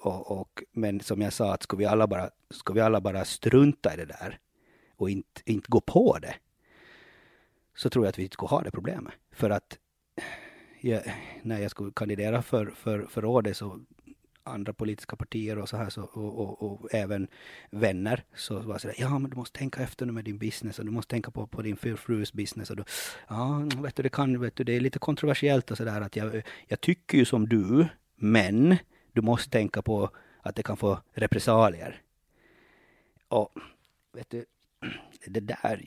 och, 0.00 0.40
och, 0.40 0.62
men 0.72 1.00
som 1.00 1.20
jag 1.20 1.32
sa, 1.32 1.54
att 1.54 1.62
ska 1.62 1.76
vi 1.76 1.84
alla 1.84 2.06
bara, 2.06 2.30
ska 2.50 2.72
vi 2.72 2.80
alla 2.80 3.00
bara 3.00 3.24
strunta 3.24 3.94
i 3.94 3.96
det 3.96 4.04
där 4.04 4.38
och 4.96 5.10
inte, 5.10 5.40
inte 5.44 5.66
gå 5.68 5.80
på 5.80 6.18
det, 6.22 6.34
så 7.76 7.90
tror 7.90 8.04
jag 8.04 8.08
att 8.08 8.18
vi 8.18 8.22
inte 8.22 8.34
skulle 8.34 8.48
ha 8.48 8.62
det 8.62 8.70
problemet. 8.70 9.14
För 9.32 9.50
att 9.50 9.78
jag, 10.88 11.02
när 11.42 11.60
jag 11.60 11.70
skulle 11.70 11.92
kandidera 11.92 12.42
för, 12.42 12.66
för, 12.66 13.06
för 13.06 13.22
rådet 13.22 13.56
så 13.56 13.80
andra 14.42 14.72
politiska 14.72 15.16
partier 15.16 15.58
och 15.58 15.68
så 15.68 15.76
här 15.76 15.90
så, 15.90 16.02
och, 16.02 16.38
och, 16.38 16.62
och 16.62 16.94
även 16.94 17.28
vänner 17.70 18.24
så 18.34 18.58
var 18.58 18.74
det 18.74 18.80
sådär, 18.80 18.96
ja 18.98 19.18
men 19.18 19.30
du 19.30 19.36
måste 19.36 19.58
tänka 19.58 19.82
efter 19.82 20.06
nu 20.06 20.12
med 20.12 20.24
din 20.24 20.38
business 20.38 20.78
och 20.78 20.84
du 20.84 20.90
måste 20.90 21.10
tänka 21.10 21.30
på, 21.30 21.46
på 21.46 21.62
din 21.62 21.76
frus 21.76 22.32
business 22.32 22.70
och 22.70 22.76
du, 22.76 22.84
ja 23.28 23.68
vet 23.76 23.96
du 23.96 24.02
det 24.02 24.08
kan, 24.08 24.40
vet 24.40 24.56
du 24.56 24.64
det 24.64 24.72
är 24.72 24.80
lite 24.80 24.98
kontroversiellt 24.98 25.70
och 25.70 25.76
sådär 25.76 26.00
att 26.00 26.16
jag, 26.16 26.42
jag 26.66 26.80
tycker 26.80 27.18
ju 27.18 27.24
som 27.24 27.48
du 27.48 27.88
men 28.16 28.76
du 29.12 29.22
måste 29.22 29.50
tänka 29.50 29.82
på 29.82 30.10
att 30.42 30.56
det 30.56 30.62
kan 30.62 30.76
få 30.76 31.00
repressalier. 31.12 32.02
Och 33.28 33.58
vet 34.12 34.30
du, 34.30 34.44
det 35.26 35.40
där, 35.40 35.84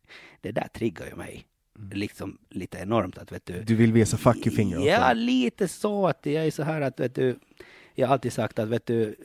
det 0.40 0.52
där 0.52 0.68
triggar 0.68 1.06
ju 1.06 1.14
mig. 1.14 1.46
Mm. 1.78 1.90
Liksom 1.90 2.38
lite 2.50 2.78
enormt 2.78 3.18
att 3.18 3.32
vet 3.32 3.46
du. 3.46 3.62
Du 3.62 3.74
vill 3.74 3.92
visa 3.92 4.16
fuck 4.16 4.46
you 4.46 4.56
finger? 4.56 4.80
Ja, 4.80 5.12
lite 5.12 5.68
så 5.68 6.06
att 6.06 6.26
jag 6.26 6.46
är 6.46 6.50
så 6.50 6.62
här 6.62 6.80
att 6.80 7.00
vet 7.00 7.14
du. 7.14 7.38
Jag 7.94 8.06
har 8.06 8.12
alltid 8.12 8.32
sagt 8.32 8.58
att 8.58 8.68
vet 8.68 8.86
du. 8.86 9.16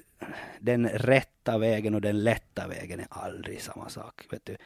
Den 0.60 0.90
rätta 0.90 1.58
vägen 1.58 1.96
och 1.96 2.02
den 2.02 2.24
lätta 2.24 2.68
vägen 2.68 3.00
är 3.00 3.08
aldrig 3.10 3.62
samma 3.62 3.90
sak. 3.90 4.26
Vet 4.30 4.46
du 4.46 4.58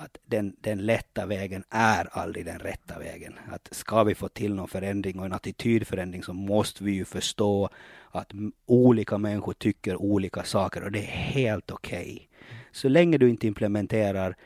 att 0.00 0.18
den, 0.26 0.56
den 0.60 0.86
lätta 0.86 1.26
vägen 1.26 1.64
är 1.70 2.08
aldrig 2.18 2.44
den 2.44 2.58
rätta 2.58 2.98
vägen. 2.98 3.38
Att 3.50 3.68
ska 3.70 4.04
vi 4.04 4.14
få 4.14 4.28
till 4.28 4.54
någon 4.54 4.68
förändring 4.68 5.18
och 5.18 5.26
en 5.26 5.32
attitydförändring 5.32 6.22
så 6.22 6.32
måste 6.32 6.84
vi 6.84 6.92
ju 6.92 7.04
förstå 7.04 7.68
att 8.10 8.32
olika 8.66 9.18
människor 9.18 9.52
tycker 9.52 9.96
olika 9.96 10.42
saker 10.42 10.84
och 10.84 10.92
det 10.92 10.98
är 10.98 11.16
helt 11.16 11.70
okej. 11.70 12.12
Okay. 12.12 12.26
Så 12.72 12.88
länge 12.88 13.18
du 13.18 13.30
inte 13.30 13.46
implementerar 13.46 14.36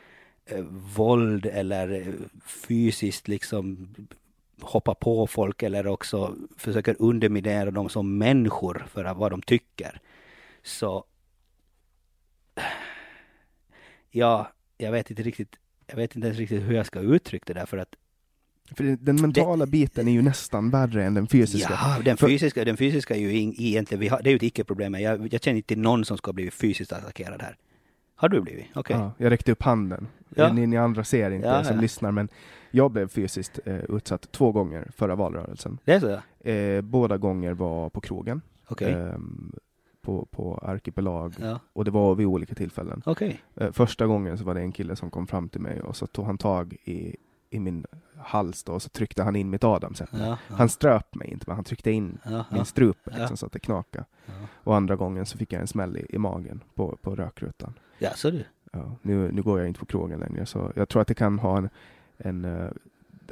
eh, 0.47 0.65
våld 0.97 1.47
eller 1.47 1.91
eh, 1.93 2.15
fysiskt 2.45 3.29
liksom 3.29 3.95
hoppa 4.61 4.95
på 4.95 5.27
folk 5.27 5.63
eller 5.63 5.87
också 5.87 6.37
försöker 6.57 6.97
underminera 6.99 7.71
dem 7.71 7.89
som 7.89 8.19
människor 8.19 8.87
för 8.91 9.15
vad 9.15 9.33
de 9.33 9.43
tycker. 9.43 10.01
Så 10.63 11.05
ja, 14.11 14.53
jag 14.79 14.93
vet 14.93 15.11
inte 15.11 15.23
riktigt, 15.23 15.57
jag 15.87 15.97
vet 15.97 16.17
inte 16.17 16.27
ens 16.27 16.39
riktigt 16.39 16.63
hur 16.63 16.75
jag 16.75 16.87
ska 16.87 17.01
uttrycka 17.01 17.53
det 17.53 17.61
där 17.61 17.67
för 17.67 17.79
att 17.79 17.97
för 18.77 18.85
den 18.85 19.17
mentala 19.17 19.67
det, 19.67 19.71
biten 19.71 20.09
är 20.09 20.13
ju 20.13 20.23
nästan 20.23 20.71
värre 20.71 21.05
än 21.05 21.15
den 21.15 21.27
fysiska. 21.27 21.73
Ja, 21.73 22.03
den 22.05 22.17
fysiska, 22.17 22.65
den 22.65 22.77
fysiska 22.77 23.15
är 23.15 23.19
ju 23.19 23.37
egentligen, 23.39 24.01
vi 24.01 24.09
har, 24.09 24.23
det 24.23 24.29
är 24.29 24.33
ju 24.33 24.37
ett 24.37 24.43
icke-problem. 24.43 24.95
Jag, 24.95 25.33
jag 25.35 25.43
känner 25.43 25.57
inte 25.57 25.69
till 25.69 25.79
någon 25.79 26.05
som 26.05 26.19
ska 26.19 26.33
blivit 26.33 26.55
fysiskt 26.55 26.93
attackerad 26.93 27.43
här. 27.43 27.57
Har 28.23 28.29
du 28.29 28.41
blivit? 28.41 28.67
Okej. 28.75 28.81
Okay. 28.81 28.97
Ja, 28.97 29.13
jag 29.19 29.31
räckte 29.31 29.53
upp 29.53 29.63
handen. 29.63 30.09
Ja. 30.29 30.53
Ni, 30.53 30.67
ni 30.67 30.77
andra 30.77 31.05
ser 31.05 31.31
inte 31.31 31.49
ja, 31.49 31.65
som 31.65 31.81
lyssnar, 31.81 32.11
men 32.11 32.29
jag 32.71 32.91
blev 32.91 33.09
fysiskt 33.09 33.61
eh, 33.65 33.77
utsatt 33.77 34.33
två 34.33 34.53
gånger 34.53 34.89
förra 34.97 35.15
valrörelsen. 35.15 35.79
Det 35.85 35.93
är 35.93 36.01
så? 36.01 36.49
Eh, 36.49 36.81
båda 36.81 37.17
gånger 37.17 37.53
var 37.53 37.91
på 37.91 38.01
krogen. 38.01 38.41
Okay. 38.69 38.93
Eh, 38.93 39.15
på, 40.03 40.27
på 40.31 40.59
Arkipelag 40.63 41.35
och 41.73 41.85
det 41.85 41.91
var 41.91 42.15
vid 42.15 42.27
olika 42.27 42.55
tillfällen. 42.55 43.03
Okay. 43.07 43.37
Eh, 43.57 43.73
första 43.73 44.07
gången 44.07 44.39
så 44.39 44.45
var 44.45 44.55
det 44.55 44.61
en 44.61 44.73
kille 44.73 44.97
som 44.97 45.11
kom 45.11 45.27
fram 45.27 45.49
till 45.49 45.61
mig 45.61 45.81
och 45.81 45.97
så 45.97 46.07
tog 46.07 46.27
han 46.27 46.39
tag 46.39 46.77
i, 46.85 47.17
i 47.51 47.61
min 47.61 47.87
hals 48.17 48.65
då, 48.65 48.73
och 48.73 48.83
så 48.83 48.89
tryckte 48.89 49.23
han 49.23 49.37
in 49.37 49.51
mitt 49.51 49.65
adamsäpple. 49.65 50.37
Han 50.49 50.69
ströp 50.69 51.15
mig 51.15 51.31
inte, 51.31 51.45
men 51.47 51.55
han 51.55 51.65
tryckte 51.65 51.91
in 51.91 52.19
min 52.51 52.65
strupe 52.65 53.19
liksom, 53.19 53.37
så 53.37 53.47
att 53.47 53.53
det 53.53 53.59
knakade. 53.59 54.05
Och 54.53 54.77
andra 54.77 54.97
gången 54.97 55.27
så 55.27 55.39
fick 55.39 55.53
jag 55.53 55.61
en 55.61 55.67
smäll 55.67 55.97
i, 55.97 56.07
i 56.09 56.19
magen 56.19 56.61
på, 56.75 56.97
på 57.03 57.15
rökrutan. 57.15 57.75
Ja, 58.03 58.11
så 58.15 58.31
du? 58.31 58.45
Ja, 58.73 58.97
nu, 59.03 59.33
nu 59.33 59.43
går 59.43 59.59
jag 59.59 59.69
inte 59.69 59.81
på 59.81 59.87
krogen 59.87 60.21
längre, 60.21 60.47
så 60.47 60.73
jag 60.77 60.89
tror 60.89 61.03
att 61.03 61.09
det 61.09 61.15
kan 61.15 61.39
ha 61.39 61.59
en, 61.59 61.69
en 62.19 62.45
uh, 62.45 62.71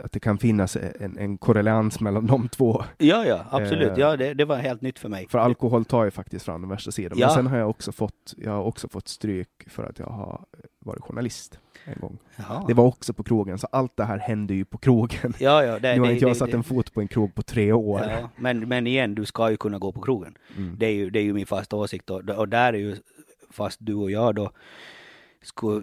att 0.05 0.13
det 0.13 0.21
kan 0.21 0.39
finnas 0.39 0.77
en, 0.77 1.19
en 1.19 1.39
korrelans 1.39 2.01
mellan 2.01 2.27
de 2.27 2.49
två. 2.49 2.85
Ja, 2.99 3.25
ja, 3.27 3.45
absolut. 3.51 3.91
Eh, 3.91 3.99
ja, 3.99 4.17
det, 4.17 4.35
det, 4.35 4.45
var 4.45 4.57
helt 4.57 4.83
nytt 4.83 4.99
för 4.99 5.09
mig. 5.09 5.27
För 5.29 5.39
alkohol 5.39 5.85
tar 5.85 6.05
ju 6.05 6.11
faktiskt 6.11 6.45
fram 6.45 6.61
den 6.61 6.71
värsta 6.71 6.91
sidan. 6.91 7.19
Ja. 7.19 7.27
Men 7.27 7.35
sen 7.35 7.47
har 7.47 7.59
jag 7.59 7.71
också 7.71 7.93
fått, 7.93 8.35
jag 8.37 8.53
har 8.53 8.63
också 8.63 8.89
fått 8.89 9.09
stryk 9.09 9.49
för 9.67 9.85
att 9.85 9.99
jag 9.99 10.07
har 10.07 10.45
varit 10.79 11.03
journalist 11.03 11.59
en 11.85 12.01
gång. 12.01 12.19
Jaha. 12.37 12.65
Det 12.69 12.75
var 12.75 12.85
också 12.85 13.13
på 13.13 13.23
krogen, 13.23 13.59
så 13.59 13.69
allt 13.73 13.97
det 13.97 14.05
här 14.05 14.19
hände 14.19 14.55
ju 14.55 14.65
på 14.65 14.79
krogen. 14.79 15.35
Ja, 15.39 15.65
ja, 15.65 15.79
det, 15.79 15.93
nu 15.95 16.01
har 16.01 16.07
det, 16.07 16.13
inte 16.13 16.25
jag 16.25 16.31
det, 16.31 16.39
satt 16.39 16.55
en 16.55 16.65
fot 16.65 16.93
på 16.93 17.01
en 17.01 17.09
krog 17.09 17.35
på 17.35 17.43
tre 17.43 17.73
år. 17.73 18.01
Ja, 18.01 18.29
men, 18.37 18.69
men 18.69 18.87
igen, 18.87 19.15
du 19.15 19.25
ska 19.25 19.51
ju 19.51 19.57
kunna 19.57 19.79
gå 19.79 19.93
på 19.93 20.01
krogen. 20.01 20.35
Mm. 20.57 20.77
Det, 20.79 20.87
är 20.87 20.93
ju, 20.93 21.11
det 21.11 21.19
är 21.19 21.23
ju 21.23 21.33
min 21.33 21.47
fasta 21.47 21.77
åsikt 21.77 22.11
och, 22.11 22.29
och 22.29 22.49
där 22.49 22.73
är 22.73 22.79
ju, 22.79 22.97
fast 23.51 23.79
du 23.81 23.95
och 23.95 24.11
jag 24.11 24.35
då 24.35 24.51
skulle 25.43 25.83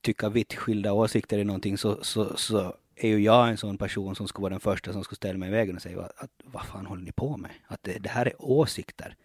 tycka 0.00 0.28
vitt 0.28 0.54
skilda 0.54 0.92
åsikter 0.92 1.38
i 1.38 1.44
någonting 1.44 1.78
så, 1.78 2.04
så, 2.04 2.36
så 2.36 2.74
är 2.96 3.08
ju 3.08 3.18
jag 3.18 3.48
en 3.48 3.56
sån 3.56 3.78
person 3.78 4.14
som 4.14 4.28
skulle 4.28 4.42
vara 4.42 4.50
den 4.50 4.60
första 4.60 4.92
som 4.92 5.04
skulle 5.04 5.16
ställa 5.16 5.38
mig 5.38 5.48
i 5.48 5.52
vägen 5.52 5.76
och 5.76 5.82
säga 5.82 6.00
att, 6.00 6.22
att 6.22 6.30
vad 6.44 6.66
fan 6.66 6.86
håller 6.86 7.02
ni 7.02 7.12
på 7.12 7.36
med? 7.36 7.50
Att 7.66 7.82
det, 7.82 7.98
det, 7.98 8.08
här 8.08 8.26
är 8.26 8.34
åsikter. 8.38 9.16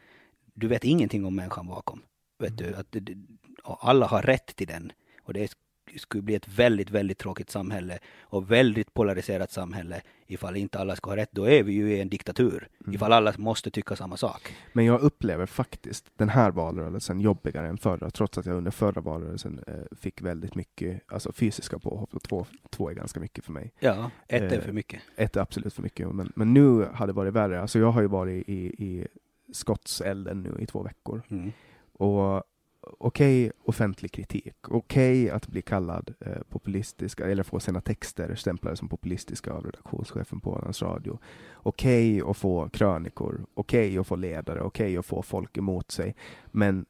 Du 0.53 0.67
vet 0.67 0.83
ingenting 0.83 1.25
om 1.25 1.35
människan 1.35 1.67
bakom. 1.67 2.01
Vet 2.39 2.57
du, 2.57 2.75
att 2.75 2.87
det, 2.89 3.17
alla 3.63 4.07
har 4.07 4.21
rätt 4.21 4.55
till 4.55 4.67
den. 4.67 4.91
Och 5.23 5.33
det 5.33 5.55
skulle 5.97 6.21
bli 6.21 6.35
ett 6.35 6.47
väldigt, 6.47 6.89
väldigt 6.89 7.17
tråkigt 7.17 7.49
samhälle 7.49 7.99
och 8.21 8.51
väldigt 8.51 8.93
polariserat 8.93 9.51
samhälle 9.51 10.01
ifall 10.27 10.57
inte 10.57 10.79
alla 10.79 10.95
ska 10.95 11.09
ha 11.09 11.17
rätt. 11.17 11.31
Då 11.31 11.49
är 11.49 11.63
vi 11.63 11.73
ju 11.73 11.93
i 11.93 12.01
en 12.01 12.09
diktatur. 12.09 12.67
Mm. 12.81 12.95
Ifall 12.95 13.13
alla 13.13 13.33
måste 13.37 13.71
tycka 13.71 13.95
samma 13.95 14.17
sak. 14.17 14.55
Men 14.73 14.85
jag 14.85 15.01
upplever 15.01 15.45
faktiskt 15.45 16.11
den 16.15 16.29
här 16.29 16.51
valrörelsen 16.51 17.19
jobbigare 17.21 17.67
än 17.67 17.77
förra, 17.77 18.09
trots 18.09 18.37
att 18.37 18.45
jag 18.45 18.57
under 18.57 18.71
förra 18.71 19.01
valrörelsen 19.01 19.63
eh, 19.67 19.97
fick 19.97 20.21
väldigt 20.21 20.55
mycket 20.55 21.01
alltså 21.07 21.31
fysiska 21.31 21.79
påhopp. 21.79 22.15
Och 22.15 22.23
två, 22.23 22.45
två 22.69 22.89
är 22.89 22.93
ganska 22.93 23.19
mycket 23.19 23.45
för 23.45 23.51
mig. 23.51 23.73
Ja, 23.79 24.11
ett 24.27 24.41
är 24.41 24.57
eh, 24.57 24.61
för 24.61 24.71
mycket. 24.71 25.01
Ett 25.15 25.35
är 25.35 25.41
absolut 25.41 25.73
för 25.73 25.81
mycket. 25.81 26.15
Men, 26.15 26.31
men 26.35 26.53
nu 26.53 26.87
har 26.93 27.07
det 27.07 27.13
varit 27.13 27.33
värre. 27.33 27.61
Alltså 27.61 27.79
jag 27.79 27.91
har 27.91 28.01
ju 28.01 28.07
varit 28.07 28.49
i, 28.49 28.85
i 28.85 29.07
skottselden 29.53 30.41
nu 30.41 30.63
i 30.63 30.65
två 30.65 30.83
veckor. 30.83 31.21
Mm. 31.29 31.51
Och 31.93 32.43
okej 32.82 33.45
okay, 33.45 33.51
offentlig 33.65 34.11
kritik, 34.11 34.55
okej 34.67 35.25
okay 35.25 35.29
att 35.29 35.47
bli 35.47 35.61
kallad 35.61 36.13
eh, 36.19 36.41
populistisk 36.49 37.19
eller 37.19 37.43
få 37.43 37.59
sina 37.59 37.82
texter 37.82 38.36
stämplade 38.36 38.77
som 38.77 38.89
populistiska 38.89 39.53
av 39.53 39.65
redaktionschefen 39.65 40.39
på 40.39 40.51
Ålands 40.51 40.82
Radio. 40.82 41.19
Okej 41.53 42.21
okay 42.21 42.32
att 42.32 42.38
få 42.38 42.69
krönikor, 42.69 43.45
okej 43.53 43.97
att 43.97 44.07
få 44.07 44.15
ledare, 44.15 44.61
okej 44.61 44.97
att 44.97 45.05
få 45.05 45.21
folk 45.21 45.57
emot 45.57 45.91
sig. 45.91 46.15
Men 46.45 46.86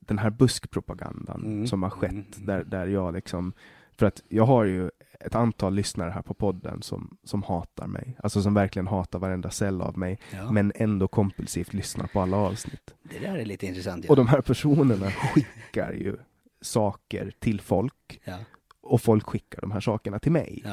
den 0.00 0.18
här 0.18 0.30
buskpropagandan 0.30 1.44
mm. 1.44 1.66
som 1.66 1.82
har 1.82 1.90
skett, 1.90 2.12
mm. 2.12 2.46
där, 2.46 2.64
där 2.64 2.86
jag 2.86 3.14
liksom 3.14 3.52
för 3.98 4.06
att 4.06 4.22
jag 4.28 4.46
har 4.46 4.64
ju 4.64 4.90
ett 5.20 5.34
antal 5.34 5.74
lyssnare 5.74 6.10
här 6.10 6.22
på 6.22 6.34
podden 6.34 6.82
som, 6.82 7.18
som 7.24 7.42
hatar 7.42 7.86
mig. 7.86 8.16
Alltså 8.22 8.42
som 8.42 8.54
verkligen 8.54 8.86
hatar 8.86 9.18
varenda 9.18 9.50
cell 9.50 9.82
av 9.82 9.98
mig. 9.98 10.18
Ja. 10.32 10.50
Men 10.50 10.72
ändå 10.74 11.08
kompulsivt 11.08 11.72
lyssnar 11.72 12.06
på 12.06 12.20
alla 12.20 12.36
avsnitt. 12.36 12.94
Det 13.02 13.18
där 13.18 13.38
är 13.38 13.44
lite 13.44 13.66
intressant. 13.66 14.04
Ja. 14.04 14.10
Och 14.10 14.16
de 14.16 14.26
här 14.26 14.40
personerna 14.40 15.10
skickar 15.34 15.92
ju 15.92 16.16
saker 16.60 17.32
till 17.38 17.60
folk. 17.60 18.20
Ja. 18.24 18.38
Och 18.80 19.00
folk 19.00 19.26
skickar 19.26 19.60
de 19.60 19.70
här 19.70 19.80
sakerna 19.80 20.18
till 20.18 20.32
mig. 20.32 20.64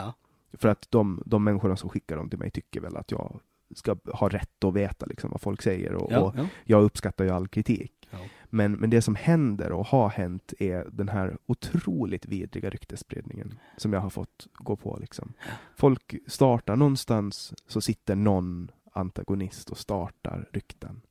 För 0.54 0.70
att 0.70 0.88
de, 0.90 1.24
de 1.26 1.44
människorna 1.44 1.76
som 1.76 1.90
skickar 1.90 2.18
dem 2.18 2.30
till 2.30 2.40
mig 2.40 2.52
tycker 2.52 2.82
väl 2.82 2.98
att 2.98 3.12
jag 3.12 3.40
ska 3.76 3.96
ha 4.14 4.30
rätt 4.30 4.64
att 4.64 4.74
veta 4.74 5.06
liksom 5.06 5.32
vad 5.32 5.42
folk 5.42 5.62
säger. 5.62 5.94
Och, 5.94 6.12
och 6.12 6.36
jag 6.64 6.84
uppskattar 6.84 7.26
ju 7.26 7.32
all 7.32 7.48
kritik. 7.48 8.10
Men, 8.54 8.72
men 8.72 8.90
det 8.90 9.02
som 9.02 9.16
händer 9.16 9.72
och 9.72 9.88
har 9.88 10.10
hänt 10.10 10.54
är 10.60 10.88
den 10.92 11.10
här 11.10 11.38
otroligt 11.46 12.26
vidriga 12.26 12.70
ryktesspridningen 12.70 13.60
som 13.78 13.94
jag 13.94 14.00
har 14.00 14.10
fått 14.10 14.48
gå 14.54 14.76
på. 14.76 14.98
Liksom. 15.02 15.34
Folk 15.76 16.16
startar 16.28 16.76
någonstans, 16.76 17.54
så 17.68 17.82
sitter 17.82 18.16
någon 18.16 18.72
antagonist 18.92 19.70
och 19.70 19.78
startar 19.78 20.50
rykten. 20.52 21.02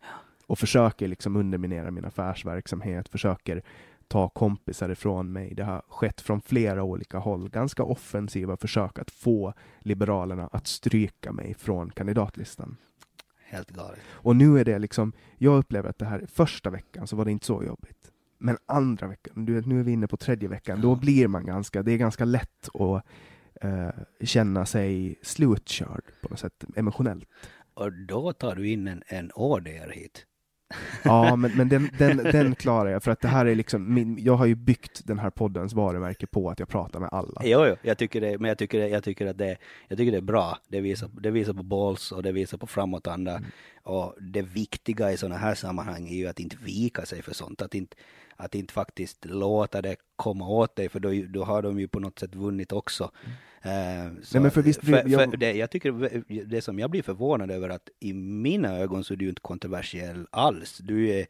Och 0.47 0.59
försöker 0.59 1.09
liksom 1.09 1.36
underminera 1.36 1.90
min 1.90 2.05
affärsverksamhet, 2.05 3.09
försöker 3.09 3.62
ta 4.09 4.28
kompisar 4.28 4.88
ifrån 4.88 5.32
mig. 5.32 5.55
Det 5.55 5.64
har 5.64 5.82
skett 5.88 6.20
från 6.20 6.40
flera 6.40 6.82
olika 6.82 7.18
håll. 7.18 7.49
Ganska 7.49 7.82
offensiva 7.82 8.57
försök 8.57 8.99
att 8.99 9.11
få 9.11 9.55
Liberalerna 9.80 10.47
att 10.53 10.66
stryka 10.66 11.32
mig 11.32 11.55
från 11.55 11.90
kandidatlistan 11.90 12.76
helt 13.53 13.70
galet. 13.70 14.00
Och 14.11 14.36
nu 14.36 14.59
är 14.59 14.64
det 14.64 14.78
liksom, 14.78 15.12
jag 15.38 15.59
upplever 15.59 15.90
att 15.90 15.98
det 15.98 16.05
här 16.05 16.26
första 16.32 16.70
veckan 16.70 17.07
så 17.07 17.16
var 17.16 17.24
det 17.24 17.30
inte 17.30 17.46
så 17.46 17.64
jobbigt. 17.64 18.12
Men 18.38 18.59
andra 18.66 19.07
veckan, 19.09 19.44
du 19.44 19.55
vet, 19.55 19.66
nu 19.66 19.80
är 19.80 19.82
vi 19.82 19.92
inne 19.92 20.07
på 20.07 20.16
tredje 20.16 20.48
veckan, 20.48 20.80
då 20.80 20.94
blir 20.94 21.28
man 21.28 21.46
ganska, 21.46 21.82
det 21.82 21.92
är 21.92 21.98
ganska 21.98 22.24
lätt 22.24 22.68
att 22.74 23.05
eh, 23.61 23.90
känna 24.20 24.66
sig 24.66 25.18
slutkörd 25.22 26.05
på 26.22 26.28
något 26.28 26.38
sätt 26.38 26.64
emotionellt. 26.76 27.28
Och 27.74 27.92
då 27.92 28.32
tar 28.32 28.57
du 28.57 28.68
in 28.68 28.88
en, 28.88 29.03
en 29.07 29.30
order 29.34 29.90
hit. 29.94 30.26
Ja, 31.03 31.37
men, 31.37 31.57
men 31.57 31.68
den, 31.68 31.91
den, 31.99 32.16
den 32.16 32.55
klarar 32.55 32.91
jag, 32.91 33.03
för 33.03 33.11
att 33.11 33.20
det 33.20 33.29
här 33.29 33.47
är 33.47 33.55
liksom, 33.55 33.95
min, 33.95 34.18
jag 34.25 34.37
har 34.37 34.47
ju 34.47 34.55
byggt 34.55 35.07
den 35.07 35.18
här 35.18 35.31
poddens 35.31 35.73
varumärke 35.73 36.27
på 36.27 36.51
att 36.51 36.59
jag 36.59 36.68
pratar 36.68 37.01
med 37.01 37.09
alla. 37.12 37.41
Jo, 37.45 37.66
jo, 37.66 37.77
jag 37.83 37.99
tycker 37.99 38.20
det, 38.20 38.39
men 38.39 38.49
jag 38.49 38.59
tycker, 38.59 38.79
det, 38.79 38.89
jag 38.89 39.05
tycker 39.05 39.27
att 39.27 39.39
det, 39.39 39.57
jag 39.89 39.99
tycker 39.99 40.12
det 40.12 40.18
är 40.18 40.23
bra. 40.23 40.59
Det 40.68 40.81
visar, 40.81 41.11
det 41.12 41.31
visar 41.31 41.53
på 41.53 41.62
balls 41.62 42.12
och 42.12 42.23
det 42.23 42.33
visar 42.33 42.59
på 42.59 42.66
framåtanda. 42.66 43.37
Mm. 43.37 43.51
Och 43.83 44.14
det 44.20 44.43
viktiga 44.43 45.12
i 45.12 45.16
sådana 45.16 45.37
här 45.37 45.55
sammanhang 45.55 46.09
är 46.09 46.16
ju 46.16 46.27
att 46.27 46.41
inte 46.41 46.57
vika 46.62 47.07
sig 47.07 47.23
för 47.23 47.35
sånt, 47.35 47.62
att 47.62 47.75
inte, 47.75 47.97
att 48.43 48.55
inte 48.55 48.72
faktiskt 48.72 49.24
låta 49.24 49.82
det 49.82 49.97
komma 50.16 50.49
åt 50.49 50.76
dig, 50.76 50.88
för 50.88 51.01
då, 51.01 51.11
då 51.28 51.45
har 51.45 51.62
de 51.62 51.80
ju 51.80 51.88
på 51.88 52.01
något 52.01 52.18
sätt 52.18 52.34
vunnit 52.34 52.72
också. 52.72 53.11
Mm. 53.24 53.36
Uh, 53.64 54.22
så, 54.22 54.36
Nej, 54.36 54.43
men 54.43 54.51
för 54.51 54.62
visst, 54.62 54.84
för, 54.84 55.09
jag... 55.09 55.30
För 55.30 55.36
det, 55.36 55.53
jag 55.53 55.70
tycker 55.70 56.45
det 56.45 56.62
som 56.62 56.78
jag 56.78 56.90
blir 56.90 57.03
förvånad 57.03 57.51
över 57.51 57.68
att 57.68 57.88
i 58.01 58.12
mina 58.12 58.78
ögon 58.78 59.05
så 59.05 59.14
är 59.14 59.18
du 59.18 59.28
inte 59.28 59.40
kontroversiell 59.40 60.26
alls. 60.30 60.78
Du 60.78 61.09
är 61.11 61.26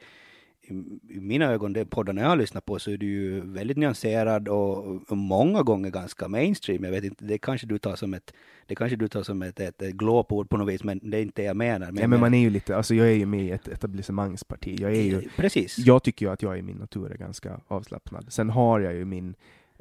i 1.08 1.20
mina 1.20 1.52
ögon, 1.52 1.72
de 1.72 1.84
poddarna 1.84 2.20
jag 2.20 2.28
har 2.28 2.36
lyssnat 2.36 2.64
på, 2.64 2.78
så 2.78 2.90
är 2.90 2.96
du 2.96 3.06
ju 3.06 3.40
väldigt 3.40 3.76
nyanserad 3.76 4.48
och, 4.48 4.86
och, 5.10 5.16
många 5.16 5.62
gånger 5.62 5.90
ganska 5.90 6.28
mainstream. 6.28 6.84
Jag 6.84 6.90
vet 6.90 7.04
inte, 7.04 7.24
det 7.24 7.38
kanske 7.38 7.66
du 7.66 7.78
tar 7.78 7.96
som 7.96 8.14
ett, 8.14 8.34
det 8.66 8.74
kanske 8.74 8.96
du 8.96 9.08
tar 9.08 9.22
som 9.22 9.42
ett, 9.42 9.60
ett, 9.60 9.82
ett 9.82 9.94
glåpord 9.94 10.48
på 10.48 10.56
något 10.56 10.74
vis, 10.74 10.84
men 10.84 11.00
det 11.02 11.18
är 11.18 11.22
inte 11.22 11.42
det 11.42 11.46
jag 11.46 11.56
menar. 11.56 11.86
Men, 11.86 11.96
ja, 11.96 12.08
men 12.08 12.20
man 12.20 12.34
är 12.34 12.38
ju 12.38 12.50
lite, 12.50 12.76
alltså 12.76 12.94
jag 12.94 13.06
är 13.06 13.14
ju 13.14 13.26
med 13.26 13.44
i 13.44 13.50
ett 13.50 13.68
etablissemangsparti. 13.68 14.80
Jag 14.80 14.92
är 14.92 15.02
ju, 15.02 15.28
Precis. 15.36 15.78
Jag 15.78 16.02
tycker 16.02 16.26
ju 16.26 16.32
att 16.32 16.42
jag 16.42 16.58
i 16.58 16.62
min 16.62 16.76
natur 16.76 17.12
är 17.12 17.16
ganska 17.16 17.60
avslappnad. 17.68 18.26
Sen 18.28 18.50
har 18.50 18.80
jag 18.80 18.94
ju 18.94 19.04
min 19.04 19.34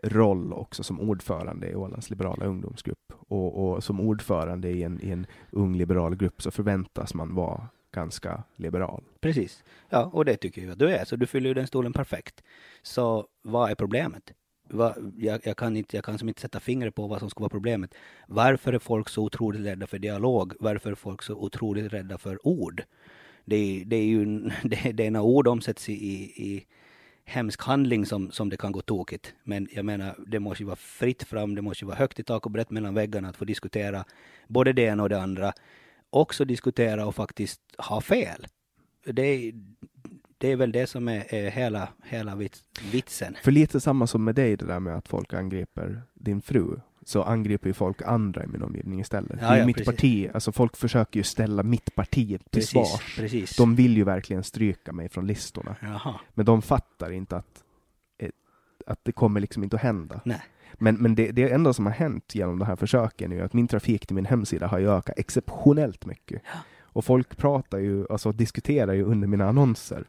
roll 0.03 0.53
också 0.53 0.84
som 0.84 0.99
ordförande 0.99 1.69
i 1.69 1.75
Ålands 1.75 2.09
liberala 2.09 2.45
ungdomsgrupp. 2.45 3.13
Och, 3.27 3.71
och 3.71 3.84
som 3.84 4.01
ordförande 4.01 4.69
i 4.69 4.84
en, 4.84 4.99
i 5.01 5.09
en 5.09 5.25
ung 5.51 5.75
liberal 5.75 6.15
grupp 6.15 6.41
så 6.41 6.51
förväntas 6.51 7.13
man 7.13 7.36
vara 7.36 7.67
ganska 7.91 8.43
liberal. 8.55 9.03
Precis. 9.19 9.63
Ja, 9.89 10.09
och 10.13 10.25
det 10.25 10.37
tycker 10.37 10.61
jag 10.61 10.71
att 10.71 10.79
du 10.79 10.89
är. 10.89 11.05
Så 11.05 11.15
du 11.15 11.27
fyller 11.27 11.47
ju 11.47 11.53
den 11.53 11.67
stolen 11.67 11.93
perfekt. 11.93 12.43
Så 12.81 13.27
vad 13.41 13.71
är 13.71 13.75
problemet? 13.75 14.33
jag, 15.17 15.41
jag, 15.43 15.57
kan 15.57 15.77
inte, 15.77 15.97
jag 15.97 16.05
kan 16.05 16.17
som 16.17 16.27
inte 16.27 16.41
sätta 16.41 16.59
fingret 16.59 16.95
på 16.95 17.07
vad 17.07 17.19
som 17.19 17.29
ska 17.29 17.39
vara 17.39 17.49
problemet. 17.49 17.95
Varför 18.27 18.73
är 18.73 18.79
folk 18.79 19.09
så 19.09 19.23
otroligt 19.23 19.65
rädda 19.65 19.87
för 19.87 19.99
dialog? 19.99 20.53
Varför 20.59 20.91
är 20.91 20.95
folk 20.95 21.21
så 21.21 21.35
otroligt 21.35 21.93
rädda 21.93 22.17
för 22.17 22.47
ord? 22.47 22.83
Det, 23.45 23.83
det 23.85 23.95
är 23.95 24.05
ju 24.05 24.25
det, 24.63 24.91
det 24.91 25.05
är 25.05 25.11
när 25.11 25.21
ord 25.21 25.47
omsätts 25.47 25.89
i, 25.89 25.93
i, 25.93 26.65
hemsk 27.25 27.61
handling 27.61 28.05
som, 28.05 28.31
som 28.31 28.49
det 28.49 28.57
kan 28.57 28.71
gå 28.71 28.81
tokigt. 28.81 29.33
Men 29.43 29.67
jag 29.71 29.85
menar, 29.85 30.15
det 30.27 30.39
måste 30.39 30.63
ju 30.63 30.67
vara 30.67 30.75
fritt 30.75 31.23
fram, 31.23 31.55
det 31.55 31.61
måste 31.61 31.85
ju 31.85 31.87
vara 31.87 31.97
högt 31.97 32.19
i 32.19 32.23
tak 32.23 32.45
och 32.45 32.51
brett 32.51 32.71
mellan 32.71 32.93
väggarna 32.93 33.29
att 33.29 33.37
få 33.37 33.45
diskutera 33.45 34.05
både 34.47 34.73
det 34.73 34.81
ena 34.81 35.03
och 35.03 35.09
det 35.09 35.21
andra. 35.21 35.53
Också 36.14 36.45
diskutera 36.45 37.05
och 37.05 37.16
faktiskt 37.16 37.62
ha 37.78 38.01
fel. 38.01 38.47
Det, 39.05 39.53
det 40.38 40.51
är 40.51 40.55
väl 40.55 40.72
det 40.72 40.88
som 40.88 41.07
är, 41.07 41.34
är 41.34 41.51
hela, 41.51 41.88
hela 42.03 42.39
vitsen. 42.91 43.36
För 43.43 43.51
lite 43.51 43.80
samma 43.80 44.07
som 44.07 44.24
med 44.24 44.36
dig, 44.36 44.57
det 44.57 44.66
där 44.66 44.80
med 44.80 44.95
att 44.95 45.07
folk 45.07 45.34
angriper 45.34 46.01
din 46.14 46.41
fru 46.41 46.80
så 47.05 47.24
angriper 47.24 47.68
ju 47.68 47.74
folk 47.74 48.01
andra 48.01 48.43
i 48.43 48.47
min 48.47 48.62
omgivning 48.62 48.99
istället. 48.99 49.39
Ja, 49.41 49.57
ja, 49.57 49.66
mitt 49.66 49.76
precis. 49.76 49.95
parti, 49.95 50.30
alltså 50.34 50.51
folk 50.51 50.78
försöker 50.78 51.20
ju 51.20 51.24
ställa 51.24 51.64
mitt 51.64 51.95
parti 51.95 52.28
till 52.28 52.39
precis, 52.51 52.70
svars. 52.70 53.16
Precis. 53.16 53.55
De 53.55 53.76
vill 53.76 53.97
ju 53.97 54.03
verkligen 54.03 54.43
stryka 54.43 54.93
mig 54.93 55.09
från 55.09 55.28
listorna. 55.28 55.76
Jaha. 55.82 56.20
Men 56.34 56.45
de 56.45 56.62
fattar 56.62 57.12
inte 57.12 57.38
att, 57.38 57.64
att 58.91 58.99
det 59.03 59.11
kommer 59.11 59.39
liksom 59.39 59.63
inte 59.63 59.75
att 59.75 59.81
hända. 59.81 60.21
Nej. 60.25 60.41
Men, 60.73 60.95
men 60.95 61.15
det, 61.15 61.31
det 61.31 61.51
enda 61.51 61.73
som 61.73 61.85
har 61.85 61.93
hänt 61.93 62.35
genom 62.35 62.59
de 62.59 62.65
här 62.65 62.75
försöken 62.75 63.31
är 63.31 63.43
att 63.43 63.53
min 63.53 63.67
trafik 63.67 64.05
till 64.05 64.15
min 64.15 64.25
hemsida 64.25 64.67
har 64.67 64.79
ökat 64.79 65.19
exceptionellt 65.19 66.05
mycket. 66.05 66.41
Ja. 66.45 66.59
Och 66.93 67.05
folk 67.05 67.37
pratar 67.37 67.79
ju, 67.79 68.05
alltså 68.09 68.31
diskuterar 68.31 68.93
ju 68.93 69.03
under 69.03 69.27
mina 69.27 69.49
annonser 69.49 70.05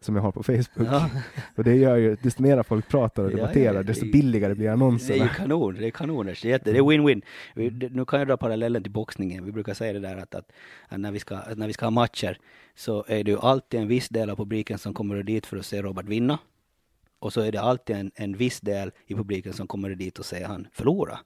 som 0.00 0.16
jag 0.16 0.22
har 0.22 0.32
på 0.32 0.42
Facebook. 0.42 0.88
Ja. 0.90 1.10
Och 1.56 1.64
det 1.64 1.74
gör 1.74 1.96
ju, 1.96 2.16
desto 2.22 2.42
mer 2.42 2.62
folk 2.62 2.88
pratar 2.88 3.24
och 3.24 3.30
debatterar, 3.30 3.74
ja, 3.74 3.80
ja, 3.80 3.82
desto 3.82 4.06
billigare 4.12 4.54
blir 4.54 4.70
annonserna. 4.70 5.14
Det 5.14 5.20
är 5.20 5.28
ju 5.28 5.34
kanon, 5.34 5.74
det 5.74 5.86
är 5.86 5.90
kanoners, 5.90 6.42
det 6.42 6.52
är, 6.52 6.60
det 6.64 6.78
är 6.78 6.82
win-win. 6.82 7.22
Nu 7.90 8.04
kan 8.04 8.18
jag 8.18 8.28
dra 8.28 8.36
parallellen 8.36 8.82
till 8.82 8.92
boxningen, 8.92 9.44
vi 9.44 9.52
brukar 9.52 9.74
säga 9.74 9.92
det 9.92 10.00
där 10.00 10.16
att, 10.16 10.34
att, 10.34 10.52
att, 10.88 11.00
när, 11.00 11.12
vi 11.12 11.18
ska, 11.18 11.40
när 11.56 11.66
vi 11.66 11.72
ska 11.72 11.86
ha 11.86 11.90
matcher 11.90 12.38
så 12.74 13.04
är 13.08 13.24
det 13.24 13.30
ju 13.30 13.38
alltid 13.38 13.80
en 13.80 13.88
viss 13.88 14.08
del 14.08 14.30
av 14.30 14.36
publiken 14.36 14.78
som 14.78 14.94
kommer 14.94 15.22
dit 15.22 15.46
för 15.46 15.56
att 15.56 15.66
se 15.66 15.82
Robert 15.82 16.06
vinna. 16.06 16.38
Och 17.18 17.32
så 17.32 17.40
är 17.40 17.52
det 17.52 17.60
alltid 17.60 17.96
en, 17.96 18.10
en 18.14 18.36
viss 18.36 18.60
del 18.60 18.90
i 19.06 19.14
publiken 19.14 19.52
som 19.52 19.66
kommer 19.66 19.90
dit 19.90 20.18
och 20.18 20.26
se 20.26 20.44
han 20.44 20.68
förlora 20.72 21.18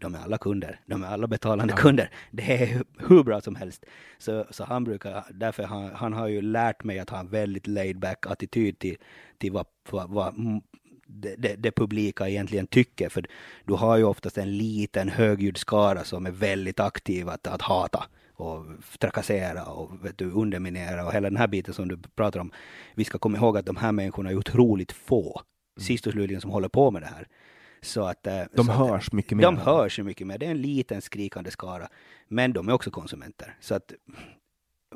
de 0.00 0.14
är 0.14 0.18
alla 0.18 0.38
kunder, 0.38 0.80
de 0.86 1.02
är 1.02 1.08
alla 1.08 1.26
betalande 1.26 1.74
ja. 1.76 1.82
kunder. 1.82 2.10
Det 2.30 2.62
är 2.62 2.82
hur 3.08 3.24
bra 3.24 3.40
som 3.40 3.56
helst. 3.56 3.84
Så, 4.18 4.46
så 4.50 4.64
han 4.64 4.84
brukar, 4.84 5.24
därför 5.30 5.62
han, 5.62 5.94
han 5.94 6.12
har 6.12 6.28
ju 6.28 6.42
lärt 6.42 6.84
mig 6.84 6.98
att 6.98 7.10
ha 7.10 7.20
en 7.20 7.28
väldigt 7.28 7.66
laid 7.66 7.98
back 7.98 8.26
attityd 8.26 8.78
till, 8.78 8.96
till 9.38 9.52
vad, 9.52 9.66
vad, 9.90 10.10
vad 10.10 10.34
det, 11.06 11.34
det, 11.38 11.54
det, 11.56 11.72
publika 11.72 12.28
egentligen 12.28 12.66
tycker. 12.66 13.08
För 13.08 13.26
du 13.64 13.74
har 13.74 13.96
ju 13.96 14.04
oftast 14.04 14.38
en 14.38 14.56
liten 14.56 15.08
högljudd 15.08 15.58
skara 15.58 16.04
som 16.04 16.26
är 16.26 16.30
väldigt 16.30 16.80
aktiv 16.80 17.28
att, 17.28 17.46
att 17.46 17.62
hata 17.62 18.04
och 18.40 18.66
trakassera 18.98 19.64
och 19.64 20.04
vet 20.04 20.18
du, 20.18 20.30
underminera 20.30 21.06
och 21.06 21.12
hela 21.12 21.30
den 21.30 21.36
här 21.36 21.46
biten 21.46 21.74
som 21.74 21.88
du 21.88 21.96
pratar 21.96 22.40
om. 22.40 22.52
Vi 22.94 23.04
ska 23.04 23.18
komma 23.18 23.38
ihåg 23.38 23.58
att 23.58 23.66
de 23.66 23.76
här 23.76 23.92
människorna 23.92 24.30
är 24.30 24.36
otroligt 24.36 24.92
få, 24.92 25.42
mm. 25.76 25.86
sist 25.86 26.06
och 26.06 26.12
slutligen, 26.12 26.40
som 26.40 26.50
håller 26.50 26.68
på 26.68 26.90
med 26.90 27.02
det 27.02 27.06
här. 27.06 27.26
Så 27.82 28.04
att, 28.04 28.26
eh, 28.26 28.42
de 28.52 28.66
så 28.66 28.72
hörs 28.72 29.08
att, 29.08 29.12
mycket 29.12 29.36
mer. 29.36 29.44
De 29.44 29.56
hörs 29.56 29.98
ju 29.98 30.02
mycket 30.02 30.26
mer. 30.26 30.38
Det 30.38 30.46
är 30.46 30.50
en 30.50 30.62
liten 30.62 31.02
skrikande 31.02 31.50
skara. 31.50 31.88
Men 32.28 32.52
de 32.52 32.68
är 32.68 32.72
också 32.72 32.90
konsumenter. 32.90 33.56
Så 33.60 33.74
att, 33.74 33.92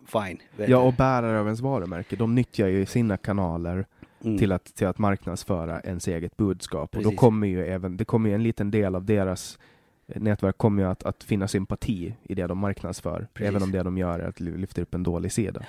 fine. 0.07 0.39
Ja, 0.57 0.79
och 0.79 0.95
bärare 0.95 1.41
av 1.41 1.47
ens 1.47 1.61
varumärke, 1.61 2.17
de 2.17 2.35
nyttjar 2.35 2.69
ju 2.69 2.87
sina 2.87 3.17
kanaler 3.17 3.87
mm. 4.25 4.39
till, 4.39 4.53
att, 4.53 4.65
till 4.65 4.87
att 4.87 4.99
marknadsföra 4.99 5.81
ens 5.81 6.09
eget 6.09 6.37
budskap. 6.37 6.91
Precis. 6.91 7.07
Och 7.07 7.13
då 7.13 7.19
kommer 7.19 7.47
ju 7.47 7.67
även, 7.67 7.97
det 7.97 8.05
kommer 8.05 8.29
ju 8.29 8.35
en 8.35 8.43
liten 8.43 8.71
del 8.71 8.95
av 8.95 9.05
deras 9.05 9.59
nätverk 10.07 10.59
kommer 10.59 10.83
ju 10.83 10.89
att, 10.89 11.03
att 11.03 11.25
finna 11.25 11.49
sympati 11.49 12.17
i 12.23 12.35
det 12.35 12.47
de 12.47 12.59
marknadsför. 12.59 13.27
Precis. 13.35 13.49
Även 13.49 13.63
om 13.63 13.73
det 13.73 13.83
de 13.83 13.99
gör 13.99 14.19
är 14.19 14.29
att 14.29 14.41
lyfta 14.41 14.83
upp 14.83 14.95
en 14.95 15.03
dålig 15.03 15.33
sida. 15.33 15.65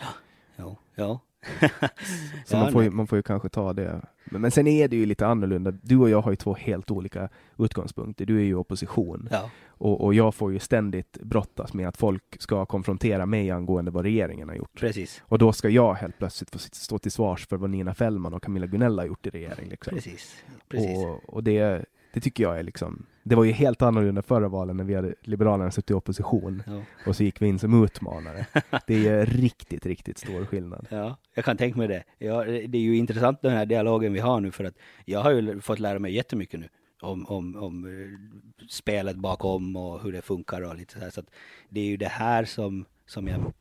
Ja, 0.55 0.77
ja. 0.95 1.19
så 2.45 2.55
ja, 2.55 2.59
man, 2.59 2.72
får 2.72 2.84
ju, 2.84 2.89
man 2.89 3.07
får 3.07 3.18
ju 3.18 3.23
kanske 3.23 3.49
ta 3.49 3.73
det. 3.73 4.01
Men, 4.26 4.41
men 4.41 4.51
sen 4.51 4.68
är 4.68 4.88
det 4.88 4.95
ju 4.95 5.05
lite 5.05 5.27
annorlunda. 5.27 5.72
Du 5.72 5.97
och 5.97 6.09
jag 6.09 6.22
har 6.22 6.31
ju 6.31 6.35
två 6.35 6.53
helt 6.53 6.91
olika 6.91 7.30
utgångspunkter. 7.57 8.26
Du 8.26 8.38
är 8.39 8.43
ju 8.43 8.55
opposition 8.55 9.30
ja. 9.31 9.49
och, 9.68 10.03
och 10.03 10.14
jag 10.14 10.35
får 10.35 10.53
ju 10.53 10.59
ständigt 10.59 11.18
brottas 11.22 11.73
med 11.73 11.88
att 11.88 11.97
folk 11.97 12.41
ska 12.41 12.65
konfrontera 12.65 13.26
mig 13.26 13.51
angående 13.51 13.91
vad 13.91 14.03
regeringen 14.03 14.49
har 14.49 14.55
gjort. 14.55 14.80
Precis. 14.80 15.22
Och 15.26 15.38
då 15.38 15.53
ska 15.53 15.69
jag 15.69 15.93
helt 15.93 16.18
plötsligt 16.18 16.49
få 16.49 16.59
stå 16.59 16.99
till 16.99 17.11
svars 17.11 17.47
för 17.47 17.57
vad 17.57 17.69
Nina 17.69 17.93
Fällman 17.93 18.34
och 18.34 18.43
Camilla 18.43 18.68
Gunella 18.68 19.01
har 19.01 19.07
gjort 19.07 19.27
i 19.27 19.30
regeringen. 19.30 19.69
Liksom. 19.69 19.95
Precis. 19.95 20.35
Precis. 20.68 20.97
Och, 20.97 21.34
och 21.34 21.43
det, 21.43 21.85
det 22.14 22.19
tycker 22.19 22.43
jag 22.43 22.59
är 22.59 22.64
liksom 22.64 23.05
det 23.27 23.35
var 23.35 23.43
ju 23.43 23.52
helt 23.52 23.81
annorlunda 23.81 24.22
förra 24.22 24.47
valen 24.47 24.77
när 24.77 24.84
vi 24.84 24.95
hade 24.95 25.15
Liberalerna 25.22 25.72
suttit 25.72 25.91
i 25.91 25.93
opposition 25.93 26.64
ja. 26.68 26.81
och 27.06 27.15
så 27.15 27.23
gick 27.23 27.41
vi 27.41 27.47
in 27.47 27.60
som 27.60 27.84
utmanare. 27.84 28.45
Det 28.88 29.07
är 29.07 29.26
riktigt, 29.26 29.85
riktigt 29.85 30.18
stor 30.18 30.45
skillnad. 30.45 30.88
Ja, 30.89 31.18
jag 31.34 31.45
kan 31.45 31.57
tänka 31.57 31.77
mig 31.77 31.88
det. 31.88 32.03
Ja, 32.18 32.43
det 32.43 32.77
är 32.77 32.81
ju 32.81 32.97
intressant 32.97 33.41
den 33.41 33.52
här 33.52 33.65
dialogen 33.65 34.14
vi 34.14 34.19
har 34.19 34.39
nu 34.39 34.52
för 34.52 34.64
att 34.64 34.73
jag 35.06 35.19
har 35.19 35.31
ju 35.31 35.61
fått 35.61 35.80
lära 35.80 35.99
mig 35.99 36.14
jättemycket 36.14 36.60
nu 36.60 36.69
om, 37.02 37.26
om, 37.26 37.56
om 37.56 37.85
eh, 37.85 38.68
spelet 38.69 39.18
bakom 39.18 39.76
och 39.76 40.03
hur 40.03 40.11
det 40.11 40.22
funkar 40.22 40.61
och 40.61 40.76
lite 40.76 40.93
så 40.93 40.99
här. 40.99 41.10
Så 41.10 41.19
att 41.19 41.30
det 41.69 41.80
är 41.80 41.85
ju 41.85 41.97
det 41.97 42.07
här 42.07 42.45
som, 42.45 42.85
som 43.06 43.27
jag 43.27 43.53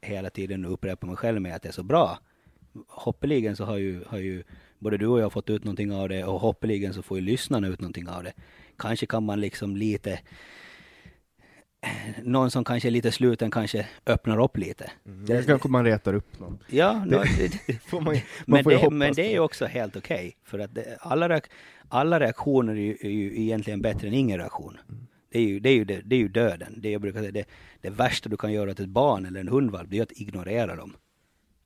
hela 0.00 0.30
tiden 0.30 0.64
upprepar 0.64 1.06
mig 1.06 1.16
själv 1.16 1.42
med 1.42 1.54
att 1.54 1.62
det 1.62 1.68
är 1.68 1.72
så 1.72 1.82
bra. 1.82 2.18
Hoppeligen 2.88 3.56
så 3.56 3.64
har 3.64 3.76
ju, 3.76 4.04
har 4.06 4.18
ju 4.18 4.42
både 4.78 4.96
du 4.96 5.06
och 5.06 5.20
jag 5.20 5.32
fått 5.32 5.50
ut 5.50 5.64
någonting 5.64 5.92
av 5.92 6.08
det 6.08 6.24
och 6.24 6.40
hoppeligen 6.40 6.94
så 6.94 7.02
får 7.02 7.18
ju 7.18 7.24
lyssnarna 7.24 7.68
ut 7.68 7.80
någonting 7.80 8.08
av 8.08 8.22
det 8.22 8.32
kanske 8.80 9.06
kan 9.06 9.24
man 9.24 9.40
liksom 9.40 9.76
lite 9.76 10.20
någon 12.22 12.50
som 12.50 12.64
kanske 12.64 12.88
är 12.88 12.90
lite 12.90 13.12
sluten 13.12 13.50
kanske 13.50 13.86
öppnar 14.06 14.44
upp 14.44 14.56
lite. 14.56 14.90
Mm, 15.06 15.26
det 15.26 15.46
kanske 15.46 15.68
man 15.68 15.84
retar 15.84 16.14
upp 16.14 16.40
någon. 16.40 16.58
Ja, 16.68 17.04
det, 17.08 17.16
det, 17.66 17.78
får 17.78 18.00
man, 18.00 18.14
man 18.14 18.20
men, 18.46 18.64
får 18.64 18.70
det, 18.70 18.90
men 18.90 19.12
det 19.12 19.34
är 19.34 19.38
också 19.38 19.66
helt 19.66 19.96
okej. 19.96 20.16
Okay, 20.16 20.32
för 20.44 20.58
att 20.58 20.74
det, 20.74 20.98
alla, 21.00 21.28
reak, 21.28 21.44
alla 21.88 22.20
reaktioner 22.20 22.72
är 22.72 22.80
ju, 22.80 22.96
är 23.00 23.10
ju, 23.10 23.40
egentligen 23.40 23.82
bättre 23.82 24.08
än 24.08 24.14
ingen 24.14 24.38
reaktion. 24.38 24.78
Mm. 24.88 25.06
Det 25.32 25.38
är 25.38 25.42
ju, 25.42 25.60
det 25.60 25.70
är 25.70 25.74
ju, 25.74 25.84
det, 25.84 26.16
är 26.16 26.20
ju 26.20 26.28
döden. 26.28 26.74
Det, 26.76 26.90
jag 26.90 27.00
brukar 27.00 27.20
säga, 27.20 27.32
det, 27.32 27.44
det 27.80 27.90
värsta 27.90 28.28
du 28.28 28.36
kan 28.36 28.52
göra 28.52 28.74
till 28.74 28.84
ett 28.84 28.90
barn 28.90 29.26
eller 29.26 29.40
en 29.40 29.48
hundvalp, 29.48 29.90
det 29.90 29.98
är 29.98 30.02
att 30.02 30.12
ignorera 30.12 30.76
dem. 30.76 30.96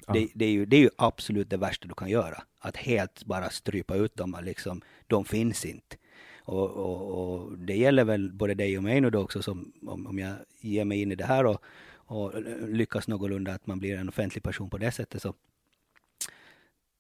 Ja. 0.07 0.13
Det, 0.13 0.29
det, 0.35 0.45
är 0.45 0.51
ju, 0.51 0.67
det 0.67 0.77
är 0.77 0.81
ju 0.81 0.91
absolut 0.99 1.51
det 1.51 1.57
värsta 1.57 1.89
du 1.89 1.95
kan 1.95 2.09
göra. 2.09 2.43
Att 2.61 2.77
helt 2.77 3.25
bara 3.25 3.51
strypa 3.51 3.97
ut 3.97 4.17
dem. 4.17 4.37
Liksom, 4.43 4.83
de 5.07 5.25
finns 5.25 5.65
inte. 5.65 5.97
Och, 6.45 6.71
och, 6.71 7.35
och, 7.35 7.59
det 7.59 7.77
gäller 7.77 8.05
väl 8.05 8.33
både 8.33 8.55
dig 8.55 8.77
och 8.77 8.85
mig 8.85 9.01
nu 9.01 9.11
då 9.11 9.21
också, 9.21 9.43
som, 9.43 9.73
om, 9.87 10.07
om 10.07 10.19
jag 10.19 10.35
ger 10.61 10.85
mig 10.85 11.03
in 11.03 11.13
i 11.13 11.15
det 11.15 11.25
här 11.25 11.47
och, 11.47 11.63
och 11.95 12.33
lyckas 12.69 13.09
någorlunda 13.09 13.53
att 13.53 13.67
man 13.67 13.79
blir 13.79 13.97
en 13.97 14.09
offentlig 14.09 14.43
person 14.43 14.71
på 14.71 14.79
det 14.79 14.93
sättet 14.93 15.23
så, 15.23 15.35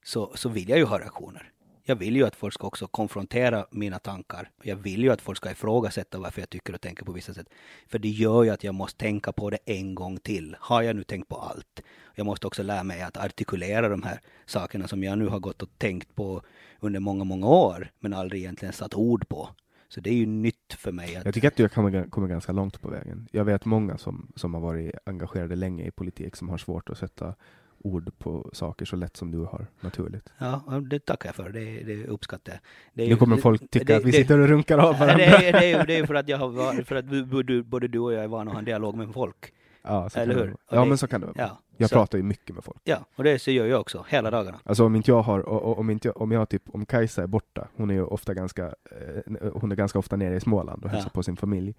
så, 0.05 0.33
så 0.35 0.49
vill 0.49 0.69
jag 0.69 0.79
ju 0.79 0.85
ha 0.85 0.99
reaktioner. 0.99 1.51
Jag 1.87 1.97
vill 1.97 2.17
ju 2.17 2.27
att 2.27 2.37
folk 2.37 2.55
ska 2.55 2.67
också 2.67 2.87
konfrontera 2.87 3.67
mina 3.71 3.99
tankar. 3.99 4.51
Jag 4.63 4.77
vill 4.77 5.03
ju 5.03 5.11
att 5.11 5.21
folk 5.21 5.39
ska 5.39 5.51
ifrågasätta 5.51 6.19
varför 6.19 6.41
jag 6.43 6.51
tycker 6.51 6.75
och 6.75 6.81
tänker 6.81 7.05
på 7.05 7.13
vissa 7.13 7.35
sätt. 7.35 7.49
För 7.87 7.99
det 7.99 8.09
gör 8.09 8.43
ju 8.43 8.51
att 8.51 8.65
jag 8.65 8.75
måste 8.75 8.99
tänka 8.99 9.33
på 9.33 9.51
det 9.51 9.59
en 9.65 9.95
gång 9.95 10.19
till. 10.19 10.57
Har 10.61 10.83
jag 10.83 10.97
nu 10.97 11.05
tänkt 11.05 11.29
på 11.29 11.37
allt? 11.37 11.83
Jag 12.15 12.27
måste 12.27 12.47
också 12.47 12.63
lära 12.63 12.83
mig 12.83 13.03
att 13.03 13.17
artikulera 13.17 13.89
de 13.89 14.03
här 14.03 14.21
sakerna 14.47 14.89
som 14.89 15.05
jag 15.05 15.19
nu 15.19 15.27
har 15.27 15.39
gått 15.39 15.63
och 15.63 15.79
tänkt 15.79 16.15
på 16.15 16.43
under 16.85 17.01
många, 17.01 17.25
många 17.25 17.47
år, 17.47 17.91
men 18.01 18.15
aldrig 18.15 18.43
egentligen 18.43 18.73
satt 18.73 18.95
ord 18.95 19.29
på. 19.29 19.49
Så 19.89 20.01
det 20.01 20.11
är 20.11 20.15
ju 20.15 20.27
nytt 20.27 20.75
för 20.79 20.93
mig. 20.93 21.17
Att... 21.17 21.25
Jag 21.25 21.35
tycker 21.35 21.49
att 21.49 21.57
du 21.57 21.63
har 21.63 22.09
kommit 22.11 22.31
ganska 22.31 22.53
långt 22.53 22.81
på 22.81 22.91
vägen. 22.91 23.29
Jag 23.33 23.45
vet 23.45 23.65
många 23.65 23.99
som, 23.99 24.33
som 24.37 24.55
har 24.55 24.61
varit 24.61 24.95
engagerade 25.05 25.57
länge 25.57 25.87
i 25.87 25.91
politik 25.91 26.37
som 26.37 26.49
har 26.49 26.59
svårt 26.59 26.91
att 26.91 26.99
sätta 26.99 27.35
ord 27.79 28.19
på 28.19 28.51
saker 28.53 28.85
så 28.85 28.97
lätt 28.97 29.17
som 29.17 29.31
du 29.31 29.39
har, 29.39 29.67
naturligt. 29.81 30.33
Ja, 30.39 30.83
det 30.91 30.99
tackar 30.99 31.29
jag 31.29 31.35
för. 31.35 31.51
Det, 31.51 31.83
det 31.83 32.07
uppskattar 32.07 32.53
jag. 32.53 32.61
Det 32.93 33.09
nu 33.09 33.17
kommer 33.17 33.37
folk 33.37 33.71
tycka 33.71 33.85
det, 33.85 33.97
att 33.97 34.05
vi 34.05 34.11
det, 34.11 34.17
sitter 34.17 34.39
och 34.39 34.49
runkar 34.49 34.79
av 34.79 34.99
varandra. 34.99 35.17
Det, 35.17 35.51
är 35.51 35.99
ju 35.99 36.07
för 36.07 36.15
att, 36.15 36.29
jag 36.29 36.39
har, 36.39 36.83
för 36.83 36.97
att 36.97 37.05
både, 37.27 37.63
både 37.63 37.89
du 37.89 37.99
och 37.99 38.13
jag 38.13 38.25
är 38.25 38.29
vana 38.29 38.51
att 38.51 38.55
ha 38.55 38.59
en 38.59 38.65
dialog 38.65 38.97
med 38.97 39.13
folk. 39.13 39.53
Ja, 39.85 40.09
Eller 40.15 40.35
hur? 40.35 40.57
Ja, 40.71 40.85
men 40.85 40.99
så 40.99 41.07
kan 41.07 41.21
det 41.21 41.27
vara. 41.27 41.37
Ja, 41.39 41.59
jag 41.77 41.91
så, 41.91 41.97
pratar 41.97 42.19
ju 42.19 42.25
mycket 42.25 42.55
med 42.55 42.65
folk. 42.65 42.81
Ja, 42.85 42.99
och 43.17 43.25
det 43.25 43.39
så 43.39 43.51
gör 43.51 43.67
jag 43.67 43.81
också, 43.81 44.07
hela 44.09 44.31
dagarna. 44.31 44.61
Alltså 44.65 44.85
om 44.85 44.97
inte 44.97 45.11
jag 45.11 45.23
har, 45.23 45.49
om 45.79 45.91
inte 45.91 46.09
jag, 46.09 46.21
om 46.21 46.33
jag 46.33 46.49
typ, 46.49 46.63
om 46.67 46.87
Kajsa 46.87 47.23
är 47.23 47.27
borta, 47.27 47.69
hon 47.77 47.91
är 47.91 47.95
ju 47.95 48.05
ofta 48.05 48.35
ganska, 48.35 48.65
eh, 48.67 49.51
hon 49.55 49.73
är 49.73 49.77
ganska 49.77 49.99
ofta 49.99 50.17
nere 50.17 50.37
i 50.37 50.41
Småland 50.41 50.85
och 50.85 50.91
hälsar 50.91 51.09
ja. 51.09 51.15
på 51.15 51.23
sin 51.23 51.37
familj 51.37 51.75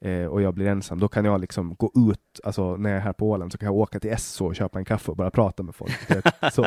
eh, 0.00 0.24
och 0.24 0.42
jag 0.42 0.54
blir 0.54 0.66
ensam, 0.66 1.00
då 1.00 1.08
kan 1.08 1.24
jag 1.24 1.40
liksom 1.40 1.74
gå 1.74 1.92
ut, 2.10 2.40
alltså 2.44 2.76
när 2.76 2.90
jag 2.90 2.96
är 2.96 3.02
här 3.02 3.12
på 3.12 3.30
Åland 3.30 3.52
så 3.52 3.58
kan 3.58 3.66
jag 3.66 3.74
åka 3.74 4.00
till 4.00 4.18
SO 4.18 4.46
och 4.46 4.56
köpa 4.56 4.78
en 4.78 4.84
kaffe 4.84 5.10
och 5.10 5.16
bara 5.16 5.30
prata 5.30 5.62
med 5.62 5.74
folk. 5.74 5.92
så. 6.52 6.66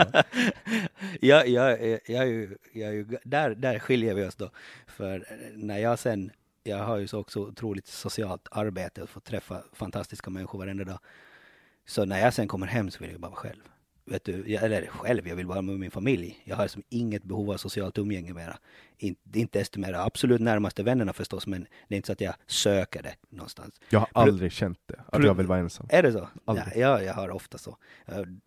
jag, 1.22 1.48
jag, 1.48 1.82
jag, 1.82 2.00
jag, 2.08 2.56
jag, 2.74 3.16
där, 3.24 3.56
där 3.56 3.80
skiljer 3.80 4.14
vi 4.14 4.26
oss 4.26 4.36
då. 4.36 4.50
För 4.88 5.26
när 5.56 5.78
jag 5.78 6.00
sen, 6.00 6.32
jag 6.64 6.78
har 6.78 6.98
ju 6.98 7.08
så 7.08 7.20
också 7.20 7.40
otroligt 7.40 7.88
socialt 7.88 8.48
arbete 8.52 9.04
och 9.04 9.10
får 9.10 9.22
träffa 9.22 9.64
fantastiska 9.74 10.30
människor 10.30 10.60
varenda 10.60 10.84
dag. 10.84 11.00
Så 11.86 12.06
när 12.06 12.20
jag 12.20 12.34
sen 12.34 12.48
kommer 12.48 12.68
hem 12.68 12.92
så 12.92 13.00
vill 13.00 13.12
jag 13.12 13.20
bara 13.20 13.30
vara 13.30 13.40
själv 13.40 13.62
vet 14.06 14.24
du, 14.24 14.56
eller 14.56 14.88
själv, 14.88 15.28
jag 15.28 15.36
vill 15.36 15.46
vara 15.46 15.62
med 15.62 15.80
min 15.80 15.92
familj. 15.92 16.42
Jag 16.44 16.56
har 16.56 16.68
som 16.68 16.84
inget 16.90 17.24
behov 17.24 17.52
av 17.52 17.58
socialt 17.58 17.98
umgänge 17.98 18.34
mera. 18.34 18.58
In, 18.98 19.16
inte 19.34 19.60
desto 19.60 19.80
mer 19.80 19.94
absolut 19.94 20.42
närmaste 20.42 20.84
vännerna 20.84 21.14
förstås, 21.14 21.48
men 21.48 21.68
det 21.88 21.96
är 21.96 21.98
inte 21.98 22.08
så 22.08 22.14
att 22.14 22.22
jag 22.22 22.34
söker 22.48 23.04
det 23.04 23.16
någonstans. 23.30 23.82
Jag 23.90 24.00
har 24.00 24.10
aldrig 24.14 24.52
Pl 24.52 24.56
känt 24.56 24.80
det, 24.86 25.00
att 25.08 25.24
jag 25.24 25.34
vill 25.34 25.48
vara 25.48 25.60
ensam. 25.60 25.88
Är 25.90 26.04
det 26.04 26.12
så? 26.12 26.28
Ja, 26.46 26.58
jag, 26.76 27.04
jag 27.04 27.14
har 27.14 27.30
ofta 27.30 27.58
så. 27.58 27.78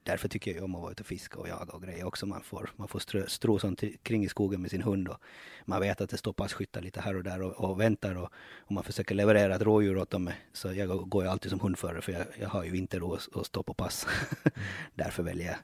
Därför 0.03 0.29
tycker 0.29 0.55
jag 0.55 0.65
om 0.65 0.75
att 0.75 0.83
vara 0.83 0.93
ute 0.93 1.03
och 1.03 1.07
fiska 1.07 1.39
och 1.39 1.49
jaga 1.49 1.73
och 1.73 1.83
grejer 1.83 2.05
också. 2.05 2.27
Man 2.27 2.43
får, 2.43 2.71
man 2.77 2.89
får 2.89 2.99
strö, 2.99 3.27
stro 3.27 3.59
sånt 3.59 3.83
kring 4.03 4.25
i 4.25 4.29
skogen 4.29 4.63
med 4.63 4.71
sin 4.71 4.83
hund 4.83 5.09
och 5.09 5.21
man 5.65 5.81
vet 5.81 6.01
att 6.01 6.11
det 6.11 6.17
står 6.17 6.33
passkyttar 6.33 6.81
lite 6.81 7.01
här 7.01 7.17
och 7.17 7.23
där 7.23 7.43
och, 7.43 7.71
och 7.71 7.81
väntar 7.81 8.15
och, 8.15 8.31
och, 8.59 8.73
man 8.73 8.85
försöker 8.85 9.15
leverera 9.15 9.55
ett 9.55 9.63
rådjur 9.63 9.97
åt 9.97 10.11
dem. 10.11 10.31
Så 10.53 10.73
jag 10.73 10.89
går 11.09 11.25
ju 11.25 11.31
alltid 11.31 11.51
som 11.51 11.61
hundförare 11.61 12.01
för 12.01 12.13
jag, 12.13 12.27
jag 12.41 12.49
har 12.49 12.65
ju 12.65 12.77
inte 12.77 12.99
råd 12.99 13.21
att 13.35 13.47
stå 13.47 13.63
på 13.63 13.75
pass. 13.75 14.07
Mm. 14.57 14.69
Därför 14.95 15.23
väljer 15.23 15.47
jag 15.47 15.57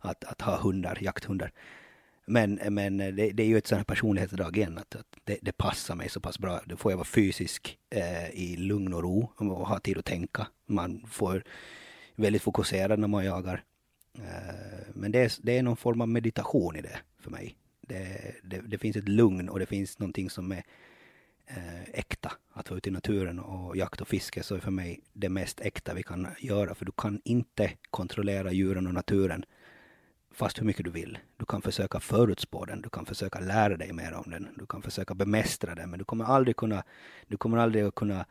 att, 0.00 0.24
att 0.24 0.40
ha 0.40 0.56
hundar, 0.56 0.98
jakthundar. 1.00 1.52
Men, 2.26 2.60
men 2.70 2.96
det, 2.96 3.12
det, 3.12 3.42
är 3.42 3.46
ju 3.46 3.58
ett 3.58 3.66
sånt 3.66 3.78
här 3.78 3.84
personlighetsdrag 3.84 4.56
igen, 4.56 4.78
att, 4.78 4.94
att 4.96 5.06
det, 5.24 5.38
det, 5.42 5.52
passar 5.52 5.94
mig 5.94 6.08
så 6.08 6.20
pass 6.20 6.38
bra. 6.38 6.60
Då 6.66 6.76
får 6.76 6.92
jag 6.92 6.96
vara 6.96 7.04
fysisk 7.04 7.78
eh, 7.90 8.30
i 8.30 8.56
lugn 8.56 8.94
och 8.94 9.02
ro 9.02 9.32
och 9.36 9.68
ha 9.68 9.78
tid 9.78 9.98
att 9.98 10.04
tänka. 10.04 10.46
Man 10.66 11.06
får 11.06 11.44
väldigt 12.16 12.42
fokuserad 12.42 12.98
när 12.98 13.08
man 13.08 13.24
jagar. 13.24 13.64
Eh, 14.18 14.84
men 14.94 15.12
det 15.12 15.18
är, 15.18 15.32
det 15.42 15.58
är 15.58 15.62
någon 15.62 15.76
form 15.76 16.00
av 16.00 16.08
meditation 16.08 16.76
i 16.76 16.82
det 16.82 16.98
för 17.18 17.30
mig. 17.30 17.56
Det, 17.80 18.34
det, 18.42 18.60
det 18.60 18.78
finns 18.78 18.96
ett 18.96 19.08
lugn 19.08 19.48
och 19.48 19.58
det 19.58 19.66
finns 19.66 19.98
någonting 19.98 20.30
som 20.30 20.52
är 20.52 20.62
eh, 21.46 21.82
äkta. 21.92 22.32
Att 22.52 22.70
vara 22.70 22.78
ute 22.78 22.88
i 22.88 22.92
naturen 22.92 23.38
och 23.38 23.76
jakt 23.76 24.00
och 24.00 24.08
fiske 24.08 24.42
så 24.42 24.54
är 24.54 24.60
för 24.60 24.70
mig 24.70 25.00
det 25.12 25.28
mest 25.28 25.60
äkta 25.60 25.94
vi 25.94 26.02
kan 26.02 26.26
göra. 26.38 26.74
För 26.74 26.84
du 26.84 26.92
kan 26.92 27.20
inte 27.24 27.70
kontrollera 27.90 28.52
djuren 28.52 28.86
och 28.86 28.94
naturen 28.94 29.44
fast 30.34 30.60
hur 30.60 30.64
mycket 30.64 30.84
du 30.84 30.90
vill. 30.90 31.18
Du 31.36 31.44
kan 31.44 31.62
försöka 31.62 32.00
förutspå 32.00 32.64
den, 32.64 32.82
du 32.82 32.88
kan 32.88 33.06
försöka 33.06 33.40
lära 33.40 33.76
dig 33.76 33.92
mer 33.92 34.12
om 34.12 34.30
den, 34.30 34.48
du 34.58 34.66
kan 34.66 34.82
försöka 34.82 35.14
bemästra 35.14 35.74
den, 35.74 35.90
men 35.90 35.98
du 35.98 36.04
kommer 36.04 36.24
aldrig 36.24 36.56
kunna, 36.56 36.82
du 37.26 37.36
kommer 37.36 37.58
aldrig 37.58 37.94
kunna 37.94 38.26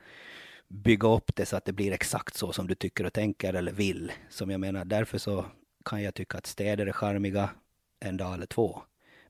bygga 0.68 1.08
upp 1.08 1.36
det 1.36 1.46
så 1.46 1.58
att 1.58 1.66
det 1.66 1.74
blir 1.74 1.92
exakt 1.92 2.36
så 2.36 2.54
som 2.54 2.68
du 2.68 2.76
tycker 2.76 3.06
och 3.06 3.14
tänker 3.14 3.54
eller 3.54 3.72
vill. 3.72 4.12
Som 4.30 4.52
jag 4.52 4.60
menar, 4.60 4.86
därför 4.86 5.18
så 5.18 5.46
kan 5.86 6.04
jag 6.04 6.14
tycka 6.14 6.38
att 6.38 6.46
städer 6.46 6.88
är 6.88 6.92
charmiga 6.92 7.50
en 8.00 8.18
dag 8.18 8.34
eller 8.34 8.46
två. 8.46 8.82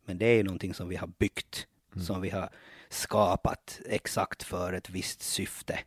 Men 0.06 0.18
det 0.18 0.26
är 0.26 0.36
ju 0.36 0.44
någonting 0.44 0.74
som 0.74 0.90
vi 0.90 0.96
har 0.96 1.08
byggt, 1.08 1.68
mm. 1.94 2.06
som 2.06 2.22
vi 2.22 2.30
har 2.30 2.50
skapat 2.90 3.82
exakt 3.86 4.44
för 4.44 4.74
ett 4.74 4.90
visst 4.90 5.22
syfte. 5.22 5.80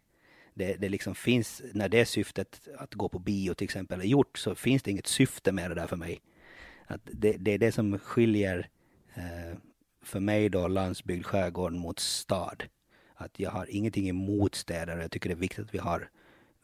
Det, 0.55 0.77
det 0.77 0.89
liksom 0.89 1.15
finns, 1.15 1.63
när 1.73 1.89
det 1.89 2.07
syftet 2.07 2.69
att 2.79 2.95
gå 2.95 3.09
på 3.09 3.19
bio 3.19 3.55
till 3.55 3.65
exempel 3.65 4.01
är 4.01 4.05
gjort 4.05 4.39
så 4.39 4.55
finns 4.55 4.83
det 4.83 4.91
inget 4.91 5.07
syfte 5.07 5.53
med 5.53 5.71
det 5.71 5.75
där 5.75 5.87
för 5.87 5.97
mig. 5.97 6.21
Att 6.87 7.01
det, 7.05 7.37
det 7.39 7.51
är 7.51 7.59
det 7.59 7.73
som 7.73 7.99
skiljer 7.99 8.69
eh, 9.15 9.59
för 10.03 10.21
mig 10.21 10.49
då 10.49 10.69
landsbygd, 10.69 11.27
skärgård 11.27 11.73
mot 11.73 11.99
stad. 11.99 12.65
Att 13.15 13.41
jag 13.41 13.51
har 13.51 13.67
ingenting 13.71 14.09
emot 14.09 14.55
städer. 14.55 14.99
Jag 14.99 15.11
tycker 15.11 15.29
det 15.29 15.35
är 15.35 15.37
viktigt 15.37 15.65
att 15.65 15.75
vi 15.75 15.79
har 15.79 16.09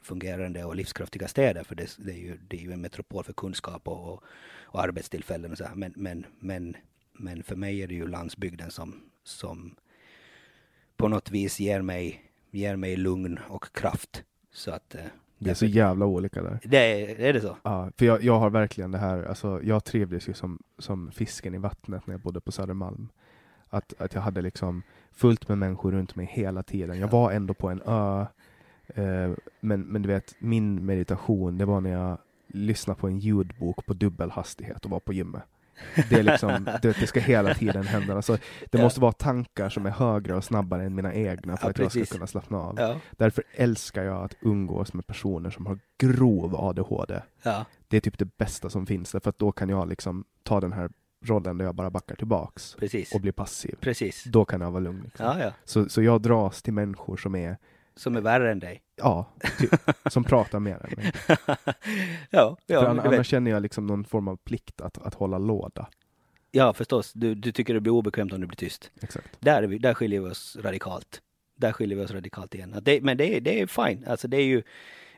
fungerande 0.02 0.64
och 0.64 0.76
livskraftiga 0.76 1.28
städer. 1.28 1.64
För 1.64 1.74
det, 1.74 1.96
det 1.98 2.12
är, 2.12 2.18
ju, 2.18 2.38
det 2.48 2.56
är 2.56 2.60
ju 2.60 2.72
en 2.72 2.80
metropol 2.80 3.24
för 3.24 3.32
kunskap 3.32 3.88
och, 3.88 4.22
och 4.62 4.82
arbetstillfällen 4.82 5.52
och 5.52 5.58
så 5.58 5.64
här. 5.64 5.74
Men, 5.74 5.92
men, 5.96 6.26
men, 6.38 6.76
men 7.12 7.42
för 7.42 7.56
mig 7.56 7.82
är 7.82 7.86
det 7.86 7.94
ju 7.94 8.08
landsbygden 8.08 8.70
som, 8.70 9.02
som 9.24 9.76
på 10.96 11.08
något 11.08 11.30
vis 11.30 11.60
ger 11.60 11.82
mig, 11.82 12.30
ger 12.50 12.76
mig 12.76 12.96
lugn 12.96 13.38
och 13.48 13.72
kraft. 13.72 14.24
Så 14.52 14.70
att 14.70 14.94
eh, 14.94 15.04
det 15.44 15.50
är 15.50 15.54
så 15.54 15.66
jävla 15.66 16.06
olika 16.06 16.42
där. 16.42 16.58
Det 16.64 16.76
är, 16.76 17.20
är 17.20 17.32
det 17.32 17.40
så? 17.40 17.56
Ja, 17.62 17.90
för 17.98 18.06
jag, 18.06 18.22
jag 18.22 18.38
har 18.38 18.50
verkligen 18.50 18.90
det 18.90 18.98
här, 18.98 19.22
alltså 19.22 19.60
jag 19.62 19.84
trivdes 19.84 20.28
ju 20.28 20.34
som, 20.34 20.58
som 20.78 21.10
fisken 21.10 21.54
i 21.54 21.58
vattnet 21.58 22.06
när 22.06 22.14
jag 22.14 22.20
bodde 22.20 22.40
på 22.40 22.52
Södermalm. 22.52 23.08
Att, 23.68 23.94
att 23.98 24.14
jag 24.14 24.22
hade 24.22 24.42
liksom 24.42 24.82
fullt 25.12 25.48
med 25.48 25.58
människor 25.58 25.92
runt 25.92 26.16
mig 26.16 26.26
hela 26.32 26.62
tiden. 26.62 26.98
Jag 26.98 27.08
var 27.08 27.32
ändå 27.32 27.54
på 27.54 27.68
en 27.68 27.82
ö, 27.82 28.26
eh, 28.94 29.30
men, 29.60 29.80
men 29.80 30.02
du 30.02 30.08
vet, 30.08 30.34
min 30.38 30.86
meditation, 30.86 31.58
det 31.58 31.64
var 31.64 31.80
när 31.80 31.90
jag 31.90 32.18
lyssnade 32.46 33.00
på 33.00 33.06
en 33.08 33.18
ljudbok 33.18 33.86
på 33.86 33.92
dubbelhastighet 33.92 34.84
och 34.84 34.90
var 34.90 35.00
på 35.00 35.12
gymmet. 35.12 35.42
Det, 36.08 36.12
är 36.12 36.22
liksom, 36.22 36.68
det, 36.82 37.00
det 37.00 37.06
ska 37.06 37.20
hela 37.20 37.54
tiden 37.54 37.86
hända. 37.86 38.16
Alltså, 38.16 38.38
det 38.70 38.78
ja. 38.78 38.84
måste 38.84 39.00
vara 39.00 39.12
tankar 39.12 39.68
som 39.68 39.86
är 39.86 39.90
högre 39.90 40.34
och 40.34 40.44
snabbare 40.44 40.84
än 40.84 40.94
mina 40.94 41.14
egna 41.14 41.56
för 41.56 41.66
ja, 41.66 41.70
att 41.70 41.76
precis. 41.76 41.96
jag 41.96 42.06
ska 42.06 42.14
kunna 42.14 42.26
slappna 42.26 42.58
av. 42.58 42.74
Ja. 42.78 43.00
Därför 43.10 43.44
älskar 43.54 44.04
jag 44.04 44.24
att 44.24 44.34
umgås 44.40 44.92
med 44.92 45.06
personer 45.06 45.50
som 45.50 45.66
har 45.66 45.78
grov 45.98 46.56
ADHD. 46.56 47.20
Det 47.88 47.96
är 47.96 48.00
typ 48.00 48.18
det 48.18 48.36
bästa 48.36 48.70
som 48.70 48.86
finns, 48.86 49.10
för 49.10 49.28
att 49.28 49.38
då 49.38 49.52
kan 49.52 49.68
jag 49.68 49.88
liksom 49.88 50.24
ta 50.42 50.60
den 50.60 50.72
här 50.72 50.90
rollen 51.24 51.58
där 51.58 51.64
jag 51.64 51.74
bara 51.74 51.90
backar 51.90 52.14
tillbaks 52.14 52.74
precis. 52.74 53.14
och 53.14 53.20
blir 53.20 53.32
passiv. 53.32 53.76
Precis. 53.80 54.24
Då 54.24 54.44
kan 54.44 54.60
jag 54.60 54.70
vara 54.70 54.80
lugn. 54.80 55.02
Liksom. 55.04 55.50
Så, 55.64 55.88
så 55.88 56.02
jag 56.02 56.22
dras 56.22 56.62
till 56.62 56.72
människor 56.72 57.16
som 57.16 57.34
är 57.34 57.56
som 58.00 58.16
är 58.16 58.20
värre 58.20 58.52
än 58.52 58.58
dig? 58.58 58.82
Ja, 58.96 59.26
typ, 59.58 59.70
som 60.10 60.24
pratar 60.24 60.60
mer 60.60 60.78
än 60.84 60.92
mig. 60.96 61.12
ja, 62.30 62.56
ja, 62.66 62.80
För 62.80 62.86
annars 62.86 63.26
känner 63.26 63.50
jag 63.50 63.62
liksom 63.62 63.86
någon 63.86 64.04
form 64.04 64.28
av 64.28 64.36
plikt 64.36 64.80
att, 64.80 64.98
att 64.98 65.14
hålla 65.14 65.38
låda. 65.38 65.88
Ja, 66.50 66.72
förstås. 66.72 67.12
Du, 67.12 67.34
du 67.34 67.52
tycker 67.52 67.74
det 67.74 67.80
blir 67.80 67.92
obekvämt 67.92 68.32
om 68.32 68.40
du 68.40 68.46
blir 68.46 68.56
tyst. 68.56 68.90
Exakt. 69.02 69.40
Där, 69.40 69.62
vi, 69.62 69.78
där 69.78 69.94
skiljer 69.94 70.20
vi 70.20 70.30
oss 70.30 70.56
radikalt. 70.60 71.22
Där 71.56 71.72
skiljer 71.72 71.98
vi 71.98 72.04
oss 72.04 72.10
radikalt 72.10 72.54
igen. 72.54 72.76
Det, 72.82 73.00
men 73.00 73.16
det, 73.16 73.40
det 73.40 73.60
är 73.60 73.66
fine. 73.66 74.04
Alltså 74.06 74.28
det 74.28 74.36
är 74.36 74.44
ju, 74.44 74.62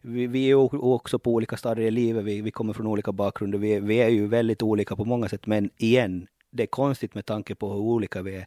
vi, 0.03 0.27
vi 0.27 0.51
är 0.51 0.55
också 0.85 1.19
på 1.19 1.33
olika 1.33 1.57
stadier 1.57 1.87
i 1.87 1.91
livet. 1.91 2.25
Vi, 2.25 2.41
vi 2.41 2.51
kommer 2.51 2.73
från 2.73 2.87
olika 2.87 3.13
bakgrunder. 3.13 3.59
Vi, 3.59 3.81
vi 3.81 3.97
är 3.97 4.09
ju 4.09 4.27
väldigt 4.27 4.63
olika 4.63 4.97
på 4.97 5.05
många 5.05 5.29
sätt. 5.29 5.47
Men 5.47 5.71
igen, 5.77 6.27
det 6.51 6.63
är 6.63 6.67
konstigt 6.67 7.15
med 7.15 7.27
tanke 7.27 7.55
på 7.55 7.73
hur 7.73 7.81
olika 7.81 8.23
vi 8.23 8.37
är 8.37 8.47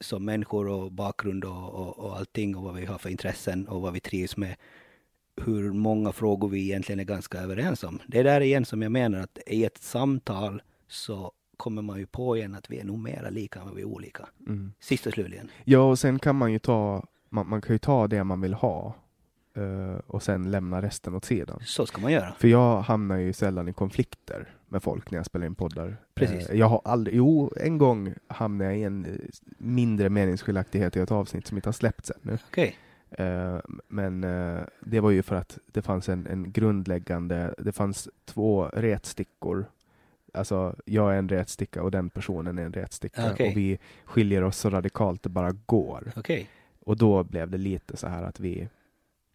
som 0.00 0.24
människor 0.24 0.68
och 0.68 0.92
bakgrund 0.92 1.44
och, 1.44 1.74
och, 1.74 1.98
och 1.98 2.16
allting 2.16 2.56
och 2.56 2.62
vad 2.62 2.74
vi 2.74 2.86
har 2.86 2.98
för 2.98 3.10
intressen 3.10 3.68
och 3.68 3.82
vad 3.82 3.92
vi 3.92 4.00
trivs 4.00 4.36
med. 4.36 4.56
Hur 5.36 5.72
många 5.72 6.12
frågor 6.12 6.48
vi 6.48 6.62
egentligen 6.62 7.00
är 7.00 7.04
ganska 7.04 7.38
överens 7.38 7.84
om. 7.84 8.00
Det 8.06 8.18
är 8.18 8.24
där 8.24 8.40
igen 8.40 8.64
som 8.64 8.82
jag 8.82 8.92
menar 8.92 9.18
att 9.18 9.38
i 9.46 9.64
ett 9.64 9.82
samtal 9.82 10.62
så 10.88 11.32
kommer 11.56 11.82
man 11.82 11.98
ju 11.98 12.06
på 12.06 12.36
igen 12.36 12.54
att 12.54 12.70
vi 12.70 12.80
är 12.80 12.84
nog 12.84 12.98
mera 12.98 13.30
lika 13.30 13.60
än 13.60 13.66
vad 13.66 13.74
vi 13.74 13.82
är 13.82 13.86
olika. 13.86 14.28
Mm. 14.46 14.72
Sist 14.80 15.06
och 15.06 15.12
slutligen. 15.12 15.50
Ja, 15.64 15.80
och 15.80 15.98
sen 15.98 16.18
kan 16.18 16.36
man 16.36 16.52
ju 16.52 16.58
ta, 16.58 17.06
man, 17.28 17.48
man 17.48 17.62
kan 17.62 17.74
ju 17.74 17.78
ta 17.78 18.06
det 18.06 18.24
man 18.24 18.40
vill 18.40 18.54
ha 18.54 18.94
och 20.06 20.22
sen 20.22 20.50
lämna 20.50 20.82
resten 20.82 21.14
åt 21.14 21.24
sidan. 21.24 21.60
Så 21.64 21.86
ska 21.86 22.00
man 22.00 22.12
göra. 22.12 22.34
För 22.38 22.48
jag 22.48 22.80
hamnar 22.80 23.16
ju 23.16 23.32
sällan 23.32 23.68
i 23.68 23.72
konflikter 23.72 24.48
med 24.68 24.82
folk 24.82 25.10
när 25.10 25.18
jag 25.18 25.26
spelar 25.26 25.46
in 25.46 25.54
poddar. 25.54 25.96
Precis. 26.14 26.50
Uh, 26.50 26.56
jag 26.56 26.66
har 26.66 26.80
aldrig, 26.84 27.16
jo, 27.16 27.52
en 27.56 27.78
gång 27.78 28.14
hamnade 28.28 28.70
jag 28.70 28.78
i 28.78 28.82
en 28.82 29.20
mindre 29.58 30.08
meningsskiljaktighet 30.08 30.96
i 30.96 31.00
ett 31.00 31.12
avsnitt 31.12 31.46
som 31.46 31.58
inte 31.58 31.68
har 31.68 31.72
släppts 31.72 32.12
ännu. 32.22 32.38
Okay. 32.50 32.72
Eh, 33.10 33.58
men 33.88 34.24
eh, 34.24 34.60
det 34.80 35.00
var 35.00 35.10
ju 35.10 35.22
för 35.22 35.36
att 35.36 35.58
det 35.66 35.82
fanns 35.82 36.08
en, 36.08 36.26
en 36.26 36.52
grundläggande, 36.52 37.54
det 37.58 37.72
fanns 37.72 38.08
två 38.24 38.64
retstickor. 38.72 39.66
Alltså 40.34 40.76
jag 40.84 41.14
är 41.14 41.18
en 41.18 41.28
retsticka 41.28 41.82
och 41.82 41.90
den 41.90 42.10
personen 42.10 42.58
är 42.58 42.62
en 42.62 42.72
retsticka 42.72 43.30
Okej. 43.32 43.50
och 43.50 43.56
vi 43.56 43.78
skiljer 44.04 44.42
oss 44.42 44.58
så 44.58 44.70
radikalt 44.70 45.22
det 45.22 45.28
bara 45.28 45.52
går. 45.66 46.12
Okej. 46.16 46.50
Och 46.80 46.96
då 46.96 47.24
blev 47.24 47.50
det 47.50 47.58
lite 47.58 47.96
så 47.96 48.08
här 48.08 48.22
att 48.22 48.40
vi 48.40 48.68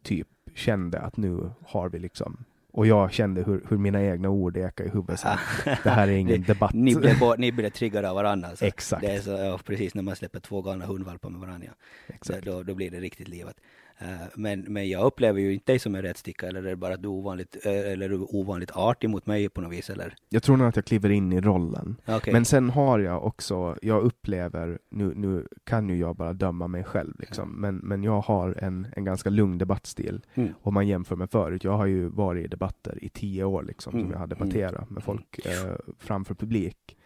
typ 0.04 0.28
kände 0.56 1.00
att 1.00 1.18
nu 1.18 1.52
har 1.66 1.90
vi 1.90 2.00
liksom 2.00 2.46
och 2.74 2.88
jag 2.88 3.12
kände 3.12 3.44
hur, 3.44 3.66
hur 3.70 3.78
mina 3.78 4.04
egna 4.04 4.30
ord 4.30 4.58
ekade 4.58 4.90
i 4.90 4.92
huvudet. 4.92 5.20
Så 5.20 5.28
här, 5.28 5.80
det 5.84 5.90
här 5.90 6.08
är 6.08 6.12
ingen 6.12 6.44
debatt. 6.44 6.74
Ni 6.74 6.96
blev, 6.96 7.20
bo- 7.20 7.36
ni 7.38 7.52
blev 7.52 7.70
triggade 7.70 8.10
av 8.10 8.16
varandra. 8.16 8.50
Alltså. 8.50 8.66
Exakt. 8.66 9.02
Det 9.02 9.12
är 9.12 9.20
så, 9.20 9.30
ja, 9.32 9.60
precis 9.66 9.96
när 9.96 10.04
man 10.04 10.16
släpper 10.16 10.40
två 10.40 10.62
galna 10.62 10.86
hundvalpar 10.86 11.30
med 11.30 11.40
varandra. 11.42 11.68
Ja. 11.68 12.14
Exakt. 12.16 12.46
Då, 12.46 12.64
då 12.64 12.76
blir 12.76 12.92
det 12.92 13.00
riktigt 13.00 13.28
livat. 13.28 13.56
Eh, 14.02 14.08
men, 14.36 14.60
men 14.62 14.90
jag 14.90 15.04
upplever 15.06 15.40
ju 15.40 15.54
inte 15.54 15.72
dig 15.72 15.80
som 15.80 15.96
en 15.96 16.02
rättsticka, 16.02 16.48
eller 16.48 16.64
är 16.64 16.70
det 16.70 16.76
bara 16.76 16.94
att 16.94 17.02
du 17.02 17.08
är 17.08 17.12
ovanligt, 17.12 17.58
eh, 17.66 17.72
eller 17.92 18.10
är 18.10 18.36
ovanligt 18.36 18.72
artig 18.72 19.10
mot 19.10 19.26
mig 19.26 19.50
på 19.50 19.62
något 19.62 19.72
vis, 19.72 19.90
eller? 19.90 20.16
Jag 20.30 20.44
tror 20.44 20.58
nog 20.58 20.68
att 20.68 20.76
jag 20.76 20.86
kliver 20.86 21.10
in 21.10 21.34
i 21.34 21.42
rollen. 21.42 21.96
Okej. 22.08 22.34
Men 22.34 22.46
sen 22.46 22.70
har 22.70 23.00
jag 23.00 23.26
också, 23.26 23.76
jag 23.82 24.02
upplever, 24.04 24.80
nu, 24.90 25.14
nu 25.16 25.48
kan 25.64 25.90
ju 25.90 25.96
jag 25.98 26.16
bara 26.16 26.34
döma 26.34 26.68
mig 26.68 26.84
själv 26.84 27.14
liksom, 27.20 27.50
men, 27.62 27.78
men 27.78 28.04
jag 28.04 28.22
har 28.22 28.56
en, 28.64 28.88
en 28.96 29.06
ganska 29.06 29.30
lugn 29.30 29.58
debattstil 29.58 30.22
Mm. 30.34 30.54
om 30.62 30.74
man 30.74 30.88
jämför 30.88 31.16
med 31.16 31.32
förut. 31.32 31.64
Jag 31.64 31.78
har 31.78 31.86
ju 31.86 32.08
varit 32.08 32.46
i 32.46 32.48
debatter 32.48 33.04
i 33.04 33.10
tio 33.10 33.44
år 33.44 33.64
liksom, 33.64 33.94
Mm, 33.94 34.04
som 34.04 34.12
jag 34.12 34.20
har 34.20 34.26
mm, 34.26 34.38
debatterat 34.38 34.90
med 34.90 35.04
folk 35.04 35.46
eh, 35.46 35.76
framför 36.00 36.36
publik. 36.36 36.98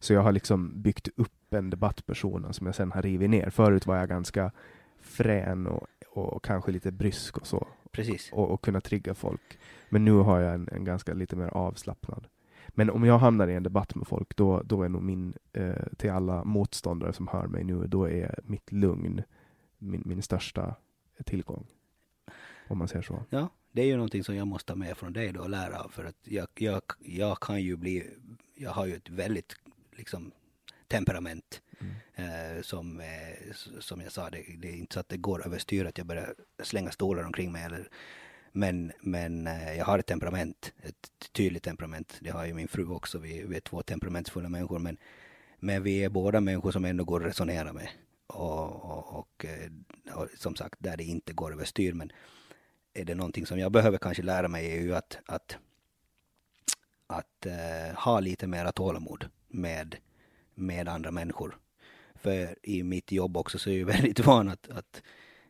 Så 0.00 0.12
jag 0.12 0.20
har 0.20 0.32
liksom 0.32 0.82
byggt 0.82 1.08
upp 1.16 1.54
en 1.54 1.70
debattpersona 1.70 2.52
som 2.52 2.66
jag 2.66 2.74
sen 2.74 2.92
har 2.92 3.02
rivit 3.02 3.30
ner. 3.30 3.50
Förut 3.50 3.86
var 3.86 3.96
jag 3.96 4.08
ganska 4.08 4.50
frän 5.04 5.66
och, 5.66 5.86
och 6.08 6.44
kanske 6.44 6.72
lite 6.72 6.92
brysk 6.92 7.38
och 7.38 7.46
så 7.46 7.66
Precis. 7.92 8.32
och, 8.32 8.50
och 8.50 8.62
kunna 8.62 8.80
trigga 8.80 9.14
folk. 9.14 9.58
Men 9.88 10.04
nu 10.04 10.12
har 10.12 10.40
jag 10.40 10.54
en, 10.54 10.68
en 10.72 10.84
ganska 10.84 11.14
lite 11.14 11.36
mer 11.36 11.48
avslappnad. 11.48 12.26
Men 12.68 12.90
om 12.90 13.04
jag 13.04 13.18
hamnar 13.18 13.48
i 13.48 13.54
en 13.54 13.62
debatt 13.62 13.94
med 13.94 14.06
folk, 14.06 14.36
då, 14.36 14.62
då 14.62 14.82
är 14.82 14.88
nog 14.88 15.02
min, 15.02 15.34
eh, 15.52 15.74
till 15.96 16.10
alla 16.10 16.44
motståndare 16.44 17.12
som 17.12 17.28
hör 17.28 17.46
mig 17.46 17.64
nu, 17.64 17.86
då 17.86 18.08
är 18.08 18.40
mitt 18.44 18.72
lugn 18.72 19.22
min, 19.78 20.02
min 20.04 20.22
största 20.22 20.74
tillgång. 21.24 21.66
Om 22.68 22.78
man 22.78 22.88
säger 22.88 23.02
så. 23.02 23.22
Ja, 23.30 23.48
det 23.72 23.82
är 23.82 23.86
ju 23.86 23.96
någonting 23.96 24.24
som 24.24 24.36
jag 24.36 24.46
måste 24.46 24.72
ta 24.72 24.78
med 24.78 24.96
från 24.96 25.12
dig 25.12 25.32
då 25.32 25.40
och 25.40 25.50
lära 25.50 25.80
av. 25.80 25.88
För 25.88 26.04
att 26.04 26.16
jag, 26.22 26.48
jag, 26.54 26.82
jag 27.00 27.40
kan 27.40 27.62
ju 27.62 27.76
bli, 27.76 28.10
jag 28.54 28.70
har 28.70 28.86
ju 28.86 28.94
ett 28.94 29.10
väldigt 29.10 29.56
liksom 29.92 30.32
temperament. 30.88 31.62
Eh, 32.14 32.62
som, 32.62 33.00
eh, 33.00 33.52
som 33.80 34.00
jag 34.00 34.12
sa, 34.12 34.30
det, 34.30 34.44
det 34.58 34.68
är 34.68 34.76
inte 34.76 34.94
så 34.94 35.00
att 35.00 35.08
det 35.08 35.16
går 35.16 35.46
överstyr 35.46 35.84
att 35.84 35.98
jag 35.98 36.06
börjar 36.06 36.34
slänga 36.62 36.90
stolar 36.90 37.24
omkring 37.24 37.52
mig. 37.52 37.64
Eller, 37.64 37.88
men 38.52 38.92
men 39.00 39.46
eh, 39.46 39.76
jag 39.76 39.84
har 39.84 39.98
ett 39.98 40.06
temperament, 40.06 40.72
ett 40.82 41.32
tydligt 41.32 41.62
temperament. 41.62 42.18
Det 42.20 42.30
har 42.30 42.44
ju 42.46 42.54
min 42.54 42.68
fru 42.68 42.88
också. 42.88 43.18
Vi, 43.18 43.42
vi 43.42 43.56
är 43.56 43.60
två 43.60 43.82
temperamentsfulla 43.82 44.48
människor. 44.48 44.78
Men, 44.78 44.96
men 45.58 45.82
vi 45.82 46.04
är 46.04 46.08
båda 46.08 46.40
människor 46.40 46.72
som 46.72 46.84
ändå 46.84 47.04
går 47.04 47.20
att 47.20 47.26
resonera 47.26 47.72
med. 47.72 47.88
Och, 48.26 48.84
och, 48.84 49.18
och, 49.18 49.44
eh, 49.44 49.70
och 50.14 50.28
som 50.36 50.56
sagt, 50.56 50.74
där 50.78 50.96
det 50.96 51.04
inte 51.04 51.32
går 51.32 51.52
överstyr. 51.52 51.92
Men 51.92 52.12
är 52.94 53.04
det 53.04 53.14
någonting 53.14 53.46
som 53.46 53.58
jag 53.58 53.72
behöver 53.72 53.98
kanske 53.98 54.22
lära 54.22 54.48
mig 54.48 54.72
är 54.72 54.80
ju 54.80 54.94
att, 54.94 55.18
att, 55.26 55.56
att 57.06 57.46
eh, 57.46 57.96
ha 57.96 58.20
lite 58.20 58.46
mera 58.46 58.72
tålamod 58.72 59.28
med, 59.48 59.96
med 60.54 60.88
andra 60.88 61.10
människor. 61.10 61.58
För 62.24 62.56
i 62.62 62.82
mitt 62.82 63.12
jobb 63.12 63.36
också 63.36 63.58
så 63.58 63.70
är 63.70 63.78
jag 63.78 63.86
väldigt 63.96 64.20
van 64.20 64.48
att, 64.48 64.68
att 64.68 65.02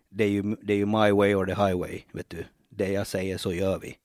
det, 0.08 0.24
är 0.24 0.28
ju, 0.28 0.56
det 0.62 0.72
är 0.72 0.76
ju 0.76 0.86
my 0.86 1.10
way 1.10 1.34
or 1.34 1.46
the 1.46 1.54
highway, 1.54 2.02
vet 2.12 2.30
du. 2.30 2.44
Det 2.68 2.92
jag 2.92 3.06
säger 3.06 3.38
så 3.38 3.52
gör 3.52 3.78
vi. 3.78 3.96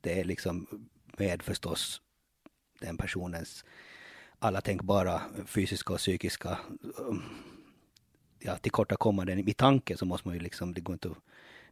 Det 0.00 0.20
är 0.20 0.24
liksom 0.24 0.66
med 1.18 1.42
förstås 1.42 2.02
den 2.80 2.96
personens 2.96 3.64
alla 4.38 4.60
tänkbara 4.60 5.22
fysiska 5.46 5.92
och 5.92 5.98
psykiska 5.98 6.58
um, 6.96 7.22
ja, 8.38 8.56
tillkortakommanden 8.56 9.48
i 9.48 9.54
tanke 9.54 9.96
så 9.96 10.04
måste 10.04 10.28
man 10.28 10.34
ju 10.34 10.40
liksom, 10.40 10.74
det 10.74 10.80
går 10.80 10.92
inte 10.92 11.08
att, 11.08 11.18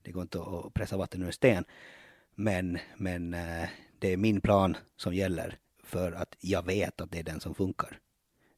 det 0.03 0.13
går 0.13 0.23
inte 0.23 0.41
att 0.41 0.75
pressa 0.75 0.97
vatten 0.97 1.23
ur 1.23 1.27
en 1.27 1.33
sten. 1.33 1.65
Men, 2.35 2.79
men 2.97 3.35
eh, 3.35 3.69
det 3.99 4.13
är 4.13 4.17
min 4.17 4.41
plan 4.41 4.77
som 4.97 5.15
gäller 5.15 5.59
för 5.83 6.13
att 6.13 6.37
jag 6.41 6.67
vet 6.67 7.01
att 7.01 7.11
det 7.11 7.19
är 7.19 7.23
den 7.23 7.41
som 7.41 7.55
funkar. 7.55 7.99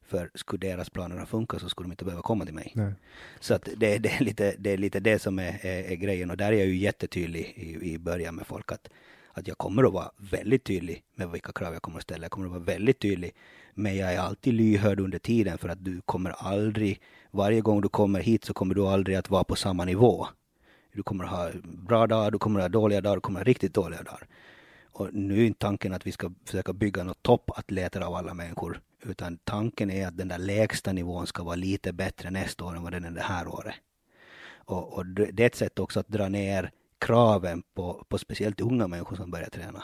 För 0.07 0.29
skulle 0.35 0.67
deras 0.67 0.89
planer 0.89 1.17
ha 1.17 1.25
funkat 1.25 1.61
så 1.61 1.69
skulle 1.69 1.85
de 1.85 1.91
inte 1.91 2.05
behöva 2.05 2.21
komma 2.21 2.45
till 2.45 2.53
mig. 2.53 2.71
Nej. 2.75 2.93
Så 3.39 3.53
att 3.53 3.69
det, 3.77 3.97
det, 3.97 4.09
är 4.09 4.23
lite, 4.23 4.55
det 4.57 4.69
är 4.69 4.77
lite 4.77 4.99
det 4.99 5.19
som 5.19 5.39
är, 5.39 5.65
är, 5.65 5.91
är 5.91 5.95
grejen 5.95 6.31
och 6.31 6.37
där 6.37 6.51
är 6.51 6.57
jag 6.57 6.67
ju 6.67 6.75
jättetydlig 6.75 7.53
i, 7.55 7.93
i 7.93 7.97
början 7.97 8.35
med 8.35 8.47
folk 8.47 8.71
att, 8.71 8.89
att 9.31 9.47
jag 9.47 9.57
kommer 9.57 9.83
att 9.83 9.93
vara 9.93 10.11
väldigt 10.17 10.63
tydlig 10.63 11.03
med 11.15 11.31
vilka 11.31 11.51
krav 11.51 11.73
jag 11.73 11.81
kommer 11.81 11.97
att 11.97 12.03
ställa. 12.03 12.23
Jag 12.23 12.31
kommer 12.31 12.47
att 12.47 12.51
vara 12.51 12.63
väldigt 12.63 12.99
tydlig 12.99 13.31
men 13.73 13.97
jag 13.97 14.13
är 14.13 14.19
alltid 14.19 14.53
lyhörd 14.53 14.99
under 14.99 15.19
tiden 15.19 15.57
för 15.57 15.69
att 15.69 15.85
du 15.85 16.01
kommer 16.01 16.29
aldrig, 16.29 17.01
varje 17.31 17.61
gång 17.61 17.81
du 17.81 17.89
kommer 17.89 18.19
hit 18.19 18.45
så 18.45 18.53
kommer 18.53 18.75
du 18.75 18.87
aldrig 18.87 19.17
att 19.17 19.29
vara 19.29 19.43
på 19.43 19.55
samma 19.55 19.85
nivå. 19.85 20.27
Du 20.93 21.03
kommer 21.03 21.23
att 21.23 21.29
ha 21.29 21.49
bra 21.63 22.07
dagar, 22.07 22.31
du 22.31 22.39
kommer 22.39 22.59
att 22.59 22.63
ha 22.63 22.69
dåliga 22.69 23.01
dagar, 23.01 23.15
du 23.15 23.21
kommer 23.21 23.39
att 23.39 23.45
ha 23.45 23.49
riktigt 23.49 23.73
dåliga 23.73 24.03
dagar. 24.03 24.27
Och 24.93 25.13
nu 25.13 25.41
är 25.41 25.45
inte 25.45 25.59
tanken 25.59 25.93
att 25.93 26.07
vi 26.07 26.11
ska 26.11 26.31
försöka 26.45 26.73
bygga 26.73 27.03
något 27.03 27.23
toppatleter 27.23 28.01
av 28.01 28.15
alla 28.15 28.33
människor. 28.33 28.81
Utan 29.01 29.37
tanken 29.37 29.91
är 29.91 30.07
att 30.07 30.17
den 30.17 30.27
där 30.27 30.37
lägsta 30.37 30.93
nivån 30.93 31.27
ska 31.27 31.43
vara 31.43 31.55
lite 31.55 31.93
bättre 31.93 32.29
nästa 32.29 32.65
år 32.65 32.75
än 32.75 32.83
vad 32.83 32.91
den 32.91 33.05
är 33.05 33.11
det 33.11 33.21
här 33.21 33.47
året. 33.47 33.75
Och, 34.55 34.93
och 34.93 35.05
det 35.05 35.43
är 35.43 35.47
ett 35.47 35.55
sätt 35.55 35.79
också 35.79 35.99
att 35.99 36.07
dra 36.07 36.29
ner 36.29 36.71
kraven 36.99 37.63
på, 37.73 38.05
på 38.09 38.17
speciellt 38.17 38.61
unga 38.61 38.87
människor 38.87 39.15
som 39.15 39.31
börjar 39.31 39.49
träna. 39.49 39.83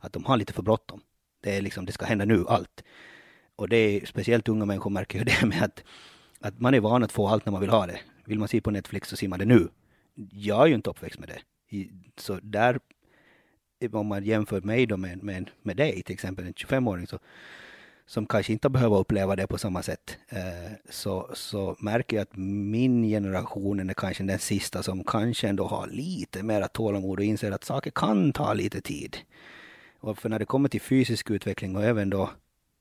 Att 0.00 0.12
de 0.12 0.24
har 0.24 0.36
lite 0.36 0.52
för 0.52 0.62
bråttom. 0.62 1.00
Det 1.40 1.56
är 1.56 1.62
liksom, 1.62 1.86
det 1.86 1.92
ska 1.92 2.06
hända 2.06 2.24
nu, 2.24 2.44
allt. 2.48 2.84
Och 3.56 3.68
det 3.68 3.76
är 3.76 4.06
speciellt 4.06 4.48
unga 4.48 4.64
människor 4.64 4.90
märker 4.90 5.18
ju 5.18 5.24
det 5.40 5.46
med 5.46 5.62
att, 5.62 5.84
att 6.40 6.60
man 6.60 6.74
är 6.74 6.80
van 6.80 7.02
att 7.02 7.12
få 7.12 7.28
allt 7.28 7.46
när 7.46 7.52
man 7.52 7.60
vill 7.60 7.70
ha 7.70 7.86
det. 7.86 8.00
Vill 8.24 8.38
man 8.38 8.48
se 8.48 8.60
på 8.60 8.70
Netflix 8.70 9.08
så 9.08 9.16
ser 9.16 9.28
man 9.28 9.38
det 9.38 9.44
nu. 9.44 9.68
Jag 10.32 10.62
är 10.62 10.66
ju 10.66 10.74
inte 10.74 10.90
uppväxt 10.90 11.18
med 11.18 11.28
det. 11.28 11.40
Så 12.16 12.38
där, 12.42 12.80
om 13.92 14.06
man 14.06 14.24
jämför 14.24 14.60
mig 14.60 14.86
då 14.86 14.96
med, 14.96 15.22
med, 15.22 15.50
med 15.62 15.76
dig, 15.76 16.02
till 16.02 16.14
exempel 16.14 16.46
en 16.46 16.52
25-åring, 16.52 17.06
så, 17.06 17.18
som 18.06 18.26
kanske 18.26 18.52
inte 18.52 18.68
behöver 18.68 18.98
uppleva 18.98 19.36
det 19.36 19.46
på 19.46 19.58
samma 19.58 19.82
sätt, 19.82 20.18
eh, 20.28 20.72
så, 20.90 21.30
så 21.34 21.76
märker 21.78 22.16
jag 22.16 22.22
att 22.22 22.36
min 22.36 23.02
generation 23.02 23.90
är 23.90 23.94
kanske 23.94 24.24
den 24.24 24.38
sista 24.38 24.82
som 24.82 25.04
kanske 25.04 25.48
ändå 25.48 25.66
har 25.66 25.86
lite 25.86 26.42
mera 26.42 26.68
tålamod 26.68 27.18
och 27.18 27.24
inser 27.24 27.52
att 27.52 27.64
saker 27.64 27.90
kan 27.90 28.32
ta 28.32 28.54
lite 28.54 28.80
tid. 28.80 29.16
Och 30.00 30.18
för 30.18 30.28
när 30.28 30.38
det 30.38 30.44
kommer 30.44 30.68
till 30.68 30.80
fysisk 30.80 31.30
utveckling 31.30 31.76
och 31.76 31.84
även 31.84 32.10
då 32.10 32.30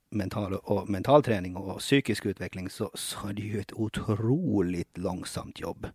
mental, 0.09 0.53
och 0.53 0.89
mental 0.89 1.23
träning 1.23 1.55
och 1.55 1.79
psykisk 1.79 2.25
utveckling 2.25 2.69
så, 2.69 2.91
så 2.93 3.27
är 3.27 3.33
det 3.33 3.41
ju 3.41 3.59
ett 3.59 3.73
otroligt 3.73 4.97
långsamt 4.97 5.59
jobb. 5.59 5.87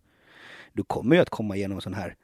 Du 0.73 0.85
kommer 0.85 1.17
ju 1.17 1.23
att 1.23 1.31
komma 1.31 1.57
igenom 1.57 1.81
sån 1.81 1.95
här, 1.95 2.17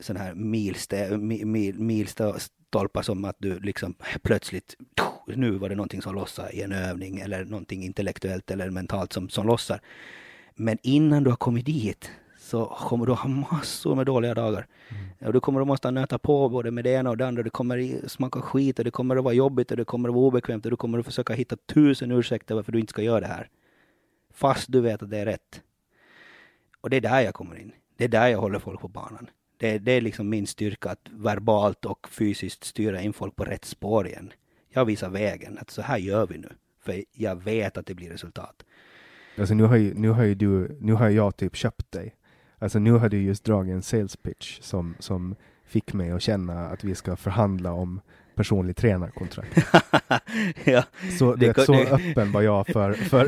sån 0.00 0.16
här 0.16 0.34
milstä, 0.34 1.18
mil, 1.18 1.46
mil, 1.46 1.80
milstolpar 1.80 3.02
som 3.02 3.24
att 3.24 3.36
du 3.38 3.60
liksom 3.60 3.94
plötsligt, 4.22 4.76
nu 5.26 5.50
var 5.50 5.68
det 5.68 5.74
någonting 5.74 6.02
som 6.02 6.14
lossar 6.14 6.54
i 6.54 6.62
en 6.62 6.72
övning 6.72 7.18
eller 7.18 7.44
någonting 7.44 7.84
intellektuellt 7.84 8.50
eller 8.50 8.70
mentalt 8.70 9.12
som, 9.12 9.28
som 9.28 9.46
lossar. 9.46 9.80
Men 10.54 10.78
innan 10.82 11.24
du 11.24 11.30
har 11.30 11.36
kommit 11.36 11.66
dit 11.66 12.10
så 12.38 12.66
kommer 12.66 13.06
du 13.06 13.12
ha 13.12 13.28
massor 13.28 13.94
med 13.94 14.06
dåliga 14.06 14.34
dagar. 14.34 14.66
Och 15.20 15.32
du 15.32 15.40
kommer 15.40 15.60
att 15.60 15.66
måste 15.66 15.90
nöta 15.90 16.18
på 16.18 16.48
både 16.48 16.70
med 16.70 16.84
det 16.84 16.90
ena 16.90 17.10
och 17.10 17.16
det 17.16 17.26
andra. 17.26 17.42
Det 17.42 17.50
kommer 17.50 18.08
smaka 18.08 18.40
skit 18.40 18.78
och 18.78 18.84
det 18.84 18.90
kommer 18.90 19.16
att 19.16 19.24
vara 19.24 19.34
jobbigt 19.34 19.70
och 19.70 19.76
det 19.76 19.84
kommer 19.84 20.08
att 20.08 20.14
vara 20.14 20.26
obekvämt 20.26 20.64
och 20.64 20.70
du 20.70 20.76
kommer 20.76 20.98
att 20.98 21.04
försöka 21.06 21.32
hitta 21.32 21.56
tusen 21.56 22.10
ursäkter 22.10 22.54
varför 22.54 22.72
du 22.72 22.80
inte 22.80 22.90
ska 22.90 23.02
göra 23.02 23.20
det 23.20 23.26
här. 23.26 23.48
Fast 24.32 24.72
du 24.72 24.80
vet 24.80 25.02
att 25.02 25.10
det 25.10 25.18
är 25.18 25.26
rätt. 25.26 25.62
Och 26.80 26.90
det 26.90 26.96
är 26.96 27.00
där 27.00 27.20
jag 27.20 27.34
kommer 27.34 27.56
in. 27.56 27.72
Det 27.96 28.04
är 28.04 28.08
där 28.08 28.28
jag 28.28 28.38
håller 28.38 28.58
folk 28.58 28.80
på 28.80 28.88
banan. 28.88 29.30
Det, 29.60 29.78
det 29.78 29.92
är 29.92 30.00
liksom 30.00 30.28
min 30.28 30.46
styrka 30.46 30.90
att 30.90 31.08
verbalt 31.10 31.84
och 31.84 32.08
fysiskt 32.10 32.64
styra 32.64 33.00
in 33.00 33.12
folk 33.12 33.36
på 33.36 33.44
rätt 33.44 33.64
spår 33.64 34.06
igen. 34.06 34.32
Jag 34.72 34.84
visar 34.84 35.10
vägen, 35.10 35.58
att 35.58 35.70
så 35.70 35.82
här 35.82 35.98
gör 35.98 36.26
vi 36.26 36.38
nu. 36.38 36.48
För 36.84 37.04
jag 37.12 37.44
vet 37.44 37.76
att 37.76 37.86
det 37.86 37.94
blir 37.94 38.10
resultat. 38.10 38.64
Alltså 39.38 39.54
nu 39.54 39.62
har 39.64 39.76
ju, 39.76 39.94
nu 39.94 40.08
har 40.08 40.24
ju 40.24 40.34
du, 40.34 40.76
nu 40.80 40.92
har 40.92 41.08
jag 41.08 41.36
typ 41.36 41.56
köpt 41.56 41.92
dig. 41.92 42.14
Alltså 42.58 42.78
nu 42.78 42.92
har 42.92 43.08
du 43.08 43.22
just 43.22 43.44
dragit 43.44 43.72
en 43.72 43.82
sales 43.82 44.16
pitch 44.16 44.58
som, 44.60 44.94
som 44.98 45.34
fick 45.64 45.92
mig 45.92 46.10
att 46.10 46.22
känna 46.22 46.66
att 46.66 46.84
vi 46.84 46.94
ska 46.94 47.16
förhandla 47.16 47.72
om 47.72 48.00
personlig 48.34 48.76
tränarkontrakt. 48.76 49.56
ja, 50.64 50.84
Så, 51.18 51.34
Det 51.34 51.52
ko- 51.54 51.62
så 51.62 51.72
det- 51.72 51.90
öppen 51.90 52.32
var 52.32 52.42
jag 52.42 52.66
för, 52.66 52.92
för, 53.10 53.26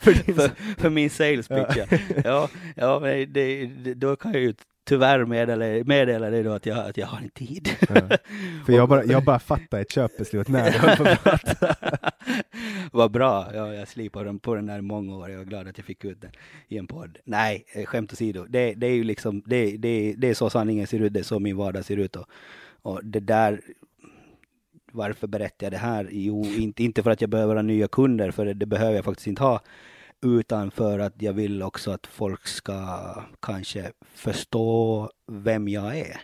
för 0.00 0.32
för, 0.32 0.50
för 0.80 0.90
min 0.90 1.10
sales 1.10 1.48
pitch. 1.48 1.76
Ja, 1.76 1.86
ja, 2.24 2.48
ja 2.76 3.00
men 3.00 3.32
det, 3.32 3.66
det, 3.66 3.94
då 3.94 4.16
kan 4.16 4.32
jag 4.32 4.42
ju 4.42 4.54
tyvärr 4.86 5.24
meddela, 5.24 5.84
meddela 5.84 6.30
det 6.30 6.42
då 6.42 6.52
att 6.52 6.66
jag, 6.66 6.78
att 6.78 6.96
jag 6.96 7.06
har 7.06 7.22
inte 7.22 7.34
tid. 7.34 7.68
Ja. 7.80 8.16
För 8.66 8.72
jag 8.72 8.88
bara, 8.88 9.04
jag 9.04 9.24
bara 9.24 9.38
fattade 9.38 9.82
ett 9.82 9.92
köpbeslut 9.92 10.48
när 10.48 10.66
jag 10.66 10.72
höll 10.72 10.96
på. 10.96 11.30
Vad 12.92 13.10
bra. 13.10 13.48
Ja, 13.54 13.74
jag 13.74 13.88
slipar 13.88 14.24
den 14.24 14.38
på 14.38 14.54
den 14.54 14.66
där 14.66 14.78
i 14.78 14.82
många 14.82 15.16
år. 15.16 15.30
Jag 15.30 15.40
är 15.40 15.44
glad 15.44 15.68
att 15.68 15.78
jag 15.78 15.86
fick 15.86 16.04
ut 16.04 16.20
den 16.20 16.30
i 16.68 16.78
en 16.78 16.86
podd. 16.86 17.18
Nej, 17.24 17.64
eh, 17.72 17.84
skämt 17.84 18.12
åsido. 18.12 18.46
Det, 18.48 18.74
det 18.74 18.86
är 18.86 18.94
ju 18.94 19.04
liksom, 19.04 19.42
det, 19.46 19.76
det, 19.76 20.14
det 20.18 20.28
är 20.28 20.34
så 20.34 20.50
sanningen 20.50 20.86
ser 20.86 21.00
ut. 21.00 21.12
Det 21.12 21.20
är 21.20 21.24
så 21.24 21.38
min 21.38 21.56
vardag 21.56 21.84
ser 21.84 21.96
ut. 21.96 22.16
Och, 22.16 22.26
och 22.82 23.00
det 23.04 23.20
där, 23.20 23.60
varför 24.92 25.26
berättar 25.26 25.66
jag 25.66 25.72
det 25.72 25.78
här? 25.78 26.08
Jo, 26.10 26.44
inte, 26.44 26.84
inte 26.84 27.02
för 27.02 27.10
att 27.10 27.20
jag 27.20 27.30
behöver 27.30 27.54
ha 27.54 27.62
nya 27.62 27.88
kunder, 27.88 28.30
för 28.30 28.46
det, 28.46 28.54
det 28.54 28.66
behöver 28.66 28.94
jag 28.94 29.04
faktiskt 29.04 29.26
inte 29.26 29.42
ha. 29.42 29.60
Utan 30.26 30.70
för 30.70 30.98
att 30.98 31.22
jag 31.22 31.32
vill 31.32 31.62
också 31.62 31.90
att 31.90 32.06
folk 32.06 32.46
ska 32.46 33.00
kanske 33.40 33.92
förstå 34.14 35.10
vem 35.26 35.68
jag 35.68 35.98
är. 35.98 36.20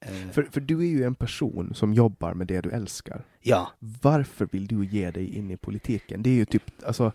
Eh, 0.00 0.30
För, 0.32 0.42
för 0.42 0.60
du 0.60 0.78
är 0.80 0.86
ju 0.86 1.04
en 1.04 1.14
person 1.14 1.74
som 1.74 1.94
jobbar 1.94 2.34
med 2.34 2.46
det 2.46 2.60
du 2.60 2.70
älskar. 2.70 3.24
Ja, 3.40 3.70
Varför 3.78 4.48
vill 4.52 4.66
du 4.66 4.86
ge 4.86 5.10
dig 5.10 5.36
in 5.36 5.50
i 5.50 5.56
politiken? 5.56 6.22
Det 6.22 6.30
är 6.30 6.34
ju 6.34 6.44
typ, 6.44 6.64
alltså, 6.86 7.12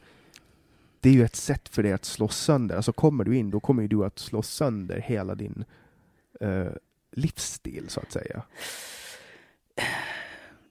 det 0.99 1.10
är 1.10 1.14
ju 1.14 1.24
ett 1.24 1.36
sätt 1.36 1.70
för 1.70 1.84
dig 1.84 1.94
att 1.94 2.06
slå 2.06 2.28
sönder. 2.28 2.76
Alltså 2.76 2.94
kommer 2.94 3.24
du 3.24 3.38
in, 3.38 3.52
då 3.52 3.60
kommer 3.60 3.88
du 3.88 4.06
att 4.06 4.20
slå 4.20 4.41
sönder 4.41 4.98
hela 4.99 5.36
din 5.36 5.66
eh, 6.41 6.68
livsstil, 7.11 7.86
så 7.90 7.99
att 7.99 8.11
säga. 8.11 8.44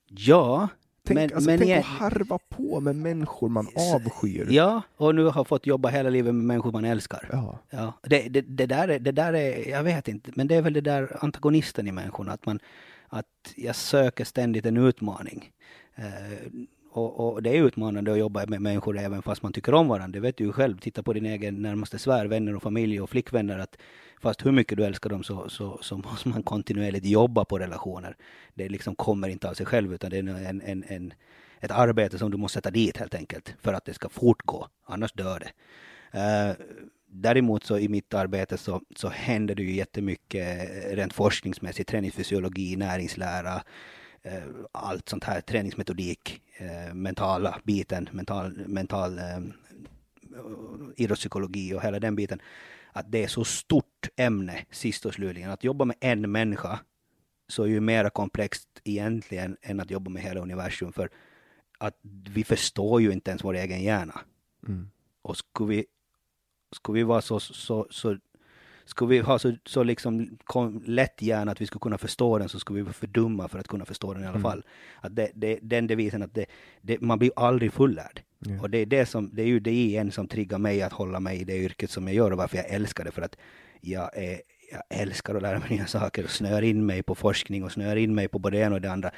ja. 0.07 0.69
Tänk, 1.09 1.19
men, 1.31 1.35
alltså, 1.37 1.51
men 1.51 1.59
tänk 1.59 1.71
jag- 1.71 1.79
att 1.79 1.85
harva 1.85 2.39
på 2.49 2.81
med 2.81 2.97
människor 2.97 3.49
man 3.49 3.69
avskyr. 3.95 4.47
Ja, 4.51 4.83
och 4.97 5.15
nu 5.15 5.25
har 5.25 5.45
fått 5.45 5.67
jobba 5.67 5.89
hela 5.89 6.11
livet 6.11 6.35
med 6.35 6.45
människor 6.45 6.73
man 6.73 6.85
älskar. 6.85 7.29
Ja. 7.33 7.59
Ja, 7.71 7.93
det, 8.03 8.29
det, 8.29 8.41
det, 8.41 8.67
där 8.67 8.89
är, 8.89 8.99
det 8.99 9.13
där 9.13 9.33
är, 9.33 9.69
jag 9.71 9.83
vet 9.83 10.09
inte, 10.09 10.31
men 10.35 10.49
det 10.49 10.55
är 10.55 10.63
väl 10.63 10.73
det 10.73 10.81
där 10.81 11.17
antagonisten 11.25 11.89
i 11.89 11.93
människorna, 11.93 12.33
att 12.33 12.47
man, 12.47 12.59
att 13.09 13.27
jag 13.57 13.77
söker 13.77 14.25
ständigt 14.25 14.67
en 14.67 14.77
utmaning. 14.77 15.51
Och, 16.90 17.32
och 17.32 17.43
det 17.43 17.51
är 17.51 17.65
utmanande 17.65 18.12
att 18.12 18.19
jobba 18.19 18.47
med 18.47 18.62
människor 18.62 18.98
även 18.98 19.23
fast 19.23 19.43
man 19.43 19.52
tycker 19.52 19.74
om 19.74 19.89
varandra. 19.89 20.12
Det 20.12 20.20
vet 20.20 20.36
du 20.36 20.44
ju 20.44 20.52
själv, 20.52 20.78
titta 20.78 21.02
på 21.02 21.12
din 21.12 21.27
egen 21.27 21.62
närmaste 21.62 21.98
svärvänner 21.98 22.56
och 22.56 22.62
familj 22.62 23.01
och 23.01 23.10
flickvänner, 23.10 23.59
att 23.59 23.77
fast 24.20 24.47
hur 24.47 24.52
mycket 24.52 24.78
du 24.78 24.85
älskar 24.85 25.10
dem 25.10 25.23
så, 25.23 25.48
så, 25.48 25.78
så 25.82 25.97
måste 25.97 26.28
man 26.28 26.43
kontinuerligt 26.43 27.06
jobba 27.06 27.44
på 27.44 27.59
relationer. 27.59 28.16
Det 28.55 28.69
liksom 28.69 28.94
kommer 28.94 29.28
inte 29.28 29.48
av 29.48 29.55
sig 29.55 29.66
själv, 29.66 29.94
utan 29.94 30.10
det 30.10 30.16
är 30.16 30.20
en, 30.20 30.62
en, 30.62 30.85
en, 30.89 31.12
ett 31.60 31.70
arbete 31.70 32.19
som 32.19 32.31
du 32.31 32.36
måste 32.36 32.55
sätta 32.55 32.70
dit 32.70 32.97
helt 32.97 33.15
enkelt, 33.15 33.55
för 33.60 33.73
att 33.73 33.85
det 33.85 33.94
ska 33.94 34.09
fortgå, 34.09 34.69
annars 34.86 35.12
dör 35.12 35.40
det. 35.40 35.51
Uh, 36.15 36.56
däremot 37.10 37.65
så 37.65 37.78
i 37.78 37.89
mitt 37.89 38.15
arbete 38.15 38.59
så, 38.59 38.82
så 38.97 39.09
händer 39.09 39.55
det 39.55 39.62
ju 39.62 39.73
jättemycket 39.73 40.70
rent 40.97 41.12
forskningsmässigt, 41.12 41.90
träningsfysiologi, 41.90 42.77
näringslära, 42.77 43.62
allt 44.73 45.09
sånt 45.09 45.25
här, 45.25 45.41
träningsmetodik, 45.41 46.43
eh, 46.57 46.95
mentala 46.95 47.61
biten, 47.65 48.09
mental, 48.13 48.53
mental 48.67 49.19
eh, 49.19 49.41
idrottspsykologi 50.97 51.75
och 51.75 51.83
hela 51.83 52.01
den 52.01 52.17
biten. 52.17 52.41
Att 52.93 53.13
det 53.13 53.25
är 53.25 53.29
så 53.29 53.45
stort 53.45 54.09
ämne 54.17 54.65
sist 54.71 55.07
och 55.07 55.15
slutligen. 55.15 55.51
Att 55.51 55.65
jobba 55.65 55.85
med 55.85 55.97
en 56.01 56.33
människa 56.33 56.79
så 57.49 57.63
är 57.63 57.67
ju 57.67 57.81
mera 57.81 58.11
komplext 58.11 58.69
egentligen 58.85 59.57
än 59.63 59.81
att 59.81 59.91
jobba 59.91 60.11
med 60.11 60.23
hela 60.23 60.41
universum. 60.41 60.93
För 60.93 61.11
att 61.79 61.99
vi 62.31 62.45
förstår 62.45 63.01
ju 63.01 63.13
inte 63.13 63.31
ens 63.31 63.45
vår 63.45 63.55
egen 63.55 63.83
hjärna. 63.83 64.21
Mm. 64.69 64.91
Och 65.23 65.37
skulle 65.37 65.69
vi, 65.69 65.87
skulle 66.73 66.97
vi 66.97 67.03
vara 67.03 67.21
så, 67.21 67.41
så, 67.41 67.87
så 67.91 68.19
skulle 68.89 69.09
vi 69.09 69.19
ha 69.19 69.39
så, 69.39 69.56
så 69.66 69.82
liksom 69.82 70.39
kom, 70.44 70.82
lätt 70.86 71.23
hjärna 71.23 71.52
att 71.52 71.60
vi 71.60 71.66
skulle 71.66 71.81
kunna 71.81 71.98
förstå 71.98 72.39
den 72.39 72.48
så 72.48 72.59
skulle 72.59 72.77
vi 72.77 72.82
vara 72.82 72.93
för 72.93 73.06
dumma 73.06 73.48
för 73.48 73.59
att 73.59 73.69
kunna 73.69 73.85
förstå 73.85 74.15
den 74.15 74.23
i 74.23 74.27
alla 74.27 74.31
Mm. 74.39 74.43
fall. 74.43 74.65
Att 75.01 75.16
det, 75.16 75.31
det, 75.35 75.59
den 75.62 75.86
devisen 75.86 76.23
att 76.23 76.35
det, 76.35 76.47
det, 76.82 77.01
man 77.01 77.19
blir 77.19 77.31
aldrig 77.36 77.73
fullärd. 77.73 78.23
Ja. 78.39 78.60
Och 78.60 78.70
det 78.70 78.78
är, 78.78 78.86
det, 78.86 79.06
som, 79.06 79.31
det 79.35 79.43
är 79.43 79.47
ju 79.47 79.60
det 79.60 79.70
igen 79.73 80.12
som 80.12 80.28
triggar 80.28 80.59
mig 80.59 80.82
att 80.82 80.93
hålla 80.93 81.20
mig 81.20 81.40
i 81.40 81.44
det 81.44 81.56
yrket 81.56 81.90
som 81.90 82.06
jag 82.06 82.16
gör 82.16 82.31
och 82.31 82.39
varför 82.39 82.56
jag 82.56 82.69
älskar 82.69 83.05
det. 83.05 83.10
För 83.10 83.23
att 83.23 83.36
jag, 83.81 84.16
är, 84.16 84.40
jag 84.70 84.82
älskar 85.01 85.35
att 85.35 85.43
lära 85.43 85.59
mig 85.59 85.69
nya 85.70 85.86
saker 85.86 86.24
och 86.24 86.31
snöar 86.31 86.62
in 86.62 86.86
mig 86.86 87.03
på 87.03 87.15
forskning 87.15 87.65
och 87.65 87.73
snöar 87.73 87.97
in 87.97 88.15
mig 88.15 88.28
på 88.28 88.39
både 88.39 88.57
det 88.57 88.62
ena 88.62 88.74
och 88.74 88.81
det 88.81 88.93
andra. 88.93 89.11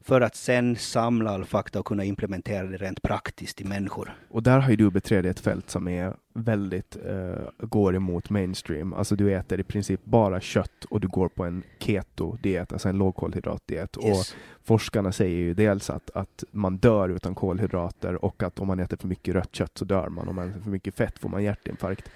För 0.00 0.20
att 0.20 0.36
sen 0.36 0.76
samla 0.76 1.30
all 1.30 1.44
fakta 1.44 1.80
och 1.80 1.86
kunna 1.86 2.04
implementera 2.04 2.66
det 2.66 2.76
rent 2.76 3.02
praktiskt 3.02 3.60
i 3.60 3.64
människor. 3.64 4.14
Och 4.28 4.42
där 4.42 4.58
har 4.58 4.70
ju 4.70 4.76
du 4.76 4.90
beträtt 4.90 5.26
ett 5.26 5.40
fält 5.40 5.70
som 5.70 5.88
är 5.88 6.14
väldigt, 6.34 6.96
eh, 7.06 7.66
går 7.66 7.96
emot 7.96 8.30
mainstream. 8.30 8.92
Alltså 8.92 9.16
du 9.16 9.34
äter 9.34 9.60
i 9.60 9.62
princip 9.62 10.04
bara 10.04 10.40
kött 10.40 10.84
och 10.90 11.00
du 11.00 11.08
går 11.08 11.28
på 11.28 11.44
en 11.44 11.62
keto-diet, 11.78 12.72
alltså 12.72 12.88
en 12.88 12.98
lågkolhydratdiet. 12.98 13.96
Yes. 14.04 14.20
Och 14.20 14.36
forskarna 14.64 15.12
säger 15.12 15.36
ju 15.36 15.54
dels 15.54 15.90
att, 15.90 16.10
att 16.14 16.44
man 16.50 16.76
dör 16.76 17.08
utan 17.08 17.34
kolhydrater 17.34 18.24
och 18.24 18.42
att 18.42 18.58
om 18.58 18.66
man 18.66 18.80
äter 18.80 18.96
för 18.96 19.08
mycket 19.08 19.34
rött 19.34 19.54
kött 19.54 19.78
så 19.78 19.84
dör 19.84 20.08
man. 20.08 20.28
Om 20.28 20.36
man 20.36 20.50
äter 20.50 20.60
för 20.60 20.70
mycket 20.70 20.94
fett 20.94 21.18
får 21.18 21.28
man 21.28 21.44
hjärtinfarkt. 21.44 22.10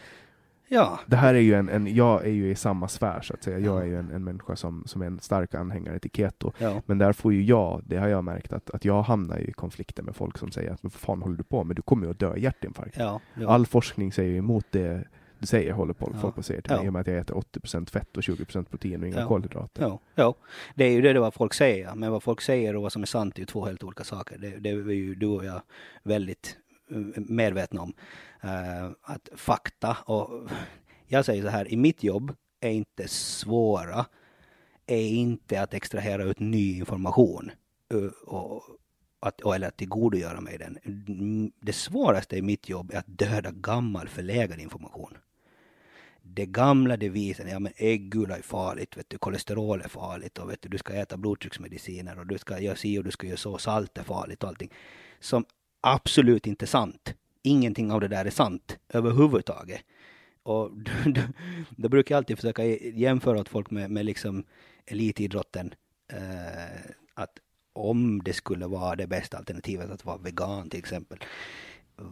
Ja, 0.73 1.01
Det 1.07 1.17
här 1.17 1.35
är 1.35 1.39
ju 1.39 1.55
en, 1.55 1.69
en 1.69 1.95
jag 1.95 2.25
är 2.25 2.31
ju 2.31 2.51
i 2.51 2.55
samma 2.55 2.89
sfär 2.89 3.21
så 3.21 3.35
att 3.35 3.43
säga. 3.43 3.59
Jag 3.59 3.77
Ja. 3.77 3.83
är 3.83 3.87
ju 3.87 3.99
en, 3.99 4.11
en 4.11 4.25
människa 4.25 4.57
som, 4.57 4.83
som 4.87 5.03
är 5.03 5.07
en 5.07 5.21
stark 5.21 5.55
anhängare 5.55 5.99
till 5.99 6.11
keto. 6.11 6.53
ja, 6.59 6.83
Men 6.87 6.99
där 6.99 7.13
får 7.13 7.33
ju 7.33 7.43
jag, 7.43 7.83
det 7.87 7.97
har 7.97 8.09
jag 8.09 8.25
märkt, 8.25 8.53
att, 8.53 8.71
att 8.71 8.85
jag 8.85 9.03
hamnar 9.03 9.39
ju 9.39 9.45
i 9.45 9.53
konflikter 9.53 10.03
med 10.03 10.17
folk 10.17 10.39
som 10.39 10.51
säger 10.51 10.71
att 10.73 10.83
vad 10.83 10.93
fan 10.93 11.23
håller 11.23 11.37
du 11.37 11.43
på 11.45 11.65
med? 11.65 11.77
Du 11.77 11.83
kommer 11.83 12.05
ju 12.05 12.11
att 12.11 12.19
dö 12.19 12.37
i 12.37 12.41
hjärtinfarkt. 12.41 12.97
ja. 12.99 13.21
ja. 13.35 13.49
All 13.49 13.67
forskning 13.67 14.13
säger 14.13 14.39
emot 14.39 14.67
det 14.71 15.05
du 15.39 15.47
säger, 15.47 15.73
håller 15.73 15.93
på, 15.95 16.13
folk 16.21 16.35
på 16.35 16.43
säger 16.43 16.61
till 16.63 16.77
mig, 16.77 16.85
i 16.85 16.89
och 16.89 16.93
med 16.93 17.01
att 17.01 17.07
jag 17.07 17.17
äter 17.17 17.35
80% 17.35 17.91
fett 17.91 18.17
och 18.17 18.23
20% 18.23 18.65
protein 18.65 19.01
och 19.03 19.09
inga 19.09 19.27
kolhydrater. 19.27 19.83
Ja, 19.83 19.99
ja, 20.15 20.35
det 20.75 20.85
är 20.85 20.91
ju 20.93 21.01
det, 21.01 21.13
det 21.13 21.21
vad 21.21 21.35
folk 21.35 21.55
säger. 21.55 21.95
Men 21.95 22.13
vad 22.13 22.23
folk 22.23 22.41
säger 22.41 22.77
och 22.77 22.83
vad 22.83 22.93
som 22.93 23.03
är 23.03 23.07
sant 23.07 23.35
är 23.37 23.41
ju 23.41 23.47
två 23.47 23.67
helt 23.67 23.85
olika 23.85 24.05
saker. 24.05 24.39
Det, 24.39 24.51
det 24.51 24.71
är 24.71 24.75
ju 24.91 25.15
du 25.15 25.27
och 25.27 25.45
jag 25.45 25.63
väldigt 26.03 26.57
medvetna 27.17 27.83
om. 27.83 27.93
Eh, 28.43 28.91
att 29.03 29.29
fakta 29.37 29.97
och 30.05 30.51
jag 31.07 31.25
säger 31.25 31.43
så 31.43 31.49
här, 31.49 31.73
i 31.73 31.77
mitt 31.77 32.03
jobb 32.03 32.35
är 32.61 32.71
inte 32.71 33.09
svåra, 33.09 34.07
är 34.87 35.07
inte 35.07 35.63
att 35.63 35.75
extrahera 35.75 36.25
ut 36.25 36.39
ny 36.39 36.79
information. 36.79 37.51
Eh, 37.95 38.29
och, 38.29 38.63
att, 39.21 39.41
och, 39.41 39.55
eller 39.55 39.69
att 39.69 39.77
tillgodogöra 39.77 40.41
mig 40.41 40.59
den. 40.59 40.79
Det 41.61 41.73
svåraste 41.73 42.37
i 42.37 42.43
mitt 42.43 42.69
jobb 42.69 42.91
är 42.95 42.99
att 42.99 43.19
döda 43.19 43.51
gammal 43.51 44.09
förlegad 44.09 44.61
information 44.61 45.17
det 46.23 46.47
gamla 46.47 46.97
devisen, 46.97 47.49
ja 47.49 47.59
men 47.59 47.73
äggula 47.77 48.37
är 48.37 48.43
farligt, 48.43 48.97
vet 48.97 49.11
du, 49.11 49.19
kolesterol 49.19 49.81
är 49.81 49.89
farligt 49.89 50.39
och 50.39 50.51
vet 50.51 50.63
du, 50.63 50.69
du 50.69 50.79
ska 50.79 50.95
äta 50.95 51.17
blodtrycksmediciner 51.17 52.19
och 52.19 52.27
du 52.27 52.39
ska 52.39 52.59
göra 52.59 52.77
si 52.77 52.99
och 52.99 53.05
du 53.05 53.11
ska 53.11 53.27
göra 53.27 53.37
så, 53.37 53.59
salt 53.59 53.99
är 53.99 54.03
farligt 54.03 54.43
och 54.43 54.49
allting. 54.49 54.73
Som 55.21 55.45
absolut 55.81 56.47
inte 56.47 56.67
sant. 56.67 57.15
Ingenting 57.43 57.93
av 57.93 58.01
det 58.01 58.09
där 58.09 58.25
är 58.25 58.31
sant 58.31 58.79
överhuvudtaget. 58.89 59.81
Och 60.43 60.71
då, 61.07 61.21
då 61.71 61.89
brukar 61.89 62.15
jag 62.15 62.17
alltid 62.17 62.37
försöka 62.37 62.65
jämföra 62.65 63.41
åt 63.41 63.49
folk 63.49 63.71
med, 63.71 63.91
med 63.91 64.07
liksom 64.07 64.45
elitidrotten. 64.87 65.75
Eh, 66.13 66.91
att 67.15 67.39
om 67.73 68.23
det 68.23 68.33
skulle 68.33 68.67
vara 68.67 68.97
det 68.97 69.07
bästa 69.07 69.39
alternativet 69.39 69.91
att 69.91 70.05
vara 70.05 70.19
vegan 70.19 70.71
till 70.71 70.79
exempel. 70.79 71.19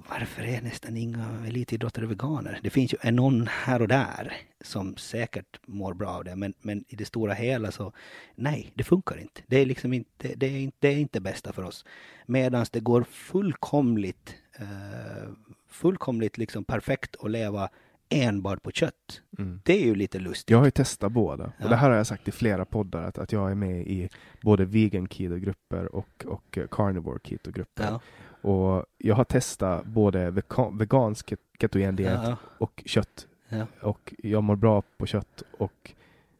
Varför 0.09 0.43
är 0.43 0.62
nästan 0.62 0.97
inga 0.97 1.47
elitidrottare 1.47 2.06
veganer? 2.06 2.60
Det 2.62 2.70
finns 2.70 2.94
ju 2.94 3.10
någon 3.10 3.47
här 3.47 3.82
och 3.82 3.89
där 3.89 4.36
som 4.60 4.97
säkert 4.97 5.60
mår 5.66 5.94
bra 5.94 6.09
av 6.09 6.24
det, 6.24 6.36
men, 6.36 6.55
men 6.60 6.85
i 6.89 6.97
det 6.97 7.05
stora 7.05 7.35
hela 7.35 7.73
så 7.73 7.93
nej, 8.35 8.73
det 8.74 8.85
funkar 8.85 9.20
inte. 9.20 9.40
Det 9.47 9.56
är 9.56 9.66
liksom 9.66 9.93
inte, 9.93 10.35
det 10.36 10.47
är 10.47 10.60
inte, 10.60 10.77
det 10.81 10.89
är 10.89 10.98
inte 10.98 11.20
bästa 11.20 11.52
för 11.52 11.62
oss. 11.62 11.85
Medan 12.27 12.66
det 12.73 12.81
går 12.81 13.02
fullkomligt, 13.02 14.35
eh, 14.59 15.28
fullkomligt 15.69 16.39
liksom 16.39 16.65
perfekt 16.65 17.16
att 17.20 17.31
leva 17.31 17.69
enbart 18.09 18.62
på 18.62 18.70
kött. 18.70 19.23
Mm. 19.39 19.60
Det 19.65 19.73
är 19.73 19.85
ju 19.85 19.94
lite 19.94 20.19
lustigt. 20.19 20.51
Jag 20.51 20.59
har 20.59 20.65
ju 20.65 20.70
testat 20.70 21.12
båda. 21.12 21.52
Ja. 21.59 21.65
Och 21.65 21.70
det 21.70 21.77
här 21.77 21.90
har 21.90 21.97
jag 21.97 22.06
sagt 22.06 22.28
i 22.28 22.32
flera 22.32 22.65
poddar, 22.65 23.02
att, 23.02 23.19
att 23.19 23.32
jag 23.32 23.51
är 23.51 23.55
med 23.55 23.86
i 23.86 24.09
både 24.43 24.65
vegan 24.65 25.09
keto-grupper 25.09 25.94
och, 25.94 26.24
och 26.27 26.59
eh, 26.59 26.66
carnivore 26.70 27.19
keto-grupper. 27.24 27.85
Ja, 27.85 28.01
Och 28.43 28.85
jag 28.98 29.15
har 29.15 29.24
testat 29.24 29.85
både 29.85 30.31
vega- 30.31 30.70
vegansk 30.78 31.27
ket- 31.27 31.40
ketogendiet 31.60 32.20
ja, 32.24 32.36
och 32.59 32.82
kött. 32.86 33.27
ja. 33.48 33.66
Och 33.82 34.15
jag 34.19 34.43
mår 34.43 34.56
bra 34.56 34.82
på 34.98 35.06
kött 35.06 35.43
och 35.59 35.93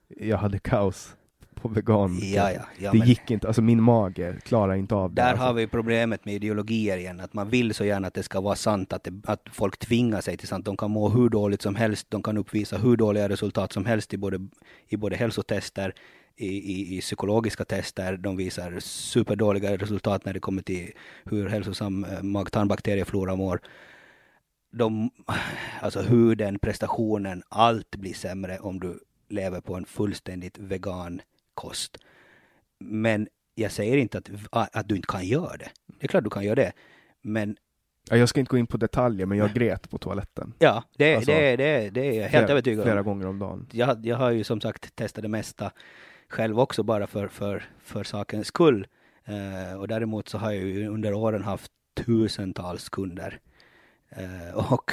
jag 0.09 0.37
hade 0.39 0.59
kaos 0.59 1.15
på 1.55 1.69
vegan. 1.69 2.19
ja, 2.23 2.53
ja, 2.53 2.61
ja 2.79 2.93
det 2.93 2.99
gick 2.99 3.31
inte, 3.31 3.47
alltså 3.47 3.63
min 3.63 3.83
mage 3.83 4.37
klarar 4.43 4.75
inte 4.75 4.95
av 4.95 5.11
det. 5.15 5.23
Där 5.23 5.29
alltså. 5.31 5.45
har 5.45 5.53
vi 5.53 5.67
problemet 5.67 6.25
med 6.25 6.35
ideologier 6.35 6.97
igen, 6.97 7.21
att 7.21 7.35
man 7.35 7.49
vill 7.49 7.75
så 7.75 7.85
gärna 7.85 8.09
att 8.09 8.15
det 8.15 8.23
ska 8.23 8.41
vara 8.41 8.57
sant, 8.57 8.93
att, 8.93 9.05
det, 9.05 9.13
att 9.25 9.43
folk 9.53 9.79
tvingar 9.79 10.21
sig 10.21 10.37
till 10.37 10.49
sant. 10.49 10.65
De 10.65 10.77
kan 10.77 10.91
må 10.91 11.09
hur 11.09 11.29
dåligt 11.29 11.63
som 11.63 11.75
helst, 11.75 12.07
de 12.11 12.23
kan 12.23 12.37
uppvisa 12.39 12.79
hur 12.79 12.97
dåliga 12.97 13.29
resultat 13.29 13.73
som 13.73 13.87
helst 13.87 14.15
i 14.15 14.17
både, 14.17 14.49
i 14.89 14.97
både 14.97 15.17
hälsotester, 15.17 15.95
i, 16.39 16.47
i, 16.47 16.97
i 16.97 17.01
psykologiska 17.01 17.65
tester. 17.65 18.17
De 18.17 18.37
visar 18.37 18.81
superdåliga 18.81 19.77
resultat 19.77 20.25
när 20.25 20.33
det 20.33 20.41
kommer 20.41 20.63
till 20.63 20.93
hur 21.25 21.49
hälsosam 21.49 22.05
eh, 22.05 22.23
mag-tarmbakterieflora 22.23 23.37
mår. 23.37 23.61
De, 24.73 25.11
alltså 25.81 26.01
huden, 26.01 26.59
prestationen, 26.59 27.43
allt 27.49 27.97
blir 27.97 28.15
sämre 28.15 28.59
om 28.59 28.81
du 28.81 29.01
lever 29.29 29.61
på 29.61 29.75
en 29.75 29.85
fullständigt 29.85 30.59
vegan 30.59 31.21
kost. 31.55 31.99
Men 32.81 33.29
jag 33.55 33.73
säger 33.73 33.97
inte 33.97 34.19
att, 34.19 34.77
att 34.77 34.89
du 34.89 34.97
inte 34.97 35.09
kan 35.09 35.27
göra 35.27 35.57
det. 35.57 35.71
Det 35.87 36.07
är 36.07 36.09
klart 36.09 36.25
du 36.25 36.31
kan 36.31 36.45
göra 36.45 36.55
det. 36.55 36.73
Men 37.23 37.57
Ja, 38.11 38.17
jag 38.17 38.29
ska 38.29 38.41
inte 38.41 38.51
gå 38.51 38.59
in 38.59 38.67
på 38.67 38.77
detaljer, 38.77 39.27
men 39.27 39.39
jag 39.39 39.53
grät 39.53 39.91
på 39.91 39.99
toaletten. 39.99 40.55
Ja, 40.59 40.85
det, 40.97 41.17
Alltså, 41.17 41.31
det, 41.31 41.57
det, 41.57 41.91
det 41.91 42.01
är 42.01 42.13
jag 42.13 42.23
helt 42.23 42.31
flera, 42.31 42.49
övertygad 42.49 42.81
om. 42.81 42.85
Flera 42.85 43.03
gånger 43.03 43.27
om 43.27 43.39
dagen. 43.39 43.67
jag, 43.73 44.07
jag 44.07 44.17
har 44.17 44.31
ju 44.31 44.45
som 44.45 44.61
sagt 44.61 44.97
testat 44.97 45.23
det 45.23 45.29
mesta 45.29 45.73
själv 46.29 46.61
också 46.61 46.83
bara 46.83 47.07
för, 47.07 47.29
för, 47.29 47.65
för 47.83 48.05
sakens 48.05 48.47
skull. 48.47 48.87
Eh, 49.25 49.81
och 49.81 49.89
däremot 49.89 50.29
så 50.29 50.39
har 50.39 50.53
jag 50.53 50.65
ju 50.65 50.89
under 50.89 51.13
åren 51.13 51.43
haft 51.43 51.73
tusentals 51.97 52.89
kunder. 52.89 53.41
Eh, 54.09 54.73
och 54.73 54.93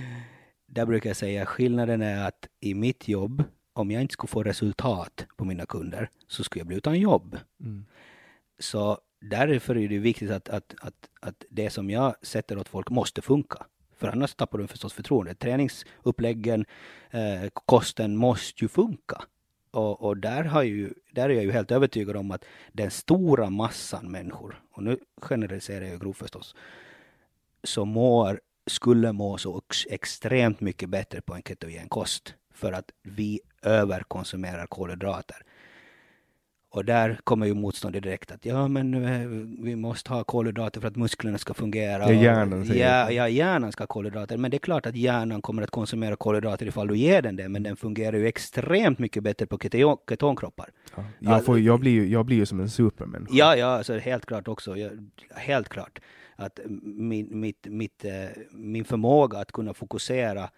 där 0.66 0.86
brukar 0.86 1.10
jag 1.10 1.16
säga 1.16 1.46
skillnaden 1.46 2.02
är 2.02 2.28
att 2.28 2.48
i 2.60 2.74
mitt 2.74 3.08
jobb, 3.08 3.44
om 3.72 3.90
jag 3.90 4.02
inte 4.02 4.12
skulle 4.12 4.28
få 4.28 4.42
resultat 4.42 5.26
på 5.36 5.44
mina 5.44 5.66
kunder, 5.66 6.10
så 6.28 6.44
skulle 6.44 6.60
jag 6.60 6.66
bli 6.66 6.76
utan 6.76 7.00
jobb. 7.00 7.38
Mm. 7.60 7.84
Så 8.58 8.98
därför 9.20 9.76
är 9.76 9.88
det 9.88 9.98
viktigt 9.98 10.30
att, 10.30 10.48
att, 10.48 10.74
att, 10.80 11.08
att 11.20 11.44
det 11.50 11.70
som 11.70 11.90
jag 11.90 12.14
sätter 12.22 12.58
åt 12.58 12.68
folk 12.68 12.90
måste 12.90 13.22
funka. 13.22 13.66
För 13.96 14.08
annars 14.08 14.34
tappar 14.34 14.58
du 14.58 14.66
förstås 14.66 14.92
förtroendet. 14.92 15.38
Träningsuppläggen, 15.38 16.64
eh, 17.10 17.48
kosten 17.52 18.16
måste 18.16 18.64
ju 18.64 18.68
funka. 18.68 19.22
Och, 19.72 20.02
och 20.02 20.16
där, 20.16 20.44
har 20.44 20.62
ju, 20.62 20.94
där 21.12 21.30
är 21.30 21.34
jag 21.34 21.44
ju 21.44 21.52
helt 21.52 21.70
övertygad 21.70 22.16
om 22.16 22.30
att 22.30 22.44
den 22.72 22.90
stora 22.90 23.50
massan 23.50 24.10
människor, 24.10 24.62
och 24.72 24.82
nu 24.82 24.98
generaliserar 25.20 25.84
jag 25.84 26.00
grovt 26.00 26.18
förstås, 26.18 26.54
som 27.64 27.88
mår, 27.88 28.40
skulle 28.66 29.12
må 29.12 29.38
så 29.38 29.62
extremt 29.90 30.60
mycket 30.60 30.88
bättre 30.88 31.20
på 31.20 31.34
en 31.34 31.42
ketogen 31.42 31.88
kost. 31.88 32.34
För 32.54 32.72
att 32.72 32.90
vi 33.02 33.40
överkonsumerar 33.62 34.66
kolhydrater. 34.66 35.36
Och 36.72 36.84
där 36.84 37.18
kommer 37.24 37.46
ju 37.46 37.54
motståndet 37.54 38.02
direkt 38.02 38.32
att 38.32 38.46
ja 38.46 38.68
men 38.68 39.04
eh, 39.04 39.28
vi 39.64 39.76
måste 39.76 40.12
ha 40.12 40.24
kolhydrater 40.24 40.80
för 40.80 40.88
att 40.88 40.96
musklerna 40.96 41.38
ska 41.38 41.54
fungera. 41.54 42.12
Ja, 42.12 42.22
hjärnan 42.22 42.66
säger 42.66 42.88
ja, 42.88 43.10
ja, 43.12 43.28
hjärnan 43.28 43.72
ska 43.72 43.82
ha 43.82 43.86
kolhydrater. 43.86 44.36
Men 44.36 44.50
det 44.50 44.56
är 44.56 44.58
klart 44.58 44.86
att 44.86 44.96
hjärnan 44.96 45.42
kommer 45.42 45.62
att 45.62 45.70
konsumera 45.70 46.16
kolhydrater 46.16 46.66
ifall 46.66 46.88
du 46.88 46.96
ger 46.96 47.22
den 47.22 47.36
det. 47.36 47.48
Men 47.48 47.62
den 47.62 47.76
fungerar 47.76 48.16
ju 48.16 48.26
extremt 48.26 48.98
mycket 48.98 49.22
bättre 49.22 49.46
på 49.46 49.58
keton, 49.58 49.96
ketonkroppar. 50.08 50.70
Ja. 50.96 51.04
Jag, 51.18 51.44
får, 51.44 51.58
jag, 51.60 51.80
blir 51.80 51.92
ju, 51.92 52.08
jag 52.08 52.26
blir 52.26 52.36
ju 52.36 52.46
som 52.46 52.60
en 52.60 52.70
supermänniska. 52.70 53.34
Ja, 53.34 53.56
ja, 53.56 53.66
alltså 53.66 53.98
helt 53.98 54.26
klart 54.26 54.48
också. 54.48 54.76
Ja, 54.76 54.90
helt 55.36 55.68
klart. 55.68 56.00
Att 56.36 56.60
min, 56.82 57.40
mitt, 57.40 57.66
mitt, 57.66 58.04
eh, 58.04 58.12
min 58.50 58.84
förmåga 58.84 59.38
att 59.38 59.52
kunna 59.52 59.74
fokusera 59.74 60.48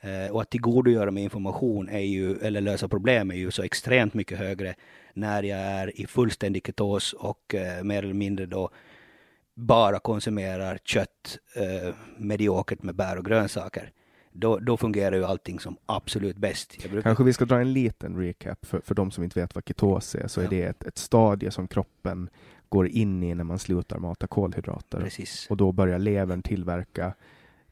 eh, 0.00 0.32
och 0.32 0.42
att 0.42 0.50
tillgodogöra 0.50 1.10
mig 1.10 1.22
information 1.22 1.88
är 1.88 2.00
ju, 2.00 2.36
eller 2.36 2.60
lösa 2.60 2.88
problem 2.88 3.30
är 3.30 3.34
ju 3.34 3.50
så 3.50 3.62
extremt 3.62 4.14
mycket 4.14 4.38
högre 4.38 4.74
när 5.14 5.42
jag 5.42 5.58
är 5.58 6.00
i 6.00 6.06
fullständig 6.06 6.66
ketos 6.66 7.12
och 7.12 7.54
eh, 7.54 7.84
mer 7.84 8.02
eller 8.02 8.14
mindre 8.14 8.46
då 8.46 8.70
bara 9.54 9.98
konsumerar 9.98 10.78
kött 10.84 11.38
eh, 11.56 11.94
mediokert 12.16 12.82
med 12.82 12.94
bär 12.94 13.18
och 13.18 13.24
grönsaker. 13.24 13.92
Då, 14.34 14.58
då 14.58 14.76
fungerar 14.76 15.16
ju 15.16 15.24
allting 15.24 15.60
som 15.60 15.76
absolut 15.86 16.36
bäst. 16.36 16.76
Brukar, 16.82 17.02
Kanske 17.02 17.24
vi 17.24 17.32
ska 17.32 17.44
dra 17.44 17.60
en 17.60 17.72
liten 17.72 18.16
recap 18.16 18.66
för, 18.66 18.80
för 18.80 18.94
de 18.94 19.10
som 19.10 19.24
inte 19.24 19.40
vet 19.40 19.54
vad 19.54 19.64
ketos 19.68 20.14
är, 20.14 20.28
så 20.28 20.40
är 20.40 20.44
Ja. 20.44 20.50
det 20.50 20.62
ett, 20.62 20.82
ett 20.84 20.98
stadie 20.98 21.50
som 21.50 21.68
kroppen 21.68 22.28
går 22.68 22.88
in 22.88 23.22
i 23.22 23.34
när 23.34 23.44
man 23.44 23.58
slutar 23.58 23.98
mata 23.98 24.26
kolhydrater. 24.26 25.00
precis. 25.00 25.46
Och 25.50 25.56
då 25.56 25.72
börjar 25.72 25.98
levern 25.98 26.42
tillverka 26.42 27.14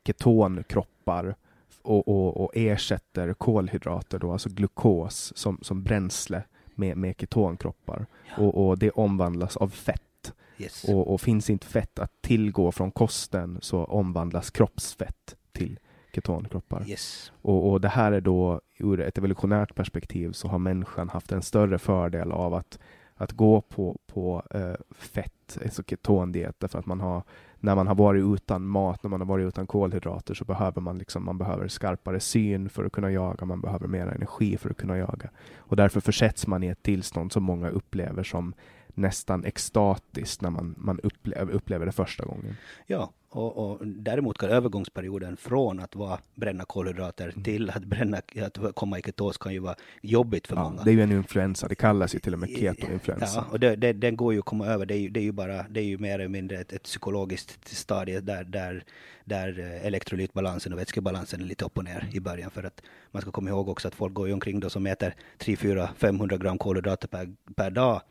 ketonkroppar 0.04 1.34
och, 1.82 2.08
och, 2.08 2.44
och 2.44 2.50
ersätter 2.54 3.32
kolhydrater, 3.34 4.18
då, 4.18 4.32
alltså 4.32 4.48
glukos, 4.48 5.32
som, 5.36 5.58
som 5.62 5.82
bränsle 5.82 6.42
med, 6.80 6.96
med 6.96 7.14
ketonkroppar. 7.18 8.06
Ja. 8.28 8.42
Och, 8.42 8.68
och 8.68 8.78
det 8.78 8.90
omvandlas 8.90 9.56
av 9.56 9.68
fett. 9.68 10.32
Yes. 10.58 10.84
Och, 10.84 11.14
och 11.14 11.20
finns 11.20 11.50
inte 11.50 11.66
fett 11.66 11.98
att 11.98 12.22
tillgå 12.22 12.72
från 12.72 12.90
kosten 12.90 13.58
så 13.62 13.84
omvandlas 13.84 14.50
kroppsfett 14.50 15.36
till 15.52 15.78
ketonkroppar. 16.14 16.84
yes. 16.88 17.32
Och, 17.42 17.70
och 17.70 17.80
det 17.80 17.88
här 17.88 18.12
är 18.12 18.20
då, 18.20 18.60
ur 18.78 19.00
ett 19.00 19.18
evolutionärt 19.18 19.74
perspektiv, 19.74 20.32
så 20.32 20.48
har 20.48 20.58
människan 20.58 21.08
haft 21.08 21.32
en 21.32 21.42
större 21.42 21.78
fördel 21.78 22.32
av 22.32 22.54
att, 22.54 22.78
att 23.14 23.32
gå 23.32 23.60
på, 23.60 23.98
på 24.06 24.42
eh, 24.50 24.74
fett, 24.90 25.58
alltså 25.64 25.82
ketondiet, 25.82 26.54
därför 26.58 26.78
att 26.78 26.86
man 26.86 27.00
har, 27.00 27.22
när 27.60 27.74
man 27.74 27.86
har 27.86 27.94
varit 27.94 28.24
utan 28.24 28.66
mat, 28.66 29.02
när 29.02 29.10
man 29.10 29.20
har 29.20 29.26
varit 29.26 29.48
utan 29.48 29.66
kolhydrater, 29.66 30.34
så 30.34 30.44
behöver 30.44 30.80
man 30.80 30.98
liksom, 30.98 31.24
man 31.24 31.38
behöver 31.38 31.68
skarpare 31.68 32.20
syn 32.20 32.68
för 32.68 32.84
att 32.84 32.92
kunna 32.92 33.10
jaga, 33.10 33.46
man 33.46 33.60
behöver 33.60 33.86
mer 33.86 34.06
energi 34.06 34.56
för 34.56 34.70
att 34.70 34.76
kunna 34.76 34.98
jaga. 34.98 35.30
Och 35.56 35.76
därför 35.76 36.00
försätts 36.00 36.46
man 36.46 36.62
i 36.62 36.66
ett 36.66 36.82
tillstånd 36.82 37.32
som 37.32 37.42
många 37.42 37.68
upplever 37.68 38.22
som 38.22 38.54
nästan 39.00 39.44
extatiskt 39.44 40.40
när 40.42 40.50
man, 40.50 40.74
man 40.78 41.00
upplever, 41.00 41.52
upplever 41.52 41.86
det 41.86 41.92
första 41.92 42.24
gången. 42.24 42.56
Ja, 42.86 43.12
och, 43.32 43.56
och 43.70 43.86
däremot 43.86 44.38
kan 44.38 44.50
övergångsperioden 44.50 45.36
från 45.36 45.80
att 45.80 45.96
vara 45.96 46.18
bränna 46.34 46.64
kolhydrater 46.64 47.28
Mm. 47.30 47.42
till 47.44 47.70
att 47.70 47.84
bränna, 47.84 48.16
att 48.16 48.58
komma 48.74 48.98
i 48.98 49.02
ketos 49.02 49.38
kan 49.38 49.52
ju 49.52 49.58
vara 49.58 49.74
jobbigt 50.02 50.46
för 50.46 50.56
Ja, 50.56 50.62
många. 50.62 50.82
det 50.84 50.90
är 50.90 50.92
ju 50.94 51.02
en 51.02 51.12
influensa, 51.12 51.68
det 51.68 51.74
kallas 51.74 52.14
ju 52.14 52.18
till 52.18 52.32
och 52.32 52.38
med 52.38 52.48
ketoinfluensa. 52.48 53.26
Ja, 53.36 53.44
och 53.52 53.60
det, 53.60 53.76
det, 53.76 53.92
den 53.92 54.16
går 54.16 54.32
ju 54.32 54.38
att 54.38 54.44
komma 54.44 54.66
över. 54.66 54.86
Det 54.86 54.94
är 54.94 54.98
ju, 54.98 55.08
det 55.08 55.20
är 55.20 55.24
ju 55.24 55.32
bara, 55.32 55.62
det 55.68 55.80
är 55.80 55.84
ju 55.84 55.98
mer 55.98 56.14
eller 56.14 56.28
mindre 56.28 56.58
ett, 56.60 56.72
ett 56.72 56.82
psykologiskt 56.82 57.68
stadie 57.68 58.20
där, 58.20 58.44
där, 58.44 58.84
där 59.24 59.58
eh, 59.58 59.86
elektrolytbalansen 59.86 60.72
och 60.72 60.78
vätskebalansen 60.78 61.40
är 61.40 61.44
lite 61.44 61.64
upp 61.64 61.78
och 61.78 61.84
ner 61.84 62.08
i 62.12 62.20
början. 62.20 62.50
För 62.50 62.62
att 62.62 62.82
man 63.10 63.22
ska 63.22 63.30
komma 63.30 63.50
ihåg 63.50 63.68
också 63.68 63.88
att 63.88 63.94
folk 63.94 64.14
går 64.14 64.26
ju 64.28 64.34
omkring 64.34 64.60
då 64.60 64.70
som 64.70 64.86
äter 64.86 65.14
3, 65.38 65.56
4, 65.56 65.88
500 65.96 66.36
gram 66.36 66.58
kolhydrater 66.58 67.08
per, 67.08 67.34
per 67.56 67.70
dag. 67.70 68.02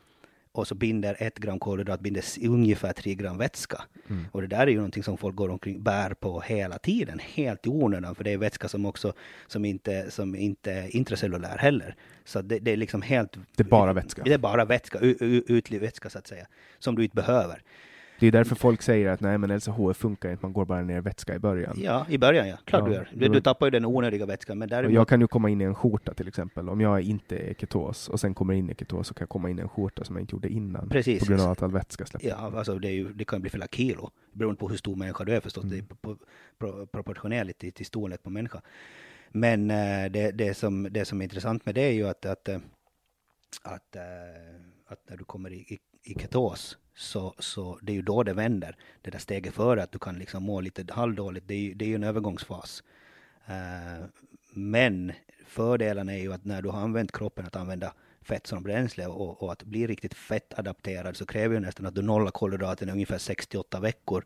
Och 0.52 0.66
så 0.66 0.74
binder 0.74 1.16
ett 1.18 1.38
gram 1.38 1.58
kolhydrat 1.58 2.00
binder 2.00 2.24
ungefär 2.42 2.92
3 2.92 3.14
gram 3.14 3.38
vätska. 3.38 3.82
Mm. 4.08 4.26
Och 4.32 4.40
det 4.40 4.46
där 4.46 4.60
är 4.60 4.66
ju 4.66 4.76
någonting 4.76 5.02
som 5.02 5.18
folk 5.18 5.36
går 5.36 5.48
omkring 5.48 5.82
bär 5.82 6.14
på 6.14 6.40
hela 6.40 6.78
tiden, 6.78 7.18
helt 7.18 7.66
i 7.66 7.68
onödan, 7.68 8.14
för 8.14 8.24
det 8.24 8.32
är 8.32 8.38
vätska 8.38 8.68
som 8.68 8.86
också 8.86 9.12
som 9.46 9.64
inte, 9.64 10.10
som 10.10 10.34
inte 10.34 10.72
är 10.72 10.96
intracellulär 10.96 11.58
heller. 11.58 11.96
Så 12.24 12.42
det, 12.42 12.58
det 12.58 12.70
är 12.70 12.76
liksom 12.76 13.02
helt... 13.02 13.36
Det 13.56 13.62
är 13.62 13.68
bara 13.68 13.92
vätska. 13.92 14.22
Det 14.24 14.32
är 14.32 14.38
bara 14.38 14.64
vätska, 14.64 14.98
ytlig 15.48 15.80
vätska 15.80 16.10
så 16.10 16.18
att 16.18 16.26
säga, 16.26 16.46
som 16.78 16.96
du 16.96 17.04
inte 17.04 17.16
behöver. 17.16 17.62
Det 18.20 18.26
är 18.26 18.32
därför 18.32 18.54
folk 18.56 18.82
säger 18.82 19.08
att 19.08 19.20
nej 19.20 19.38
men 19.38 19.56
LCHF 19.56 19.96
funkar 19.96 20.30
inte, 20.30 20.44
man 20.44 20.52
går 20.52 20.64
bara 20.64 20.82
ner 20.82 21.00
vätska 21.00 21.34
i 21.34 21.38
början. 21.38 21.76
Ja, 21.82 22.06
i 22.08 22.18
början 22.18 22.48
ja, 22.48 22.56
klart 22.64 22.82
Ja, 22.82 22.88
du 22.88 22.94
gör. 22.94 23.08
Du, 23.12 23.28
du 23.28 23.40
tappar 23.40 23.66
ju 23.66 23.70
den 23.70 23.84
onödiga 23.84 24.26
vätskan, 24.26 24.58
men 24.58 24.68
däremot... 24.68 24.94
jag 24.94 25.08
kan 25.08 25.20
ju 25.20 25.26
komma 25.26 25.50
in 25.50 25.60
i 25.60 25.64
en 25.64 25.74
skjorta 25.74 26.14
till 26.14 26.28
exempel, 26.28 26.68
om 26.68 26.80
jag 26.80 27.00
inte 27.00 27.38
är 27.38 27.54
ketos 27.54 28.08
och 28.08 28.20
sen 28.20 28.34
kommer 28.34 28.54
in 28.54 28.70
i 28.70 28.74
ketos 28.74 29.08
så 29.08 29.14
kan 29.14 29.22
jag 29.22 29.28
komma 29.28 29.50
in 29.50 29.58
i 29.58 29.62
en 29.62 29.68
skjorta 29.68 30.04
som 30.04 30.16
jag 30.16 30.22
inte 30.22 30.34
gjorde 30.34 30.48
innan. 30.48 30.88
Precis. 30.88 31.20
På 31.20 31.26
grund 31.26 31.42
av 31.42 31.50
att 31.50 31.62
all 31.62 31.72
vätska 31.72 32.06
släpper. 32.06 32.28
Ja, 32.28 32.52
alltså 32.56 32.78
det, 32.78 32.90
ju, 32.90 33.12
det 33.12 33.24
kan 33.24 33.40
bli 33.40 33.50
flera 33.50 33.66
kilo, 33.66 34.10
beroende 34.32 34.58
på 34.58 34.68
hur 34.68 34.76
stor 34.76 34.96
människa 34.96 35.24
du 35.24 35.34
är 35.34 35.40
förstås. 35.40 35.64
Mm. 35.64 35.76
Det 35.76 35.94
är 35.94 35.96
pro, 35.96 36.16
pro, 36.58 36.86
proportionerligt 36.86 37.58
till, 37.58 37.72
till 37.72 37.86
storlek 37.86 38.22
på 38.22 38.30
människa. 38.30 38.62
Men 39.32 39.70
eh, 39.70 40.10
det, 40.10 40.30
det, 40.30 40.54
som, 40.54 40.88
det 40.90 41.04
som 41.04 41.20
är 41.20 41.24
intressant 41.24 41.66
med 41.66 41.74
det 41.74 41.82
är 41.82 41.92
ju 41.92 42.08
att, 42.08 42.26
att, 42.26 42.48
eh, 42.48 42.58
att, 43.62 43.96
eh, 43.96 44.02
att 44.86 45.08
när 45.08 45.16
du 45.16 45.24
kommer 45.24 45.52
i, 45.52 45.56
i, 45.56 45.78
i 46.02 46.14
ketos 46.14 46.78
så, 47.00 47.34
så 47.38 47.78
det 47.82 47.92
är 47.92 47.96
ju 47.96 48.02
då 48.02 48.22
det 48.22 48.32
vänder. 48.32 48.76
Det 49.02 49.10
där 49.10 49.18
steget 49.18 49.54
före 49.54 49.82
att 49.82 49.92
du 49.92 49.98
kan 49.98 50.18
liksom 50.18 50.42
må 50.42 50.60
lite 50.60 50.92
halvdåligt, 50.92 51.48
det 51.48 51.54
är 51.54 51.58
ju, 51.58 51.74
det 51.74 51.84
är 51.84 51.88
ju 51.88 51.94
en 51.94 52.04
övergångsfas. 52.04 52.82
Eh, 53.46 54.04
men 54.52 55.12
fördelen 55.46 56.08
är 56.08 56.18
ju 56.18 56.32
att 56.32 56.44
när 56.44 56.62
du 56.62 56.68
har 56.68 56.80
använt 56.80 57.12
kroppen 57.12 57.46
att 57.46 57.56
använda 57.56 57.92
fett 58.22 58.46
som 58.46 58.62
bränsle 58.62 59.06
och, 59.06 59.42
och 59.42 59.52
att 59.52 59.62
bli 59.62 59.86
riktigt 59.86 60.14
fettadapterad 60.14 61.16
så 61.16 61.26
kräver 61.26 61.54
ju 61.54 61.60
nästan 61.60 61.86
att 61.86 61.94
du 61.94 62.02
nollar 62.02 62.30
kolhydraterna 62.30 62.90
i 62.90 62.94
ungefär 62.94 63.18
68 63.18 63.80
veckor. 63.80 64.24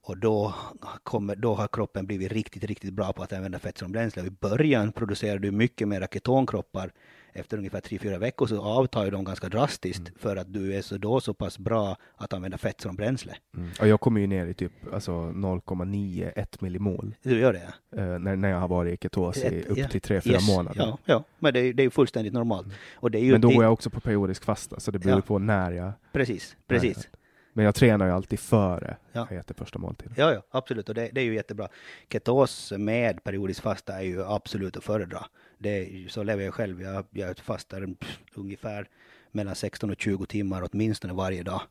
Och 0.00 0.18
då, 0.18 0.54
kommer, 1.02 1.36
då 1.36 1.54
har 1.54 1.68
kroppen 1.68 2.06
blivit 2.06 2.32
riktigt, 2.32 2.64
riktigt 2.64 2.92
bra 2.92 3.12
på 3.12 3.22
att 3.22 3.32
använda 3.32 3.58
fett 3.58 3.78
som 3.78 3.92
bränsle. 3.92 4.22
Och 4.22 4.28
I 4.28 4.30
början 4.30 4.92
producerar 4.92 5.38
du 5.38 5.50
mycket 5.50 5.88
mer 5.88 6.06
ketonkroppar. 6.12 6.92
Efter 7.38 7.56
ungefär 7.58 7.80
3-4 7.80 8.18
veckor 8.18 8.46
så 8.46 8.62
avtar 8.62 9.04
ju 9.04 9.10
de 9.10 9.24
ganska 9.24 9.48
drastiskt 9.48 10.12
för 10.16 10.36
att 10.36 10.52
du 10.52 10.74
är 10.74 10.82
så 10.82 10.98
då 10.98 11.20
så 11.20 11.34
pass 11.34 11.58
bra 11.58 11.96
att 12.16 12.32
använda 12.32 12.58
fett 12.58 12.80
som 12.80 12.96
bränsle. 12.96 13.34
Mm. 13.56 13.70
Och 13.80 13.88
jag 13.88 14.00
kommer 14.00 14.20
ju 14.20 14.26
ner 14.26 14.46
i 14.46 14.54
typ 14.54 14.72
alltså 14.92 15.12
0,91 15.12 16.56
millimol 16.60 17.14
Du 17.22 17.38
gör 17.40 17.52
det? 17.52 18.00
eh, 18.02 18.18
när, 18.18 18.36
när 18.36 18.48
jag 18.48 18.58
har 18.60 18.68
varit 18.68 18.94
i 18.94 18.96
ketos 19.02 19.36
i 19.44 19.62
upp 19.68 19.78
ja. 19.78 19.88
till 19.88 20.00
3-4 20.00 20.28
Yes, 20.32 20.48
månader. 20.48 20.80
Ja, 20.80 20.98
ja. 21.04 21.24
men 21.38 21.52
det 21.54 21.60
är, 21.60 21.72
det 21.72 21.82
är 21.82 21.84
ju 21.84 21.90
fullständigt 21.90 22.32
normalt. 22.32 22.66
Och 22.94 23.10
det 23.10 23.18
är 23.18 23.22
ju 23.24 23.32
Men 23.32 23.40
då 23.40 23.48
det- 23.48 23.54
går 23.54 23.64
jag 23.64 23.72
också 23.72 23.90
på 23.90 24.00
periodisk 24.00 24.44
fasta, 24.44 24.80
så 24.80 24.90
det 24.90 24.98
beror 24.98 25.16
Ja. 25.18 25.22
på 25.22 25.38
när 25.38 25.72
jag... 25.72 25.92
Precis, 26.12 26.56
jag 26.66 26.68
precis. 26.80 26.98
äter. 26.98 27.10
Men 27.52 27.64
jag 27.64 27.74
tränar 27.74 28.06
ju 28.06 28.12
alltid 28.12 28.38
före 28.40 28.96
Ja. 29.12 29.26
jag 29.30 29.38
äter 29.38 29.54
första 29.54 29.78
måltiden. 29.78 30.14
Ja, 30.16 30.32
ja, 30.34 30.42
absolut. 30.50 30.88
Och 30.88 30.94
det, 30.94 31.10
det 31.12 31.20
är 31.20 31.24
ju 31.24 31.34
jättebra. 31.34 31.68
Ketos 32.12 32.72
med 32.76 33.24
periodisk 33.24 33.62
fasta 33.62 33.92
är 33.98 34.02
ju 34.02 34.24
absolut 34.24 34.76
att 34.76 34.84
föredra. 34.84 35.24
Det 35.58 36.06
så 36.08 36.22
lever 36.22 36.44
jag 36.44 36.54
själv. 36.54 36.82
Jag, 36.82 37.04
jag 37.10 37.38
fastar 37.38 37.94
pff, 38.00 38.18
ungefär 38.34 38.88
mellan 39.32 39.54
16 39.54 39.90
och 39.90 40.00
20 40.00 40.26
timmar 40.26 40.68
åtminstone 40.72 41.12
varje 41.12 41.42
dag. 41.42 41.62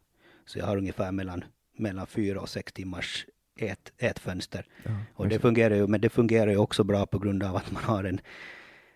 Så 0.46 0.60
jag 0.60 0.66
har 0.66 0.78
ungefär 0.78 1.12
mellan, 1.12 1.44
mellan 1.78 2.08
4 2.08 2.42
och 2.42 2.50
6 2.50 2.74
timmars 2.74 3.26
ät, 3.60 3.92
ätfönster. 3.98 4.66
Ja, 4.84 4.92
Och 5.14 5.28
det 5.28 5.40
fungerar 5.40 5.76
ju, 5.76 5.88
men 5.88 6.02
det 6.02 6.10
fungerar 6.10 6.52
ju 6.52 6.58
också 6.58 6.84
bra 6.84 7.06
på 7.06 7.20
grund 7.20 7.44
av 7.44 7.56
att 7.56 7.72
man 7.72 7.84
har 7.84 8.04
en, 8.04 8.20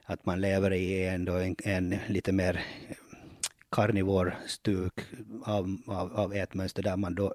att 0.06 0.26
man 0.26 0.42
lever 0.42 0.74
i 0.74 1.08
en, 1.08 1.28
en, 1.28 1.56
en 1.64 1.96
lite 2.08 2.32
mer 2.32 2.62
karnivor 3.72 4.36
stuk 4.48 4.94
av, 5.46 5.78
av, 5.88 6.14
av 6.14 6.34
ätmönster 6.34 6.84
där 6.84 6.98
man 6.98 7.16
då 7.16 7.34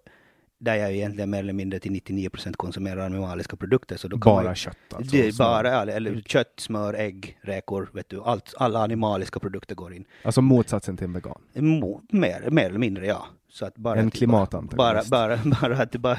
där 0.67 0.75
jag 0.77 0.93
egentligen 0.93 1.31
mer 1.31 1.39
eller 1.39 1.53
mindre 1.53 1.79
till 1.79 1.93
99 1.93 2.31
procent 2.31 2.57
konsumerar 2.57 3.01
animaliska 3.07 3.57
produkter. 3.57 3.97
Så 3.97 4.09
då 4.09 4.17
Bara 4.17 4.43
man, 4.45 4.55
kött 4.55 4.77
alltså? 4.95 5.17
det 5.17 5.39
bara, 5.39 5.83
eller 5.93 6.21
kött, 6.21 6.53
smör, 6.59 6.95
ägg, 6.95 7.39
räkor, 7.43 7.91
vet 7.93 8.09
du, 8.09 8.21
allt, 8.21 8.55
alla 8.57 8.79
animaliska 8.83 9.41
produkter 9.41 9.75
går 9.75 9.95
in. 9.95 10.05
Alltså 10.23 10.43
motsatsen 10.43 10.97
till 10.97 11.05
en 11.07 11.13
vegan? 11.13 11.41
Mo, 11.55 12.01
mer, 12.11 12.51
mer 12.51 12.67
eller 12.69 12.79
mindre, 12.79 13.07
ja. 13.07 13.27
Så 13.49 13.67
att 13.67 13.77
bara 13.77 13.95
En 13.95 14.07
att- 14.07 14.13
bara, 14.13 14.19
klimatantagonist. 14.19 15.11
bara, 15.11 15.39
bara 15.61 15.83
att 15.83 15.97
bara, 15.97 16.19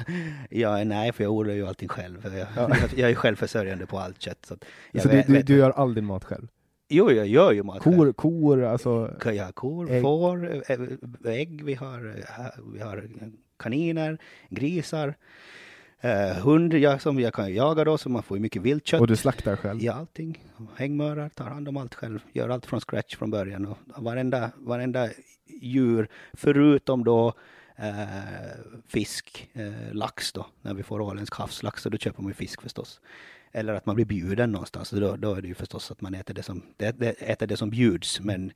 ja, 0.49 0.84
nej, 0.84 1.11
för 1.11 1.24
jag 1.24 1.34
odlar 1.34 1.53
ju 1.53 1.68
allting 1.68 1.88
själv. 1.90 2.22
Jag, 2.24 2.48
jag, 2.69 2.78
jag 2.95 3.10
är 3.11 3.15
självförsörjande 3.15 3.86
på 3.86 3.99
allt 3.99 4.22
kött. 4.22 4.45
Så 4.45 4.56
Så 5.02 5.10
vet, 5.10 5.28
du, 5.28 5.34
du, 5.34 5.41
du 5.41 5.56
gör 5.57 5.72
all 5.72 5.94
din 5.94 6.06
mat 6.06 6.24
själv? 6.24 6.48
Jo, 6.90 7.11
jag 7.11 7.28
gör 7.28 7.52
ju 7.52 7.64
mat. 7.64 7.80
Kor, 7.84 8.11
kor 8.14 8.64
alltså? 8.64 9.14
Ja, 9.26 9.52
kor, 9.53 9.91
Ägg. 9.91 10.02
får, 10.02 10.64
ägg, 11.26 11.64
vi 11.64 11.74
har, 11.74 12.15
vi 12.74 12.80
har 12.80 13.03
kaniner, 13.57 14.17
grisar, 14.49 15.15
eh, 16.01 16.43
hund, 16.43 16.73
som 16.99 17.19
jag 17.19 17.34
kan 17.34 17.53
jaga 17.53 17.84
då, 17.84 17.97
så 17.97 18.09
man 18.09 18.23
får 18.23 18.38
ju 18.38 18.41
mycket 18.41 18.61
viltkött. 18.61 19.01
Och 19.01 19.07
du 19.07 19.15
slaktar 19.15 19.55
själv? 19.55 19.84
Ja, 19.84 19.93
allting. 19.93 20.43
Hängmörar, 20.75 21.29
tar 21.29 21.45
hand 21.45 21.67
om 21.67 21.77
allt 21.77 21.95
själv, 21.95 22.19
gör 22.31 22.49
allt 22.49 22.65
från 22.65 22.79
scratch 22.79 23.15
från 23.15 23.31
början. 23.31 23.65
Och 23.65 23.77
varenda, 24.03 24.51
varenda 24.57 25.09
djur, 25.61 26.07
förutom 26.34 27.03
då 27.03 27.34
eh, 27.75 28.05
fisk, 28.88 29.49
eh, 29.53 29.93
lax 29.93 30.31
då, 30.31 30.45
när 30.61 30.73
vi 30.73 30.84
får 30.84 31.01
åländsk 31.01 31.35
havslax, 31.35 31.81
så 31.81 31.89
då 31.89 31.97
köper 31.97 32.21
man 32.21 32.29
ju 32.29 32.34
fisk 32.34 32.61
förstås. 32.61 33.01
Eller 33.51 33.73
att 33.73 33.85
man 33.85 33.95
blir 33.95 34.05
bjuden 34.05 34.51
någonstans, 34.51 34.89
då, 34.89 35.15
då 35.15 35.34
är 35.34 35.41
det 35.41 35.47
ju 35.47 35.55
förstås 35.55 35.91
att 35.91 36.01
man 36.01 36.15
äter 36.15 36.34
det 36.34 36.43
som, 36.43 36.63
det, 36.77 36.99
det, 36.99 37.09
äter 37.09 37.47
det 37.47 37.57
som 37.57 37.69
bjuds, 37.69 38.19
men 38.19 38.51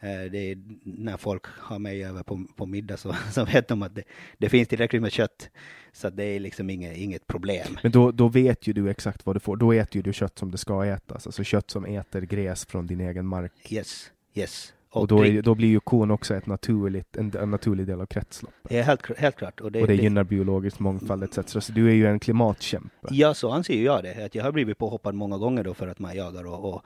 det 0.00 0.38
är, 0.52 0.58
när 0.82 1.16
folk 1.16 1.46
har 1.46 1.78
mig 1.78 2.04
över 2.04 2.22
på, 2.22 2.44
på 2.56 2.66
middag 2.66 2.96
så, 2.96 3.14
så 3.32 3.44
vet 3.44 3.68
de 3.68 3.82
att 3.82 3.94
det, 3.94 4.02
det 4.38 4.48
finns 4.48 4.68
tillräckligt 4.68 5.02
med 5.02 5.12
kött. 5.12 5.50
Så 5.92 6.10
det 6.10 6.24
är 6.24 6.40
liksom 6.40 6.70
inget, 6.70 6.96
inget 6.96 7.26
problem. 7.26 7.76
Men 7.82 7.92
då, 7.92 8.10
då 8.12 8.28
vet 8.28 8.66
ju 8.66 8.72
du 8.72 8.90
exakt 8.90 9.26
vad 9.26 9.36
du 9.36 9.40
får. 9.40 9.56
Då 9.56 9.72
äter 9.72 9.96
ju 9.96 10.02
du 10.02 10.12
kött 10.12 10.38
som 10.38 10.50
det 10.50 10.58
ska 10.58 10.84
ätas. 10.84 11.26
Alltså 11.26 11.44
kött 11.44 11.70
som 11.70 11.84
äter 11.84 12.20
gräs 12.20 12.66
från 12.66 12.86
din 12.86 13.00
egen 13.00 13.26
mark. 13.26 13.52
Yes, 13.72 14.10
yes. 14.34 14.72
Och, 14.90 15.06
då, 15.06 15.18
drick- 15.22 15.38
är, 15.38 15.42
då 15.42 15.54
blir 15.54 15.68
ju 15.68 15.80
kon 15.80 16.10
också 16.10 16.34
ett 16.34 16.46
naturligt, 16.46 17.16
en, 17.16 17.32
en 17.36 17.50
naturlig 17.50 17.86
del 17.86 18.00
av 18.00 18.06
kretsloppet. 18.06 18.72
Ja, 18.72 18.82
helt, 18.82 19.18
helt 19.18 19.36
klart. 19.36 19.60
Och 19.60 19.72
det, 19.72 19.80
och 19.80 19.86
det 19.88 19.96
det- 19.96 20.02
gynnar 20.02 20.24
biologisk 20.24 20.78
mångfald 20.78 21.22
etc. 21.24 21.38
Så 21.64 21.72
du 21.72 21.88
är 21.88 21.94
ju 21.94 22.06
en 22.06 22.20
klimatkämpe. 22.20 23.08
Ja, 23.10 23.34
så 23.34 23.50
anser 23.50 23.74
ju 23.74 23.82
jag 23.84 24.02
det. 24.04 24.24
Att 24.24 24.34
jag 24.34 24.44
har 24.44 24.52
blivit 24.52 24.78
påhoppad 24.78 25.14
många 25.14 25.38
gånger 25.38 25.64
då 25.64 25.74
för 25.74 25.88
att 25.88 25.98
man 25.98 26.16
jagar 26.16 26.46
och, 26.46 26.74
och 26.74 26.84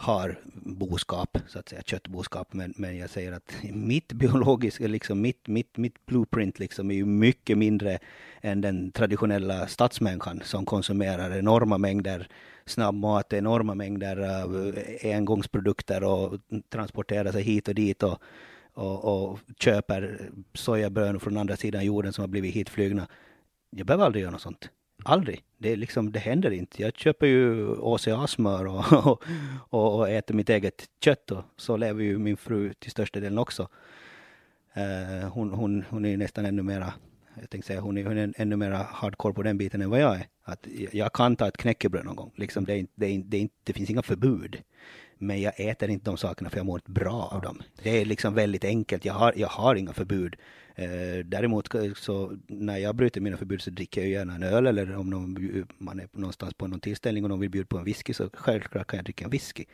har 0.00 0.38
boskap, 0.54 1.38
så 1.48 1.58
att 1.58 1.68
säga, 1.68 1.82
köttboskap. 1.82 2.52
Men, 2.52 2.74
men 2.76 2.96
jag 2.96 3.10
säger 3.10 3.32
att 3.32 3.52
mitt 3.72 4.12
biologiska, 4.12 4.86
liksom 4.86 5.20
mitt, 5.20 5.48
mitt, 5.48 5.76
mitt 5.76 6.06
blueprint 6.06 6.58
liksom 6.58 6.90
är 6.90 6.94
ju 6.94 7.04
mycket 7.04 7.58
mindre 7.58 7.98
än 8.40 8.60
den 8.60 8.92
traditionella 8.92 9.66
stadsmänniskan 9.66 10.40
som 10.44 10.66
konsumerar 10.66 11.38
enorma 11.38 11.78
mängder 11.78 12.28
snabbmat, 12.66 13.32
enorma 13.32 13.74
mängder 13.74 14.42
av 14.42 14.78
engångsprodukter 15.02 16.04
och 16.04 16.38
transporterar 16.68 17.32
sig 17.32 17.42
hit 17.42 17.68
och 17.68 17.74
dit 17.74 18.02
och, 18.02 18.18
och, 18.74 19.04
och 19.04 19.38
köper 19.58 20.30
sojabönor 20.54 21.18
från 21.18 21.36
andra 21.36 21.56
sidan 21.56 21.84
jorden 21.84 22.12
som 22.12 22.22
har 22.22 22.28
blivit 22.28 22.54
hitflygna. 22.54 23.06
Jag 23.70 23.86
behöver 23.86 24.04
aldrig 24.04 24.22
göra 24.22 24.32
något 24.32 24.42
sånt. 24.42 24.70
Aldrig. 25.04 25.42
Det, 25.58 25.76
liksom, 25.76 26.12
det 26.12 26.18
händer 26.18 26.50
inte. 26.50 26.82
Jag 26.82 26.96
köper 26.96 27.26
ju 27.26 27.66
OCA-smör 27.68 28.66
och, 28.66 28.92
och, 29.06 29.22
och, 29.70 29.98
och 29.98 30.08
äter 30.08 30.34
mitt 30.34 30.50
eget 30.50 30.88
kött 31.04 31.30
och 31.30 31.44
så 31.56 31.76
lever 31.76 32.02
ju 32.02 32.18
min 32.18 32.36
fru 32.36 32.72
till 32.74 32.90
största 32.90 33.20
delen 33.20 33.38
också. 33.38 33.68
Eh, 34.74 35.28
hon, 35.28 35.50
hon, 35.54 35.84
hon 35.90 36.04
är 36.04 36.16
nästan 36.16 36.46
ännu 36.46 36.62
mera, 36.62 36.92
jag 37.40 37.50
tänkte 37.50 37.66
säga, 37.66 37.80
hon 37.80 37.98
är, 37.98 38.04
hon 38.04 38.18
är 38.18 38.32
ännu 38.36 38.56
mera 38.56 38.76
hardcore 38.76 39.34
på 39.34 39.42
den 39.42 39.58
biten 39.58 39.82
än 39.82 39.90
vad 39.90 40.00
jag 40.00 40.14
är. 40.14 40.26
Att 40.42 40.66
jag- 40.92 41.12
kan 41.12 41.36
ta 41.36 41.48
ett 41.48 41.56
knäckebröd 41.56 42.04
någon 42.04 42.16
gång. 42.16 42.32
Liksom, 42.36 42.64
det, 42.64 42.74
är, 42.74 42.86
det, 42.94 43.06
är, 43.06 43.22
det, 43.24 43.36
är, 43.42 43.48
det 43.64 43.72
finns 43.72 43.90
inga 43.90 44.02
förbud. 44.02 44.62
Men 45.18 45.40
jag 45.40 45.60
äter 45.60 45.90
inte 45.90 46.10
de 46.10 46.16
sakerna 46.16 46.50
för 46.50 46.56
jag 46.56 46.66
mår 46.66 46.78
inte 46.78 46.90
bra 46.90 47.28
av 47.32 47.42
dem. 47.42 47.62
Det 47.82 47.90
är 48.00 48.04
liksom 48.04 48.34
väldigt 48.34 48.64
enkelt. 48.64 49.04
Jag 49.04 49.14
har, 49.14 49.32
jag 49.36 49.48
har 49.48 49.74
inga 49.74 49.92
förbud. 49.92 50.36
Eh, 50.74 51.24
däremot 51.24 51.68
så 51.96 52.36
när 52.46 52.76
jag 52.76 52.94
bryter 52.94 53.20
mina 53.20 53.36
förbud 53.36 53.62
så 53.62 53.70
dricker 53.70 54.00
jag 54.00 54.10
gärna 54.10 54.34
en 54.34 54.42
öl 54.42 54.66
eller 54.66 54.96
om 54.96 55.10
någon, 55.10 55.66
man 55.78 56.00
är 56.00 56.08
någonstans 56.12 56.54
på 56.54 56.66
någon 56.66 56.80
tillställning 56.80 57.24
och 57.24 57.30
någon 57.30 57.40
vill 57.40 57.50
bjuda 57.50 57.66
på 57.66 57.78
en 57.78 57.84
whisky 57.84 58.14
så 58.14 58.30
självklart 58.32 58.86
kan 58.86 58.96
jag 58.96 59.04
dricka 59.04 59.24
en 59.24 59.30
whisky. 59.30 59.64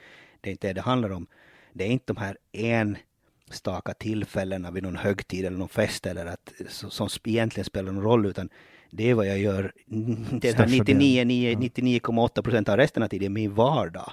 Det 0.40 0.51
är 0.51 0.52
inte 0.52 0.66
det 0.66 0.73
det 0.73 0.81
handlar 0.81 1.10
om. 1.10 1.27
Det 1.73 1.85
är 1.85 1.89
inte 1.89 2.12
de 2.12 2.16
här 2.16 2.36
enstaka 2.52 3.94
tillfällena 3.94 4.70
vid 4.70 4.82
någon 4.82 4.97
högtid 4.97 5.44
eller 5.44 5.59
någon 5.59 5.68
fest 5.68 6.06
eller 6.06 6.27
att, 6.27 6.52
som, 6.68 7.09
egentligen 7.24 7.64
spelar 7.64 7.93
någon 7.93 8.05
roll 8.05 8.27
utan 8.27 8.48
det 8.90 9.10
är 9.10 9.14
vad 9.14 9.27
jag 9.27 9.39
gör 9.39 9.73
det 9.86 10.56
här 10.56 10.66
Största 10.66 10.85
delen. 10.85 10.98
99 10.98 11.24
9 11.24 11.55
99,8 11.55 12.43
procent 12.43 12.68
av 12.68 12.77
resten 12.77 13.02
av 13.02 13.09
tiden, 13.09 13.32
min 13.32 13.55
vardag. 13.55 14.12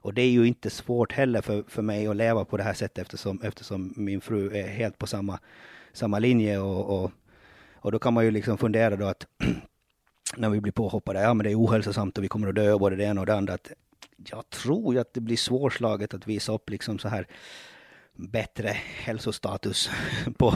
Och 0.00 0.14
det 0.14 0.22
är 0.22 0.30
ju 0.30 0.46
inte 0.46 0.70
svårt 0.70 1.12
heller 1.12 1.40
för, 1.40 1.64
för 1.68 1.82
mig 1.82 2.06
att 2.06 2.16
leva 2.16 2.44
på 2.44 2.56
det 2.56 2.62
här 2.62 2.74
sättet 2.74 2.98
eftersom, 2.98 3.40
eftersom 3.42 3.94
min 3.96 4.20
fru 4.20 4.56
är 4.56 4.68
helt 4.68 4.98
på 4.98 5.06
samma, 5.06 5.38
samma 5.92 6.18
linje 6.18 6.58
och, 6.58 7.02
och, 7.02 7.10
och 7.74 7.92
då 7.92 7.98
kan 7.98 8.14
man 8.14 8.24
ju 8.24 8.30
liksom 8.30 8.58
fundera 8.58 8.96
då 8.96 9.06
att 9.06 9.26
när 10.36 10.50
vi 10.50 10.60
blir 10.60 10.72
påhoppade, 10.72 11.20
ja 11.20 11.34
men 11.34 11.44
det 11.44 11.50
är 11.50 11.60
ohälsosamt 11.60 12.18
och 12.18 12.24
vi 12.24 12.28
kommer 12.28 12.48
att 12.48 12.54
dö 12.54 12.78
både 12.78 12.96
det 12.96 13.04
ena 13.04 13.20
och 13.20 13.26
det 13.26 13.34
andra. 13.34 13.54
Att 13.54 13.72
jag 14.30 14.50
tror 14.50 14.94
ju 14.94 15.00
att 15.00 15.14
det 15.14 15.20
blir 15.20 15.36
svårslaget 15.36 16.14
att 16.14 16.26
visa 16.26 16.52
upp 16.52 16.70
liksom 16.70 16.98
så 16.98 17.08
här 17.08 17.26
bättre 18.16 18.68
hälsostatus 19.04 19.90
på, 20.38 20.54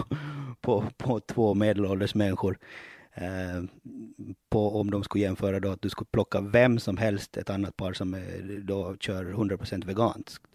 på, 0.61 0.85
på 0.97 1.21
två 1.21 1.55
medelålders 1.55 2.15
människor. 2.15 2.59
Eh, 3.15 3.63
på 4.51 4.81
om 4.81 4.91
de 4.91 5.05
skulle 5.05 5.25
jämföra 5.25 5.61
då 5.61 5.71
att 5.71 5.83
du 5.83 5.89
skulle 5.89 6.09
plocka 6.13 6.41
vem 6.41 6.79
som 6.79 6.97
helst, 6.97 7.37
ett 7.37 7.51
annat 7.51 7.77
par 7.77 7.93
som 7.93 8.15
eh, 8.15 8.21
då 8.63 8.97
kör 9.01 9.25
100% 9.25 9.87
veganskt. 9.87 10.47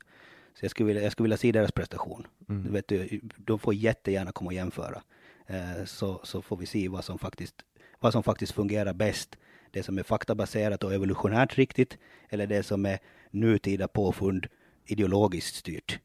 Så 0.53 0.65
jag 0.65 0.71
skulle 0.71 0.87
vilja, 0.87 1.03
jag 1.03 1.11
skulle 1.11 1.25
vilja 1.25 1.37
se 1.37 1.51
deras 1.51 1.71
prestation. 1.71 2.27
Du 2.47 2.69
vet, 2.69 2.91
de 3.37 3.59
får 3.59 3.73
jättegärna 3.73 4.31
komma 4.31 4.47
och 4.47 4.53
jämföra. 4.53 5.01
Eh, 5.47 5.85
så, 5.85 6.21
så 6.23 6.41
får 6.41 6.57
vi 6.57 6.65
se 6.65 6.89
vad 6.89 7.05
som, 7.05 7.19
faktiskt, 7.19 7.55
vad 7.99 8.13
som 8.13 8.23
faktiskt 8.23 8.51
fungerar 8.51 8.93
bäst. 8.93 9.37
Det 9.71 9.83
som 9.83 9.97
är 9.97 10.03
faktabaserat 10.03 10.83
och 10.83 10.93
evolutionärt 10.93 11.57
riktigt 11.57 11.97
eller 12.29 12.47
det 12.47 12.63
som 12.63 12.85
är 12.85 12.99
nutida 13.31 13.87
påfund 13.87 14.47
ideologiskt 14.85 15.55
styrt. 15.55 15.99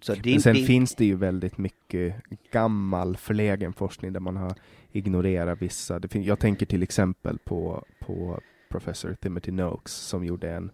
Så 0.00 0.12
Men 0.12 0.22
din, 0.22 0.40
sen 0.40 0.54
din, 0.54 0.66
finns 0.66 0.94
det 0.94 1.04
ju 1.04 1.16
väldigt 1.16 1.58
mycket 1.58 2.14
gammal 2.52 3.16
förlägen 3.16 3.72
forskning 3.72 4.12
där 4.12 4.20
man 4.20 4.36
har 4.36 4.54
ignorerat 4.92 5.62
vissa. 5.62 6.00
Jag 6.12 6.38
tänker 6.38 6.66
till 6.66 6.82
exempel 6.82 7.38
på, 7.38 7.84
på 8.00 8.40
professor 8.68 9.14
Timothy 9.14 9.52
Noakes 9.52 9.92
som 9.92 10.24
gjorde 10.24 10.50
en, 10.50 10.70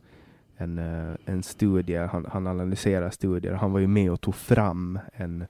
en, 0.63 0.79
eh, 0.79 1.15
en 1.25 1.43
studie, 1.43 1.97
han, 1.97 2.27
han 2.33 2.47
analyserar 2.47 3.11
studier. 3.11 3.53
Han 3.53 3.73
var 3.73 3.81
ju 3.81 3.87
med 3.87 4.13
och 4.13 4.21
tog 4.21 4.35
fram 4.35 4.99
en, 5.13 5.47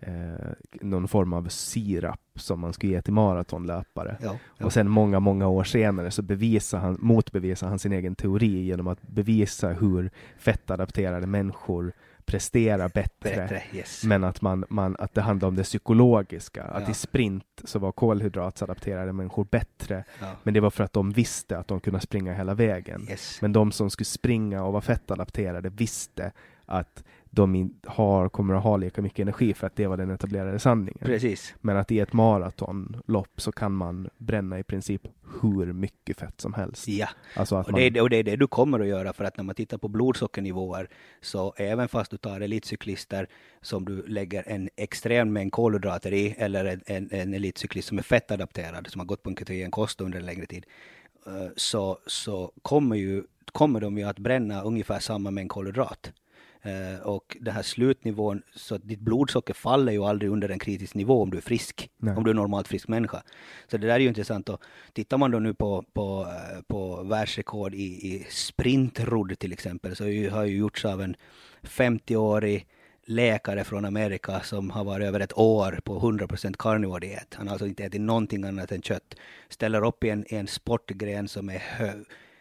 eh, 0.00 0.50
någon 0.80 1.08
form 1.08 1.32
av 1.32 1.48
sirap 1.48 2.20
som 2.34 2.60
man 2.60 2.72
skulle 2.72 2.92
ge 2.92 3.02
till 3.02 3.12
maratonlöpare. 3.12 4.16
ja, 4.20 4.36
ja. 4.58 4.66
Och 4.66 4.72
sen 4.72 4.88
många, 4.88 5.20
många 5.20 5.48
år 5.48 5.64
senare 5.64 6.10
så 6.10 6.22
bevisar 6.22 6.78
han, 6.78 6.96
motbevisar 7.00 7.68
han 7.68 7.78
sin 7.78 7.92
egen 7.92 8.14
teori 8.14 8.62
genom 8.62 8.86
att 8.88 9.02
bevisa 9.02 9.68
hur 9.68 10.10
fettadapterade 10.38 11.26
människor 11.26 11.92
presterar 12.32 12.88
bättre. 12.88 13.36
bättre, 13.36 13.62
yes. 13.72 14.04
Men 14.04 14.24
att, 14.24 14.40
man, 14.40 14.64
man, 14.68 14.96
att 14.98 15.14
det 15.14 15.20
handlar 15.20 15.48
om 15.48 15.54
det 15.56 15.62
psykologiska. 15.62 16.62
Att 16.64 16.82
Ja. 16.82 16.90
i 16.90 16.94
sprint 16.94 17.44
så 17.64 17.78
var 17.78 17.92
kolhydratsadapterade 17.92 19.12
människor 19.12 19.44
bättre. 19.50 20.04
ja. 20.20 20.26
Men 20.42 20.54
det 20.54 20.60
var 20.60 20.70
för 20.70 20.84
att 20.84 20.92
de 20.92 21.10
visste 21.12 21.58
att 21.58 21.68
de 21.68 21.80
kunde 21.80 22.00
springa 22.00 22.34
hela 22.34 22.54
vägen. 22.54 23.06
Yes. 23.10 23.38
Men 23.42 23.52
de 23.52 23.72
som 23.72 23.90
skulle 23.90 24.04
springa 24.04 24.64
och 24.64 24.72
vara 24.72 24.82
fettadapterade 24.82 25.68
visste 25.68 26.32
att 26.66 27.04
de 27.34 27.74
har, 27.86 28.28
kommer 28.28 28.54
att 28.54 28.62
ha 28.62 28.76
lika 28.76 29.02
mycket 29.02 29.18
energi 29.18 29.54
för 29.54 29.66
att 29.66 29.76
det 29.76 29.86
var 29.86 29.96
den 29.96 30.10
etablerade 30.10 30.58
sanningen. 30.58 30.98
Precis. 31.00 31.54
Men 31.60 31.76
att 31.76 31.90
i 31.90 32.00
ett 32.00 32.12
maratonlopp 32.12 33.40
så 33.40 33.52
kan 33.52 33.72
man 33.72 34.08
bränna 34.18 34.58
i 34.58 34.62
princip 34.62 35.02
hur 35.42 35.72
mycket 35.72 36.16
fett 36.16 36.40
som 36.40 36.54
helst. 36.54 36.88
Ja, 36.88 37.08
Alltså 37.34 37.56
och 37.56 37.70
man, 37.70 37.80
det, 37.80 37.86
är, 37.86 38.00
och 38.00 38.10
det 38.10 38.16
är 38.16 38.22
det 38.22 38.36
du 38.36 38.46
kommer 38.46 38.80
att 38.80 38.86
göra 38.86 39.12
för 39.12 39.24
att 39.24 39.36
när 39.36 39.44
man 39.44 39.54
tittar 39.54 39.78
på 39.78 39.88
blodsockernivåer 39.88 40.88
så 41.20 41.54
även 41.56 41.88
fast 41.88 42.10
du 42.10 42.16
tar 42.16 42.40
elitcyklister 42.40 43.28
som 43.60 43.84
du 43.84 44.06
lägger 44.06 44.48
en 44.48 44.68
extrem 44.76 45.32
mängd 45.32 45.52
kolhydrater 45.52 46.12
i 46.12 46.34
eller 46.38 46.64
en, 46.64 46.80
en, 46.86 47.08
en 47.10 47.34
elitcyklist 47.34 47.88
som 47.88 47.98
är 47.98 48.02
fettadapterad 48.02 48.88
som 48.90 48.98
har 48.98 49.06
gått 49.06 49.22
på 49.22 49.30
en 49.30 49.36
ketogen 49.36 49.70
kost 49.70 50.00
under 50.00 50.18
en 50.18 50.26
längre 50.26 50.46
tid 50.46 50.66
eh, 51.26 51.32
så, 51.56 51.98
så 52.06 52.52
kommer, 52.62 52.96
ju, 52.96 53.22
kommer 53.52 53.80
de 53.80 53.98
ju 53.98 54.04
att 54.04 54.18
bränna 54.18 54.62
ungefär 54.62 54.98
samma 54.98 55.30
mängd 55.30 55.50
kolhydrat. 55.50 56.12
Eh, 56.64 57.00
och 57.06 57.36
den 57.40 57.54
här 57.54 57.62
slutnivån, 57.62 58.42
så 58.54 58.74
att 58.74 58.88
ditt 58.88 59.00
blodsocker 59.00 59.54
faller 59.54 59.92
ju 59.92 60.04
aldrig 60.04 60.30
under 60.30 60.48
en 60.48 60.58
kritisk 60.58 60.94
nivå 60.94 61.22
om 61.22 61.30
du 61.30 61.36
är 61.36 61.42
frisk, 61.42 61.90
Nej. 61.96 62.16
om 62.16 62.24
du 62.24 62.30
är 62.30 62.34
normalt 62.34 62.68
frisk 62.68 62.88
människa. 62.88 63.22
Så 63.70 63.76
det 63.76 63.86
där 63.86 63.94
är 63.94 63.98
ju 63.98 64.08
intressant. 64.08 64.48
Och 64.48 64.60
tittar 64.92 65.18
man 65.18 65.30
då 65.30 65.38
nu 65.38 65.54
på, 65.54 65.84
på, 65.92 66.26
eh, 66.28 66.62
på 66.62 67.02
världsrekord 67.02 67.74
i, 67.74 67.78
i 67.84 68.26
sprintrodd 68.30 69.38
till 69.38 69.52
exempel, 69.52 69.96
så 69.96 70.04
har 70.04 70.44
ju- 70.44 70.56
gjorts 70.56 70.84
av 70.84 71.02
en 71.02 71.16
50-årig 71.62 72.66
läkare 73.06 73.64
från 73.64 73.84
Amerika 73.84 74.40
som 74.40 74.70
har 74.70 74.84
varit 74.84 75.06
över 75.06 75.20
ett 75.20 75.38
år 75.38 75.80
på 75.84 76.00
100% 76.00 76.54
carnivore 76.58 77.00
diet. 77.00 77.34
Han 77.34 77.46
har 77.46 77.52
alltså 77.54 77.66
inte 77.66 77.84
ätit 77.84 78.00
någonting 78.00 78.44
annat 78.44 78.72
än 78.72 78.82
kött. 78.82 79.14
Ställer 79.48 79.84
upp 79.86 80.04
i 80.04 80.10
en, 80.10 80.24
en 80.28 80.46
sportgren 80.46 81.28
som 81.28 81.48
är 81.48 81.58
hö, 81.58 81.92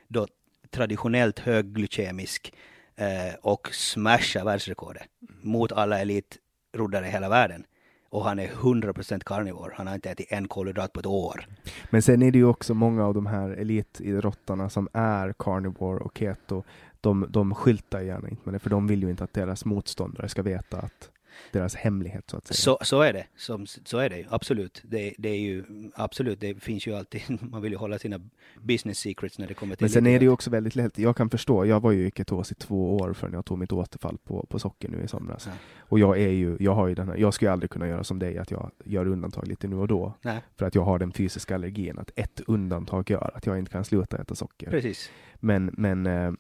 då, 0.07 0.27
traditionellt 0.69 1.39
högglykemisk 1.39 2.53
eh, 2.95 3.35
och 3.41 3.69
smashar 3.75 4.45
världsrekordet 4.45 5.03
mot 5.41 5.71
alla 5.71 5.99
elitroddare 5.99 7.07
i 7.07 7.09
hela 7.09 7.29
världen. 7.29 7.63
Och 8.09 8.25
han 8.25 8.39
är 8.39 8.47
100% 8.47 9.23
karnivor, 9.23 9.73
Han 9.75 9.87
har 9.87 9.95
inte 9.95 10.09
ätit 10.09 10.31
en 10.31 10.47
kolhydrat 10.47 10.93
på 10.93 10.99
ett 10.99 11.05
år. 11.05 11.45
Men 11.89 12.01
sen 12.01 12.21
är 12.23 12.31
det 12.31 12.37
ju 12.37 12.45
också 12.45 12.73
många 12.73 13.05
av 13.05 13.13
de 13.13 13.25
här 13.25 13.49
elitidrottarna 13.49 14.69
som 14.69 14.87
är 14.93 15.33
karnivor 15.33 16.03
och 16.03 16.17
keto. 16.17 16.63
De, 17.01 17.27
de 17.29 17.55
skyltar 17.55 18.01
gärna 18.01 18.29
inte 18.29 18.41
med 18.45 18.53
det, 18.53 18.59
för 18.59 18.69
de 18.69 18.87
vill 18.87 19.03
ju 19.03 19.09
inte 19.09 19.23
att 19.23 19.33
deras 19.33 19.65
motståndare 19.65 20.29
ska 20.29 20.41
veta 20.41 20.77
att 20.77 21.10
deras 21.51 21.75
hemlighet 21.75 22.29
så 22.29 22.37
att 22.37 22.47
säga. 22.47 22.55
Så, 22.55 22.77
så 22.81 23.01
är 23.01 23.13
det. 23.13 23.25
Så, 23.35 23.65
så 23.85 23.97
är 23.97 24.09
det 24.09 24.25
absolut. 24.29 24.81
Det, 24.85 25.13
det 25.17 25.29
är 25.29 25.39
ju 25.39 25.63
absolut, 25.95 26.39
det 26.39 26.63
finns 26.63 26.87
ju 26.87 26.95
alltid, 26.95 27.21
man 27.41 27.61
vill 27.61 27.71
ju 27.71 27.77
hålla 27.77 27.99
sina 27.99 28.21
business 28.61 28.99
secrets 28.99 29.39
när 29.39 29.47
det 29.47 29.53
kommer 29.53 29.75
till 29.75 29.83
Men 29.83 29.89
sen 29.89 30.07
är 30.07 30.19
det 30.19 30.25
ju 30.25 30.31
också 30.31 30.49
väldigt 30.49 30.75
lätt, 30.75 30.97
jag 30.97 31.17
kan 31.17 31.29
förstå, 31.29 31.65
jag 31.65 31.79
var 31.79 31.91
ju 31.91 32.07
i 32.07 32.11
ketos 32.11 32.51
i 32.51 32.55
två 32.55 32.97
år 32.97 33.13
förrän 33.13 33.33
jag 33.33 33.45
tog 33.45 33.57
mitt 33.57 33.71
återfall 33.71 34.17
på, 34.17 34.45
på 34.49 34.59
socker 34.59 34.89
nu 34.89 35.03
i 35.03 35.07
somras. 35.07 35.45
Ja. 35.45 35.51
Och 35.79 35.99
jag 35.99 36.19
är 36.19 36.29
ju, 36.29 36.57
jag 36.59 36.75
har 36.75 36.87
ju 36.87 36.95
den 36.95 37.07
här, 37.07 37.17
jag 37.17 37.33
skulle 37.33 37.51
aldrig 37.51 37.69
kunna 37.69 37.87
göra 37.87 38.03
som 38.03 38.19
dig, 38.19 38.37
att 38.37 38.51
jag 38.51 38.71
gör 38.85 39.07
undantag 39.07 39.47
lite 39.47 39.67
nu 39.67 39.75
och 39.75 39.87
då. 39.87 40.13
Nej, 40.21 40.41
För 40.55 40.65
att 40.65 40.75
jag 40.75 40.83
har 40.83 40.99
den 40.99 41.11
fysiska 41.11 41.55
allergin, 41.55 41.99
att 41.99 42.11
ett 42.15 42.41
undantag 42.47 43.09
gör 43.09 43.31
att 43.33 43.45
jag 43.45 43.59
inte 43.59 43.71
kan 43.71 43.85
sluta 43.85 44.17
äta 44.17 44.35
socker. 44.35 44.69
precis. 44.69 45.11
Men, 45.35 45.71
men 45.77 46.05
eh, 46.05 46.31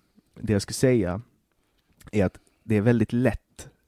det 0.41 0.53
jag 0.53 0.61
skulle 0.61 0.73
säga 0.73 1.21
är 2.11 2.25
att 2.25 2.39
det 2.63 2.75
är 2.75 2.81
väldigt 2.81 3.13
lätt. 3.13 3.41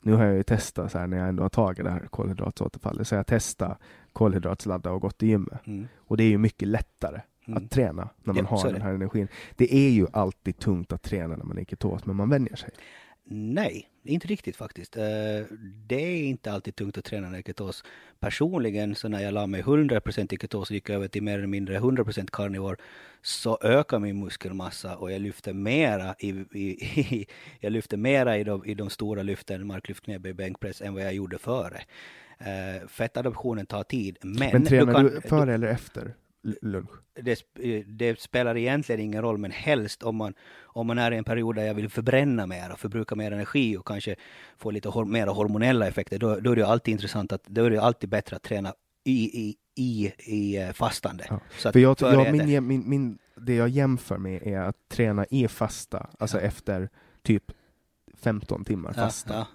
Nu 0.04 0.14
har 0.14 0.26
jag 0.26 0.36
ju 0.36 0.44
testat 0.44 0.92
så 0.92 0.98
här 1.00 1.08
när 1.08 1.18
jag 1.18 1.30
ändå 1.30 1.44
har 1.44 1.50
tagit 1.50 1.84
det 1.86 1.92
här 1.92 2.08
kolhydratsåterfallet, 2.10 3.08
så 3.08 3.16
jag 3.16 3.28
testar 3.28 3.78
kolhydratsladda 4.14 4.92
och 4.92 5.02
gått 5.02 5.18
till 5.18 5.28
gymmet. 5.30 5.68
Mm. 5.68 5.88
Och 5.98 6.18
det 6.18 6.24
är 6.24 6.30
ju 6.30 6.38
mycket 6.38 6.68
lättare 6.68 7.22
Mm. 7.48 7.64
att 7.64 7.72
träna 7.72 8.10
när 8.24 8.34
man 8.34 8.44
Ja, 8.50 8.58
har 8.58 8.64
den 8.66 8.74
det. 8.74 8.84
här 8.84 8.94
energin. 8.94 9.28
Det 9.56 9.76
är 9.76 9.90
ju 9.90 10.08
alltid 10.14 10.58
tungt 10.58 10.92
att 10.94 11.02
träna 11.02 11.36
när 11.36 11.44
man 11.46 11.58
är 11.58 11.64
ketos, 11.66 12.06
men 12.06 12.16
man 12.16 12.30
vänjer 12.30 12.56
sig. 12.56 12.70
Nej, 13.26 13.88
inte 14.04 14.28
riktigt 14.28 14.56
faktiskt. 14.56 14.98
Eh, 14.98 15.04
Det 15.88 15.96
är 15.96 16.24
inte 16.24 16.52
alltid 16.52 16.76
tungt 16.76 16.98
att 16.98 17.06
träna 17.06 17.42
ketos. 17.42 17.84
Personligen, 18.20 18.96
så 18.96 19.08
när 19.08 19.22
jag 19.24 19.34
la 19.34 19.48
mig 19.48 19.62
100% 19.62 20.34
i 20.34 20.38
ketos 20.38 20.70
och 20.70 20.74
gick 20.74 20.90
över 20.90 21.08
till 21.08 21.24
mer 21.24 21.38
eller 21.38 21.48
mindre 21.48 21.80
100% 21.80 22.30
carnivore, 22.32 22.76
så 23.22 23.58
ökar 23.62 24.00
min 24.00 24.20
muskelmassa 24.20 24.96
och 24.96 25.12
jag 25.12 25.22
lyfter 25.22 25.54
mera 25.54 26.16
i, 26.20 26.30
i, 26.54 26.62
i, 27.00 27.26
jag 27.60 27.72
lyfter 27.72 27.98
mera 27.98 28.38
i, 28.38 28.44
de, 28.44 28.66
i 28.66 28.74
de 28.74 28.90
stora 28.90 29.24
lyften, 29.24 29.68
marklyft, 29.68 30.04
knäböj, 30.06 30.34
bänkpress, 30.34 30.82
än 30.82 30.94
vad 30.94 31.04
jag 31.04 31.14
gjorde 31.14 31.38
före. 31.38 31.82
Eh, 32.40 32.88
Fettadoptionen 32.88 33.66
tar 33.66 33.84
tid, 33.84 34.18
men, 34.22 34.50
Men 34.52 34.66
tränar 34.66 34.94
kan- 34.94 35.06
du 35.06 35.22
före 35.22 35.54
eller 35.54 35.68
efter 35.68 36.14
lunch? 36.62 36.90
det, 37.22 37.44
eh, 37.60 37.86
det 37.88 38.20
spelar 38.20 38.58
egentligen 38.58 39.02
ingen 39.02 39.22
roll, 39.22 39.38
men 39.38 39.52
helst 39.52 40.04
om 40.04 40.16
man, 40.16 40.34
om 40.64 40.88
man 40.88 40.98
är 40.98 41.12
i 41.12 41.18
en 41.18 41.24
period 41.24 41.56
där 41.56 41.64
jag 41.66 41.74
vill 41.74 41.90
förbränna 41.90 42.48
mer 42.48 42.72
och 42.72 42.80
förbruka 42.80 43.16
mer 43.16 43.32
energi 43.32 43.78
och 43.78 43.88
kanske 43.88 44.16
få 44.58 44.72
lite 44.72 44.90
hor- 44.90 45.06
mera 45.06 45.32
hormonella 45.32 45.88
effekter, 45.88 46.20
då, 46.20 46.40
då 46.40 46.52
är 46.52 46.56
det 46.56 46.68
alltid 46.68 46.92
intressant 46.92 47.32
att, 47.32 47.44
då 47.44 47.64
är 47.66 47.70
det 47.70 47.82
alltid 47.82 48.10
bättre 48.10 48.36
att 48.36 48.44
träna 48.44 48.74
i, 49.04 49.40
i, 49.42 49.56
i, 49.76 50.14
i 50.18 50.58
eh, 50.62 50.72
fastande. 50.72 51.26
Ja. 51.30 51.40
Så 51.58 51.72
För 51.72 51.80
jag, 51.80 51.96
jag, 52.02 52.32
min, 52.32 52.68
min, 52.68 52.90
min, 52.90 53.18
det 53.36 53.56
jag 53.56 53.70
jämför 53.70 54.18
med 54.18 54.48
är 54.48 54.60
att 54.60 54.78
träna 54.90 55.26
i 55.30 55.48
fasta, 55.48 56.10
alltså 56.20 56.38
Ja. 56.38 56.44
efter 56.44 56.90
typ 57.22 57.52
15 58.18 58.66
timmar 58.66 58.94
fasta, 58.94 59.48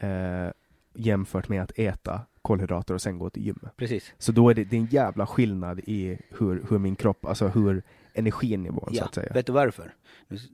ja, 0.00 0.06
eh, 0.08 0.52
jämfört 0.94 1.48
med 1.48 1.62
att 1.62 1.72
äta 1.78 2.20
kolhydrater 2.48 2.94
och 2.94 3.02
sen 3.02 3.18
gå 3.18 3.30
till 3.30 3.42
gymmet. 3.46 3.76
precis. 3.76 4.12
Så 4.18 4.32
då 4.32 4.50
är 4.50 4.54
det, 4.54 4.64
det 4.64 4.76
är 4.76 4.80
en 4.80 4.86
jävla 4.86 5.26
skillnad 5.26 5.80
i 5.80 6.18
hur, 6.38 6.64
hur 6.70 6.78
min 6.78 6.96
kropp, 6.96 7.24
alltså 7.24 7.48
hur 7.48 7.82
energinivån 8.14 8.88
så 8.94 8.96
Ja, 9.00 9.04
att 9.04 9.14
säga. 9.14 9.32
vet 9.34 9.46
du 9.46 9.52
varför? 9.52 9.94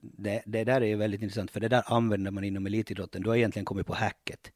Det, 0.03 0.43
det 0.47 0.65
där 0.65 0.81
är 0.81 0.87
ju 0.87 0.97
väldigt 0.97 1.23
intressant, 1.23 1.51
för 1.51 1.61
det 1.61 1.69
där 1.69 1.83
använder 1.87 2.31
man 2.31 2.45
inom 2.45 2.67
elitidrotten. 2.67 3.23
Du 3.23 3.29
har 3.29 3.37
egentligen 3.37 3.65
kommit 3.65 3.87
på 3.87 3.95
hacket. 3.95 4.53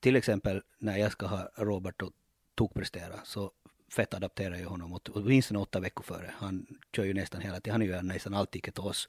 Till 0.00 0.16
exempel 0.16 0.62
när 0.78 0.96
jag 0.96 1.12
ska 1.12 1.26
ha 1.26 1.48
Robert 1.56 2.02
att 2.02 2.12
tokprestera, 2.54 3.14
så 3.24 3.50
fettadapterar 3.96 4.56
jag 4.56 4.68
honom 4.68 4.92
åt- 4.92 5.08
åtminstone 5.08 5.60
åtta 5.60 5.80
veckor 5.80 6.02
före. 6.04 6.30
Han 6.36 6.66
kör 6.96 7.04
ju 7.04 7.14
nästan 7.14 7.40
hela 7.40 7.60
tiden, 7.60 7.72
han 7.80 7.82
ju 7.88 8.02
nästan 8.02 8.34
alltid 8.34 8.64
ketos 8.64 9.08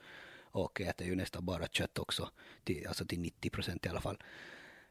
och 0.52 0.82
äter 0.82 1.08
ju 1.08 1.16
nästan 1.16 1.46
bara 1.46 1.68
kött 1.68 2.00
också, 2.00 2.30
till, 2.64 2.88
alltså 2.88 3.06
till 3.06 3.20
90 3.20 3.50
procent 3.50 3.86
i 3.86 3.90
alla 3.90 4.02
fall. 4.02 4.18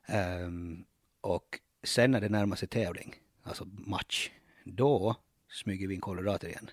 Ehm, 0.07 0.85
och 1.21 1.59
sen 1.83 2.11
när 2.11 2.21
det 2.21 2.29
närmar 2.29 2.57
sig 2.57 2.69
tävling, 2.69 3.15
alltså 3.43 3.65
match, 3.65 4.31
då 4.65 5.17
smyger 5.51 5.89
vi 5.89 5.95
in 5.95 6.01
kolhydrater 6.01 6.49
igen. 6.49 6.71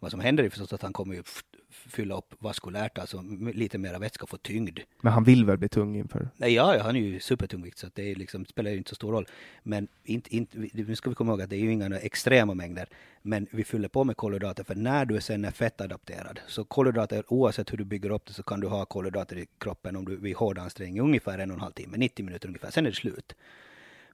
Vad 0.00 0.10
som 0.10 0.20
händer 0.20 0.44
är 0.44 0.48
förstås 0.48 0.72
att 0.72 0.82
han 0.82 0.92
kommer 0.92 1.14
ju 1.14 1.22
fylla 1.70 2.16
upp 2.16 2.34
vaskulärt, 2.38 2.98
alltså 2.98 3.22
lite 3.54 3.78
mera 3.78 3.98
vätska, 3.98 4.26
få 4.26 4.36
tyngd. 4.36 4.78
Men 5.00 5.12
han 5.12 5.24
vill 5.24 5.44
väl 5.44 5.58
bli 5.58 5.68
tung 5.68 5.96
inför? 5.96 6.28
Nej, 6.36 6.54
ja, 6.54 6.82
han 6.82 6.96
är 6.96 7.00
ju 7.00 7.20
supertungvikt 7.20 7.78
så 7.78 7.86
det 7.94 8.14
liksom, 8.14 8.44
spelar 8.44 8.70
ju 8.70 8.76
inte 8.76 8.88
så 8.88 8.94
stor 8.94 9.12
roll. 9.12 9.26
Men 9.62 9.88
inte, 10.04 10.36
inte, 10.36 10.58
nu 10.72 10.96
ska 10.96 11.10
vi 11.10 11.14
komma 11.14 11.32
ihåg 11.32 11.42
att 11.42 11.50
det 11.50 11.56
är 11.56 11.60
ju 11.60 11.72
inga 11.72 11.98
extrema 11.98 12.54
mängder. 12.54 12.88
Men 13.22 13.46
vi 13.50 13.64
fyller 13.64 13.88
på 13.88 14.04
med 14.04 14.16
kolhydrater 14.16 14.64
för 14.64 14.74
när 14.74 15.04
du 15.04 15.20
sen 15.20 15.44
är 15.44 15.50
fettadapterad. 15.50 16.40
Så 16.46 16.64
kolhydrater, 16.64 17.24
oavsett 17.28 17.72
hur 17.72 17.78
du 17.78 17.84
bygger 17.84 18.10
upp 18.10 18.26
det 18.26 18.32
så 18.32 18.42
kan 18.42 18.60
du 18.60 18.66
ha 18.66 18.84
kolhydrater 18.84 19.38
i 19.38 19.46
kroppen 19.58 19.96
om 19.96 20.04
du 20.04 20.16
vid 20.16 20.36
hård 20.36 20.58
ansträngning 20.58 21.00
ungefär 21.00 21.38
en 21.38 21.50
och 21.50 21.54
en 21.54 21.60
halv 21.60 21.72
timme, 21.72 21.96
90 21.96 22.24
minuter 22.24 22.48
ungefär. 22.48 22.70
Sen 22.70 22.86
är 22.86 22.90
det 22.90 22.96
slut. 22.96 23.34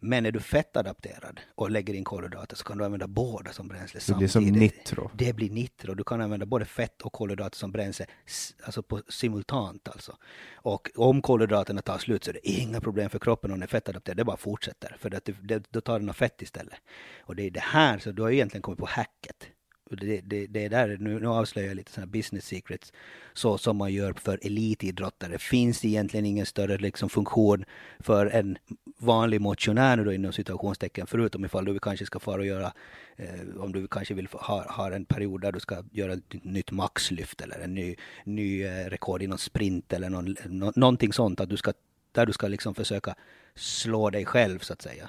Men 0.00 0.26
är 0.26 0.32
du 0.32 0.40
fettadapterad 0.40 1.40
och 1.54 1.70
lägger 1.70 1.94
in 1.94 2.04
kolhydrater 2.04 2.56
så 2.56 2.64
kan 2.64 2.78
du 2.78 2.84
använda 2.84 3.06
båda 3.06 3.52
som 3.52 3.68
bränsle 3.68 4.00
Det 4.06 4.14
blir 4.14 4.28
som 4.28 4.44
samtidigt. 4.44 4.76
nitro. 4.76 5.10
Det 5.14 5.32
blir 5.32 5.50
nitro. 5.50 5.94
Du 5.94 6.04
kan 6.04 6.20
använda 6.20 6.46
både 6.46 6.64
fett 6.64 7.02
och 7.02 7.12
kolhydrater 7.12 7.58
som 7.58 7.72
bränsle 7.72 8.06
alltså 8.64 8.82
på, 8.82 9.02
simultant. 9.08 9.88
Alltså. 9.88 10.16
Och 10.54 10.90
om 10.96 11.22
kolhydraterna 11.22 11.82
tar 11.82 11.98
slut 11.98 12.24
så 12.24 12.30
är 12.30 12.32
det 12.34 12.48
inga 12.50 12.80
problem 12.80 13.10
för 13.10 13.18
kroppen 13.18 13.50
om 13.50 13.56
den 13.56 13.62
är 13.62 13.66
fettadapterad. 13.66 14.16
Det 14.16 14.24
bara 14.24 14.36
fortsätter. 14.36 14.96
För 15.00 15.14
att 15.14 15.24
det, 15.24 15.36
det, 15.42 15.64
då 15.70 15.80
tar 15.80 15.98
den 15.98 16.08
av 16.08 16.12
fett 16.12 16.42
istället. 16.42 16.78
Och 17.20 17.36
det 17.36 17.42
är 17.42 17.50
det 17.50 17.60
här, 17.60 17.98
så 17.98 18.12
du 18.12 18.22
har 18.22 18.30
egentligen 18.30 18.62
kommit 18.62 18.80
på 18.80 18.86
hacket. 18.86 19.46
Det, 19.96 20.20
det, 20.20 20.46
det 20.46 20.64
är 20.64 20.68
där, 20.68 20.96
nu, 21.00 21.20
nu 21.20 21.28
avslöjar 21.28 21.68
jag 21.68 21.76
lite 21.76 21.92
sådana 21.92 22.10
business 22.10 22.44
secrets. 22.44 22.92
Så 23.32 23.58
som 23.58 23.76
man 23.76 23.92
gör 23.92 24.12
för 24.12 24.38
elitidrottare. 24.42 25.38
Finns 25.38 25.80
det 25.80 25.88
egentligen 25.88 26.26
ingen 26.26 26.46
större 26.46 26.78
liksom, 26.78 27.08
funktion 27.08 27.64
för 27.98 28.26
en 28.26 28.58
vanlig 28.98 29.40
motionär 29.40 29.96
nu 29.96 30.04
då 30.04 30.12
inom 30.12 30.32
situationstecken. 30.32 31.06
Förutom 31.06 31.44
ifall 31.44 31.64
du 31.64 31.78
kanske 31.78 32.06
ska 32.06 32.18
fara 32.18 32.40
och 32.40 32.46
göra, 32.46 32.72
eh, 33.16 33.56
om 33.58 33.72
du 33.72 33.88
kanske 33.88 34.14
vill 34.14 34.28
ha, 34.32 34.72
ha 34.72 34.92
en 34.92 35.04
period 35.04 35.40
där 35.40 35.52
du 35.52 35.60
ska 35.60 35.84
göra 35.92 36.12
ett 36.12 36.44
nytt 36.44 36.70
maxlyft 36.70 37.40
eller 37.40 37.58
en 37.58 37.74
ny, 37.74 37.96
ny 38.24 38.62
eh, 38.62 38.86
rekord 38.86 39.22
i 39.22 39.26
någon 39.26 39.38
sprint 39.38 39.92
eller 39.92 40.10
någon, 40.10 40.36
no, 40.46 40.72
någonting 40.76 41.12
sånt. 41.12 41.40
Att 41.40 41.50
du 41.50 41.56
ska, 41.56 41.72
där 42.12 42.26
du 42.26 42.32
ska 42.32 42.48
liksom 42.48 42.74
försöka 42.74 43.14
slå 43.54 44.10
dig 44.10 44.24
själv 44.26 44.58
så 44.58 44.72
att 44.72 44.82
säga. 44.82 45.08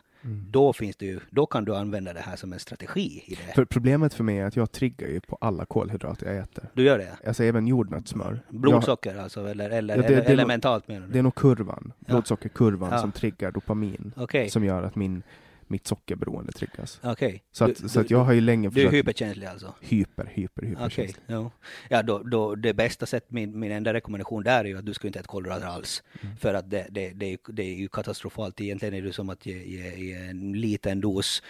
Då, 0.49 0.73
finns 0.73 0.95
det 0.95 1.05
ju, 1.05 1.19
då 1.29 1.45
kan 1.45 1.65
du 1.65 1.75
använda 1.75 2.13
det 2.13 2.19
här 2.19 2.35
som 2.35 2.53
en 2.53 2.59
strategi 2.59 3.23
i 3.27 3.35
det. 3.35 3.53
För 3.55 3.65
problemet 3.65 4.13
för 4.13 4.23
mig 4.23 4.37
är 4.39 4.45
att 4.45 4.55
jag 4.55 4.71
triggar 4.71 5.07
ju 5.07 5.19
på 5.21 5.37
alla 5.41 5.65
kolhydrater 5.65 6.25
jag 6.27 6.37
äter. 6.37 6.69
Du 6.73 6.83
gör 6.83 6.97
det? 6.97 7.17
Alltså 7.27 7.43
även 7.43 7.67
jordnötssmör. 7.67 8.39
Blodsocker 8.49 9.15
alltså, 9.17 9.47
eller, 9.47 9.69
eller, 9.69 9.95
Ja, 9.95 10.01
det- 10.01 10.07
eller, 10.07 10.15
det 10.21 10.27
är 10.27 10.31
eller 10.31 10.43
nog- 10.43 10.47
mentalt 10.47 10.87
menar 10.87 11.01
Jag, 11.01 11.09
du? 11.09 11.13
det 11.13 11.19
är 11.19 11.23
nog 11.23 11.35
kurvan, 11.35 11.93
blodsockerkurvan 11.99 12.89
Ja. 12.91 12.97
som 12.97 13.11
triggar 13.11 13.51
dopamin. 13.51 14.13
Okej, 14.17 14.49
Som 14.49 14.63
gör 14.65 14.83
att 14.83 14.95
min, 14.95 15.23
mitt 15.71 15.87
sockerberoende 15.87 16.51
triggas. 16.51 16.99
okej. 17.03 17.43
Så 17.51 17.65
att, 17.65 17.75
Du- 17.81 17.89
så 17.89 17.99
att 17.99 18.09
jag 18.11 18.23
har 18.23 18.33
ju 18.33 18.41
länge 18.41 18.69
Du 18.69 18.81
är 18.81 18.85
försökt... 18.85 18.93
hyperkänslig 18.93 19.45
alltså? 19.47 19.73
hyper, 19.81 20.25
hyper, 20.25 20.61
hyper. 20.65 20.85
Okej, 20.85 21.15
ja. 21.27 21.51
Ja, 21.89 22.03
då, 22.03 22.19
då, 22.19 22.55
det 22.55 22.73
bästa 22.73 23.05
sättet, 23.05 23.31
min, 23.31 23.59
min 23.59 23.71
enda 23.71 23.93
rekommendation 23.93 24.43
där 24.43 24.59
är 24.59 24.69
ju 24.69 24.77
att 24.77 24.85
du 24.85 24.93
ska 24.93 25.07
inte 25.07 25.19
äta 25.19 25.27
kolhydrater 25.27 25.65
alls. 25.67 26.03
Mm. 26.21 26.35
För 26.37 26.53
att 26.53 26.69
det, 26.69 26.87
det, 26.89 27.09
det, 27.09 27.25
är, 27.33 27.37
det 27.47 27.63
är 27.63 27.75
ju 27.75 27.87
katastrofalt. 27.87 28.61
Egentligen 28.61 28.93
är 28.93 29.01
det 29.01 29.13
som 29.13 29.29
att 29.29 29.45
ge, 29.45 29.63
ge, 29.63 29.95
ge 29.95 30.13
en 30.13 30.53
liten 30.61 31.01
dos 31.01 31.43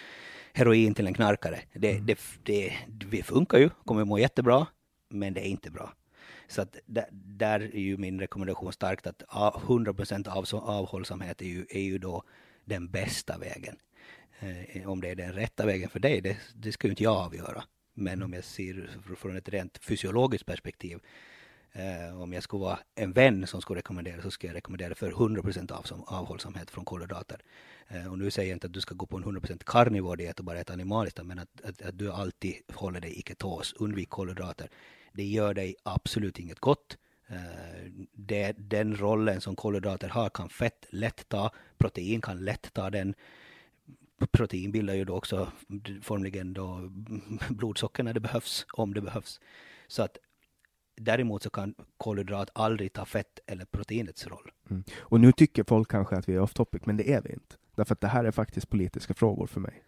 heroin 0.54 0.94
till 0.94 1.08
en 1.08 1.14
knarkare. 1.14 1.60
Det, 1.74 1.92
Mm. 1.92 2.06
det, 2.06 2.20
det, 2.44 2.74
det 2.88 3.24
funkar 3.24 3.58
ju, 3.58 3.70
kommer 3.86 4.06
må 4.06 4.20
jättebra, 4.20 4.68
men 5.10 5.34
det 5.34 5.42
är 5.42 5.50
inte 5.50 5.72
bra. 5.72 5.94
Så 6.48 6.62
att 6.62 6.76
där, 6.86 7.06
där 7.12 7.60
är 7.60 7.80
ju 7.80 7.98
min 7.98 8.20
rekommendation 8.20 8.74
starkt 8.74 9.08
att 9.08 9.24
ja, 9.32 9.62
100% 9.66 10.28
av, 10.28 10.46
avhållsamhet 10.70 11.42
är 11.42 11.46
ju, 11.46 11.66
är 11.70 11.82
ju 11.82 11.98
då 11.98 12.24
den 12.66 12.88
bästa 12.88 13.38
vägen. 13.38 13.76
Eh, 14.42 14.78
eh, 14.78 14.90
om 14.90 15.02
det 15.02 15.10
är 15.10 15.16
den 15.16 15.34
rätta 15.34 15.66
vägen 15.66 15.90
för 15.90 16.00
dig, 16.00 16.22
det, 16.22 16.38
det 16.56 16.72
ska 16.72 16.88
ju 16.88 16.92
inte 16.92 17.04
jag 17.04 17.16
avgöra. 17.18 17.64
Men 17.94 18.24
om 18.24 18.34
jag 18.34 18.44
ser 18.44 18.90
från 19.16 19.38
ett 19.38 19.50
rent 19.50 19.78
fysiologiskt 19.78 20.46
perspektiv, 20.46 21.00
eh, 21.72 22.22
om 22.22 22.34
jag 22.34 22.44
skulle 22.44 22.62
vara 22.62 22.80
en 22.96 23.14
vän 23.14 23.48
som 23.48 23.62
skulle 23.62 23.78
rekommendera 23.78 24.22
så 24.22 24.32
skulle 24.32 24.50
jag 24.50 24.58
rekommendera 24.58 24.96
för 24.96 25.12
100% 25.12 25.72
av, 25.72 25.84
som, 25.84 26.04
avhållsamhet 26.04 26.72
från 26.72 26.86
kolhydrater. 26.86 27.42
Eh, 27.88 28.12
och 28.12 28.18
nu 28.18 28.32
säger 28.32 28.50
jag 28.50 28.56
inte 28.56 28.68
att 28.68 28.74
du 28.74 28.82
ska 28.82 28.96
gå 28.96 29.06
på 29.06 29.18
en 29.18 29.24
100% 29.24 29.62
karnivor 29.66 30.16
diet 30.16 30.40
och 30.40 30.46
bara 30.46 30.60
äta 30.60 30.74
animaliskt, 30.74 31.24
men 31.24 31.40
att, 31.40 31.62
att, 31.64 31.82
att 31.82 31.98
du 31.98 32.12
alltid 32.12 32.56
håller 32.74 33.00
dig 33.00 33.20
i 33.20 33.24
ketos, 33.28 33.74
undvik 33.74 34.10
kolhydrater. 34.10 34.70
Det 35.14 35.24
gör 35.24 35.54
dig 35.54 35.76
absolut 35.84 36.40
inget 36.40 36.60
gott. 36.60 36.98
Eh, 37.28 37.92
det, 38.14 38.52
den 38.58 38.96
rollen 38.96 39.42
som 39.42 39.56
kolhydrater 39.56 40.10
har 40.10 40.30
kan 40.30 40.50
fett 40.50 40.86
lätt 40.90 41.30
ta, 41.30 41.52
protein 41.78 42.22
kan 42.22 42.46
lätt 42.46 42.74
ta 42.74 42.90
den. 42.90 43.16
Protein 44.32 44.72
bildar 44.72 44.94
ju 44.94 45.06
då 45.06 45.16
också 45.16 45.52
formligen 46.02 46.54
då 46.54 46.92
blodsocker 47.50 48.04
när 48.04 48.14
det 48.14 48.20
behövs, 48.20 48.66
om 48.74 48.94
det 48.94 49.02
behövs. 49.02 49.40
Så 49.88 50.04
att 50.04 50.18
däremot 50.96 51.44
så 51.44 51.50
kan 51.50 51.76
kolhydrat 51.98 52.50
aldrig 52.54 52.94
ta 52.94 53.06
fett 53.06 53.40
eller 53.48 53.66
proteinets 53.66 54.28
roll. 54.28 54.52
Mm. 54.70 54.84
Och 55.00 55.20
nu 55.20 55.32
tycker 55.32 55.64
folk 55.64 55.92
kanske 55.92 56.16
att 56.16 56.30
vi 56.30 56.34
är 56.34 56.40
off 56.40 56.54
topic, 56.54 56.82
men 56.86 56.98
det 56.98 57.14
är 57.14 57.22
vi 57.22 57.34
inte. 57.34 57.56
Därför 57.76 57.94
att 57.94 58.02
det 58.02 58.08
här 58.08 58.26
är 58.26 58.32
faktiskt 58.32 58.70
politiska 58.70 59.14
frågor 59.14 59.48
för 59.48 59.60
mig. 59.60 59.84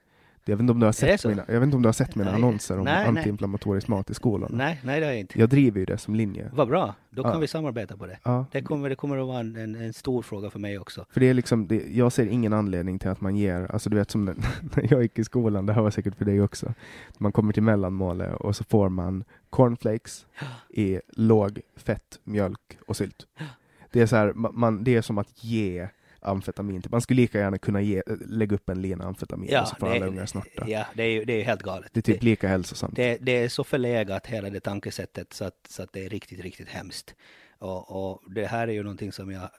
Jag 0.46 0.56
vet 0.56 0.62
inte 0.62 0.72
om 0.72 0.80
du 0.80 0.86
har 0.86 0.94
sett, 0.94 1.26
mina, 1.26 1.44
jag 1.48 1.54
vet 1.54 1.64
inte 1.64 1.76
om 1.76 1.82
du 1.82 1.88
har 1.88 1.94
sett 1.94 2.16
mina 2.16 2.32
nej. 2.32 2.38
annonser 2.42 2.78
om 2.78 2.86
nej, 2.86 3.08
antiinflammatorisk 3.08 3.88
mat 3.88 4.10
i 4.10 4.14
skolan? 4.14 4.52
Nej, 4.54 4.80
nej 4.84 5.00
det 5.00 5.06
har 5.06 5.12
jag 5.12 5.20
inte. 5.20 5.40
Jag 5.40 5.50
driver 5.50 5.80
ju 5.80 5.86
det 5.86 5.98
som 5.98 6.16
linje. 6.16 6.50
Vad 6.54 6.68
bra, 6.68 6.96
då 7.10 7.24
kan 7.24 7.32
ja. 7.32 7.40
vi 7.40 7.48
samarbeta 7.48 7.98
på 7.98 8.06
det. 8.06 8.20
Ja. 8.24 8.46
Det, 8.52 8.62
kommer, 8.62 8.90
det 8.90 8.96
kommer 8.96 9.18
att 9.18 9.28
vara 9.28 9.40
en, 9.40 9.56
en, 9.56 9.76
en 9.76 9.94
stor 9.94 10.22
fråga 10.22 10.50
för 10.50 10.60
mig 10.60 10.80
också. 10.80 11.06
För 11.10 11.20
det 11.20 11.30
är 11.30 11.34
liksom, 11.34 11.68
det, 11.68 11.84
jag 11.92 12.12
ser 12.12 12.26
ingen 12.26 12.54
anledning 12.54 13.00
till 13.00 13.10
att 13.10 13.22
man 13.22 13.36
ger, 13.36 13.72
alltså 13.72 13.90
du 13.90 13.98
vet 13.98 14.12
som 14.12 14.26
när 14.26 14.36
jag 14.92 15.02
gick 15.02 15.20
i 15.20 15.24
skolan, 15.24 15.66
det 15.66 15.74
här 15.74 15.82
var 15.82 15.92
säkert 15.92 16.16
för 16.16 16.26
dig 16.26 16.42
också, 16.42 16.74
man 17.18 17.32
kommer 17.32 17.54
till 17.54 17.64
mellanmålet 17.64 18.34
och 18.34 18.56
så 18.56 18.64
får 18.64 18.90
man 18.90 19.24
cornflakes 19.50 20.26
i 20.70 21.00
låg 21.08 21.60
fett, 21.76 22.20
mjölk 22.24 22.78
och 22.88 22.98
sylt. 22.98 23.28
Det 23.92 24.02
är 24.02 24.06
så 24.06 24.16
här, 24.16 24.34
man, 24.34 24.84
det 24.84 24.96
är 24.96 25.02
som 25.02 25.18
att 25.18 25.44
ge 25.44 25.88
amfetamin. 26.24 26.84
Man 26.90 27.02
skulle 27.02 27.22
lika 27.22 27.40
gärna 27.40 27.58
kunna 27.58 27.82
ge, 27.82 28.04
lägga 28.28 28.56
upp 28.56 28.70
en 28.70 28.82
lina 28.82 29.06
amfetamin 29.06 29.50
ja, 29.52 29.62
och 29.62 29.68
så 29.68 29.76
får 29.76 29.88
alla 29.88 30.06
ungar 30.06 30.26
snorta. 30.26 30.66
Ja, 30.68 30.86
det 30.94 31.04
är 31.04 31.08
ju 31.08 31.26
det 31.26 31.34
är 31.34 31.44
helt 31.44 31.64
galet. 31.64 31.90
Det 31.94 32.00
är 32.00 32.02
typ 32.02 32.20
det, 32.20 32.26
lika 32.26 32.48
hälsosamt. 32.48 32.96
Det, 32.96 33.18
det, 33.22 33.32
är 33.32 33.50
så 33.50 33.64
förlegat 33.64 34.28
hela 34.28 34.50
det 34.50 34.60
tankesättet 34.60 35.34
så 35.34 35.46
att, 35.46 35.68
så 35.70 35.84
att 35.84 35.94
det 35.94 36.06
är 36.06 36.10
riktigt, 36.10 36.40
riktigt 36.40 36.70
hemskt. 36.70 37.16
Och, 37.60 38.12
och 38.12 38.22
det 38.32 38.46
här 38.46 38.68
är 38.68 38.72
ju 38.72 38.84
någonting 38.84 39.12
som 39.12 39.32
jag 39.32 39.50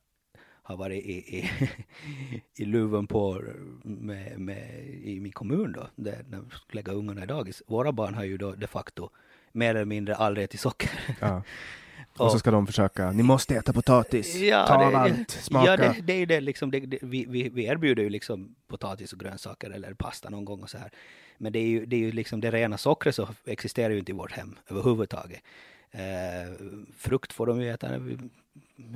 har 0.62 0.77
varit 0.77 1.05
i, 1.05 1.39
i, 1.39 1.51
i 2.62 2.65
luven 2.65 3.07
på 3.07 3.43
med, 3.82 4.39
med, 4.39 4.85
i 4.86 5.20
min 5.20 5.32
kommun 5.32 5.73
då, 5.73 5.89
där 5.97 6.24
de 6.28 6.51
lägger 6.73 6.93
ungarna 6.93 7.23
i 7.23 7.27
dagis. 7.27 7.62
Våra 7.66 7.93
barn 7.93 8.15
har 8.15 8.24
ju 8.24 8.36
då 8.36 8.53
de 8.53 8.66
facto 8.66 9.11
mer 9.53 9.70
eller 9.70 9.85
mindre 9.85 10.15
aldrig 10.15 10.45
ätit 10.45 10.61
socker. 10.61 10.91
Ja. 11.20 11.43
Och, 12.19 12.32
så 12.32 12.39
ska 12.39 12.51
de 12.51 12.66
försöka, 12.66 13.12
ni 13.12 13.23
måste 13.23 13.57
äta 13.57 13.73
potatis, 13.73 14.35
ja, 14.35 14.66
ta 14.66 14.91
det, 14.91 14.99
allt, 14.99 15.31
smaka. 15.43 15.70
Ja, 15.70 15.77
det, 15.77 16.01
det 16.03 16.12
är 16.12 16.27
det 16.27 16.41
liksom, 16.41 16.70
det, 16.70 16.81
det, 16.81 16.99
vi, 17.03 17.27
vi, 17.28 17.49
vi 17.49 17.65
erbjuder 17.65 18.03
ju 18.03 18.11
liksom 18.11 18.55
potatis 18.66 19.12
och 19.12 19.20
grönsaker 19.20 19.70
eller 19.70 19.95
pasta 19.95 20.31
någon 20.31 20.45
gång 20.45 20.62
och 20.62 20.70
så 20.70 20.78
här. 20.78 20.91
Men 21.39 21.53
det 21.53 21.59
är 21.59 21.66
ju, 21.66 21.86
det 21.86 21.97
är 21.97 22.01
ju 22.01 22.12
liksom 22.12 22.41
det 22.41 22.51
rena 22.51 22.78
sockret 22.78 23.15
så 23.15 23.28
existerar 23.45 23.91
ju 23.91 23.99
inte 23.99 24.12
i 24.12 24.15
vårt 24.15 24.32
hem 24.32 24.59
överhuvudtaget. 24.69 25.41
Eh, 25.91 26.53
frukt 26.97 27.32
får 27.32 27.47
de 27.47 27.61
ju 27.61 27.70
äta, 27.70 27.89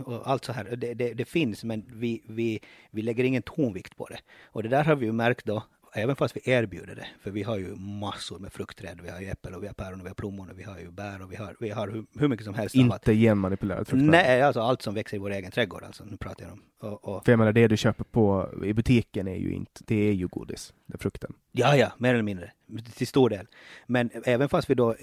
och 0.05 0.31
allt 0.31 0.45
så 0.45 0.53
här. 0.53 0.77
Det, 0.77 0.95
det, 0.95 1.15
det, 1.15 1.25
finns, 1.25 1.65
men 1.65 1.85
vi, 1.93 2.23
vi, 2.27 2.61
vi 2.91 3.03
lägger 3.03 3.25
ingen 3.25 3.43
tonvikt 3.43 3.97
på 3.97 4.07
det. 4.07 4.19
Och 4.45 4.63
det 4.63 4.69
där 4.69 4.85
har 4.85 4.97
vi 4.97 5.07
ju 5.07 5.13
märkt 5.13 5.45
då 5.45 5.63
även 5.99 6.17
fast 6.17 6.37
vi 6.37 6.51
erbjuder 6.51 6.95
det, 6.95 7.07
för 7.21 7.31
vi 7.31 7.43
har 7.43 7.59
ju 7.59 7.75
massor 7.77 8.39
med 8.39 8.53
fruktträd, 8.53 9.01
vi 9.03 9.11
har 9.11 9.21
ju 9.21 9.27
äppel 9.27 9.55
och 9.55 9.63
vi 9.63 9.67
har 9.67 9.75
päron 9.75 10.01
och 10.01 10.07
vi 10.07 10.09
har 10.09 10.15
plommon 10.15 10.51
och 10.51 10.59
vi 10.59 10.63
har 10.63 10.79
ju 10.79 10.91
bär 10.91 11.23
och 11.23 11.33
vi 11.33 11.37
har, 11.37 11.57
vi 11.61 11.71
har 11.71 11.89
hur, 11.89 12.05
hur 12.19 12.29
mycket 12.29 12.47
som 12.47 12.55
helst. 12.55 12.75
Inte 12.75 13.15
genmanipulerat 13.15 13.89
fruktträd? 13.89 14.11
Nej, 14.11 14.43
alltså 14.43 14.61
allt 14.61 14.83
som 14.83 14.95
växer 14.95 15.17
i 15.17 15.21
vår 15.21 15.31
egen 15.31 15.51
trädgård 15.51 15.83
alltså, 15.83 16.05
nu 16.05 16.17
pratar 16.17 16.45
jag 16.45 16.53
om. 16.53 16.63
Och, 16.81 17.05
och... 17.05 17.25
För 17.25 17.33
jag 17.33 17.39
menar, 17.39 17.53
det 17.53 17.69
du 17.69 17.77
köper 17.77 18.05
på 18.05 18.55
i 18.65 18.73
butiken 18.73 19.29
är 19.29 19.37
ju 19.37 19.53
inte, 19.53 19.83
det 19.87 20.09
är 20.09 20.13
ju 20.13 20.29
godis, 20.29 20.75
är 20.95 20.99
frukten. 20.99 21.35
Ja, 21.53 21.77
ja, 21.77 21.93
mer 21.99 22.15
eller 22.15 22.23
mindre, 22.23 22.53
till 22.97 23.07
stor 23.07 23.31
del. 23.31 23.47
Men 23.87 24.11
även 24.25 24.49
fast 24.49 24.71
vi 24.71 24.75
då 24.75 24.97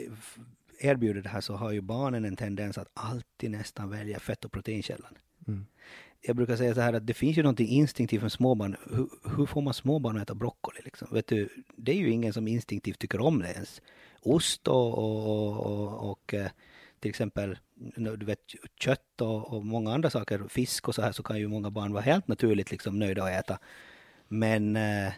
erbjuder 0.80 1.22
det 1.22 1.30
här 1.30 1.41
så 1.41 1.55
har 1.55 1.72
ju 1.72 1.81
barnen 1.81 2.26
en 2.26 2.35
tendens 2.35 2.77
att 2.77 2.88
alltid 2.93 3.51
nästan 3.51 3.89
välja 3.89 4.19
fett 4.19 4.45
och 4.45 4.51
proteinkällan. 4.51 5.17
Mm 5.47 5.65
jag 6.27 6.35
brukar 6.35 6.56
säga 6.56 6.76
så 6.76 6.81
här 6.81 6.93
att 6.93 7.07
det 7.07 7.14
finns 7.14 7.38
ju 7.38 7.43
någonting 7.43 7.68
instinktivt 7.68 8.22
med 8.22 8.31
småbarn. 8.31 8.76
Hur, 8.89 9.10
hur 9.38 9.45
får 9.45 9.61
man 9.61 9.73
småbarn 9.73 10.18
att 10.18 10.23
äta 10.23 10.35
broccoli? 10.35 10.80
Liksom? 10.84 11.07
Vet 11.11 11.27
du, 11.27 11.49
det 11.76 11.91
är 11.91 11.95
ju 11.95 12.10
ingen 12.10 12.34
som 12.34 12.47
instinktivt 12.47 12.99
tycker 12.99 13.22
om 13.22 13.39
det 13.39 13.52
ens. 13.52 13.81
Ost 14.22 14.68
och, 14.68 14.97
och, 14.97 15.65
och, 15.65 16.11
och 16.11 16.34
eh, 16.34 16.49
till 16.99 17.10
exempel 17.10 17.57
du 18.18 18.26
vet, 18.26 18.39
kött 18.80 19.22
och, 19.22 19.53
och, 19.53 19.65
många 19.65 19.93
andra 19.93 20.10
saker, 20.10 20.43
fisk 20.49 20.88
och 20.88 20.95
så 20.95 21.02
här, 21.02 21.11
så 21.11 21.23
kan 21.23 21.39
ju 21.39 21.47
många 21.47 21.69
barn 21.69 21.93
vara 21.93 22.03
helt 22.03 22.27
naturligt 22.27 22.72
liksom 22.72 22.99
nöjda 22.99 23.23
att 23.23 23.30
äta. 23.30 23.60
Men, 24.27 24.76
eh, 24.76 25.14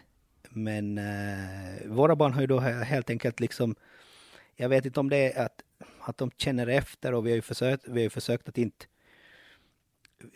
men 0.50 0.98
eh, 0.98 1.86
våra 1.86 2.16
barn 2.16 2.32
har 2.32 2.40
ju 2.40 2.46
då 2.46 2.60
helt 2.60 3.10
enkelt 3.10 3.40
liksom, 3.40 3.74
jag 4.56 4.68
vet 4.68 4.86
inte 4.86 5.00
om 5.00 5.10
det 5.10 5.32
är 5.32 5.44
att, 5.44 5.62
att 6.00 6.18
de 6.18 6.30
känner 6.36 6.66
efter 6.66 7.14
och 7.14 7.26
vi 7.26 7.30
har 7.30 7.36
ju 7.36 7.42
försökt, 7.42 7.84
vi 7.88 7.92
har 7.92 8.04
ju 8.04 8.10
försökt 8.10 8.48
att 8.48 8.58
inte 8.58 8.86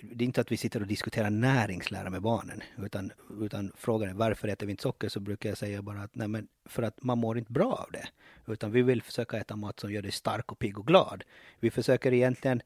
det 0.02 0.24
är 0.24 0.26
inte 0.26 0.40
att 0.40 0.52
vi 0.52 0.56
sitter 0.56 0.80
och 0.80 0.86
diskuterar 0.86 1.30
näringslära 1.30 2.10
med 2.10 2.22
barnen, 2.22 2.62
utan, 2.78 3.12
utan 3.40 3.72
frågan 3.76 4.08
är 4.08 4.14
varför 4.14 4.48
äter 4.48 4.66
vi 4.66 4.70
inte 4.70 4.82
socker? 4.82 5.08
Så 5.08 5.20
brukar 5.20 5.48
jag 5.48 5.58
säga 5.58 5.82
bara 5.82 6.02
att 6.02 6.14
nej 6.14 6.28
men 6.28 6.48
för 6.64 6.82
att 6.82 7.02
man 7.02 7.18
mår 7.18 7.38
inte 7.38 7.52
bra 7.52 7.72
av 7.72 7.92
det. 7.92 8.08
Utan 8.46 8.72
vi 8.72 8.82
vill 8.82 9.02
försöka 9.02 9.36
äta 9.36 9.56
mat 9.56 9.80
som 9.80 9.92
gör 9.92 10.02
dig 10.02 10.12
stark 10.12 10.52
och 10.52 10.58
pigg 10.58 10.78
och 10.78 10.86
glad. 10.86 11.24
Vi 11.60 11.70
försöker 11.70 12.12
egentligen 12.12 12.62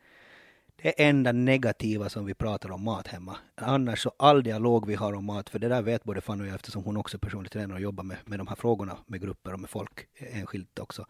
det 0.83 1.03
enda 1.03 1.33
negativa 1.33 2.09
som 2.09 2.27
vi 2.27 2.35
pratar 2.35 2.71
om 2.71 2.85
mat 2.85 3.07
hemma. 3.07 3.37
Annars 3.55 4.03
så 4.03 4.13
all 4.17 4.43
dialog 4.43 4.87
vi 4.87 4.95
har 4.95 5.13
om 5.13 5.25
mat, 5.25 5.51
för 5.51 5.59
det 5.59 5.69
där 5.69 5.83
vet 5.83 6.05
både 6.05 6.21
Fanny 6.21 6.43
och 6.43 6.47
jag 6.47 6.55
eftersom 6.55 6.85
hon 6.85 6.97
också 6.97 7.19
personligt 7.19 7.53
tränar 7.53 7.75
och 7.75 7.81
jobbar 7.81 8.05
med, 8.05 8.17
med 8.25 8.41
de 8.41 8.47
här 8.47 8.57
frågorna 8.57 8.99
med 9.07 9.21
grupper 9.21 9.53
och 9.53 9.61
med 9.61 9.71
folk 9.71 10.07
eh, 10.15 10.39
enskilt 10.39 10.79
också, 10.79 11.07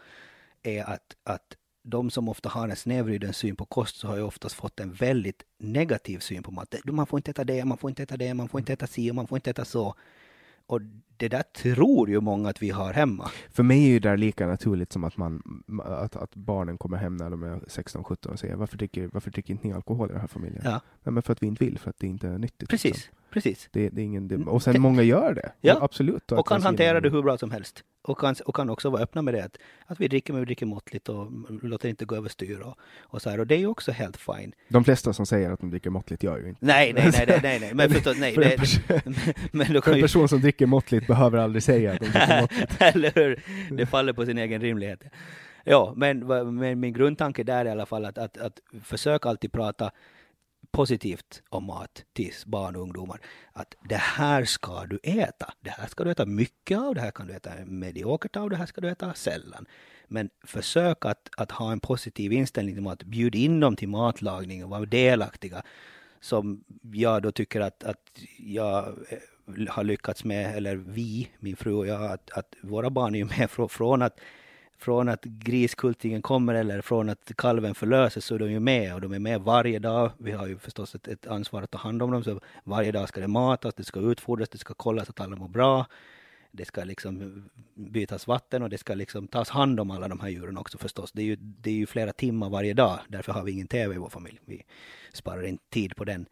är 0.62 0.84
att, 0.84 1.16
att 1.24 1.56
de 1.86 2.10
som 2.10 2.28
ofta 2.28 2.48
har 2.48 2.68
en 2.68 2.76
snedvriden 2.76 3.32
syn 3.32 3.56
på 3.56 3.64
kost 3.64 3.96
så 3.96 4.08
har 4.08 4.16
ju 4.16 4.22
oftast 4.22 4.54
fått 4.54 4.80
en 4.80 4.92
väldigt 4.92 5.42
negativ 5.58 6.18
syn 6.18 6.42
på 6.42 6.50
mat. 6.50 6.74
Man 6.84 7.06
får 7.06 7.18
inte 7.18 7.30
äta 7.30 7.44
det, 7.44 7.64
man 7.64 7.78
får 7.78 7.90
inte 7.90 8.02
äta 8.02 8.16
det, 8.16 8.34
man 8.34 8.48
får 8.48 8.60
inte 8.60 8.72
äta 8.72 8.86
si 8.86 9.10
och 9.10 9.14
man 9.14 9.26
får 9.26 9.38
inte 9.38 9.50
äta 9.50 9.64
så. 9.64 9.94
Och 10.66 10.80
det 11.16 11.28
där 11.28 11.42
tror 11.42 12.10
ju 12.10 12.20
många 12.20 12.48
att 12.48 12.62
vi 12.62 12.70
har 12.70 12.92
hemma. 12.92 13.30
För 13.50 13.62
mig 13.62 13.84
är 13.84 13.88
ju 13.88 13.98
det 13.98 14.16
lika 14.16 14.46
naturligt 14.46 14.92
som 14.92 15.04
att, 15.04 15.16
man, 15.16 15.62
att, 15.84 16.16
att 16.16 16.34
barnen 16.34 16.78
kommer 16.78 16.96
hem 16.96 17.16
när 17.16 17.30
de 17.30 17.42
är 17.42 17.56
16-17 17.56 18.26
och 18.26 18.38
säger 18.38 18.56
varför 18.56 18.76
dricker, 18.76 19.08
varför 19.12 19.30
dricker 19.30 19.52
inte 19.52 19.66
ni 19.66 19.72
alkohol 19.72 20.08
i 20.10 20.12
den 20.12 20.20
här 20.20 20.28
familjen? 20.28 20.62
Ja. 20.64 20.80
Nej, 21.02 21.12
men 21.12 21.22
för 21.22 21.32
att 21.32 21.42
vi 21.42 21.46
inte 21.46 21.64
vill, 21.64 21.78
för 21.78 21.90
att 21.90 21.98
det 21.98 22.06
inte 22.06 22.28
är 22.28 22.38
nyttigt. 22.38 22.68
Precis. 22.68 22.94
Liksom. 22.94 23.14
Precis. 23.30 23.68
Det, 23.72 23.88
det 23.88 24.00
är 24.00 24.04
ingen, 24.04 24.28
det, 24.28 24.36
och 24.36 24.62
sen 24.62 24.80
många 24.80 25.02
gör 25.02 25.34
det. 25.34 25.52
Ja. 25.60 25.78
Absolut. 25.80 26.32
Och 26.32 26.48
kan 26.48 26.62
hantera 26.62 27.00
det 27.00 27.10
hur 27.10 27.22
bra 27.22 27.38
som 27.38 27.50
helst. 27.50 27.84
Och 28.06 28.18
kan, 28.18 28.34
och 28.44 28.56
kan 28.56 28.70
också 28.70 28.90
vara 28.90 29.02
öppna 29.02 29.22
med 29.22 29.34
det. 29.34 29.44
Att, 29.44 29.58
att 29.86 30.00
vi 30.00 30.08
dricker, 30.08 30.32
men 30.32 30.40
vi 30.40 30.46
dricker 30.46 30.66
måttligt 30.66 31.08
och 31.08 31.28
låter 31.62 31.88
inte 31.88 32.04
gå 32.04 32.16
överstyr. 32.16 32.60
Och, 32.60 32.78
och, 33.00 33.22
så 33.22 33.30
här. 33.30 33.40
och 33.40 33.46
det 33.46 33.54
är 33.54 33.58
ju 33.58 33.66
också 33.66 33.92
helt 33.92 34.16
fine. 34.16 34.52
De 34.68 34.84
flesta 34.84 35.12
som 35.12 35.26
säger 35.26 35.50
att 35.50 35.60
de 35.60 35.70
dricker 35.70 35.90
måttligt 35.90 36.22
gör 36.22 36.38
ju 36.38 36.48
inte 36.48 36.66
Nej, 36.66 36.92
nej, 36.92 37.10
nej, 37.12 37.40
nej, 37.42 37.60
nej. 37.60 37.74
Men, 37.74 37.90
förstås, 37.94 38.16
nej, 38.18 38.34
för 38.34 38.42
en, 38.42 38.58
person, 38.58 39.14
men 39.52 39.72
då 39.72 39.80
kan 39.80 39.94
en 39.94 40.00
person 40.00 40.28
som 40.28 40.40
dricker 40.40 40.66
måttligt 40.66 41.06
behöver 41.06 41.38
aldrig 41.38 41.62
säga 41.62 41.92
att 41.92 42.00
de 42.00 42.06
dricker 42.06 42.40
måttligt. 42.40 42.82
Eller 42.82 43.12
hur? 43.14 43.42
Det 43.70 43.86
faller 43.86 44.12
på 44.12 44.26
sin 44.26 44.38
egen 44.38 44.60
rimlighet. 44.60 45.02
Ja, 45.64 45.92
men, 45.96 46.26
men 46.56 46.80
min 46.80 46.92
grundtanke 46.92 47.42
där 47.44 47.60
är 47.60 47.64
i 47.64 47.70
alla 47.70 47.86
fall 47.86 48.04
att, 48.04 48.18
att, 48.18 48.38
att 48.38 48.60
försöka 48.82 49.28
alltid 49.28 49.52
prata 49.52 49.90
positivt 50.76 51.42
om 51.48 51.64
mat 51.64 52.04
till 52.12 52.32
barn 52.46 52.76
och 52.76 52.82
ungdomar. 52.82 53.20
Att 53.52 53.74
det 53.88 53.96
här 53.96 54.44
ska 54.44 54.84
du 54.86 54.98
äta. 55.02 55.52
Det 55.60 55.70
här 55.70 55.86
ska 55.86 56.04
du 56.04 56.10
äta 56.10 56.26
mycket 56.26 56.78
av, 56.78 56.94
det 56.94 57.00
här 57.00 57.10
kan 57.10 57.26
du 57.26 57.34
äta 57.34 57.50
mediokert 57.64 58.36
av, 58.36 58.50
det 58.50 58.56
här 58.56 58.66
ska 58.66 58.80
du 58.80 58.90
äta 58.90 59.14
sällan. 59.14 59.66
Men 60.08 60.30
försök 60.44 61.04
att, 61.04 61.28
att 61.36 61.50
ha 61.50 61.72
en 61.72 61.80
positiv 61.80 62.32
inställning 62.32 62.74
till 62.74 62.82
mat. 62.82 63.02
Bjud 63.02 63.34
in 63.34 63.60
dem 63.60 63.76
till 63.76 63.88
matlagning 63.88 64.64
och 64.64 64.70
var 64.70 64.86
delaktiga. 64.86 65.62
Som 66.20 66.64
jag 66.92 67.22
då 67.22 67.32
tycker 67.32 67.60
att, 67.60 67.84
att 67.84 68.20
jag 68.38 68.86
eh, 69.08 69.68
har 69.68 69.84
lyckats 69.84 70.24
med, 70.24 70.56
eller 70.56 70.76
vi, 70.76 71.28
min 71.38 71.56
fru 71.56 71.72
och 71.72 71.86
jag, 71.86 72.04
att, 72.04 72.30
att 72.30 72.54
våra 72.62 72.90
barn 72.90 73.14
är 73.14 73.18
ju 73.18 73.24
med 73.24 73.50
från, 73.50 73.68
från 73.68 74.02
att 74.02 74.20
från 74.78 75.08
att 75.08 75.24
griskultingen 75.24 76.22
kommer 76.22 76.54
eller 76.54 76.80
från 76.80 77.08
att 77.08 77.32
kalven 77.36 77.74
förlöses 77.74 78.24
så 78.24 78.34
är 78.34 78.38
de 78.38 78.50
ju 78.50 78.60
med 78.60 78.94
och 78.94 79.00
de 79.00 79.12
är 79.12 79.18
med 79.18 79.40
varje 79.40 79.78
dag. 79.78 80.10
Vi 80.18 80.32
har 80.32 80.46
ju 80.46 80.58
förstås 80.58 80.94
ett, 80.94 81.08
ett 81.08 81.26
ansvar 81.26 81.62
att 81.62 81.70
ta 81.70 81.78
hand 81.78 82.02
om 82.02 82.10
dem 82.10 82.24
så 82.24 82.40
varje 82.64 82.92
dag 82.92 83.08
ska 83.08 83.20
det 83.20 83.28
matas, 83.28 83.74
det 83.74 83.84
ska 83.84 84.00
utfodras, 84.00 84.48
det 84.48 84.58
ska 84.58 84.74
kollas 84.74 85.10
att 85.10 85.20
alla 85.20 85.36
mår 85.36 85.48
bra. 85.48 85.86
Det 86.50 86.64
ska 86.64 86.84
liksom 86.84 87.44
bytas 87.74 88.26
vatten 88.26 88.62
och 88.62 88.70
det 88.70 88.78
ska 88.78 88.94
liksom 88.94 89.28
tas 89.28 89.50
hand 89.50 89.80
om 89.80 89.90
alla 89.90 90.08
de 90.08 90.20
här 90.20 90.28
djuren 90.28 90.58
också 90.58 90.78
förstås. 90.78 91.12
Det 91.12 91.22
är 91.22 91.26
ju, 91.26 91.36
det 91.36 91.70
är 91.70 91.74
ju 91.74 91.86
flera 91.86 92.12
timmar 92.12 92.50
varje 92.50 92.74
dag, 92.74 92.98
därför 93.08 93.32
har 93.32 93.42
vi 93.44 93.52
ingen 93.52 93.68
TV 93.68 93.94
i 93.94 93.98
vår 93.98 94.08
familj. 94.08 94.40
Vi 94.44 94.62
sparar 95.12 95.42
inte 95.42 95.64
tid 95.70 95.96
på 95.96 96.04
den. 96.04 96.26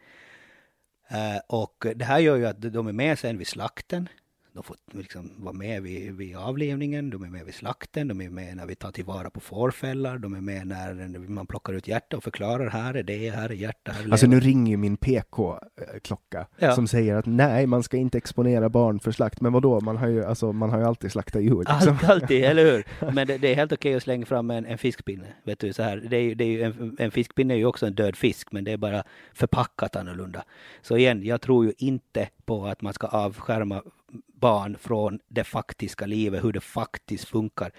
Uh, 1.13 1.41
och 1.47 1.87
det 1.95 2.05
här 2.05 2.19
gör 2.19 2.37
ju 2.37 2.47
att 2.47 2.63
de 2.63 2.87
är 2.87 2.93
med 2.93 3.19
sen 3.19 3.39
vid 3.39 3.47
slakten 3.47 4.09
de 4.55 4.63
får 4.63 4.77
liksom 4.93 5.31
vara 5.37 5.53
med 5.53 5.83
vid, 5.83 6.13
vid 6.17 6.37
avlivningen, 6.37 7.11
de 7.11 7.23
är 7.23 7.29
med 7.29 7.45
vid 7.45 7.55
slakten, 7.55 8.09
de 8.09 8.21
är 8.21 8.31
med 8.31 8.57
när 8.57 8.67
vi 8.67 8.75
tar 8.75 8.91
tillvara 8.93 9.31
på 9.31 9.41
fårfällar, 9.41 10.19
de 10.19 10.35
är 10.35 10.41
med 10.41 10.67
när 10.67 11.29
man 11.29 11.47
plockar 11.47 11.73
ut 11.73 11.89
hjärta 11.89 12.17
och 12.17 12.25
förklarar 12.25 12.71
här 12.71 12.95
är 12.95 13.03
det, 13.03 13.31
här 13.31 13.49
är 13.49 13.55
hjärta, 13.55 13.93
här 13.93 14.05
är 14.05 14.13
Alltså 14.13 14.27
nu 14.27 14.41
ringer 14.41 14.71
ju 14.71 14.77
min 14.77 14.97
PK-klocka 14.97 16.47
Ja. 16.59 16.75
som 16.75 16.87
säger 16.89 17.17
att 17.17 17.27
nej, 17.27 17.67
man 17.67 17.83
ska 17.83 17.97
inte 17.97 18.19
exponera 18.19 18.69
barn 18.69 19.01
för 19.01 19.13
slakt. 19.13 19.41
Men 19.41 19.53
vadå, 19.53 19.81
man 19.81 19.97
har 19.97 20.09
ju, 20.09 20.25
alltså, 20.25 20.53
man 20.53 20.71
har 20.71 20.79
ju 20.79 20.85
alltid 20.85 21.13
slaktat 21.13 21.43
djur. 21.43 21.59
Liksom. 21.59 21.75
Allt, 21.93 22.05
alltid, 22.05 22.45
eller 22.45 22.65
hur? 22.65 22.85
Men 23.13 23.27
det, 23.27 23.39
det 23.39 23.49
är 23.49 23.55
helt 23.55 23.73
okej 23.73 23.95
att 23.95 24.03
slänga 24.03 24.27
fram 24.27 24.51
en, 24.51 24.67
en 24.67 24.79
fiskpinne. 24.79 25.27
Vet 25.45 25.59
du, 25.59 25.73
så 25.73 25.83
här. 25.83 25.97
Det 25.97 26.17
är, 26.17 26.35
det 26.35 26.45
är 26.45 26.67
en, 26.67 26.97
en 26.99 27.11
fiskpinne 27.11 27.55
är 27.55 27.59
ju 27.59 27.67
också 27.67 27.87
en 27.87 27.95
död 27.95 28.17
fisk, 28.17 28.53
men 28.53 28.65
det 28.65 28.73
är 28.73 28.77
bara 28.77 29.03
förpackat 29.33 29.97
annorlunda. 29.97 30.45
Så 30.83 30.97
igen, 30.97 31.23
jag 31.25 31.41
tror 31.41 31.65
ju 31.65 31.73
inte 31.79 32.29
på 32.45 32.67
att 32.67 32.83
man 32.83 32.93
ska 32.93 33.07
avskärma 33.07 33.83
barn 34.27 34.77
från 34.79 35.19
det 35.29 35.45
faktiska 35.45 36.07
livet, 36.07 36.45
hur 36.45 36.53
det 36.53 36.61
faktiskt 36.61 37.29
funkar. 37.29 37.73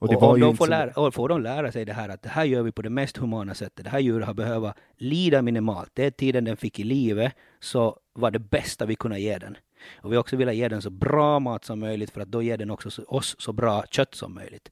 Och 0.00 0.08
Och, 0.22 0.38
ju 0.38 0.44
de 0.44 0.56
får, 0.56 0.66
lära, 0.68 1.00
och 1.00 1.14
får 1.14 1.28
de 1.28 1.42
lära 1.42 1.72
sig 1.72 1.84
det 1.84 1.92
här 1.92 2.08
att 2.08 2.22
det 2.22 2.28
här 2.28 2.44
gör 2.44 2.62
vi 2.62 2.72
på 2.72 2.82
det 2.82 2.90
mest 2.90 3.16
humana 3.16 3.54
sättet. 3.54 3.84
Det 3.84 3.90
här 3.90 3.98
djuret 3.98 4.26
har 4.26 4.34
behövt 4.34 4.74
lida 4.96 5.42
minimalt. 5.42 5.90
Det 5.94 6.04
är 6.04 6.10
tiden 6.10 6.44
den 6.44 6.56
fick 6.56 6.78
i 6.80 6.84
livet 6.84 7.32
så 7.60 8.00
var 8.12 8.30
det 8.30 8.38
bästa 8.38 8.86
vi 8.86 8.94
kunde 8.94 9.20
ge 9.20 9.38
den. 9.38 9.56
Och 10.02 10.12
vi 10.12 10.16
har 10.16 10.20
också 10.20 10.36
velat 10.36 10.54
ge 10.54 10.68
den 10.68 10.82
så 10.82 10.90
bra 10.90 11.38
mat 11.40 11.64
som 11.64 11.80
möjligt 11.80 12.10
för 12.10 12.20
att 12.20 12.28
då 12.28 12.42
ger 12.42 12.56
den 12.58 12.70
också 12.70 12.90
så- 12.90 13.04
oss 13.04 13.36
så 13.38 13.52
bra 13.52 13.84
kött 13.90 14.14
som 14.14 14.34
möjligt. 14.34 14.70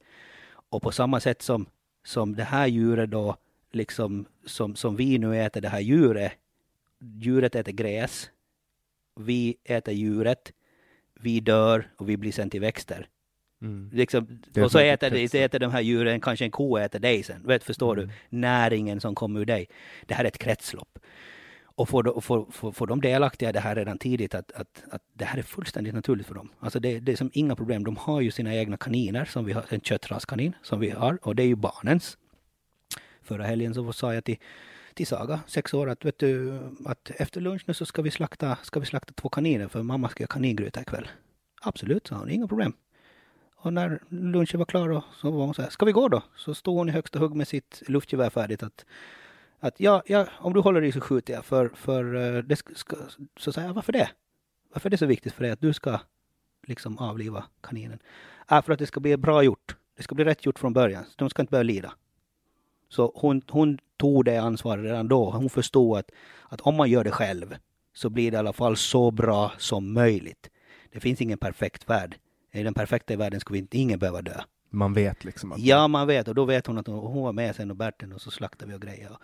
Och 0.69 0.81
på 0.81 0.91
samma 0.91 1.19
sätt 1.19 1.41
som, 1.41 1.65
som 2.05 2.35
det 2.35 2.43
här 2.43 2.67
djuret 2.67 3.11
då, 3.11 3.35
liksom 3.71 4.25
som, 4.45 4.75
som 4.75 4.95
vi 4.95 5.17
nu 5.17 5.41
äter 5.45 5.61
det 5.61 5.69
här 5.69 5.79
djuret. 5.79 6.31
Djuret 6.99 7.55
äter 7.55 7.71
gräs. 7.71 8.29
Vi 9.19 9.55
äter 9.63 9.93
djuret. 9.93 10.51
Vi 11.19 11.39
dör 11.39 11.87
och 11.97 12.09
vi 12.09 12.17
blir 12.17 12.31
sen 12.31 12.49
till 12.49 12.61
växter. 12.61 13.07
Mm. 13.61 13.89
Liksom, 13.93 14.39
och 14.63 14.71
så 14.71 14.79
äter, 14.79 15.09
det, 15.09 15.29
så 15.31 15.37
äter 15.37 15.59
de 15.59 15.71
här 15.71 15.81
djuren, 15.81 16.21
kanske 16.21 16.45
en 16.45 16.51
ko 16.51 16.77
äter 16.77 16.99
dig 16.99 17.23
sen. 17.23 17.47
Vet, 17.47 17.63
förstår 17.63 17.97
Mm. 17.97 18.07
du? 18.07 18.37
Näringen 18.37 19.01
som 19.01 19.15
kommer 19.15 19.39
ur 19.39 19.45
dig. 19.45 19.67
Det 20.05 20.13
här 20.13 20.23
är 20.23 20.27
ett 20.27 20.37
kretslopp. 20.37 20.99
Och 21.63 21.89
får, 21.89 22.03
de- 22.03 22.21
får, 22.21 22.45
får, 22.51 22.71
får 22.71 22.87
de 22.87 23.01
delaktiga 23.01 23.51
det 23.51 23.59
här 23.59 23.75
redan 23.75 23.97
tidigt, 23.97 24.35
att, 24.35 24.51
att, 24.51 24.83
att 24.91 25.01
det 25.13 25.25
här 25.25 25.37
är 25.39 25.43
fullständigt 25.43 25.93
naturligt 25.93 26.27
för 26.27 26.35
dem. 26.35 26.49
Alltså 26.59 26.79
det, 26.79 26.99
det 26.99 27.11
är 27.11 27.15
som 27.15 27.29
inga 27.33 27.55
problem. 27.55 27.83
De 27.83 27.97
har 27.97 28.21
ju 28.21 28.31
sina 28.31 28.55
egna 28.55 28.77
kaniner, 28.77 29.25
som 29.25 29.45
vi 29.45 29.53
har, 29.53 29.65
en 29.69 29.81
köttraskanin 29.81 30.55
som 30.61 30.79
vi 30.79 30.89
har, 30.89 31.19
och 31.21 31.35
det 31.35 31.43
är 31.43 31.47
ju 31.47 31.55
barnens. 31.55 32.17
Förra 33.21 33.43
helgen 33.43 33.73
så 33.73 33.93
sa 33.93 34.13
jag 34.13 34.23
till 34.23 34.37
Saga, 35.05 35.39
sex 35.47 35.73
år, 35.73 35.89
att, 35.89 36.05
vet 36.05 36.19
du, 36.19 36.59
att 36.85 37.11
efter 37.15 37.41
lunch 37.41 37.63
nu 37.65 37.73
så 37.73 37.85
ska 37.85 38.01
vi 38.01 38.11
slakta, 38.11 38.57
ska 38.63 38.79
vi 38.79 38.85
slakta 38.85 39.13
två 39.13 39.29
kaniner, 39.29 39.67
för 39.67 39.83
mamma 39.83 40.09
ska 40.09 40.23
göra 40.23 40.33
kaningryta 40.33 40.81
ikväll. 40.81 41.07
Absolut, 41.61 42.07
sa 42.07 42.15
hon, 42.15 42.29
inga 42.29 42.47
problem. 42.47 42.73
Och 43.55 43.73
när 43.73 43.99
lunchen 44.09 44.59
var 44.59 44.65
klar 44.65 44.89
då, 44.89 45.03
så 45.13 45.31
var 45.31 45.45
hon 45.45 45.53
så 45.53 45.61
här, 45.61 45.69
ska 45.69 45.85
vi 45.85 45.91
gå 45.91 46.07
då? 46.07 46.23
Så 46.35 46.55
stod 46.55 46.77
hon 46.77 46.89
i 46.89 46.91
högsta 46.91 47.19
hugg 47.19 47.35
med 47.35 47.47
sitt 47.47 47.83
luftgevär 47.87 48.29
färdigt 48.29 48.63
att, 48.63 48.85
att 49.59 49.79
ja, 49.79 50.03
ja, 50.05 50.27
om 50.39 50.53
du 50.53 50.59
håller 50.59 50.83
i 50.83 50.91
så 50.91 51.01
skjuter 51.01 51.33
jag. 51.33 51.45
För, 51.45 51.69
för 51.69 52.15
eh, 52.15 52.43
det 52.43 52.55
ska, 52.55 52.73
ska, 52.75 52.95
så 53.37 53.51
säger 53.51 53.67
jag, 53.67 53.75
varför 53.75 53.93
det? 53.93 54.09
Varför 54.73 54.89
är 54.89 54.91
det 54.91 54.97
så 54.97 55.05
viktigt 55.05 55.33
för 55.33 55.43
dig 55.43 55.51
att 55.51 55.61
du 55.61 55.73
ska 55.73 55.99
liksom 56.67 56.97
avliva 56.97 57.45
kaninen? 57.61 57.99
Äh, 58.51 58.61
för 58.61 58.73
att 58.73 58.79
det 58.79 58.87
ska 58.87 58.99
bli 58.99 59.17
bra 59.17 59.43
gjort. 59.43 59.75
Det 59.97 60.03
ska 60.03 60.15
bli 60.15 60.25
rätt 60.25 60.45
gjort 60.45 60.59
från 60.59 60.73
början. 60.73 61.03
De 61.15 61.29
ska 61.29 61.41
inte 61.41 61.51
behöva 61.51 61.63
lida. 61.63 61.93
Så 62.89 63.11
hon, 63.15 63.41
hon 63.49 63.77
tog 63.97 64.25
det 64.25 64.37
ansvaret 64.37 64.83
redan 64.83 65.07
då. 65.07 65.31
Hon 65.31 65.49
förstod 65.49 65.97
att, 65.97 66.11
att 66.49 66.61
om 66.61 66.75
man 66.75 66.89
gör 66.89 67.03
det 67.03 67.11
själv 67.11 67.55
så 67.93 68.09
blir 68.09 68.31
det 68.31 68.35
i 68.35 68.39
alla 68.39 68.53
fall 68.53 68.77
så 68.77 69.11
bra 69.11 69.51
som 69.57 69.93
möjligt. 69.93 70.49
Det 70.91 70.99
finns 70.99 71.21
ingen 71.21 71.37
perfekt 71.37 71.89
värld. 71.89 72.17
I 72.51 72.63
den 72.63 72.73
perfekta 72.73 73.15
världen 73.15 73.39
skulle 73.39 73.59
inte 73.59 73.77
ingen 73.77 73.99
behöva 73.99 74.21
dö. 74.21 74.41
Man 74.69 74.93
vet 74.93 75.25
liksom 75.25 75.51
att 75.51 75.59
Ja, 75.59 75.87
man 75.87 76.07
vet. 76.07 76.27
Och 76.27 76.35
då 76.35 76.45
vet 76.45 76.67
hon 76.67 76.77
att 76.77 76.87
hon, 76.87 76.99
hon 76.99 77.23
var 77.23 77.33
med 77.33 77.55
sen 77.55 77.71
och 77.71 77.77
Berten 77.77 78.13
och 78.13 78.21
så 78.21 78.31
slaktade 78.31 78.71
vi 78.71 78.77
och 78.77 78.81
grejer. 78.81 79.11
Och, 79.11 79.17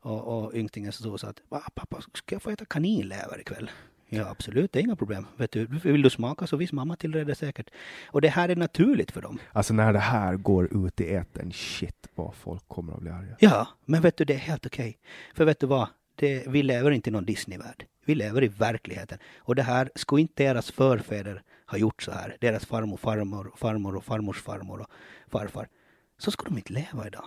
och, 0.00 0.44
och 0.44 0.54
ynglingen 0.54 0.92
så 0.92 1.18
sa 1.18 1.28
att 1.28 1.40
"Va, 1.48 1.62
pappa, 1.74 2.00
ska 2.14 2.34
jag 2.34 2.42
få 2.42 2.50
äta 2.50 2.64
kaninlever 2.64 3.40
ikväll? 3.40 3.70
Ja, 4.14 4.28
absolut, 4.30 4.72
det 4.72 4.78
är 4.78 4.82
inga 4.82 4.96
problem. 4.96 5.26
Vet 5.36 5.52
du, 5.52 5.66
vill 5.66 6.02
du 6.02 6.10
smaka 6.10 6.46
så 6.46 6.56
visst 6.56 6.72
mamma 6.72 6.96
tillreder 6.96 7.34
säkert. 7.34 7.70
Och 8.06 8.20
det 8.20 8.28
här 8.28 8.48
är 8.48 8.56
naturligt 8.56 9.10
för 9.10 9.22
dem. 9.22 9.38
Alltså 9.52 9.74
när 9.74 9.92
det 9.92 9.98
här 9.98 10.36
går 10.36 10.86
ut 10.86 11.00
i 11.00 11.14
etern, 11.14 11.52
shit 11.52 12.08
vad 12.14 12.34
folk 12.34 12.68
kommer 12.68 12.92
att 12.92 13.00
bli 13.00 13.10
arga. 13.10 13.36
Ja, 13.38 13.68
men 13.84 14.02
vet 14.02 14.16
du, 14.16 14.24
det 14.24 14.34
är 14.34 14.38
helt 14.38 14.66
okej. 14.66 14.98
För 15.34 15.44
vet 15.44 15.60
du 15.60 15.66
vad? 15.66 15.88
Det, 16.14 16.46
vi 16.46 16.62
lever 16.62 16.90
inte 16.90 17.10
i 17.10 17.12
någon 17.12 17.24
Disneyvärld. 17.24 17.86
Vi 18.04 18.14
lever 18.14 18.44
i 18.44 18.48
verkligheten. 18.48 19.18
Och 19.38 19.54
det 19.54 19.62
här, 19.62 19.90
skulle 19.94 20.22
inte 20.22 20.42
deras 20.42 20.70
förfäder 20.70 21.42
ha 21.66 21.78
gjort 21.78 22.02
så 22.02 22.12
här, 22.12 22.36
deras 22.40 22.66
farmor, 22.66 22.96
farmor, 22.96 23.52
farmor 23.56 23.96
och 23.96 24.04
farmors 24.04 24.42
farmor 24.42 24.80
och 24.80 24.90
farfar, 25.28 25.68
så 26.18 26.30
skulle 26.30 26.50
de 26.50 26.58
inte 26.58 26.72
leva 26.72 27.06
idag. 27.06 27.24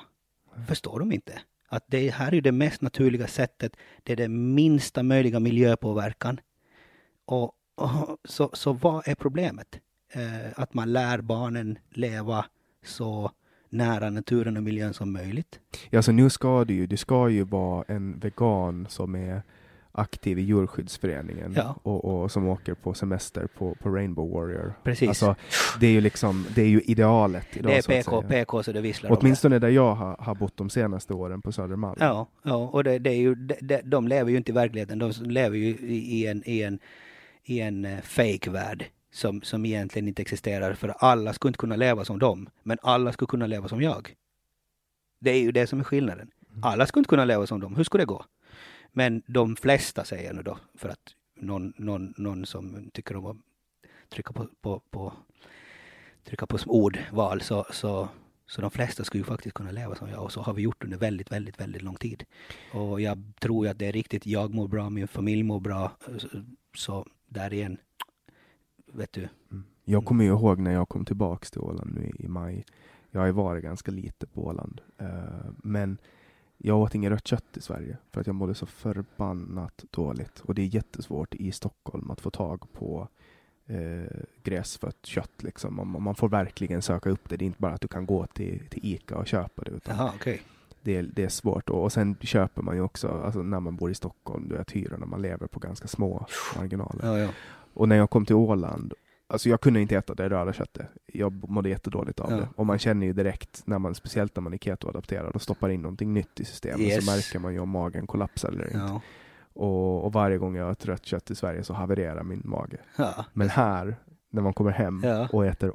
Förstår 0.67 0.99
de 0.99 1.11
inte? 1.11 1.41
Att 1.67 1.83
det 1.87 2.09
här 2.09 2.33
är 2.33 2.41
det 2.41 2.51
mest 2.51 2.81
naturliga 2.81 3.27
sättet, 3.27 3.77
det 4.03 4.13
är 4.13 4.17
den 4.17 4.53
minsta 4.53 5.03
möjliga 5.03 5.39
miljöpåverkan. 5.39 6.39
Och, 7.25 7.51
och 7.75 8.17
så, 8.23 8.49
så 8.53 8.73
vad 8.73 9.07
är 9.07 9.15
problemet? 9.15 9.79
Eh, 10.13 10.51
att 10.55 10.73
man 10.73 10.93
lär 10.93 11.21
barnen 11.21 11.77
leva 11.89 12.45
så 12.85 13.31
nära 13.69 14.09
naturen 14.09 14.57
och 14.57 14.63
miljön 14.63 14.93
som 14.93 15.13
möjligt. 15.13 15.59
Ja, 15.89 16.01
så 16.01 16.11
nu 16.11 16.29
ska 16.29 16.65
du 16.65 16.73
ju, 16.73 16.87
du 16.87 16.97
ska 16.97 17.29
ju 17.29 17.43
vara 17.43 17.85
en 17.87 18.19
vegan 18.19 18.87
som 18.89 19.15
är 19.15 19.41
aktiv 19.97 20.39
i 20.39 20.41
djurskyddsföreningen 20.41 21.53
Ja. 21.57 21.75
och, 21.83 22.05
och 22.05 22.31
som 22.31 22.47
åker 22.47 22.73
på 22.73 22.93
semester 22.93 23.47
på, 23.57 23.75
på 23.75 23.89
Rainbow 23.89 24.31
Warrior. 24.31 24.73
Precis. 24.83 25.07
Alltså, 25.07 25.35
det 25.79 25.87
är 25.87 25.91
ju 25.91 26.01
liksom, 26.01 26.45
det 26.55 26.61
är 26.61 26.67
ju 26.67 26.81
idealet 26.81 27.47
idag. 27.53 27.71
det 27.71 27.77
är 27.77 27.81
så 27.81 27.91
PK, 27.91 28.21
säga. 28.21 28.29
PK 28.29 28.63
så 28.63 28.71
det 28.71 28.81
visslar 28.81 29.09
det. 29.09 29.15
Åtminstone 29.15 29.59
där 29.59 29.69
jag 29.69 29.95
har, 29.95 30.15
har 30.19 30.35
bott 30.35 30.57
de 30.57 30.69
senaste 30.69 31.13
åren 31.13 31.41
på 31.41 31.51
Södermalm. 31.51 31.97
Ja, 31.99 32.27
ja 32.43 32.55
och 32.55 32.83
det, 32.83 32.99
det 32.99 33.09
är 33.09 33.17
ju, 33.17 33.35
de, 33.35 33.81
de, 33.83 34.07
lever 34.07 34.31
ju 34.31 34.37
inte 34.37 34.51
i 34.51 34.55
verkligheten. 34.55 34.99
De 34.99 35.11
lever 35.21 35.57
ju 35.57 35.67
i 35.87 36.27
en, 36.27 36.43
i 36.45 36.61
en, 36.61 36.79
i 37.45 37.59
en 37.59 37.85
eh, 37.85 38.01
fake-värld 38.01 38.85
som, 39.11 39.41
som 39.41 39.65
egentligen 39.65 40.07
inte 40.07 40.21
existerar. 40.21 40.73
För 40.73 40.89
alla 40.89 41.33
skulle 41.33 41.49
inte 41.49 41.57
kunna 41.57 41.75
leva 41.75 42.05
som 42.05 42.19
dem, 42.19 42.49
men 42.63 42.77
alla 42.81 43.11
skulle 43.11 43.27
kunna 43.27 43.47
leva 43.47 43.67
som 43.67 43.81
jag. 43.81 44.15
Det 45.19 45.31
är 45.31 45.39
ju 45.39 45.51
det 45.51 45.67
som 45.67 45.79
är 45.79 45.83
skillnaden. 45.83 46.31
Alla 46.61 46.87
skulle 46.87 47.01
inte 47.01 47.09
kunna 47.09 47.25
leva 47.25 47.47
som 47.47 47.59
dem. 47.59 47.75
Hur 47.75 47.83
skulle 47.83 48.01
det 48.01 48.07
gå? 48.07 48.25
Men 48.91 49.23
de 49.27 49.55
flesta 49.55 50.03
säger 50.03 50.33
nu 50.33 50.41
då, 50.41 50.57
för 50.75 50.89
att 50.89 51.15
någon, 51.35 51.73
någon, 51.77 52.13
någon 52.17 52.45
som 52.45 52.89
tycker 52.93 53.15
om 53.15 53.25
att 53.25 53.37
trycka 54.09 54.33
på, 54.33 54.47
på, 54.61 54.79
på, 54.89 55.13
trycka 56.23 56.47
på 56.47 56.57
ordval, 56.65 57.41
så, 57.41 57.65
så, 57.71 58.09
så 58.47 58.61
de 58.61 58.71
flesta 58.71 59.03
skulle 59.03 59.21
ju 59.21 59.25
faktiskt 59.25 59.53
kunna 59.53 59.71
leva 59.71 59.95
som 59.95 60.09
jag. 60.09 60.23
Och 60.23 60.31
så 60.31 60.41
har 60.41 60.53
vi 60.53 60.61
gjort 60.61 60.83
under 60.83 60.97
väldigt, 60.97 61.31
väldigt, 61.31 61.59
väldigt 61.59 61.81
lång 61.81 61.95
tid. 61.95 62.23
Och 62.73 63.01
jag 63.01 63.23
tror 63.39 63.65
ju 63.65 63.71
att 63.71 63.79
det 63.79 63.87
är 63.87 63.91
riktigt. 63.91 64.25
Jag 64.25 64.53
mår 64.53 64.67
bra, 64.67 64.89
min 64.89 65.07
familj 65.07 65.43
mår 65.43 65.59
bra. 65.59 65.91
Så 66.75 67.07
där 67.35 67.53
igen, 67.53 67.77
vet 68.93 69.13
du. 69.13 69.29
Jag 69.83 70.05
kommer 70.05 70.23
ju 70.23 70.29
ihåg 70.29 70.59
när 70.59 70.71
jag 70.71 70.89
kom 70.89 71.05
tillbaks 71.05 71.51
till 71.51 71.61
Åland 71.61 71.93
nu 71.95 72.11
i 72.19 72.27
maj. 72.27 72.65
Jag 73.11 73.19
har 73.19 73.25
ju 73.25 73.31
varit 73.33 73.63
ganska 73.63 73.91
lite 73.91 74.27
på 74.27 74.45
Åland. 74.45 74.81
eh, 74.97 75.51
men 75.63 75.97
jag 76.57 76.79
åt 76.79 76.95
inget 76.95 77.11
rött 77.11 77.27
kött 77.27 77.57
i 77.57 77.61
Sverige 77.61 77.97
för 78.11 78.21
att 78.21 78.27
jag 78.27 78.35
mådde 78.35 78.55
så 78.55 78.65
förbannat 78.65 79.85
dåligt. 79.91 80.39
Och 80.39 80.55
det 80.55 80.61
är 80.61 80.65
jättesvårt 80.65 81.35
i 81.35 81.51
Stockholm 81.51 82.11
att 82.11 82.21
få 82.21 82.29
tag 82.29 82.71
på 82.73 83.07
eh, 83.65 84.19
gräsfött 84.43 85.05
kött. 85.05 85.43
Liksom. 85.43 85.75
Man, 85.75 86.03
man 86.03 86.15
får 86.15 86.29
verkligen 86.29 86.81
söka 86.81 87.09
upp 87.09 87.29
det. 87.29 87.37
Det 87.37 87.45
är 87.45 87.47
inte 87.47 87.61
bara 87.61 87.73
att 87.73 87.81
du 87.81 87.87
kan 87.87 88.05
gå 88.05 88.25
till, 88.27 88.67
till 88.69 88.85
Ica 88.85 89.17
och 89.17 89.27
köpa 89.27 89.61
det. 89.63 89.71
Utan 89.71 89.95
Jaha, 89.97 90.11
okej. 90.15 90.41
Det, 90.85 90.97
är, 90.97 91.03
det 91.13 91.23
är 91.23 91.29
svårt. 91.29 91.69
Och, 91.69 91.83
och 91.83 91.91
sen 91.91 92.15
köper 92.21 92.61
man 92.61 92.75
ju 92.75 92.81
också, 92.81 93.21
alltså 93.25 93.41
när 93.41 93.59
man 93.59 93.75
bor 93.75 93.91
i 93.91 93.95
Stockholm, 93.95 94.49
du 94.49 94.55
vet 94.57 94.71
hyrorna, 94.71 95.05
man 95.05 95.21
lever 95.21 95.47
på 95.47 95.59
ganska 95.59 95.87
små 95.87 96.25
marginaler. 96.57 97.05
Ja, 97.05 97.17
ja. 97.19 97.29
Och 97.73 97.89
när 97.89 97.95
jag 97.95 98.09
kom 98.09 98.25
till 98.25 98.35
Åland, 98.35 98.93
alltså 99.27 99.49
jag 99.49 99.61
kunde 99.61 99.81
inte 99.81 99.95
äta 99.97 100.13
det 100.15 100.29
röda 100.29 100.53
köttet. 100.53 100.87
Jag 101.05 101.49
mådde 101.49 101.69
jättedåligt 101.69 102.19
av 102.19 102.31
Ja. 102.31 102.37
det. 102.37 102.47
Och 102.55 102.65
man 102.65 102.79
känner 102.79 103.07
ju 103.07 103.13
direkt, 103.13 103.61
när 103.65 103.79
man, 103.79 103.95
speciellt 103.95 104.35
när 104.35 104.41
man 104.41 104.53
är 104.53 104.57
keto-adapterad 104.57 105.35
och 105.35 105.41
stoppar 105.41 105.69
in 105.69 105.81
någonting 105.81 106.13
nytt 106.13 106.39
i 106.39 106.45
systemet, 106.45 106.79
Yes. 106.79 107.05
så 107.05 107.11
märker 107.11 107.39
man 107.39 107.53
ju 107.53 107.59
om 107.59 107.69
magen 107.69 108.07
kollapsar 108.07 108.49
eller 108.49 108.65
inte. 108.65 109.01
Och, 109.53 110.03
och 110.05 110.13
varje 110.13 110.37
gång 110.37 110.55
jag 110.55 110.71
åt 110.71 110.85
rött 110.85 111.05
kött 111.05 111.31
i 111.31 111.35
Sverige 111.35 111.63
så 111.63 111.73
havererar 111.73 112.23
min 112.23 112.41
mage. 112.45 112.77
Men 113.33 113.49
här, 113.49 113.95
när 114.31 114.41
man 114.41 114.53
kommer 114.53 114.71
hem 114.71 115.03
och 115.31 115.45
äter 115.45 115.71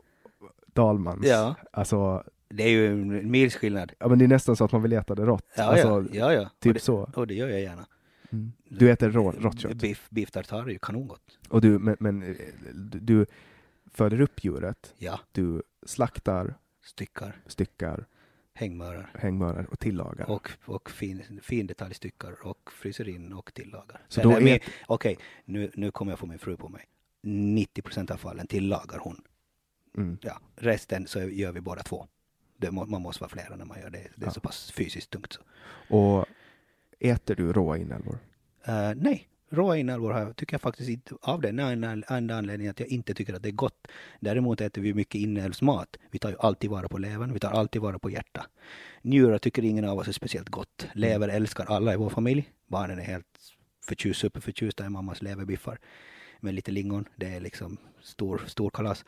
Dalmans, 0.66 1.26
alltså, 1.72 2.22
Det 2.54 2.62
är 2.62 2.68
ju 2.68 2.86
en 2.86 3.30
milsskillnad. 3.30 3.92
ja 3.98 4.08
men 4.08 4.18
det 4.18 4.24
är 4.24 4.28
nästan 4.28 4.56
så 4.56 4.64
att 4.64 4.72
man 4.72 4.82
vill 4.82 4.92
äta 4.92 5.14
det 5.14 5.22
rått. 5.22 5.46
Ja, 5.56 5.64
alltså, 5.64 6.06
ja. 6.12 6.32
ja. 6.32 6.50
Typ 6.58 6.70
och, 6.70 6.74
det, 6.74 6.80
så. 6.80 7.10
och 7.14 7.26
det 7.26 7.34
gör 7.34 7.48
jag 7.48 7.60
gärna. 7.60 7.86
Mm. 8.32 8.52
Du 8.68 8.90
äter 8.90 9.10
rå, 9.10 9.30
rått 9.30 9.60
kött. 9.60 9.74
Biff, 9.74 10.06
biff 10.10 10.30
tartare 10.30 10.70
är 10.70 10.72
ju 10.72 10.78
kanongott. 10.78 11.38
Och 11.48 11.60
du, 11.60 11.78
men, 11.78 11.96
men 12.00 12.22
eh, 12.22 12.36
du, 13.00 13.26
föder 13.86 14.20
upp 14.20 14.44
djuret, 14.44 14.94
Ja, 14.98 15.20
du 15.32 15.62
slaktar, 15.86 16.54
styckar, 16.84 17.36
styckar, 17.46 18.06
hängmörar 18.54 19.10
hängmörar 19.14 19.66
och 19.70 19.78
tillagar. 19.78 20.30
och, 20.30 20.50
och 20.64 20.90
fin, 20.90 21.40
fin 21.42 21.66
detaljstyckar 21.66 22.46
och 22.46 22.72
fryser 22.72 23.08
in 23.08 23.32
och 23.32 23.54
tillagar. 23.54 24.00
Så 24.08 24.20
Den 24.20 24.30
då 24.30 24.48
är 24.48 24.62
Okej, 24.86 25.18
nu, 25.44 25.70
nu 25.74 25.90
kommer 25.90 26.12
jag 26.12 26.18
få 26.18 26.26
min 26.26 26.38
fru 26.38 26.56
på 26.56 26.68
mig. 26.68 26.84
90 27.22 27.82
procent 27.82 28.10
av 28.10 28.16
fallen 28.16 28.46
tillagar 28.46 28.98
hon. 28.98 29.22
Mm. 29.96 30.18
Ja, 30.22 30.40
resten 30.56 31.06
så 31.06 31.20
gör 31.20 31.52
vi 31.52 31.60
båda 31.60 31.82
två. 31.82 32.06
Det 32.60 32.70
man 32.70 33.02
måste 33.02 33.20
vara 33.22 33.30
flera 33.30 33.56
när 33.56 33.64
man 33.64 33.80
gör 33.80 33.90
det. 33.90 33.98
Det 34.16 34.24
är 34.24 34.26
Ja. 34.26 34.30
så 34.30 34.40
pass 34.40 34.70
fysiskt 34.72 35.10
tungt. 35.10 35.32
Så. 35.32 35.40
Och 35.96 36.26
äter 37.00 37.34
du 37.34 37.52
råa 37.52 37.78
inälvor? 37.78 38.18
Eh, 38.64 38.92
nej, 38.96 39.28
råa 39.50 39.76
inälvor 39.76 40.10
har 40.12 40.32
tycker 40.32 40.54
jag 40.54 40.60
faktiskt 40.60 40.90
inte 40.90 41.14
av 41.22 41.40
den 41.40 41.58
enda 41.58 42.02
enda 42.08 42.34
anledningen 42.36 42.70
att 42.70 42.80
jag 42.80 42.88
inte 42.88 43.14
tycker 43.14 43.34
att 43.34 43.42
det 43.42 43.48
är 43.48 43.52
gott. 43.52 43.86
Däremot 44.20 44.60
äter 44.60 44.82
vi 44.82 44.94
mycket 44.94 45.14
inälvsmat. 45.20 45.96
Vi 46.10 46.18
tar 46.18 46.30
ju 46.30 46.36
alltid 46.38 46.70
vara 46.70 46.88
på 46.88 46.98
levern, 46.98 47.32
vi 47.32 47.38
tar 47.40 47.50
alltid 47.50 47.82
vara 47.82 47.98
på 47.98 48.10
hjärta. 48.10 48.46
Njurar 49.02 49.38
tycker 49.38 49.64
ingen 49.64 49.84
av 49.84 49.98
oss 49.98 50.08
är 50.08 50.12
speciellt 50.12 50.48
gott. 50.48 50.86
Lever 50.94 51.28
älskar 51.28 51.64
alla 51.64 51.92
i 51.94 51.96
vår 51.96 52.10
familj. 52.10 52.50
Barnen 52.66 52.98
är 52.98 53.04
helt 53.04 53.26
förtjust, 53.88 54.20
superförtjusta 54.20 54.86
i 54.86 54.88
mammas 54.88 55.22
leverbiffar 55.22 55.78
med 56.40 56.54
lite 56.54 56.70
lingon. 56.70 57.08
Det 57.16 57.26
är 57.26 57.40
liksom 57.40 57.76
stor, 58.02 58.42
stor 58.46 58.70
kalas. 58.70 59.04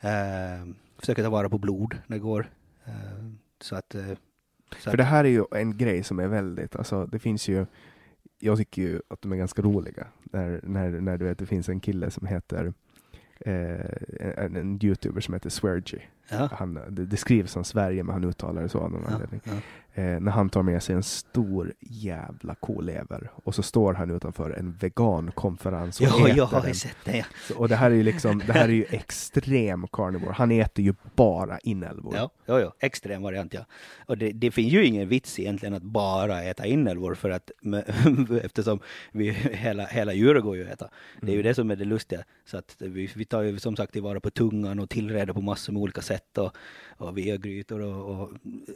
Eh, 0.00 0.68
försöker 0.98 1.22
ta 1.22 1.30
vara 1.30 1.48
på 1.48 1.58
blod 1.58 1.98
när 2.06 2.16
det 2.16 2.22
går. 2.22 2.50
Eh, 2.84 2.92
så 3.60 3.76
att... 3.76 3.94
eh, 3.94 4.06
så 4.78 4.90
För 4.90 4.96
det 4.96 5.04
här 5.04 5.24
är 5.24 5.28
ju 5.28 5.44
en 5.52 5.76
grej 5.76 6.02
som 6.02 6.18
är 6.18 6.28
väldigt, 6.28 6.76
alltså 6.76 7.06
det 7.06 7.18
finns 7.18 7.48
ju, 7.48 7.66
jag 8.38 8.58
tycker 8.58 8.82
ju 8.82 9.00
att 9.08 9.22
de 9.22 9.32
är 9.32 9.36
ganska 9.36 9.62
roliga. 9.62 10.06
När, 10.22 10.60
när, 10.62 10.90
när 10.90 11.18
du 11.18 11.24
vet, 11.24 11.38
det 11.38 11.46
finns 11.46 11.68
en 11.68 11.80
kille 11.80 12.10
som 12.10 12.26
heter, 12.26 12.72
eh, 13.40 14.44
en, 14.44 14.56
en 14.56 14.84
youtuber 14.84 15.20
som 15.20 15.34
heter 15.34 15.50
Sweargy. 15.50 15.98
Ja, 16.30 16.48
Han, 16.52 16.74
det, 16.74 17.06
det 17.06 17.16
skrivs 17.16 17.52
som 17.52 17.64
Sverige 17.64 18.02
men 18.04 18.12
han 18.12 18.24
uttalar 18.24 18.62
det 18.62 18.68
så 18.68 18.78
av 18.78 18.90
någon 18.90 19.02
ja, 19.08 19.14
anledning. 19.14 19.40
ja. 19.44 19.52
Eh, 20.02 20.20
när 20.20 20.32
han 20.32 20.48
tar 20.48 20.62
med 20.62 20.82
sig 20.82 20.94
en 20.94 21.02
stor 21.02 21.72
jävla 21.80 22.54
kolever 22.54 23.30
och 23.34 23.54
så 23.54 23.62
står 23.62 23.94
han 23.94 24.10
utanför 24.10 24.50
en 24.50 24.72
vegankonferens 24.72 26.00
och 26.00 26.06
Ja, 26.06 26.28
äter 26.28 26.36
jag 26.36 26.46
har 26.46 26.62
den. 26.62 26.74
sett 26.74 26.96
det. 27.04 27.16
Ja. 27.16 27.24
Så, 27.48 27.58
och 27.58 27.68
det 27.68 27.76
här 27.76 27.90
är 27.90 27.94
ju 27.94 28.02
liksom, 28.02 28.38
det 28.46 28.52
här 28.52 28.64
är 28.68 28.72
ju 28.72 28.84
extrem 28.90 29.86
carnivore. 29.92 30.32
Han 30.32 30.50
äter 30.50 30.84
ju 30.84 30.94
bara 31.14 31.58
inälvor. 31.58 32.14
Ja, 32.16 32.30
ja, 32.46 32.60
ja, 32.60 32.74
extrem 32.80 33.22
variant 33.22 33.54
ja. 33.54 33.60
Och 34.06 34.18
det, 34.18 34.32
det 34.32 34.50
finns 34.50 34.72
ju 34.72 34.84
ingen 34.84 35.08
vits 35.08 35.38
egentligen 35.38 35.74
att 35.74 35.82
bara 35.82 36.42
äta 36.42 36.66
inälvor 36.66 37.14
för 37.14 37.30
att 37.30 37.50
eftersom 38.42 38.80
vi, 39.12 39.30
hela, 39.30 39.86
hela 39.86 40.12
djuret 40.12 40.42
går 40.42 40.56
ju 40.56 40.66
att 40.66 40.72
äta. 40.72 40.88
Det 41.20 41.32
är 41.32 41.36
ju 41.36 41.42
det 41.42 41.54
som 41.54 41.70
är 41.70 41.76
det 41.76 41.84
lustiga. 41.84 42.24
Så 42.44 42.56
att 42.58 42.76
vi, 42.78 43.10
vi 43.16 43.24
tar 43.24 43.42
ju 43.42 43.58
som 43.58 43.76
sagt 43.76 43.92
tillvara 43.92 44.20
på 44.20 44.30
tungan 44.30 44.78
och 44.78 44.90
tillreder 44.90 45.32
på 45.32 45.40
massor 45.40 45.72
med 45.72 45.82
olika 45.82 46.02
sätt 46.02 46.15
och, 46.38 46.56
och 46.96 47.18
vi 47.18 47.28
gör 47.28 47.36
grytor 47.36 47.80
och, 47.80 48.20
och 48.20 48.30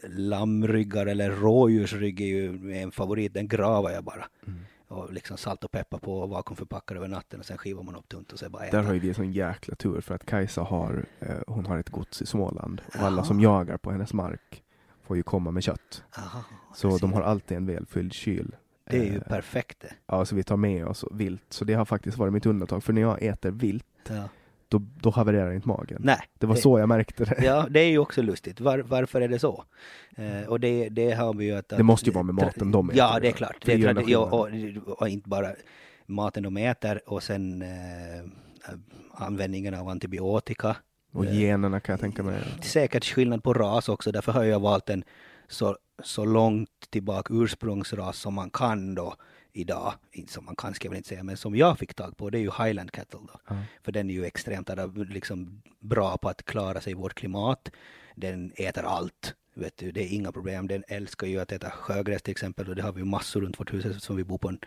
lammryggar 0.08 1.06
eller 1.06 1.30
rådjursrygg 1.30 2.20
är 2.20 2.26
ju 2.26 2.72
en 2.72 2.90
favorit, 2.90 3.34
den 3.34 3.48
gravar 3.48 3.90
jag 3.90 4.04
bara. 4.04 4.24
Och 4.88 5.12
liksom 5.12 5.36
salt 5.36 5.64
och 5.64 5.70
peppar 5.70 5.98
på 5.98 6.20
och 6.20 6.28
vakuumförpackar 6.30 6.96
över 6.96 7.08
natten 7.08 7.40
och 7.40 7.46
sen 7.46 7.58
skivar 7.58 7.82
man 7.82 7.96
upp 7.96 8.08
tunt 8.08 8.32
och 8.32 8.38
så 8.38 8.48
bara 8.50 8.64
äta. 8.64 8.76
Där 8.76 8.84
har 8.84 8.94
ju 8.94 9.00
vi 9.00 9.08
en 9.08 9.14
sån 9.14 9.32
jäkla 9.32 9.74
tur 9.74 10.00
för 10.00 10.14
att 10.14 10.26
Kajsa 10.26 10.62
har, 10.62 11.04
eh, 11.20 11.36
hon 11.46 11.66
har 11.66 11.78
ett 11.78 11.90
gods 11.90 12.22
i 12.22 12.26
Småland 12.26 12.82
och 12.86 13.00
alla 13.00 13.24
som 13.24 13.40
jagar 13.40 13.76
på 13.76 13.90
hennes 13.90 14.12
mark 14.12 14.62
får 15.06 15.16
ju 15.16 15.22
komma 15.22 15.50
med 15.50 15.62
kött. 15.62 16.02
Aha, 16.18 16.44
Så 16.74 16.98
de 16.98 17.12
har 17.12 17.22
alltid 17.22 17.56
en 17.56 17.66
välfylld 17.66 18.12
kyl. 18.12 18.56
Det 18.90 18.96
är 18.98 19.04
ju 19.04 19.16
Eh, 19.16 19.22
perfekt 19.22 19.80
det. 19.80 19.92
Ja, 20.06 20.24
så 20.24 20.34
vi 20.36 20.42
tar 20.42 20.56
med 20.56 20.86
oss 20.86 21.04
vilt. 21.10 21.44
Så 21.48 21.64
det 21.64 21.74
har 21.74 21.84
faktiskt 21.84 22.18
varit 22.18 22.32
mitt 22.32 22.46
undantag. 22.46 22.84
För 22.84 22.92
när 22.92 23.00
jag 23.02 23.22
äter 23.22 23.50
vilt, 23.50 23.84
Ja. 24.08 24.28
Då, 24.70 24.82
då 25.00 25.10
havererar 25.10 25.52
inte 25.52 25.68
magen. 25.68 26.00
Nej. 26.04 26.18
Det 26.38 26.46
var 26.46 26.54
så 26.54 26.78
jag 26.78 26.88
märkte 26.88 27.24
det. 27.24 27.44
Ja, 27.44 27.66
det 27.70 27.80
är 27.80 27.88
ju 27.90 27.98
också 27.98 28.22
lustigt. 28.30 28.60
Var, 28.60 28.78
varför 28.78 29.20
är 29.20 29.28
det 29.28 29.38
så? 29.38 29.64
Eh, 30.16 30.48
och 30.48 30.60
det, 30.60 30.88
det 30.88 31.12
har 31.12 31.34
vi 31.34 31.44
ju 31.44 31.56
att... 31.56 31.68
Det 31.68 31.82
måste 31.82 32.06
ju 32.06 32.12
vara 32.12 32.24
med 32.24 32.34
maten 32.34 32.72
de 32.72 32.90
äter, 32.90 32.98
Ja, 32.98 33.18
det 33.20 33.28
är 33.28 33.32
klart. 33.32 33.56
Det 33.64 33.76
det 33.76 33.88
är 33.88 33.92
klart 33.92 34.08
ja, 34.08 34.18
och, 34.18 34.48
och 35.00 35.08
inte 35.08 35.28
bara 35.28 35.48
maten 36.06 36.42
de 36.42 36.56
äter 36.56 37.00
och 37.06 37.22
sen 37.22 37.62
eh, 37.62 37.68
användningen 39.14 39.74
av 39.74 39.88
antibiotika. 39.88 40.76
Och 41.12 41.26
Eh, 41.26 41.40
generna 41.40 41.80
kan 41.80 41.92
jag 41.92 42.00
tänka 42.00 42.22
mig. 42.22 42.40
Säkert 42.62 43.04
skillnad 43.04 43.42
på 43.42 43.54
ras 43.54 43.88
också, 43.88 44.12
därför 44.12 44.32
har 44.32 44.44
jag 44.44 44.60
valt 44.60 44.90
en 44.90 45.04
så, 45.48 45.76
så 46.02 46.24
långt 46.24 46.70
tillbaka 46.90 47.34
ursprungsras 47.34 48.16
som 48.18 48.34
man 48.34 48.50
kan 48.50 48.94
då 48.94 49.14
idag. 49.52 49.94
Inte 50.12 50.32
som 50.32 50.44
man 50.44 50.56
kan 50.56 50.74
ska 50.74 50.86
jag 50.86 50.90
väl 50.90 50.96
inte 50.96 51.08
säga, 51.08 51.22
men 51.22 51.36
som 51.36 51.56
jag 51.56 51.78
fick 51.78 51.94
tag 51.94 52.16
på, 52.16 52.30
det 52.30 52.38
är 52.38 52.42
ju 52.42 52.50
Highland 52.64 52.92
Cattle 52.92 53.20
då. 53.20 53.40
Ja. 53.48 53.56
För 53.82 53.92
den 53.92 54.10
är 54.10 54.14
ju 54.14 54.24
extremt 54.24 54.70
liksom, 54.94 55.62
bra 55.78 56.16
på 56.16 56.28
att 56.28 56.42
klara 56.42 56.80
sig 56.80 56.90
i 56.90 56.94
vårt 56.94 57.14
klimat. 57.14 57.70
Den 58.16 58.52
äter 58.56 58.84
allt. 58.84 59.34
Vet 59.54 59.76
du, 59.76 59.92
det 59.92 60.00
är 60.00 60.14
inga 60.14 60.32
problem. 60.32 60.68
Den 60.68 60.84
älskar 60.88 61.26
ju 61.26 61.40
att 61.40 61.52
äta 61.52 61.70
sjögräs 61.70 62.22
till 62.22 62.32
exempel 62.32 62.68
och 62.68 62.76
det 62.76 62.82
har 62.82 62.92
vi 62.92 63.04
massor 63.04 63.40
runt 63.40 63.60
vårt 63.60 63.72
hus 63.72 63.84
eftersom 63.84 64.16
vi 64.16 64.24
bor 64.24 64.38
på 64.38 64.48
en 64.48 64.58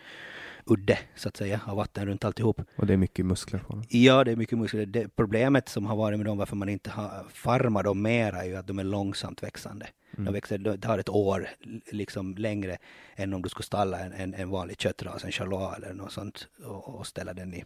udde 0.66 1.00
så 1.16 1.28
att 1.28 1.38
säga, 1.38 1.58
har 1.58 1.76
vatten 1.76 2.06
runt 2.06 2.26
alltihop. 2.26 2.62
Och 2.76 2.88
det 2.88 2.94
är 2.94 2.98
mycket 2.98 3.26
muskler 3.26 3.60
på 3.60 3.74
dem. 3.74 3.84
Ja, 3.90 4.24
det 4.24 4.32
är 4.32 4.36
mycket 4.36 4.58
muskler. 4.58 4.86
Det 4.86 5.16
problemet 5.16 5.70
som 5.70 5.86
har 5.86 5.96
varit 5.96 6.20
med 6.20 6.26
dem, 6.26 6.38
varför 6.38 6.56
man 6.56 6.70
inte 6.70 6.90
har 6.90 7.26
farmar 7.34 7.84
dem 7.84 8.02
mera, 8.02 8.44
är 8.44 8.48
ju 8.48 8.56
att 8.56 8.68
de 8.68 8.80
är 8.80 8.84
långsamt 8.84 9.44
växande. 9.44 9.88
De 10.18 10.34
växer, 10.34 10.58
det 10.58 10.78
tar 10.78 11.00
ett 11.00 11.10
år 11.10 11.50
liksom 11.92 12.36
längre 12.36 12.78
än 13.16 13.34
om 13.34 13.42
du 13.42 13.50
skulle 13.50 13.66
stalla 13.66 14.00
en, 14.00 14.14
en, 14.14 14.34
en 14.34 14.50
vanlig 14.50 14.80
köttras, 14.80 15.24
en 15.24 15.32
charlois 15.32 15.78
eller 15.78 15.94
något 15.94 16.12
sånt 16.12 16.48
och, 16.66 16.96
och 16.96 17.08
ställa 17.08 17.34
den 17.34 17.54
i 17.54 17.64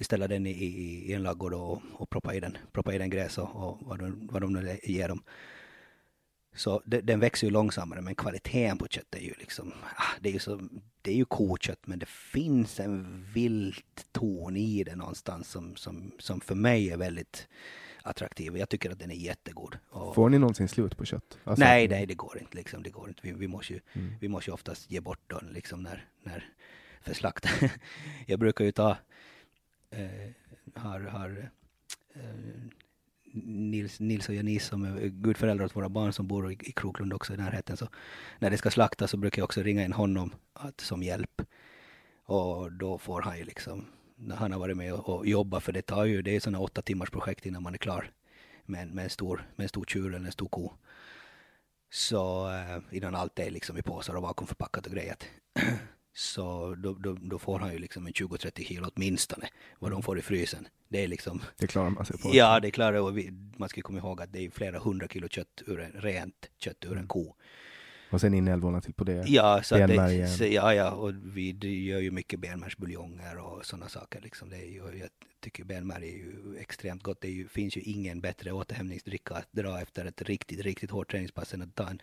ställa 0.00 0.28
den 0.28 0.46
i, 0.46 0.50
i, 0.50 1.10
i 1.10 1.12
en 1.12 1.22
ladugård 1.22 1.54
och, 1.54 1.82
och 1.92 2.10
proppa 2.10 2.34
i 2.34 2.40
den, 2.40 2.56
proppa 2.72 2.94
i 2.94 2.98
den 2.98 3.10
gräs 3.10 3.38
och, 3.38 3.56
och 3.56 3.78
vad, 3.80 3.98
de, 3.98 4.28
vad 4.32 4.42
de 4.42 4.52
nu 4.52 4.78
ger 4.82 5.08
dem. 5.08 5.22
Så 6.54 6.82
det, 6.84 7.00
den 7.00 7.20
växer 7.20 7.46
ju 7.46 7.50
långsammare 7.50 8.00
men 8.00 8.14
kvaliteten 8.14 8.78
på 8.78 8.86
köttet 8.88 9.20
är 9.20 9.24
ju 9.24 9.34
liksom, 9.38 9.72
ah, 9.96 10.02
det 10.20 10.28
är 10.28 10.32
ju 10.32 10.38
så, 10.38 10.60
det 11.02 11.10
är 11.10 11.16
ju 11.16 11.24
kokött 11.24 11.86
men 11.86 11.98
det 11.98 12.08
finns 12.08 12.80
en 12.80 13.24
vilt 13.34 14.06
ton 14.12 14.56
i 14.56 14.84
det 14.84 14.96
någonstans 14.96 15.48
som, 15.48 15.76
som, 15.76 16.12
som 16.18 16.40
för 16.40 16.54
mig 16.54 16.90
är 16.90 16.96
väldigt 16.96 17.48
attraktiv. 18.02 18.56
Jag 18.56 18.68
tycker 18.68 18.90
att 18.90 18.98
den 18.98 19.10
är 19.10 19.14
jättegod. 19.14 19.78
Och, 19.90 20.14
Får 20.14 20.28
ni 20.28 20.38
någonsin 20.38 20.68
slut 20.68 20.96
på 20.96 21.04
kött? 21.04 21.38
Alltså 21.44 21.64
nej, 21.64 21.88
nej, 21.88 22.06
det 22.06 22.14
går 22.14 22.38
inte. 22.40 22.56
Liksom, 22.56 22.82
det 22.82 22.90
går 22.90 23.08
inte. 23.08 23.20
Vi, 23.24 23.32
vi, 23.32 23.48
måste 23.48 23.72
ju, 23.72 23.80
Mm. 23.92 24.14
vi 24.20 24.28
måste 24.28 24.50
ju 24.50 24.54
oftast 24.54 24.90
ge 24.90 25.00
bort 25.00 25.20
den 25.26 25.48
liksom 25.52 25.82
när, 25.82 26.04
när 26.22 26.44
för 27.00 27.14
slakt. 27.14 27.46
jag 28.26 28.38
brukar 28.38 28.64
ju 28.64 28.72
ta, 28.72 28.96
eh, 29.90 30.30
har, 30.74 31.00
har 31.00 31.50
eh, 32.14 32.22
Nils, 33.42 34.00
Nils 34.00 34.28
och 34.28 34.34
Janice 34.34 34.66
som 34.68 34.84
är 34.84 35.06
gudföräldrar 35.08 35.64
åt 35.66 35.76
våra 35.76 35.88
barn 35.88 36.12
som 36.12 36.26
bor 36.28 36.52
i, 36.52 36.54
i 36.54 36.72
Kroklund 36.72 37.12
också 37.12 37.34
i 37.34 37.36
närheten. 37.36 37.76
Så 37.76 37.88
när 38.38 38.50
det 38.50 38.56
ska 38.56 38.70
slaktas 38.70 39.10
så 39.10 39.16
brukar 39.16 39.40
jag 39.40 39.44
också 39.44 39.62
ringa 39.62 39.84
in 39.84 39.92
honom 39.92 40.34
att, 40.52 40.80
som 40.80 41.02
hjälp. 41.02 41.42
Och 42.24 42.72
då 42.72 42.98
får 42.98 43.22
han 43.22 43.38
ju 43.38 43.44
liksom, 43.44 43.86
när 44.16 44.36
han 44.36 44.52
har 44.52 44.58
varit 44.58 44.76
med 44.76 44.92
och, 44.94 45.08
och 45.08 45.26
jobbat, 45.26 45.62
för 45.64 45.72
det 45.72 45.82
tar 45.82 46.04
ju, 46.04 46.22
det 46.22 46.36
är 46.36 46.40
sådana 46.40 46.60
åtta 46.60 46.82
timmars 46.82 47.10
projekt 47.10 47.46
innan 47.46 47.62
man 47.62 47.74
är 47.74 47.78
klar 47.78 48.10
med, 48.64 48.82
en- 48.82 48.88
med, 48.88 49.04
en, 49.04 49.10
stor, 49.10 49.48
med 49.56 49.64
en 49.64 49.68
stor 49.68 49.84
tjur 49.84 50.14
eller 50.14 50.26
en 50.26 50.32
stor 50.32 50.48
ko. 50.48 50.72
Så 51.90 52.50
eh, 52.50 52.78
innan 52.96 53.14
allt 53.14 53.38
är 53.38 53.50
liksom 53.50 53.76
i 53.78 53.82
påsar 53.82 54.14
och 54.14 54.22
vakuumförpackat 54.22 54.86
och 54.86 54.92
grejat. 54.92 55.26
Så 56.16 56.74
då, 56.74 56.92
då, 56.92 57.12
då 57.20 57.38
får 57.38 57.58
han 57.58 57.72
ju 57.72 57.78
liksom 57.78 58.06
en 58.06 58.12
20-30 58.12 58.64
kilo 58.64 58.90
åtminstone, 58.94 59.48
vad 59.78 59.90
de 59.90 60.02
får 60.02 60.18
i 60.18 60.22
frysen. 60.22 60.68
Det 60.88 61.04
är 61.04 61.08
liksom, 61.08 61.42
Det 61.58 61.66
klarar 61.66 61.90
man 61.90 62.06
sig 62.06 62.18
på. 62.18 62.30
ja 62.32 62.60
det 62.60 62.70
klart, 62.70 62.94
och 62.94 63.18
vi, 63.18 63.30
man 63.56 63.68
ska 63.68 63.82
komma 63.82 63.98
ihåg 63.98 64.22
att 64.22 64.32
det 64.32 64.46
är 64.46 64.50
flera 64.50 64.78
hundra 64.78 65.08
kilo 65.08 65.28
kött 65.28 65.62
ur 65.66 65.80
en, 65.80 65.92
rent 65.92 66.50
kött 66.58 66.84
ur 66.84 66.98
en 66.98 67.06
ko. 67.06 67.34
Och 68.10 68.20
sen 68.20 68.34
inälvorna 68.34 68.80
till 68.80 68.94
på 68.94 69.04
det. 69.04 69.24
Ja, 69.26 69.62
så 69.62 69.82
att 69.82 69.88
det, 69.88 70.28
så, 70.28 70.44
ja, 70.44 70.74
ja, 70.74 70.90
och 70.90 71.12
vi 71.24 71.50
gör 71.84 72.00
ju 72.00 72.10
mycket 72.10 72.40
benmärgsbuljonger 72.40 73.38
och 73.38 73.66
sådana 73.66 73.88
saker. 73.88 74.20
Liksom. 74.20 74.50
Det 74.50 74.56
är 74.56 74.66
ju, 74.66 74.98
jag 74.98 75.08
tycker 75.40 75.64
benmärg 75.64 76.08
är 76.08 76.16
ju 76.16 76.56
extremt 76.60 77.02
gott. 77.02 77.20
Det 77.20 77.28
ju, 77.28 77.48
finns 77.48 77.76
ju 77.76 77.80
ingen 77.80 78.20
bättre 78.20 78.52
återhämtningsdricka 78.52 79.34
att 79.34 79.52
dra 79.52 79.80
efter 79.80 80.04
ett 80.04 80.22
riktigt, 80.22 80.60
riktigt 80.60 80.90
hårt 80.90 81.10
träningspass 81.10 81.54
än 81.54 81.62
att 81.62 81.74
ta 81.74 81.88
en, 81.88 82.00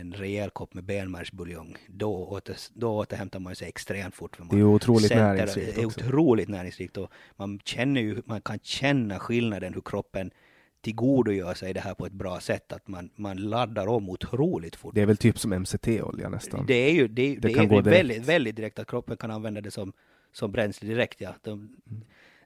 en 0.00 0.12
rejäl 0.12 0.50
kopp 0.50 0.74
med 0.74 0.84
benmärgsbuljong. 0.84 1.76
Då, 1.88 2.14
åter, 2.24 2.56
då 2.74 2.96
återhämtar 2.96 3.38
man 3.40 3.56
sig 3.56 3.68
extremt 3.68 4.14
fort. 4.14 4.36
För 4.36 4.44
man 4.44 4.56
Det 4.56 4.60
är 4.60 4.64
otroligt 4.64 5.08
sätter- 5.08 5.34
näringsrikt 5.34 5.74
Det 5.76 5.80
är 5.82 5.86
otroligt 5.86 6.48
näringsrikt 6.48 6.96
och 6.96 7.10
man 7.36 7.58
känner 7.64 8.00
ju, 8.00 8.22
man 8.24 8.40
kan 8.40 8.58
känna 8.62 9.18
skillnaden 9.18 9.74
hur 9.74 9.80
kroppen 9.84 10.30
tillgodogör 10.80 11.54
sig 11.54 11.74
det 11.74 11.80
här 11.80 11.94
på 11.94 12.06
ett 12.06 12.12
bra 12.12 12.40
sätt. 12.40 12.72
Att 12.72 12.88
man, 12.88 13.10
man 13.16 13.36
laddar 13.36 13.86
om 13.86 14.10
otroligt 14.10 14.76
fort. 14.76 14.94
Det 14.94 15.02
är 15.02 15.06
väl 15.06 15.16
typ 15.16 15.38
som 15.38 15.50
MCT-olja 15.52 16.28
nästan. 16.28 16.66
Det 16.66 16.74
är 16.74 16.92
ju 16.92 17.08
det, 17.08 17.34
Det 17.34 17.40
det 17.48 17.54
kan 17.54 17.64
är 17.64 17.68
gå 17.68 17.80
direkt. 17.80 17.98
väldigt, 17.98 18.26
väldigt 18.26 18.56
direkt 18.56 18.78
att 18.78 18.86
kroppen 18.90 19.16
kan 19.16 19.30
använda 19.30 19.60
det 19.60 19.70
som, 19.70 19.92
som 20.32 20.52
bränsle 20.52 20.88
direkt. 20.88 21.20
Ja. 21.20 21.34
De, 21.42 21.76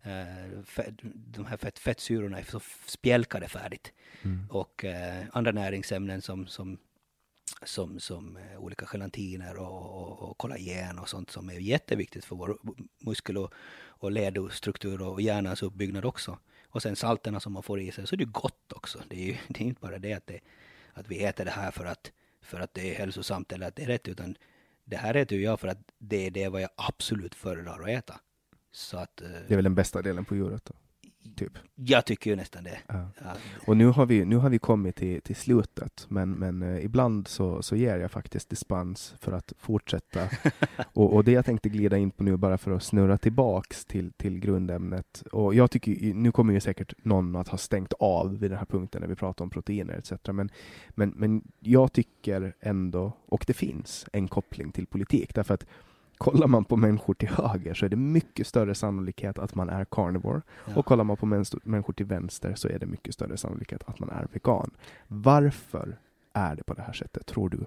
eh, 0.03 0.63
fett, 0.65 0.95
de 1.13 1.45
här 1.47 1.57
fett, 1.57 1.79
fettsyrorna 1.79 2.39
är 2.39 2.45
så 2.45 2.61
spjälkade 2.87 3.49
färdigt. 3.49 3.93
Mm. 4.23 4.47
Och 4.51 4.85
eh, 4.85 5.25
andra 5.33 5.53
näringsämnen 5.53 6.23
som, 6.23 6.47
som, 6.47 6.79
som, 7.63 8.01
som 8.01 8.37
eh, 8.37 8.59
olika 8.59 8.87
gelatiner 8.87 9.57
och, 9.57 10.03
och, 10.03 10.31
och 10.31 10.39
kollagen 10.39 10.99
och 10.99 11.09
sånt 11.09 11.31
som 11.31 11.51
är 11.51 11.55
jätteviktigt 11.55 12.25
för 12.25 12.37
vår 12.37 12.59
muskel 12.99 13.39
och, 13.39 13.53
och 13.87 14.11
ledstruktur 14.11 15.03
och 15.03 15.21
hjärnans 15.21 15.63
uppbyggnad 15.63 16.05
också. 16.05 16.39
Och 16.69 16.83
sen 16.83 16.97
salterna 16.97 17.41
som 17.41 17.53
man 17.53 17.63
får 17.63 17.81
i 17.81 17.93
sig, 17.93 18.07
så 18.07 18.15
är 18.15 18.19
det 18.19 18.25
gott 18.25 18.73
också. 18.73 18.99
Det 19.09 19.17
är 19.17 19.27
ju 19.27 19.37
det 19.49 19.61
är 19.61 19.67
inte 19.67 19.81
bara 19.81 19.99
det 19.99 20.13
att, 20.13 20.27
det 20.27 20.41
att 20.93 21.09
vi 21.09 21.25
äter 21.25 21.45
det 21.45 21.51
här 21.51 21.71
för 21.71 21.85
att, 21.85 22.13
för 22.41 22.61
att 22.61 22.75
det 22.75 22.95
är 22.95 22.99
hälsosamt 22.99 23.53
eller 23.53 23.69
att 23.69 23.77
det 23.77 23.83
är 23.83 23.87
rätt, 23.87 24.09
utan 24.09 24.37
det 24.85 24.97
här 24.97 25.15
äter 25.15 25.39
ju 25.39 25.45
jag 25.45 25.61
för 25.61 25.69
att 25.69 25.79
det 25.99 26.27
är 26.27 26.31
det 26.31 26.49
vad 26.49 26.63
jag 26.63 26.71
absolut 26.77 27.35
föredrar 27.35 27.83
att 27.83 27.89
äta. 27.89 28.21
Så 28.73 28.97
att... 28.97 29.23
Eh, 29.23 29.29
det 29.29 29.55
är 29.55 29.57
väl 29.57 29.65
den 29.65 29.75
bästa 29.75 30.03
delen 30.03 30.25
på 30.25 30.37
djuret 30.37 30.65
då? 30.65 30.75
Typ. 31.37 31.53
Jag 31.75 32.05
tycker 32.05 32.31
ju 32.31 32.37
nästan 32.37 32.65
det. 32.65 32.79
Ja. 32.87 33.09
Ja, 33.25 33.33
Och 33.67 33.77
nu 33.77 33.87
har 33.87 34.07
vi, 34.07 34.25
nu 34.25 34.37
har 34.37 34.51
vi 34.51 34.59
kommit 34.59 34.97
till, 34.97 35.23
till 35.23 35.37
slutet, 35.37 36.07
men, 36.09 36.31
men 36.31 36.63
eh, 36.63 36.85
ibland 36.85 37.29
så, 37.29 37.63
så 37.63 37.77
ger 37.77 37.99
jag 37.99 38.11
faktiskt 38.11 38.49
dispens 38.49 39.15
för 39.21 39.33
att 39.33 39.53
fortsätta. 39.59 40.21
och, 40.93 41.15
och 41.15 41.25
det 41.25 41.33
jag 41.33 41.45
tänkte 41.45 41.69
glida 41.69 41.99
in 41.99 42.11
på 42.11 42.23
nu, 42.23 42.37
bara 42.37 42.59
för 42.59 42.71
att 42.71 42.83
snurra 42.83 43.19
tillbaks 43.19 43.85
till, 43.85 44.13
till 44.13 44.39
grundämnet. 44.39 45.23
Och 45.33 45.55
jag 45.55 45.71
tycker, 45.71 46.15
nu 46.15 46.33
kommer 46.33 46.53
ju 46.53 46.61
säkert 46.61 47.05
någon 47.05 47.37
att 47.37 47.49
ha 47.49 47.59
stängt 47.59 47.93
av 47.93 48.39
vid 48.39 48.51
den 48.51 48.59
här 48.59 48.67
punkten 48.67 49.01
när 49.01 49.09
vi 49.09 49.15
pratar 49.15 49.45
om 49.45 49.51
proteiner 49.51 49.95
etc. 49.95 50.13
Men, 50.33 50.51
men, 50.89 51.13
men 51.17 51.43
jag 51.61 51.93
tycker 51.93 52.55
ändå, 52.61 53.13
och 53.27 53.45
det 53.47 53.55
finns, 53.55 54.07
en 54.13 54.29
koppling 54.29 54.73
till 54.73 54.87
politik. 54.87 55.35
Därför 55.35 55.55
att 55.55 55.67
kollar 56.21 56.47
man 56.47 56.65
på 56.65 56.77
människor 56.77 57.15
till 57.15 57.29
höger 57.29 57.75
så 57.75 57.85
är 57.85 57.89
det 57.89 57.97
mycket 57.97 58.47
större 58.47 58.75
sannolikhet 58.75 59.39
att 59.39 59.55
man 59.55 59.69
är 59.69 59.85
carnivore. 59.85 60.43
ja. 60.67 60.73
Och 60.77 60.87
kollar 60.87 61.05
man 61.05 61.17
på 61.17 61.27
människor 61.65 61.93
till 61.93 62.07
vänster 62.07 62.55
så 62.55 62.69
är 62.69 62.79
det 62.79 62.87
mycket 62.87 63.15
större 63.15 63.37
sannolikhet 63.37 63.83
att 63.87 63.99
man 63.99 64.11
är 64.11 64.29
vegan. 64.33 64.71
Varför 65.09 65.99
är 66.33 66.57
det 66.57 66.63
på 66.65 66.75
det 66.75 66.83
här 66.83 66.93
sättet, 66.93 67.27
tror 67.27 67.49
du? 67.49 67.67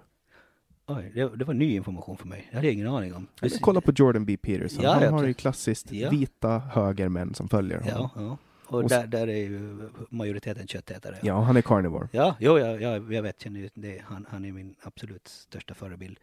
Oj, 0.87 1.11
det, 1.15 1.35
det 1.37 1.45
var 1.45 1.53
ny 1.53 1.75
information 1.75 2.17
för 2.17 2.27
mig. 2.27 2.47
Det 2.51 2.55
hade 2.55 2.67
jag 2.67 2.73
ingen 2.73 2.87
aning 2.87 3.13
om. 3.13 3.27
Men 3.41 3.49
kolla 3.61 3.81
på 3.81 3.91
Jordan 3.95 4.25
B. 4.25 4.37
Peterson. 4.37 4.83
Ja, 4.83 4.93
Han 4.93 5.03
ja, 5.03 5.09
har 5.11 5.23
ju 5.23 5.33
klassiskt 5.33 5.91
Ja. 5.91 6.09
vita 6.09 6.59
högermän 6.59 7.33
som 7.33 7.49
följer 7.49 7.79
honom. 7.79 8.09
Ja, 8.15 8.21
ja. 8.21 8.37
Och 8.65 8.83
Och 8.83 8.89
där, 8.89 9.07
där 9.07 9.27
är 9.27 9.37
ju 9.37 9.89
majoriteten 10.09 10.67
köttätare. 10.67 11.17
Ja, 11.21 11.41
han 11.41 11.57
är 11.57 11.61
carnivore. 11.61 12.07
Ja, 12.11 12.35
jo, 12.39 12.59
ja, 12.59 12.67
ja, 12.67 13.13
jag 13.13 13.21
vet, 13.21 13.45
det. 13.73 14.01
Han, 14.05 14.25
han 14.29 14.45
är 14.45 14.51
min 14.51 14.75
absolut 14.81 15.27
största 15.27 15.73
förebild 15.73 16.19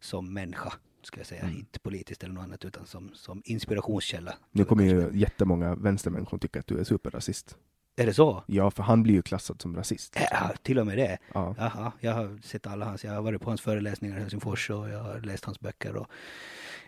som 0.00 0.34
människa, 0.34 0.72
ska 1.06 1.20
jag 1.20 1.26
säga. 1.26 1.42
Mm. 1.42 1.56
Inte 1.56 1.78
politiskt 1.78 2.24
eller 2.24 2.34
något 2.34 2.44
annat, 2.44 2.64
utan 2.64 2.86
som, 2.86 3.10
som 3.14 3.42
inspirationskälla. 3.44 4.34
Nu 4.50 4.64
kommer 4.64 4.84
ju 4.84 5.10
jättemånga 5.14 5.74
vänstermänniskor 5.74 6.38
tycka 6.38 6.60
att 6.60 6.66
du 6.66 6.78
är 6.78 6.84
superrasist. 6.84 7.56
Är 7.96 8.06
det 8.06 8.14
så? 8.14 8.44
Ja, 8.46 8.70
för 8.70 8.82
han 8.82 9.02
blir 9.02 9.14
ju 9.14 9.22
klassad 9.22 9.62
som 9.62 9.76
rasist. 9.76 10.16
Ja, 10.30 10.52
till 10.62 10.78
och 10.78 10.86
med 10.86 10.98
det. 10.98 11.18
Ja. 11.34 11.54
Jaha, 11.58 11.92
jag 12.00 12.12
har 12.12 12.38
sett 12.42 12.66
alla 12.66 12.84
hans, 12.84 13.04
jag 13.04 13.12
har 13.12 13.22
varit 13.22 13.42
på 13.42 13.50
hans 13.50 13.60
föreläsningar 13.60 14.16
i 14.16 14.20
Helsingfors 14.20 14.70
och 14.70 14.88
jag 14.88 14.98
har 14.98 15.20
läst 15.20 15.44
hans 15.44 15.60
böcker 15.60 15.96
och 15.96 16.06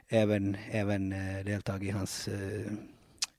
även, 0.08 0.56
även 0.70 1.12
eh, 1.12 1.44
deltagit 1.44 1.88
i 1.88 1.90
hans 1.90 2.28
eh, 2.28 2.72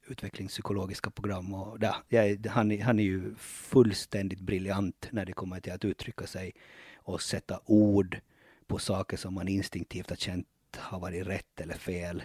utvecklingspsykologiska 0.07 1.09
program. 1.09 1.53
Och, 1.53 1.77
ja, 1.81 1.95
jag, 2.09 2.47
han, 2.47 2.81
han 2.81 2.99
är 2.99 3.03
ju 3.03 3.35
fullständigt 3.37 4.39
briljant 4.39 5.07
när 5.11 5.25
det 5.25 5.33
kommer 5.33 5.59
till 5.59 5.73
att 5.73 5.85
uttrycka 5.85 6.27
sig 6.27 6.51
och 6.95 7.21
sätta 7.21 7.59
ord 7.65 8.19
på 8.67 8.79
saker 8.79 9.17
som 9.17 9.33
man 9.33 9.47
instinktivt 9.47 10.09
har 10.09 10.17
känt 10.17 10.47
har 10.77 10.99
varit 10.99 11.27
rätt 11.27 11.61
eller 11.61 11.73
fel 11.73 12.23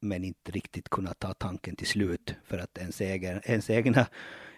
men 0.00 0.24
inte 0.24 0.52
riktigt 0.52 0.88
kunna 0.88 1.14
ta 1.14 1.34
tanken 1.34 1.76
till 1.76 1.86
slut 1.86 2.34
för 2.44 2.58
att 2.58 2.78
ens, 2.78 3.00
egen, 3.00 3.40
ens, 3.44 3.70
egna, 3.70 4.06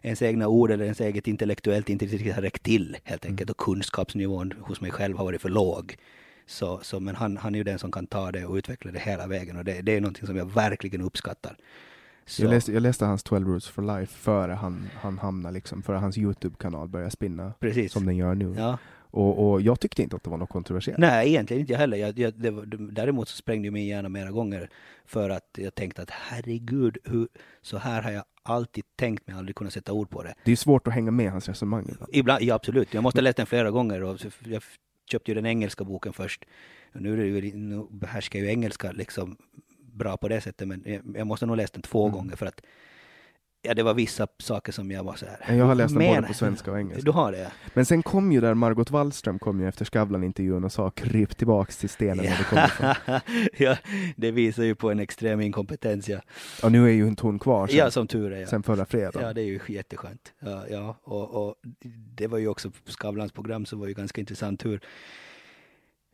ens 0.02 0.22
egna 0.22 0.48
ord 0.48 0.70
eller 0.70 0.84
ens 0.84 1.00
eget 1.00 1.26
intellektuellt 1.26 1.88
inte 1.88 2.06
riktigt 2.06 2.34
har 2.34 2.42
räckt 2.42 2.62
till 2.62 2.96
helt 3.04 3.26
enkelt 3.26 3.50
och 3.50 3.56
kunskapsnivån 3.56 4.52
hos 4.60 4.80
mig 4.80 4.90
själv 4.90 5.16
har 5.16 5.24
varit 5.24 5.42
för 5.42 5.48
låg. 5.48 5.96
Så, 6.46 6.80
så, 6.82 7.00
men 7.00 7.14
han, 7.14 7.36
han 7.36 7.54
är 7.54 7.58
ju 7.58 7.64
den 7.64 7.78
som 7.78 7.92
kan 7.92 8.06
ta 8.06 8.32
det 8.32 8.46
och 8.46 8.54
utveckla 8.54 8.92
det 8.92 8.98
hela 8.98 9.26
vägen 9.26 9.56
och 9.56 9.64
det, 9.64 9.82
det 9.82 9.96
är 9.96 10.00
någonting 10.00 10.26
som 10.26 10.36
jag 10.36 10.52
verkligen 10.52 11.00
uppskattar. 11.00 11.56
Så, 12.26 12.42
Jag, 12.42 12.50
läste, 12.50 12.72
jag 12.72 12.82
läste 12.82 13.04
hans 13.04 13.22
12 13.22 13.48
rules 13.48 13.68
for 13.68 13.98
life 13.98 14.18
före 14.18 14.52
han, 14.52 14.88
han 14.94 15.18
hamnade 15.18 15.54
liksom, 15.54 15.82
före 15.82 15.96
hans 15.96 16.18
Youtube-kanal 16.18 16.88
började 16.88 17.10
spinna 17.10 17.52
precis. 17.60 17.92
som 17.92 18.06
den 18.06 18.16
gör 18.16 18.34
nu. 18.34 18.54
Ja. 18.58 18.78
Och, 19.10 19.50
och 19.50 19.60
jag 19.60 19.80
tyckte 19.80 20.02
inte 20.02 20.16
att 20.16 20.22
det 20.22 20.30
var 20.30 20.36
något 20.38 20.48
kontroversiellt. 20.48 20.98
Nej, 20.98 21.28
egentligen 21.28 21.60
inte 21.60 21.72
jag 21.72 21.78
heller. 21.80 21.96
Jag, 21.96 22.18
jag, 22.18 22.34
det 22.34 22.50
däremot 22.92 23.28
så 23.28 23.36
sprängde 23.36 23.66
ju 23.66 23.70
min 23.70 23.86
hjärna 23.86 24.08
mera 24.08 24.30
gånger 24.30 24.70
för 25.06 25.30
att 25.30 25.48
jag 25.58 25.74
tänkte 25.74 26.02
att 26.02 26.10
herregud, 26.10 26.98
hur, 27.04 27.28
så 27.62 27.78
här 27.78 28.02
har 28.02 28.10
jag 28.10 28.24
alltid 28.42 28.84
tänkt 28.96 29.22
men 29.26 29.36
aldrig 29.36 29.56
kunnat 29.56 29.72
sätta 29.72 29.92
ord 29.92 30.10
på 30.10 30.22
det. 30.22 30.34
Det 30.44 30.52
är 30.52 30.56
svårt 30.56 30.86
att 30.86 30.94
hänga 30.94 31.10
med 31.10 31.30
hans 31.30 31.48
resonemang. 31.48 31.84
ibland. 31.88 32.10
Ibland, 32.14 32.42
ja 32.42 32.54
absolut. 32.54 32.94
Jag 32.94 33.02
måste 33.02 33.18
ha 33.18 33.22
läst 33.22 33.36
den 33.36 33.46
flera 33.46 33.70
gånger 33.70 34.02
och 34.02 34.18
jag 34.44 34.62
köpte 35.10 35.30
ju 35.30 35.34
den 35.34 35.46
engelska 35.46 35.84
boken 35.84 36.12
först. 36.12 36.44
Nu, 36.92 37.36
är 37.36 37.42
det 37.42 37.54
nu 37.54 37.86
behärskar 37.90 38.38
jag 38.38 38.46
ju 38.46 38.52
engelska 38.52 38.92
liksom 38.92 39.36
bra 39.92 40.16
på 40.16 40.28
det 40.28 40.40
sättet 40.40 40.68
men 40.68 40.82
jag, 40.86 41.02
jag 41.16 41.26
måste 41.26 41.46
nog 41.46 41.56
läst 41.56 41.72
den 41.72 41.82
två 41.82 42.04
Mm. 42.06 42.16
gånger 42.18 42.36
för 42.36 42.46
att 42.46 42.60
ja, 43.62 43.74
det 43.74 43.82
var 43.82 43.94
vissa 43.94 44.26
saker 44.38 44.72
som 44.72 44.90
jag 44.90 45.04
var 45.04 45.14
så 45.14 45.26
här. 45.26 45.54
Jag 45.56 45.64
har 45.64 45.74
läst 45.74 45.94
den 45.94 45.98
"Men- 46.04 46.14
både 46.14 46.26
på 46.28 46.34
svenska 46.34 46.70
och 46.72 46.78
engelska. 46.78 47.02
Du 47.04 47.10
har 47.10 47.32
det? 47.32 47.52
Men 47.74 47.86
sen 47.86 48.02
kom 48.02 48.32
ju 48.32 48.40
där 48.40 48.54
Margot 48.54 48.90
Wallström 48.90 49.38
kom 49.38 49.60
ju 49.60 49.68
efter 49.68 49.84
Skavlan-intervjun 49.84 50.64
och 50.64 50.72
sa 50.72 50.90
kryp 50.90 51.36
tillbaks 51.36 51.76
till 51.76 51.88
stenen 51.88 52.24
när 52.24 52.38
det 53.04 53.22
ja, 53.64 53.76
det 54.16 54.30
visar 54.30 54.62
ju 54.62 54.74
på 54.74 54.90
en 54.90 55.00
extrem 55.00 55.40
inkompetens 55.40 56.08
ja. 56.08 56.20
Och 56.62 56.72
nu 56.72 56.84
är 56.84 56.92
ju 56.92 57.08
inte 57.08 57.22
hon 57.22 57.38
kvar 57.38 57.66
sen, 57.66 57.76
Ja, 57.76 57.90
som 57.90 58.06
tur 58.06 58.32
är. 58.32 58.40
Ja. 58.40 58.46
sen 58.46 58.62
förra 58.62 58.84
fredagen. 58.86 59.22
Ja, 59.22 59.32
det 59.32 59.40
är 59.40 59.46
ju 59.46 59.60
jätteskönt. 59.68 60.32
Ja, 60.40 60.64
ja. 60.70 60.96
Och, 61.02 61.48
och 61.48 61.54
det 62.16 62.26
var 62.26 62.38
ju 62.38 62.48
också 62.48 62.70
Skavlans 62.84 63.32
program 63.32 63.66
som 63.66 63.80
var 63.80 63.86
ju 63.86 63.94
ganska 63.94 64.20
intressant 64.20 64.64
hur, 64.64 64.80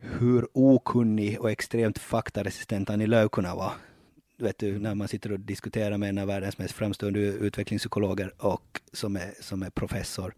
hur 0.02 0.46
okunnig 0.52 1.40
och 1.40 1.50
extremt 1.50 1.98
faktaresistent 1.98 2.90
Annie 2.90 3.06
Lööf 3.06 3.30
kunde 3.30 3.50
vara. 3.50 3.72
Vet 4.38 4.58
du, 4.58 4.78
när 4.78 4.94
man 4.94 5.08
sitter 5.08 5.32
och 5.32 5.40
diskuterar 5.40 5.98
med 5.98 6.08
en 6.08 6.18
av 6.18 6.26
världens 6.26 6.58
mest 6.58 6.74
framstående 6.74 7.20
utvecklingspsykologer 7.20 8.32
och 8.38 8.80
som 8.92 9.16
är, 9.16 9.34
som 9.40 9.62
är 9.62 9.70
professor. 9.70 10.34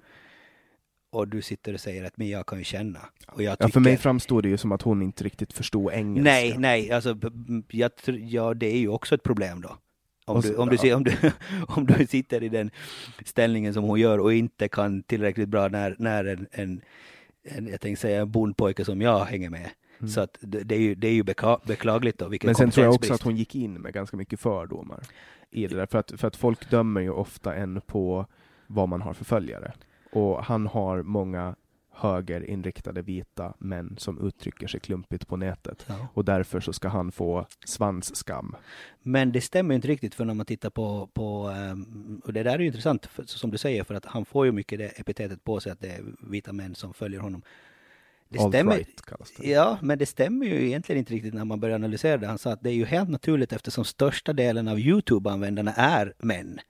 Och 1.11 1.29
du 1.29 1.43
sitter 1.43 1.75
och 1.75 1.81
säger 1.81 2.05
att 2.05 2.17
men 2.17 2.29
jag 2.29 2.47
kan 2.47 2.59
ju 2.59 2.65
känna. 2.65 3.01
Och 3.29 3.43
jag 3.43 3.53
Ja, 3.53 3.57
tycker, 3.57 3.73
för 3.73 3.81
mig 3.81 3.97
framstod 3.97 4.43
det 4.43 4.49
ju 4.49 4.57
som 4.57 4.73
att 4.73 4.83
hon 4.83 5.03
inte 5.03 5.25
riktigt 5.25 5.53
förstod 5.53 5.93
engelska. 5.93 6.31
Nej, 6.31 6.59
nej, 6.59 6.93
alltså 6.93 7.17
jag, 7.71 7.91
ja, 8.07 8.55
det 8.55 8.67
är 8.67 8.79
ju 8.79 8.89
också 8.89 9.15
ett 9.15 9.23
problem 9.23 9.61
då. 9.61 9.77
Om 10.25 10.41
du, 10.41 10.57
om, 10.57 10.69
du, 10.69 10.77
ja. 10.83 10.97
om, 10.97 11.05
du, 11.05 11.13
om 11.69 11.87
du 11.87 12.07
sitter 12.07 12.43
i 12.43 12.49
den 12.49 12.71
ställningen 13.25 13.75
som 13.75 13.85
hon 13.85 14.01
gör 14.01 14.19
och 14.19 14.35
inte 14.35 14.69
kan 14.69 15.03
tillräckligt 15.03 15.49
bra 15.49 15.69
när, 15.69 15.97
när 15.99 16.25
en, 16.25 16.47
en, 16.53 16.81
en 17.43 17.67
jag 17.67 17.81
tänkte 17.81 18.01
säga 18.01 18.21
en 18.21 18.31
bondpojke 18.31 18.85
som 18.85 19.03
jag 19.03 19.25
hänger 19.25 19.51
med. 19.51 19.71
Så 20.15 20.21
att 20.21 20.39
det, 20.41 20.75
är 20.75 20.81
ju, 20.81 20.95
det 20.95 21.09
är 21.09 21.13
ju 21.13 21.23
beklagligt 21.67 22.19
då. 22.19 22.27
Mm. 22.27 22.39
Men 22.43 22.55
sen 22.55 22.71
tror 22.71 22.85
jag 22.85 22.95
också 22.95 23.15
att 23.15 23.23
hon 23.23 23.37
gick 23.37 23.55
in 23.55 23.75
med 23.75 23.93
ganska 23.93 24.17
mycket 24.17 24.41
fördomar 24.41 25.03
i 25.51 25.67
det 25.67 25.77
där. 25.77 25.87
För 25.87 25.99
att, 25.99 26.13
för 26.17 26.29
att 26.29 26.37
folk 26.37 26.71
dömer 26.71 27.01
ju 27.01 27.11
ofta 27.11 27.55
en 27.55 27.81
på 27.81 28.27
vad 28.67 28.89
man 28.89 29.03
har 29.03 29.13
för 29.13 29.25
följare. 29.25 29.73
Och 30.13 30.45
han 30.45 30.67
har 30.67 31.03
många 31.03 31.55
högerinriktade 31.97 33.03
vita 33.03 33.55
män 33.59 33.95
som 33.99 34.27
uttrycker 34.27 34.67
sig 34.67 34.81
klumpigt 34.81 35.29
på 35.29 35.37
nätet. 35.37 35.85
Ja. 35.89 36.09
Och 36.15 36.25
därför 36.25 36.61
så 36.61 36.73
ska 36.73 36.89
han 36.89 37.13
få 37.13 37.47
svansskam. 37.65 38.57
Men 39.03 39.33
det 39.33 39.41
stämmer 39.41 39.75
ju 39.75 39.77
inte 39.77 39.89
riktigt 39.89 40.15
för 40.15 40.25
när 40.25 40.35
man 40.35 40.47
tittar 40.47 40.71
på, 40.71 41.09
på 41.15 41.49
ehm, 41.57 42.21
och 42.25 42.33
det 42.33 42.43
där 42.43 42.55
är 42.55 42.59
ju 42.59 42.67
intressant 42.67 43.07
för, 43.07 43.23
som 43.23 43.51
du 43.51 43.59
säger 43.59 43.85
för 43.85 43.95
att 43.95 44.05
han 44.05 44.25
får 44.25 44.47
ju 44.47 44.53
mycket 44.53 44.79
det 44.79 44.89
epitetet 44.89 45.45
på 45.45 45.61
sig 45.61 45.73
att 45.73 45.81
det 45.81 45.89
är 45.89 46.05
vita 46.19 46.53
män 46.53 46.75
som 46.75 46.95
följer 46.95 47.21
honom. 47.21 47.43
Det 48.29 48.39
stämmer, 48.39 48.85
kallas 49.07 49.33
det. 49.37 49.49
Ja, 49.49 49.79
men 49.83 49.99
det 49.99 50.07
stämmer 50.07 50.47
ju 50.47 50.67
egentligen 50.67 50.99
inte 50.99 51.15
riktigt 51.15 51.35
när 51.35 51.45
man 51.45 51.61
börjar 51.61 51.75
analysera 51.75 52.17
det. 52.17 52.27
Han 52.27 52.39
sa 52.39 52.51
att 52.53 52.63
det 52.63 52.71
är 52.71 52.75
ju 52.75 52.85
helt 52.85 53.09
naturligt 53.09 53.53
eftersom 53.53 53.85
största 53.85 54.33
delen 54.33 54.69
av 54.69 54.79
Youtube-användarna 54.79 55.73
är 55.73 56.15
män. 56.19 56.61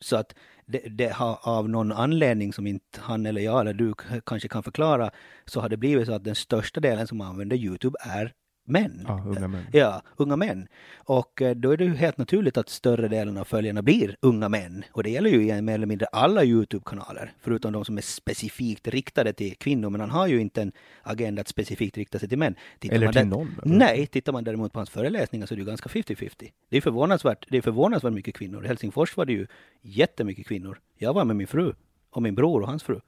Så 0.00 0.16
att 0.16 0.34
det, 0.66 0.78
det 0.78 1.12
har 1.12 1.38
av 1.42 1.68
någon 1.68 1.92
anledning 1.92 2.52
som 2.52 2.66
inte 2.66 3.00
han 3.00 3.26
eller 3.26 3.40
jag 3.40 3.60
eller 3.60 3.74
du 3.74 3.94
kanske 4.26 4.48
kan 4.48 4.62
förklara 4.62 5.10
så 5.44 5.60
har 5.60 5.68
det 5.68 5.76
blivit 5.76 6.06
så 6.06 6.12
att 6.12 6.24
den 6.24 6.34
största 6.34 6.80
delen 6.80 7.06
som 7.06 7.20
använder 7.20 7.56
Youtube 7.56 7.98
är 8.00 8.32
män. 8.64 9.04
Ja, 9.08 9.22
unga 9.26 9.48
män. 9.48 9.64
Ja, 9.72 10.02
unga 10.16 10.36
män. 10.36 10.68
Och 10.96 11.42
eh, 11.42 11.54
då 11.54 11.70
är 11.70 11.76
det 11.76 11.84
ju 11.84 11.94
helt 11.94 12.18
naturligt 12.18 12.56
att 12.56 12.68
större 12.68 13.08
delen 13.08 13.36
av 13.36 13.44
följarna 13.44 13.82
blir 13.82 14.16
unga 14.20 14.48
män. 14.48 14.84
Och 14.92 15.02
det 15.02 15.10
gäller 15.10 15.30
ju 15.30 15.62
mer 15.62 15.74
eller 15.74 15.86
mindre 15.86 16.06
alla 16.12 16.44
Youtube-kanaler, 16.44 17.32
förutom 17.40 17.72
de 17.72 17.84
som 17.84 17.98
är 17.98 18.02
specifikt 18.02 18.88
riktade 18.88 19.32
till 19.32 19.56
kvinnor. 19.56 19.90
Men 19.90 20.00
han 20.00 20.10
har 20.10 20.26
ju 20.26 20.40
inte 20.40 20.62
en 20.62 20.72
agenda 21.02 21.40
att 21.40 21.48
specifikt 21.48 21.96
rikta 21.96 22.18
sig 22.18 22.28
till 22.28 22.38
män. 22.38 22.54
Tittar 22.78 22.96
Eller 22.96 23.06
till 23.06 23.14
där- 23.14 23.24
någon, 23.24 23.60
eller? 23.64 23.76
Nej, 23.76 24.06
tittar 24.06 24.32
man 24.32 24.44
däremot 24.44 24.72
på 24.72 24.78
hans 24.78 24.90
föreläsningar 24.90 25.46
så 25.46 25.54
är 25.54 25.56
det 25.56 25.60
ju 25.60 25.66
ganska 25.66 25.88
50-50. 25.88 26.50
Det 26.68 26.76
är 26.76 26.80
förvånansvärt, 26.80 27.46
det 27.50 27.56
är 27.56 27.62
förvånansvärt 27.62 28.12
mycket 28.12 28.34
kvinnor. 28.34 28.64
I 28.64 28.68
Helsingfors 28.68 29.16
var 29.16 29.24
det 29.24 29.32
ju 29.32 29.46
jättemycket 29.82 30.46
kvinnor. 30.46 30.78
Jag 30.98 31.14
var 31.14 31.24
med 31.24 31.36
min 31.36 31.46
fru 31.46 31.72
och 32.14 32.22
min 32.22 32.34
bror 32.34 32.60
och 32.60 32.68
hans 32.68 32.82
fru 32.82 33.00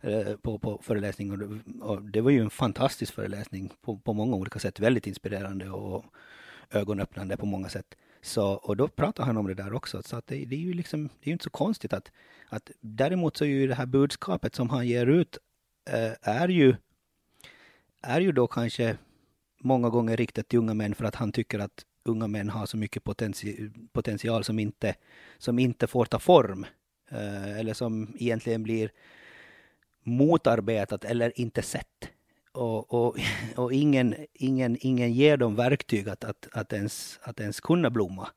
eh, 0.00 0.36
på, 0.36 0.58
på 0.58 0.80
föreläsningen. 0.82 1.62
och 1.80 2.02
det, 2.02 2.20
var 2.20 2.30
ju 2.30 2.40
en 2.40 2.50
fantastisk 2.50 3.14
föreläsning 3.14 3.72
på, 3.82 3.98
på 3.98 4.12
många 4.12 4.36
olika 4.36 4.58
sätt. 4.58 4.80
Väldigt 4.80 5.06
inspirerande 5.06 5.70
och 5.70 6.04
ögonöppnande 6.70 7.36
på 7.36 7.46
många 7.46 7.68
sätt. 7.68 7.94
Så, 8.22 8.52
och 8.52 8.76
då 8.76 8.88
pratar 8.88 9.24
han 9.24 9.36
om 9.36 9.46
det 9.46 9.54
där 9.54 9.72
också. 9.72 10.02
Så 10.02 10.16
att 10.16 10.26
det, 10.26 10.44
det 10.44 10.56
är 10.56 10.60
ju 10.60 10.72
liksom, 10.72 11.08
det 11.22 11.30
är 11.30 11.32
inte 11.32 11.44
så 11.44 11.50
konstigt 11.50 11.92
att, 11.92 12.12
att 12.48 12.70
däremot 12.80 13.36
så 13.36 13.44
är 13.44 13.48
ju 13.48 13.66
det 13.66 13.74
här 13.74 13.86
budskapet 13.86 14.54
som 14.54 14.70
han 14.70 14.86
ger 14.86 15.06
ut 15.06 15.38
eh, 15.90 16.12
är 16.22 16.48
ju 16.48 16.74
är 18.02 18.20
ju 18.20 18.32
då 18.32 18.46
kanske 18.46 18.96
många 19.60 19.90
gånger 19.90 20.16
riktat 20.16 20.48
till 20.48 20.58
unga 20.58 20.74
män 20.74 20.94
för 20.94 21.04
att 21.04 21.14
han 21.14 21.32
tycker 21.32 21.58
att 21.58 21.84
unga 22.04 22.26
män 22.26 22.48
har 22.48 22.66
så 22.66 22.76
mycket 22.76 23.04
potenti 23.04 23.70
potential 23.92 24.44
som 24.44 24.58
inte, 24.58 24.94
som 25.38 25.58
inte 25.58 25.86
får 25.86 26.04
ta 26.04 26.18
form. 26.18 26.66
Eh, 27.12 27.58
eller 27.58 27.74
som 27.74 28.14
egentligen 28.18 28.62
blir 28.62 28.90
motarbetat 30.02 31.04
eller 31.04 31.40
inte 31.40 31.62
sett. 31.62 32.08
Och, 32.52 32.94
och, 32.94 33.16
och 33.56 33.72
ingen, 33.72 34.14
ingen, 34.32 34.76
ingen 34.80 35.12
ger 35.12 35.36
dem 35.36 35.56
verktyg 35.56 36.08
att, 36.08 36.24
att, 36.24 36.48
att, 36.52 36.72
ens, 36.72 37.20
att 37.22 37.40
ens 37.40 37.60
kunna 37.60 37.90
blomma. 37.90 38.28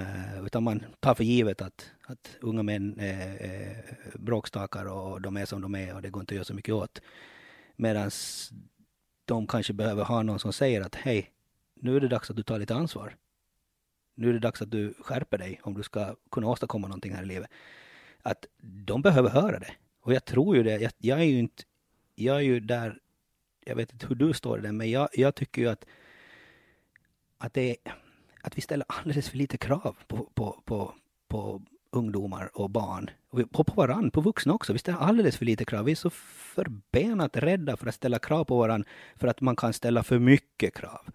Uh, 0.00 0.46
utan 0.46 0.62
man 0.62 0.84
tar 1.00 1.14
för 1.14 1.24
givet 1.24 1.62
att, 1.62 1.90
att 2.06 2.36
unga 2.40 2.62
män 2.62 3.00
är, 3.00 3.36
är 3.42 3.84
bråkstakar 4.14 4.84
och 4.84 5.22
de 5.22 5.36
är 5.36 5.44
som 5.44 5.60
de 5.60 5.74
är 5.74 5.94
och 5.94 6.02
det 6.02 6.10
går 6.10 6.20
inte 6.20 6.32
att 6.32 6.36
göra 6.36 6.44
så 6.44 6.54
mycket 6.54 6.74
åt. 6.74 7.00
Medan 7.76 8.10
de 9.24 9.46
kanske 9.46 9.72
behöver 9.72 10.04
ha 10.04 10.22
någon 10.22 10.38
som 10.38 10.52
säger 10.52 10.80
att 10.80 10.94
hej, 10.94 11.30
nu 11.74 11.96
är 11.96 12.00
det 12.00 12.08
dags 12.08 12.30
att 12.30 12.36
du 12.36 12.42
tar 12.42 12.58
lite 12.58 12.74
ansvar. 12.74 13.16
Nu 14.14 14.28
är 14.28 14.32
det 14.32 14.38
dags 14.38 14.62
att 14.62 14.70
du 14.70 14.94
skärper 15.00 15.38
dig 15.38 15.60
om 15.62 15.74
du 15.74 15.82
ska 15.82 16.14
kunna 16.30 16.46
åstadkomma 16.46 16.88
någonting 16.88 17.14
här 17.14 17.22
i 17.22 17.26
livet. 17.26 17.50
Att 18.22 18.46
de 18.60 19.02
behöver 19.02 19.30
höra 19.30 19.58
det. 19.58 19.72
Och 20.00 20.14
jag 20.14 20.24
tror 20.24 20.56
ju 20.56 20.62
det. 20.62 20.78
Jag, 20.78 20.92
jag 20.98 21.18
är 21.18 21.24
ju 21.24 21.38
inte, 21.38 21.62
jag 22.14 22.36
är 22.36 22.40
ju 22.40 22.60
där, 22.60 22.98
jag 23.64 23.76
vet 23.76 23.92
inte 23.92 24.06
hur 24.06 24.14
du 24.14 24.32
står 24.32 24.58
i 24.58 24.62
det, 24.62 24.72
men 24.72 24.90
jag, 24.90 25.08
jag 25.12 25.34
tycker 25.34 25.62
ju 25.62 25.68
att, 25.68 25.84
att 27.38 27.54
det 27.54 27.76
att 28.42 28.58
vi 28.58 28.62
ställer 28.62 28.86
alldeles 28.88 29.28
för 29.28 29.36
lite 29.36 29.58
krav 29.58 29.96
på, 30.06 30.30
på, 30.34 30.62
på, 30.64 30.94
på 31.28 31.62
ungdomar 31.90 32.50
och 32.54 32.70
barn. 32.70 33.10
Och 33.30 33.52
på, 33.52 33.64
på 33.64 33.74
varann, 33.74 34.10
på 34.10 34.20
vuxna 34.20 34.54
också. 34.54 34.72
Vi 34.72 34.78
ställer 34.78 34.98
alldeles 34.98 35.36
för 35.36 35.44
lite 35.44 35.64
krav. 35.64 35.84
Vi 35.84 35.92
är 35.92 35.96
så 35.96 36.10
förbenat 36.10 37.36
rädda 37.36 37.76
för 37.76 37.86
att 37.86 37.94
ställa 37.94 38.18
krav 38.18 38.44
på 38.44 38.58
varann 38.58 38.84
för 39.16 39.28
att 39.28 39.40
man 39.40 39.56
kan 39.56 39.72
ställa 39.72 40.02
för 40.02 40.18
mycket 40.18 40.74
krav. 40.74 41.08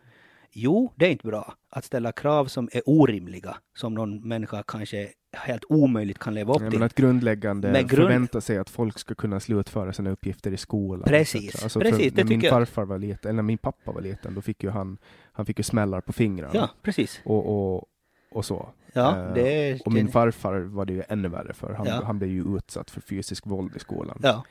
Jo, 0.52 0.94
det 0.96 1.06
är 1.06 1.12
inte 1.12 1.28
bra 1.28 1.54
att 1.70 1.86
ställa 1.86 2.12
krav 2.12 2.46
som 2.46 2.70
är 2.72 2.82
orimliga, 2.86 3.58
som 3.76 3.94
någon 3.94 4.28
människa 4.28 4.64
kanske 4.64 5.14
helt 5.34 5.64
omöjligt 5.70 6.20
kan 6.20 6.34
leva 6.34 6.54
upp 6.54 6.60
till. 6.60 6.80
Men 6.80 6.84
att 6.84 6.96
grundläggande 6.96 7.72
Men 7.72 7.88
grund... 7.88 8.04
förvänta 8.04 8.42
sig 8.42 8.58
att 8.58 8.70
folk 8.70 9.00
ska 9.00 9.16
kunna 9.16 9.40
slutföra 9.40 9.94
sina 9.94 10.10
uppgifter 10.10 10.52
i 10.52 10.58
skolan. 10.58 11.04
Precis, 11.04 11.64
alltså 11.64 11.80
precis. 11.80 12.14
när 12.16 12.24
min 12.24 12.42
farfar 12.42 12.86
var 12.86 12.98
liten, 12.98 13.30
eller 13.30 13.36
när 13.36 13.44
min 13.44 13.58
pappa 13.58 13.92
var 13.92 14.02
liten, 14.02 14.34
då 14.34 14.42
fick 14.42 14.64
ju 14.64 14.70
han, 14.70 14.98
han 15.32 15.46
fick 15.46 15.60
ju 15.60 15.64
smällar 15.64 16.02
på 16.02 16.14
fingrarna. 16.14 16.52
Ja, 16.54 16.70
precis. 16.82 17.22
Och, 17.26 17.76
och, 17.76 17.86
och 18.32 18.46
så. 18.46 18.70
Ja, 18.94 19.26
uh, 19.28 19.34
det, 19.34 19.82
och 19.86 19.92
min 19.92 20.08
farfar 20.08 20.60
var 20.60 20.86
det 20.86 20.94
ju 20.94 21.04
ännu 21.10 21.28
värre 21.28 21.54
för. 21.54 21.74
Han, 21.74 21.88
ja. 21.88 22.02
han 22.06 22.20
blev 22.20 22.32
ju 22.32 22.58
utsatt 22.58 22.92
för 22.92 23.02
fysisk 23.02 23.48
våld 23.48 23.76
i 23.76 23.80
skolan. 23.80 24.20
Ja. 24.24 24.44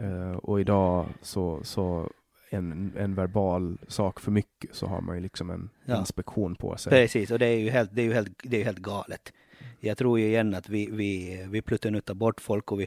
Uh, 0.00 0.32
och 0.32 0.60
idag 0.60 1.06
så, 1.22 1.60
så 1.62 2.10
en, 2.50 2.92
en 2.96 3.14
verbal 3.14 3.78
sak 3.88 4.20
för 4.20 4.30
mycket 4.30 4.74
så 4.74 4.86
har 4.86 5.00
man 5.00 5.16
ju 5.16 5.22
liksom 5.22 5.50
en 5.50 5.70
ja. 5.84 5.98
inspektion 5.98 6.54
på 6.54 6.76
sig. 6.76 6.90
Precis, 6.90 7.30
och 7.30 7.38
det 7.38 7.46
är 7.46 7.58
ju 7.58 7.70
helt, 7.70 7.94
det 7.94 8.02
är 8.02 8.06
ju 8.06 8.12
helt, 8.12 8.40
det 8.42 8.60
är 8.60 8.64
helt 8.64 8.78
galet. 8.78 9.32
Jag 9.80 9.98
tror 9.98 10.18
ju 10.18 10.26
igen 10.26 10.54
att 10.54 10.68
vi, 10.68 10.88
vi, 10.90 11.42
vi 11.50 11.62
pluttenuttar 11.62 12.14
bort 12.14 12.40
folk 12.40 12.72
och 12.72 12.80
vi, 12.80 12.86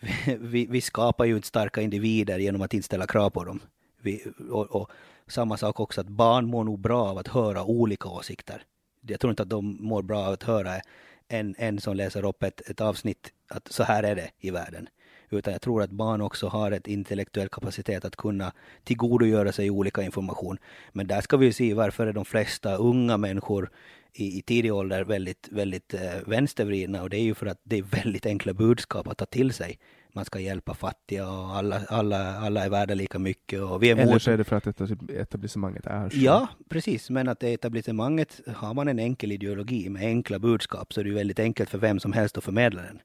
vi, 0.38 0.66
vi 0.66 0.80
skapar 0.80 1.24
ju 1.24 1.36
inte 1.36 1.48
starka 1.48 1.80
individer 1.80 2.38
genom 2.38 2.62
att 2.62 2.74
inte 2.74 2.86
ställa 2.86 3.06
krav 3.06 3.30
på 3.30 3.44
dem. 3.44 3.60
Vi, 4.00 4.24
och, 4.50 4.76
och, 4.76 4.90
samma 5.26 5.56
sak 5.56 5.80
också 5.80 6.00
att 6.00 6.08
barn 6.08 6.46
mår 6.46 6.64
nog 6.64 6.80
bra 6.80 7.08
av 7.08 7.18
att 7.18 7.28
höra 7.28 7.64
olika 7.64 8.08
åsikter. 8.08 8.62
Jag 9.06 9.20
tror 9.20 9.30
inte 9.30 9.42
att 9.42 9.50
de 9.50 9.76
mår 9.80 10.02
bra 10.02 10.26
av 10.26 10.32
att 10.32 10.42
höra 10.42 10.80
en, 11.28 11.54
en 11.58 11.80
som 11.80 11.96
läser 11.96 12.24
upp 12.24 12.42
ett, 12.42 12.60
ett 12.70 12.80
avsnitt 12.80 13.32
att 13.48 13.72
så 13.72 13.82
här 13.82 14.02
är 14.02 14.16
det 14.16 14.30
i 14.38 14.50
världen. 14.50 14.88
Utan 15.30 15.52
jag 15.52 15.62
tror 15.62 15.82
att 15.82 15.90
barn 15.90 16.20
också 16.20 16.48
har 16.48 16.72
ett 16.72 16.86
intellektuell 16.86 17.48
kapacitet 17.48 18.04
att 18.04 18.16
kunna 18.16 18.52
tillgodogöra 18.84 19.52
sig 19.52 19.70
olika 19.70 20.02
information. 20.02 20.58
Men 20.92 21.06
där 21.06 21.20
ska 21.20 21.36
vi 21.36 21.52
se 21.52 21.74
varför 21.74 22.06
är 22.06 22.12
de 22.12 22.24
flesta 22.24 22.76
unga 22.76 23.16
människor 23.16 23.70
i, 24.14 24.38
i 24.38 24.42
tidig 24.42 24.74
ålder 24.74 25.04
väldigt, 25.04 25.48
väldigt 25.50 25.94
eh, 25.94 26.00
vänstervridna 26.26 27.02
och 27.02 27.10
det 27.10 27.16
är 27.16 27.22
ju 27.22 27.34
för 27.34 27.46
att 27.46 27.60
det 27.62 27.78
är 27.78 27.82
väldigt 27.82 28.26
enkla 28.26 28.54
budskap 28.54 29.08
att 29.08 29.18
ta 29.18 29.26
till 29.26 29.52
sig. 29.52 29.78
Man 30.14 30.24
ska 30.24 30.40
hjälpa 30.40 30.74
fattiga 30.74 31.28
och 31.28 31.56
alla, 31.56 31.80
alla, 31.88 32.38
alla 32.38 32.64
är 32.64 32.70
värda 32.70 32.94
lika 32.94 33.18
mycket. 33.18 33.60
Och 33.60 33.82
vi 33.82 33.90
är 33.90 33.96
Eller 33.96 34.18
så 34.18 34.30
är 34.30 34.38
det 34.38 34.44
för 34.44 34.56
att 34.56 34.66
etablissemanget 35.10 35.86
är 35.86 36.10
så. 36.10 36.16
Ja, 36.16 36.48
precis. 36.68 37.10
Men 37.10 37.28
att 37.28 37.42
etablissemanget, 37.42 38.40
har 38.46 38.74
man 38.74 38.88
en 38.88 38.98
enkel 38.98 39.32
ideologi 39.32 39.88
med 39.88 40.02
enkla 40.02 40.38
budskap 40.38 40.92
så 40.92 41.00
är 41.00 41.04
det 41.04 41.10
ju 41.10 41.16
väldigt 41.16 41.38
enkelt 41.38 41.70
för 41.70 41.78
vem 41.78 42.00
som 42.00 42.12
helst 42.12 42.38
att 42.38 42.44
förmedla 42.44 42.82
den. 42.82 43.00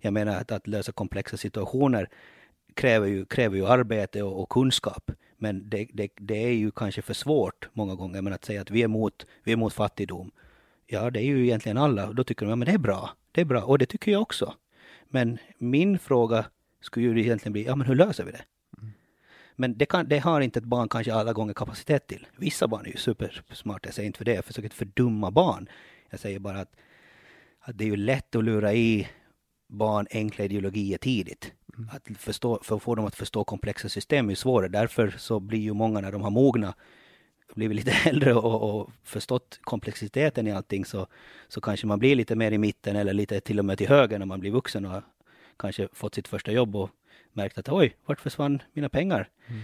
Jag 0.00 0.12
menar 0.12 0.36
att, 0.36 0.52
att 0.52 0.66
lösa 0.66 0.92
komplexa 0.92 1.36
situationer 1.36 2.08
kräver 2.74 3.06
ju, 3.06 3.24
kräver 3.24 3.56
ju 3.56 3.66
arbete 3.66 4.22
och, 4.22 4.42
och 4.42 4.48
kunskap. 4.48 5.10
Men 5.36 5.70
det, 5.70 5.88
det, 5.92 6.08
det, 6.16 6.44
är 6.44 6.52
ju 6.52 6.70
kanske 6.70 7.02
för 7.02 7.14
svårt 7.14 7.68
många 7.72 7.94
gånger. 7.94 8.22
Men 8.22 8.32
att 8.32 8.44
säga 8.44 8.60
att 8.60 8.70
vi 8.70 8.80
är 8.80 8.84
emot, 8.84 9.26
vi 9.44 9.52
är 9.52 9.56
emot 9.56 9.72
fattigdom. 9.72 10.30
Ja, 10.90 11.10
det 11.10 11.20
är 11.20 11.24
ju 11.24 11.44
egentligen 11.44 11.78
alla. 11.78 12.12
Då 12.12 12.24
tycker 12.24 12.46
de, 12.46 12.50
ja 12.50 12.56
men 12.56 12.66
det 12.66 12.72
är 12.72 12.78
bra. 12.78 13.10
Det 13.32 13.40
är 13.40 13.44
bra. 13.44 13.62
Och 13.62 13.78
det 13.78 13.86
tycker 13.86 14.12
jag 14.12 14.22
också. 14.22 14.54
Men 15.08 15.38
min 15.58 15.98
fråga 15.98 16.44
skulle 16.80 17.06
ju 17.06 17.20
egentligen 17.20 17.52
bli, 17.52 17.64
ja 17.64 17.76
men 17.76 17.86
hur 17.86 17.94
löser 17.94 18.24
vi 18.24 18.30
det? 18.30 18.44
Mm. 18.78 18.92
Men 19.56 19.78
det, 19.78 19.86
kan, 19.86 20.08
det, 20.08 20.18
har 20.18 20.40
inte 20.40 20.58
ett 20.58 20.64
barn 20.64 20.88
kanske 20.88 21.14
alla 21.14 21.32
gånger 21.32 21.54
kapacitet 21.54 22.06
till. 22.06 22.26
Vissa 22.36 22.68
barn 22.68 22.86
är 22.86 22.90
ju 22.90 22.96
supersmarta, 22.96 23.86
jag 23.88 23.94
säger 23.94 24.06
inte 24.06 24.18
för 24.18 24.24
det, 24.24 24.34
jag 24.34 24.44
försöker 24.44 24.66
inte 24.66 24.76
fördumma 24.76 25.30
barn. 25.30 25.68
Jag 26.10 26.20
säger 26.20 26.38
bara 26.38 26.60
att, 26.60 26.76
att 27.60 27.78
det 27.78 27.84
är 27.84 27.88
ju 27.88 27.96
lätt 27.96 28.36
att 28.36 28.44
lura 28.44 28.74
i 28.74 29.08
barn 29.68 30.06
enkla 30.10 30.44
ideologier 30.44 30.98
tidigt. 30.98 31.52
Mm. 31.76 31.90
Att, 31.92 32.18
förstå, 32.18 32.60
för 32.62 32.76
att 32.76 32.82
få 32.82 32.94
dem 32.94 33.06
att 33.06 33.16
förstå 33.16 33.44
komplexa 33.44 33.88
system 33.88 34.30
är 34.30 34.34
svårare. 34.34 34.68
Därför 34.68 35.14
så 35.18 35.40
blir 35.40 35.58
ju 35.58 35.74
många 35.74 36.00
när 36.00 36.12
de 36.12 36.22
har 36.22 36.30
mogna, 36.30 36.74
blivit 37.54 37.76
lite 37.76 37.92
äldre 38.08 38.34
och, 38.34 38.80
och, 38.80 38.90
förstått 39.04 39.60
komplexiteten 39.62 40.46
i 40.46 40.52
allting 40.52 40.84
så, 40.84 41.06
så 41.48 41.60
kanske 41.60 41.86
man 41.86 41.98
blir 41.98 42.16
lite 42.16 42.36
mer 42.36 42.52
i 42.52 42.58
mitten 42.58 42.96
eller 42.96 43.12
lite 43.12 43.40
till 43.40 43.58
och 43.58 43.64
med 43.64 43.78
till 43.78 43.88
höger 43.88 44.18
när 44.18 44.26
man 44.26 44.40
blir 44.40 44.50
vuxen 44.50 44.86
och 44.86 45.02
kanske 45.58 45.88
fått 45.92 46.14
sitt 46.14 46.28
första 46.28 46.52
jobb 46.52 46.76
och 46.76 46.90
märkt 47.32 47.58
att 47.58 47.68
oj, 47.68 47.96
vart 48.06 48.20
försvann 48.20 48.62
mina 48.72 48.88
pengar? 48.88 49.28
Mm. 49.46 49.60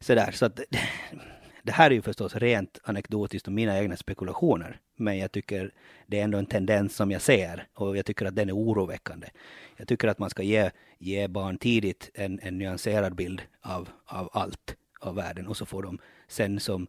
Sådär, 0.00 0.30
så 0.32 0.46
att 0.46 0.60
det 1.62 1.72
här 1.72 1.90
är 1.90 1.94
ju 1.94 2.02
förstås 2.02 2.36
rent 2.36 2.78
anekdotiskt 2.84 3.46
och 3.46 3.52
mina 3.52 3.78
egna 3.78 3.96
spekulationer. 3.96 4.80
Men 4.96 5.18
jag 5.18 5.32
tycker 5.32 5.70
det 6.06 6.20
är 6.20 6.24
ändå 6.24 6.38
en 6.38 6.46
tendens 6.46 6.96
som 6.96 7.10
jag 7.10 7.22
ser 7.22 7.66
och 7.74 7.96
jag 7.96 8.06
tycker 8.06 8.26
att 8.26 8.36
den 8.36 8.48
är 8.48 8.56
oroväckande. 8.56 9.28
Jag 9.76 9.88
tycker 9.88 10.08
att 10.08 10.18
man 10.18 10.30
ska 10.30 10.42
ge, 10.42 10.70
ge 10.98 11.28
barn 11.28 11.58
tidigt 11.58 12.10
en, 12.14 12.40
en 12.42 12.58
nyanserad 12.58 13.14
bild 13.14 13.42
av, 13.60 13.88
av 14.06 14.30
allt 14.32 14.76
av 15.00 15.14
världen 15.14 15.46
och 15.46 15.56
så 15.56 15.66
får 15.66 15.82
de 15.82 15.98
sen 16.28 16.60
som 16.60 16.86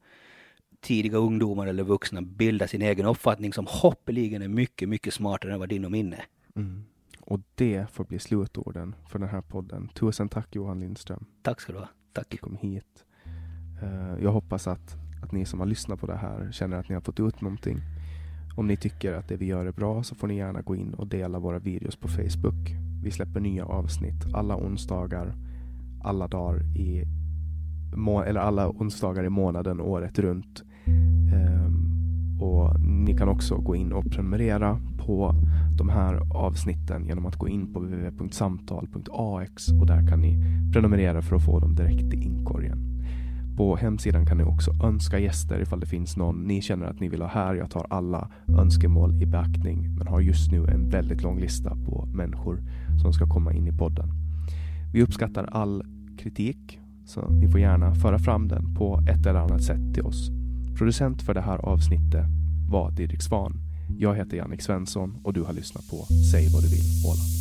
tidiga 0.82 1.18
ungdomar 1.18 1.68
eller 1.68 1.84
vuxna 1.84 2.22
bilda 2.22 2.68
sin 2.68 2.82
egen 2.82 3.06
uppfattning 3.06 3.54
som 3.54 3.66
hoppeligen 3.70 4.42
är 4.42 4.48
mycket, 4.48 4.90
mycket 4.90 5.14
smartare 5.14 5.54
än 5.54 5.60
vad 5.60 5.70
din 5.70 5.86
och 5.86 5.92
min 5.92 6.14
är. 6.14 6.26
Mm. 6.56 6.84
Och 7.22 7.40
det 7.56 7.86
får 7.92 8.04
bli 8.04 8.20
slutorden 8.20 8.96
för 9.08 9.20
den 9.20 9.30
här 9.30 9.42
podden. 9.42 9.88
Tusen 9.88 10.30
tack 10.30 10.56
Johan 10.56 10.80
Lindström. 10.80 11.26
Tack 11.42 11.62
ska 11.62 11.74
du 11.74 11.80
ha. 11.80 11.88
Tack. 12.14 12.28
Du 12.30 12.38
kom 12.38 12.56
hit. 12.56 13.06
Uh, 13.84 14.24
jag 14.24 14.32
hoppas 14.32 14.68
att, 14.68 14.96
att 15.24 15.32
ni 15.32 15.46
som 15.46 15.60
har 15.60 15.68
lyssnat 15.68 16.00
på 16.00 16.08
det 16.08 16.16
här 16.16 16.52
känner 16.52 16.78
att 16.78 16.90
ni 16.90 16.96
har 16.96 17.02
fått 17.02 17.20
ut 17.20 17.42
någonting. 17.42 17.78
Om 18.56 18.68
ni 18.68 18.78
tycker 18.78 19.14
att 19.14 19.28
det 19.28 19.38
vi 19.38 19.46
gör 19.46 19.66
är 19.66 19.72
bra 19.72 20.04
så 20.04 20.16
får 20.16 20.28
ni 20.28 20.38
gärna 20.38 20.62
gå 20.62 20.76
in 20.76 20.94
och 20.94 21.08
dela 21.08 21.40
våra 21.40 21.60
videos 21.60 21.96
på 21.96 22.08
Facebook. 22.08 22.76
Vi 23.04 23.12
släpper 23.12 23.40
nya 23.40 23.66
avsnitt 23.66 24.34
alla 24.34 24.56
onsdagar, 24.56 25.36
alla 26.04 26.28
dagar 26.28 26.78
i 26.78 27.04
eller 28.26 28.40
alla 28.40 28.70
onsdagar 28.70 29.24
i 29.24 29.30
månaden 29.30 29.82
året 29.82 30.20
runt. 30.20 30.64
Ehm, 31.34 31.92
och 32.40 32.80
Ni 32.80 33.18
kan 33.18 33.30
också 33.30 33.58
gå 33.58 33.76
in 33.76 33.92
och 33.92 34.12
prenumerera 34.12 34.80
på 34.98 35.36
de 35.78 35.90
här 35.90 36.22
avsnitten 36.36 37.06
genom 37.06 37.26
att 37.26 37.36
gå 37.36 37.48
in 37.48 37.74
på 37.74 37.80
www.samtal.ax 37.80 39.68
och 39.68 39.86
där 39.86 40.08
kan 40.08 40.22
ni 40.22 40.38
prenumerera 40.74 41.22
för 41.22 41.36
att 41.36 41.46
få 41.46 41.60
dem 41.60 41.76
direkt 41.76 42.14
i 42.14 42.24
inkorgen. 42.24 42.92
På 43.58 43.76
hemsidan 43.76 44.26
kan 44.26 44.38
ni 44.38 44.44
också 44.44 44.72
önska 44.84 45.20
gäster 45.20 45.62
ifall 45.62 45.80
det 45.80 45.86
finns 45.86 46.18
någon 46.18 46.44
ni 46.44 46.62
känner 46.62 46.86
att 46.86 47.00
ni 47.00 47.10
vill 47.10 47.22
ha 47.22 47.28
här. 47.28 47.56
Jag 47.56 47.70
tar 47.70 47.86
alla 47.90 48.30
önskemål 48.48 49.22
i 49.22 49.26
beaktning 49.26 49.96
men 49.98 50.08
har 50.08 50.22
just 50.22 50.52
nu 50.52 50.66
en 50.66 50.90
väldigt 50.90 51.24
lång 51.24 51.40
lista 51.40 51.76
på 51.86 52.08
människor 52.14 52.60
som 53.02 53.14
ska 53.14 53.28
komma 53.28 53.54
in 53.54 53.68
i 53.68 53.72
podden. 53.72 54.10
Vi 54.94 55.04
uppskattar 55.04 55.50
all 55.52 55.84
kritik 56.18 56.80
så 57.06 57.30
ni 57.30 57.48
får 57.48 57.60
gärna 57.60 57.96
föra 57.96 58.20
fram 58.20 58.48
den 58.48 58.76
på 58.76 59.02
ett 59.10 59.26
eller 59.26 59.40
annat 59.40 59.64
sätt 59.64 59.94
till 59.94 60.04
oss. 60.04 60.41
Producent 60.82 61.22
för 61.22 61.34
det 61.34 61.42
här 61.42 61.58
avsnittet 61.58 62.26
var 62.70 62.92
Didrik 62.92 63.22
Svan. 63.22 63.54
Jag 64.00 64.16
heter 64.16 64.38
Jannik 64.38 64.62
Svensson 64.62 65.18
och 65.24 65.34
du 65.34 65.42
har 65.44 65.54
lyssnat 65.54 65.90
på 65.90 65.96
Säg 66.32 66.50
vad 66.54 66.64
du 66.64 66.70
vill 66.70 67.06
Åland. 67.06 67.41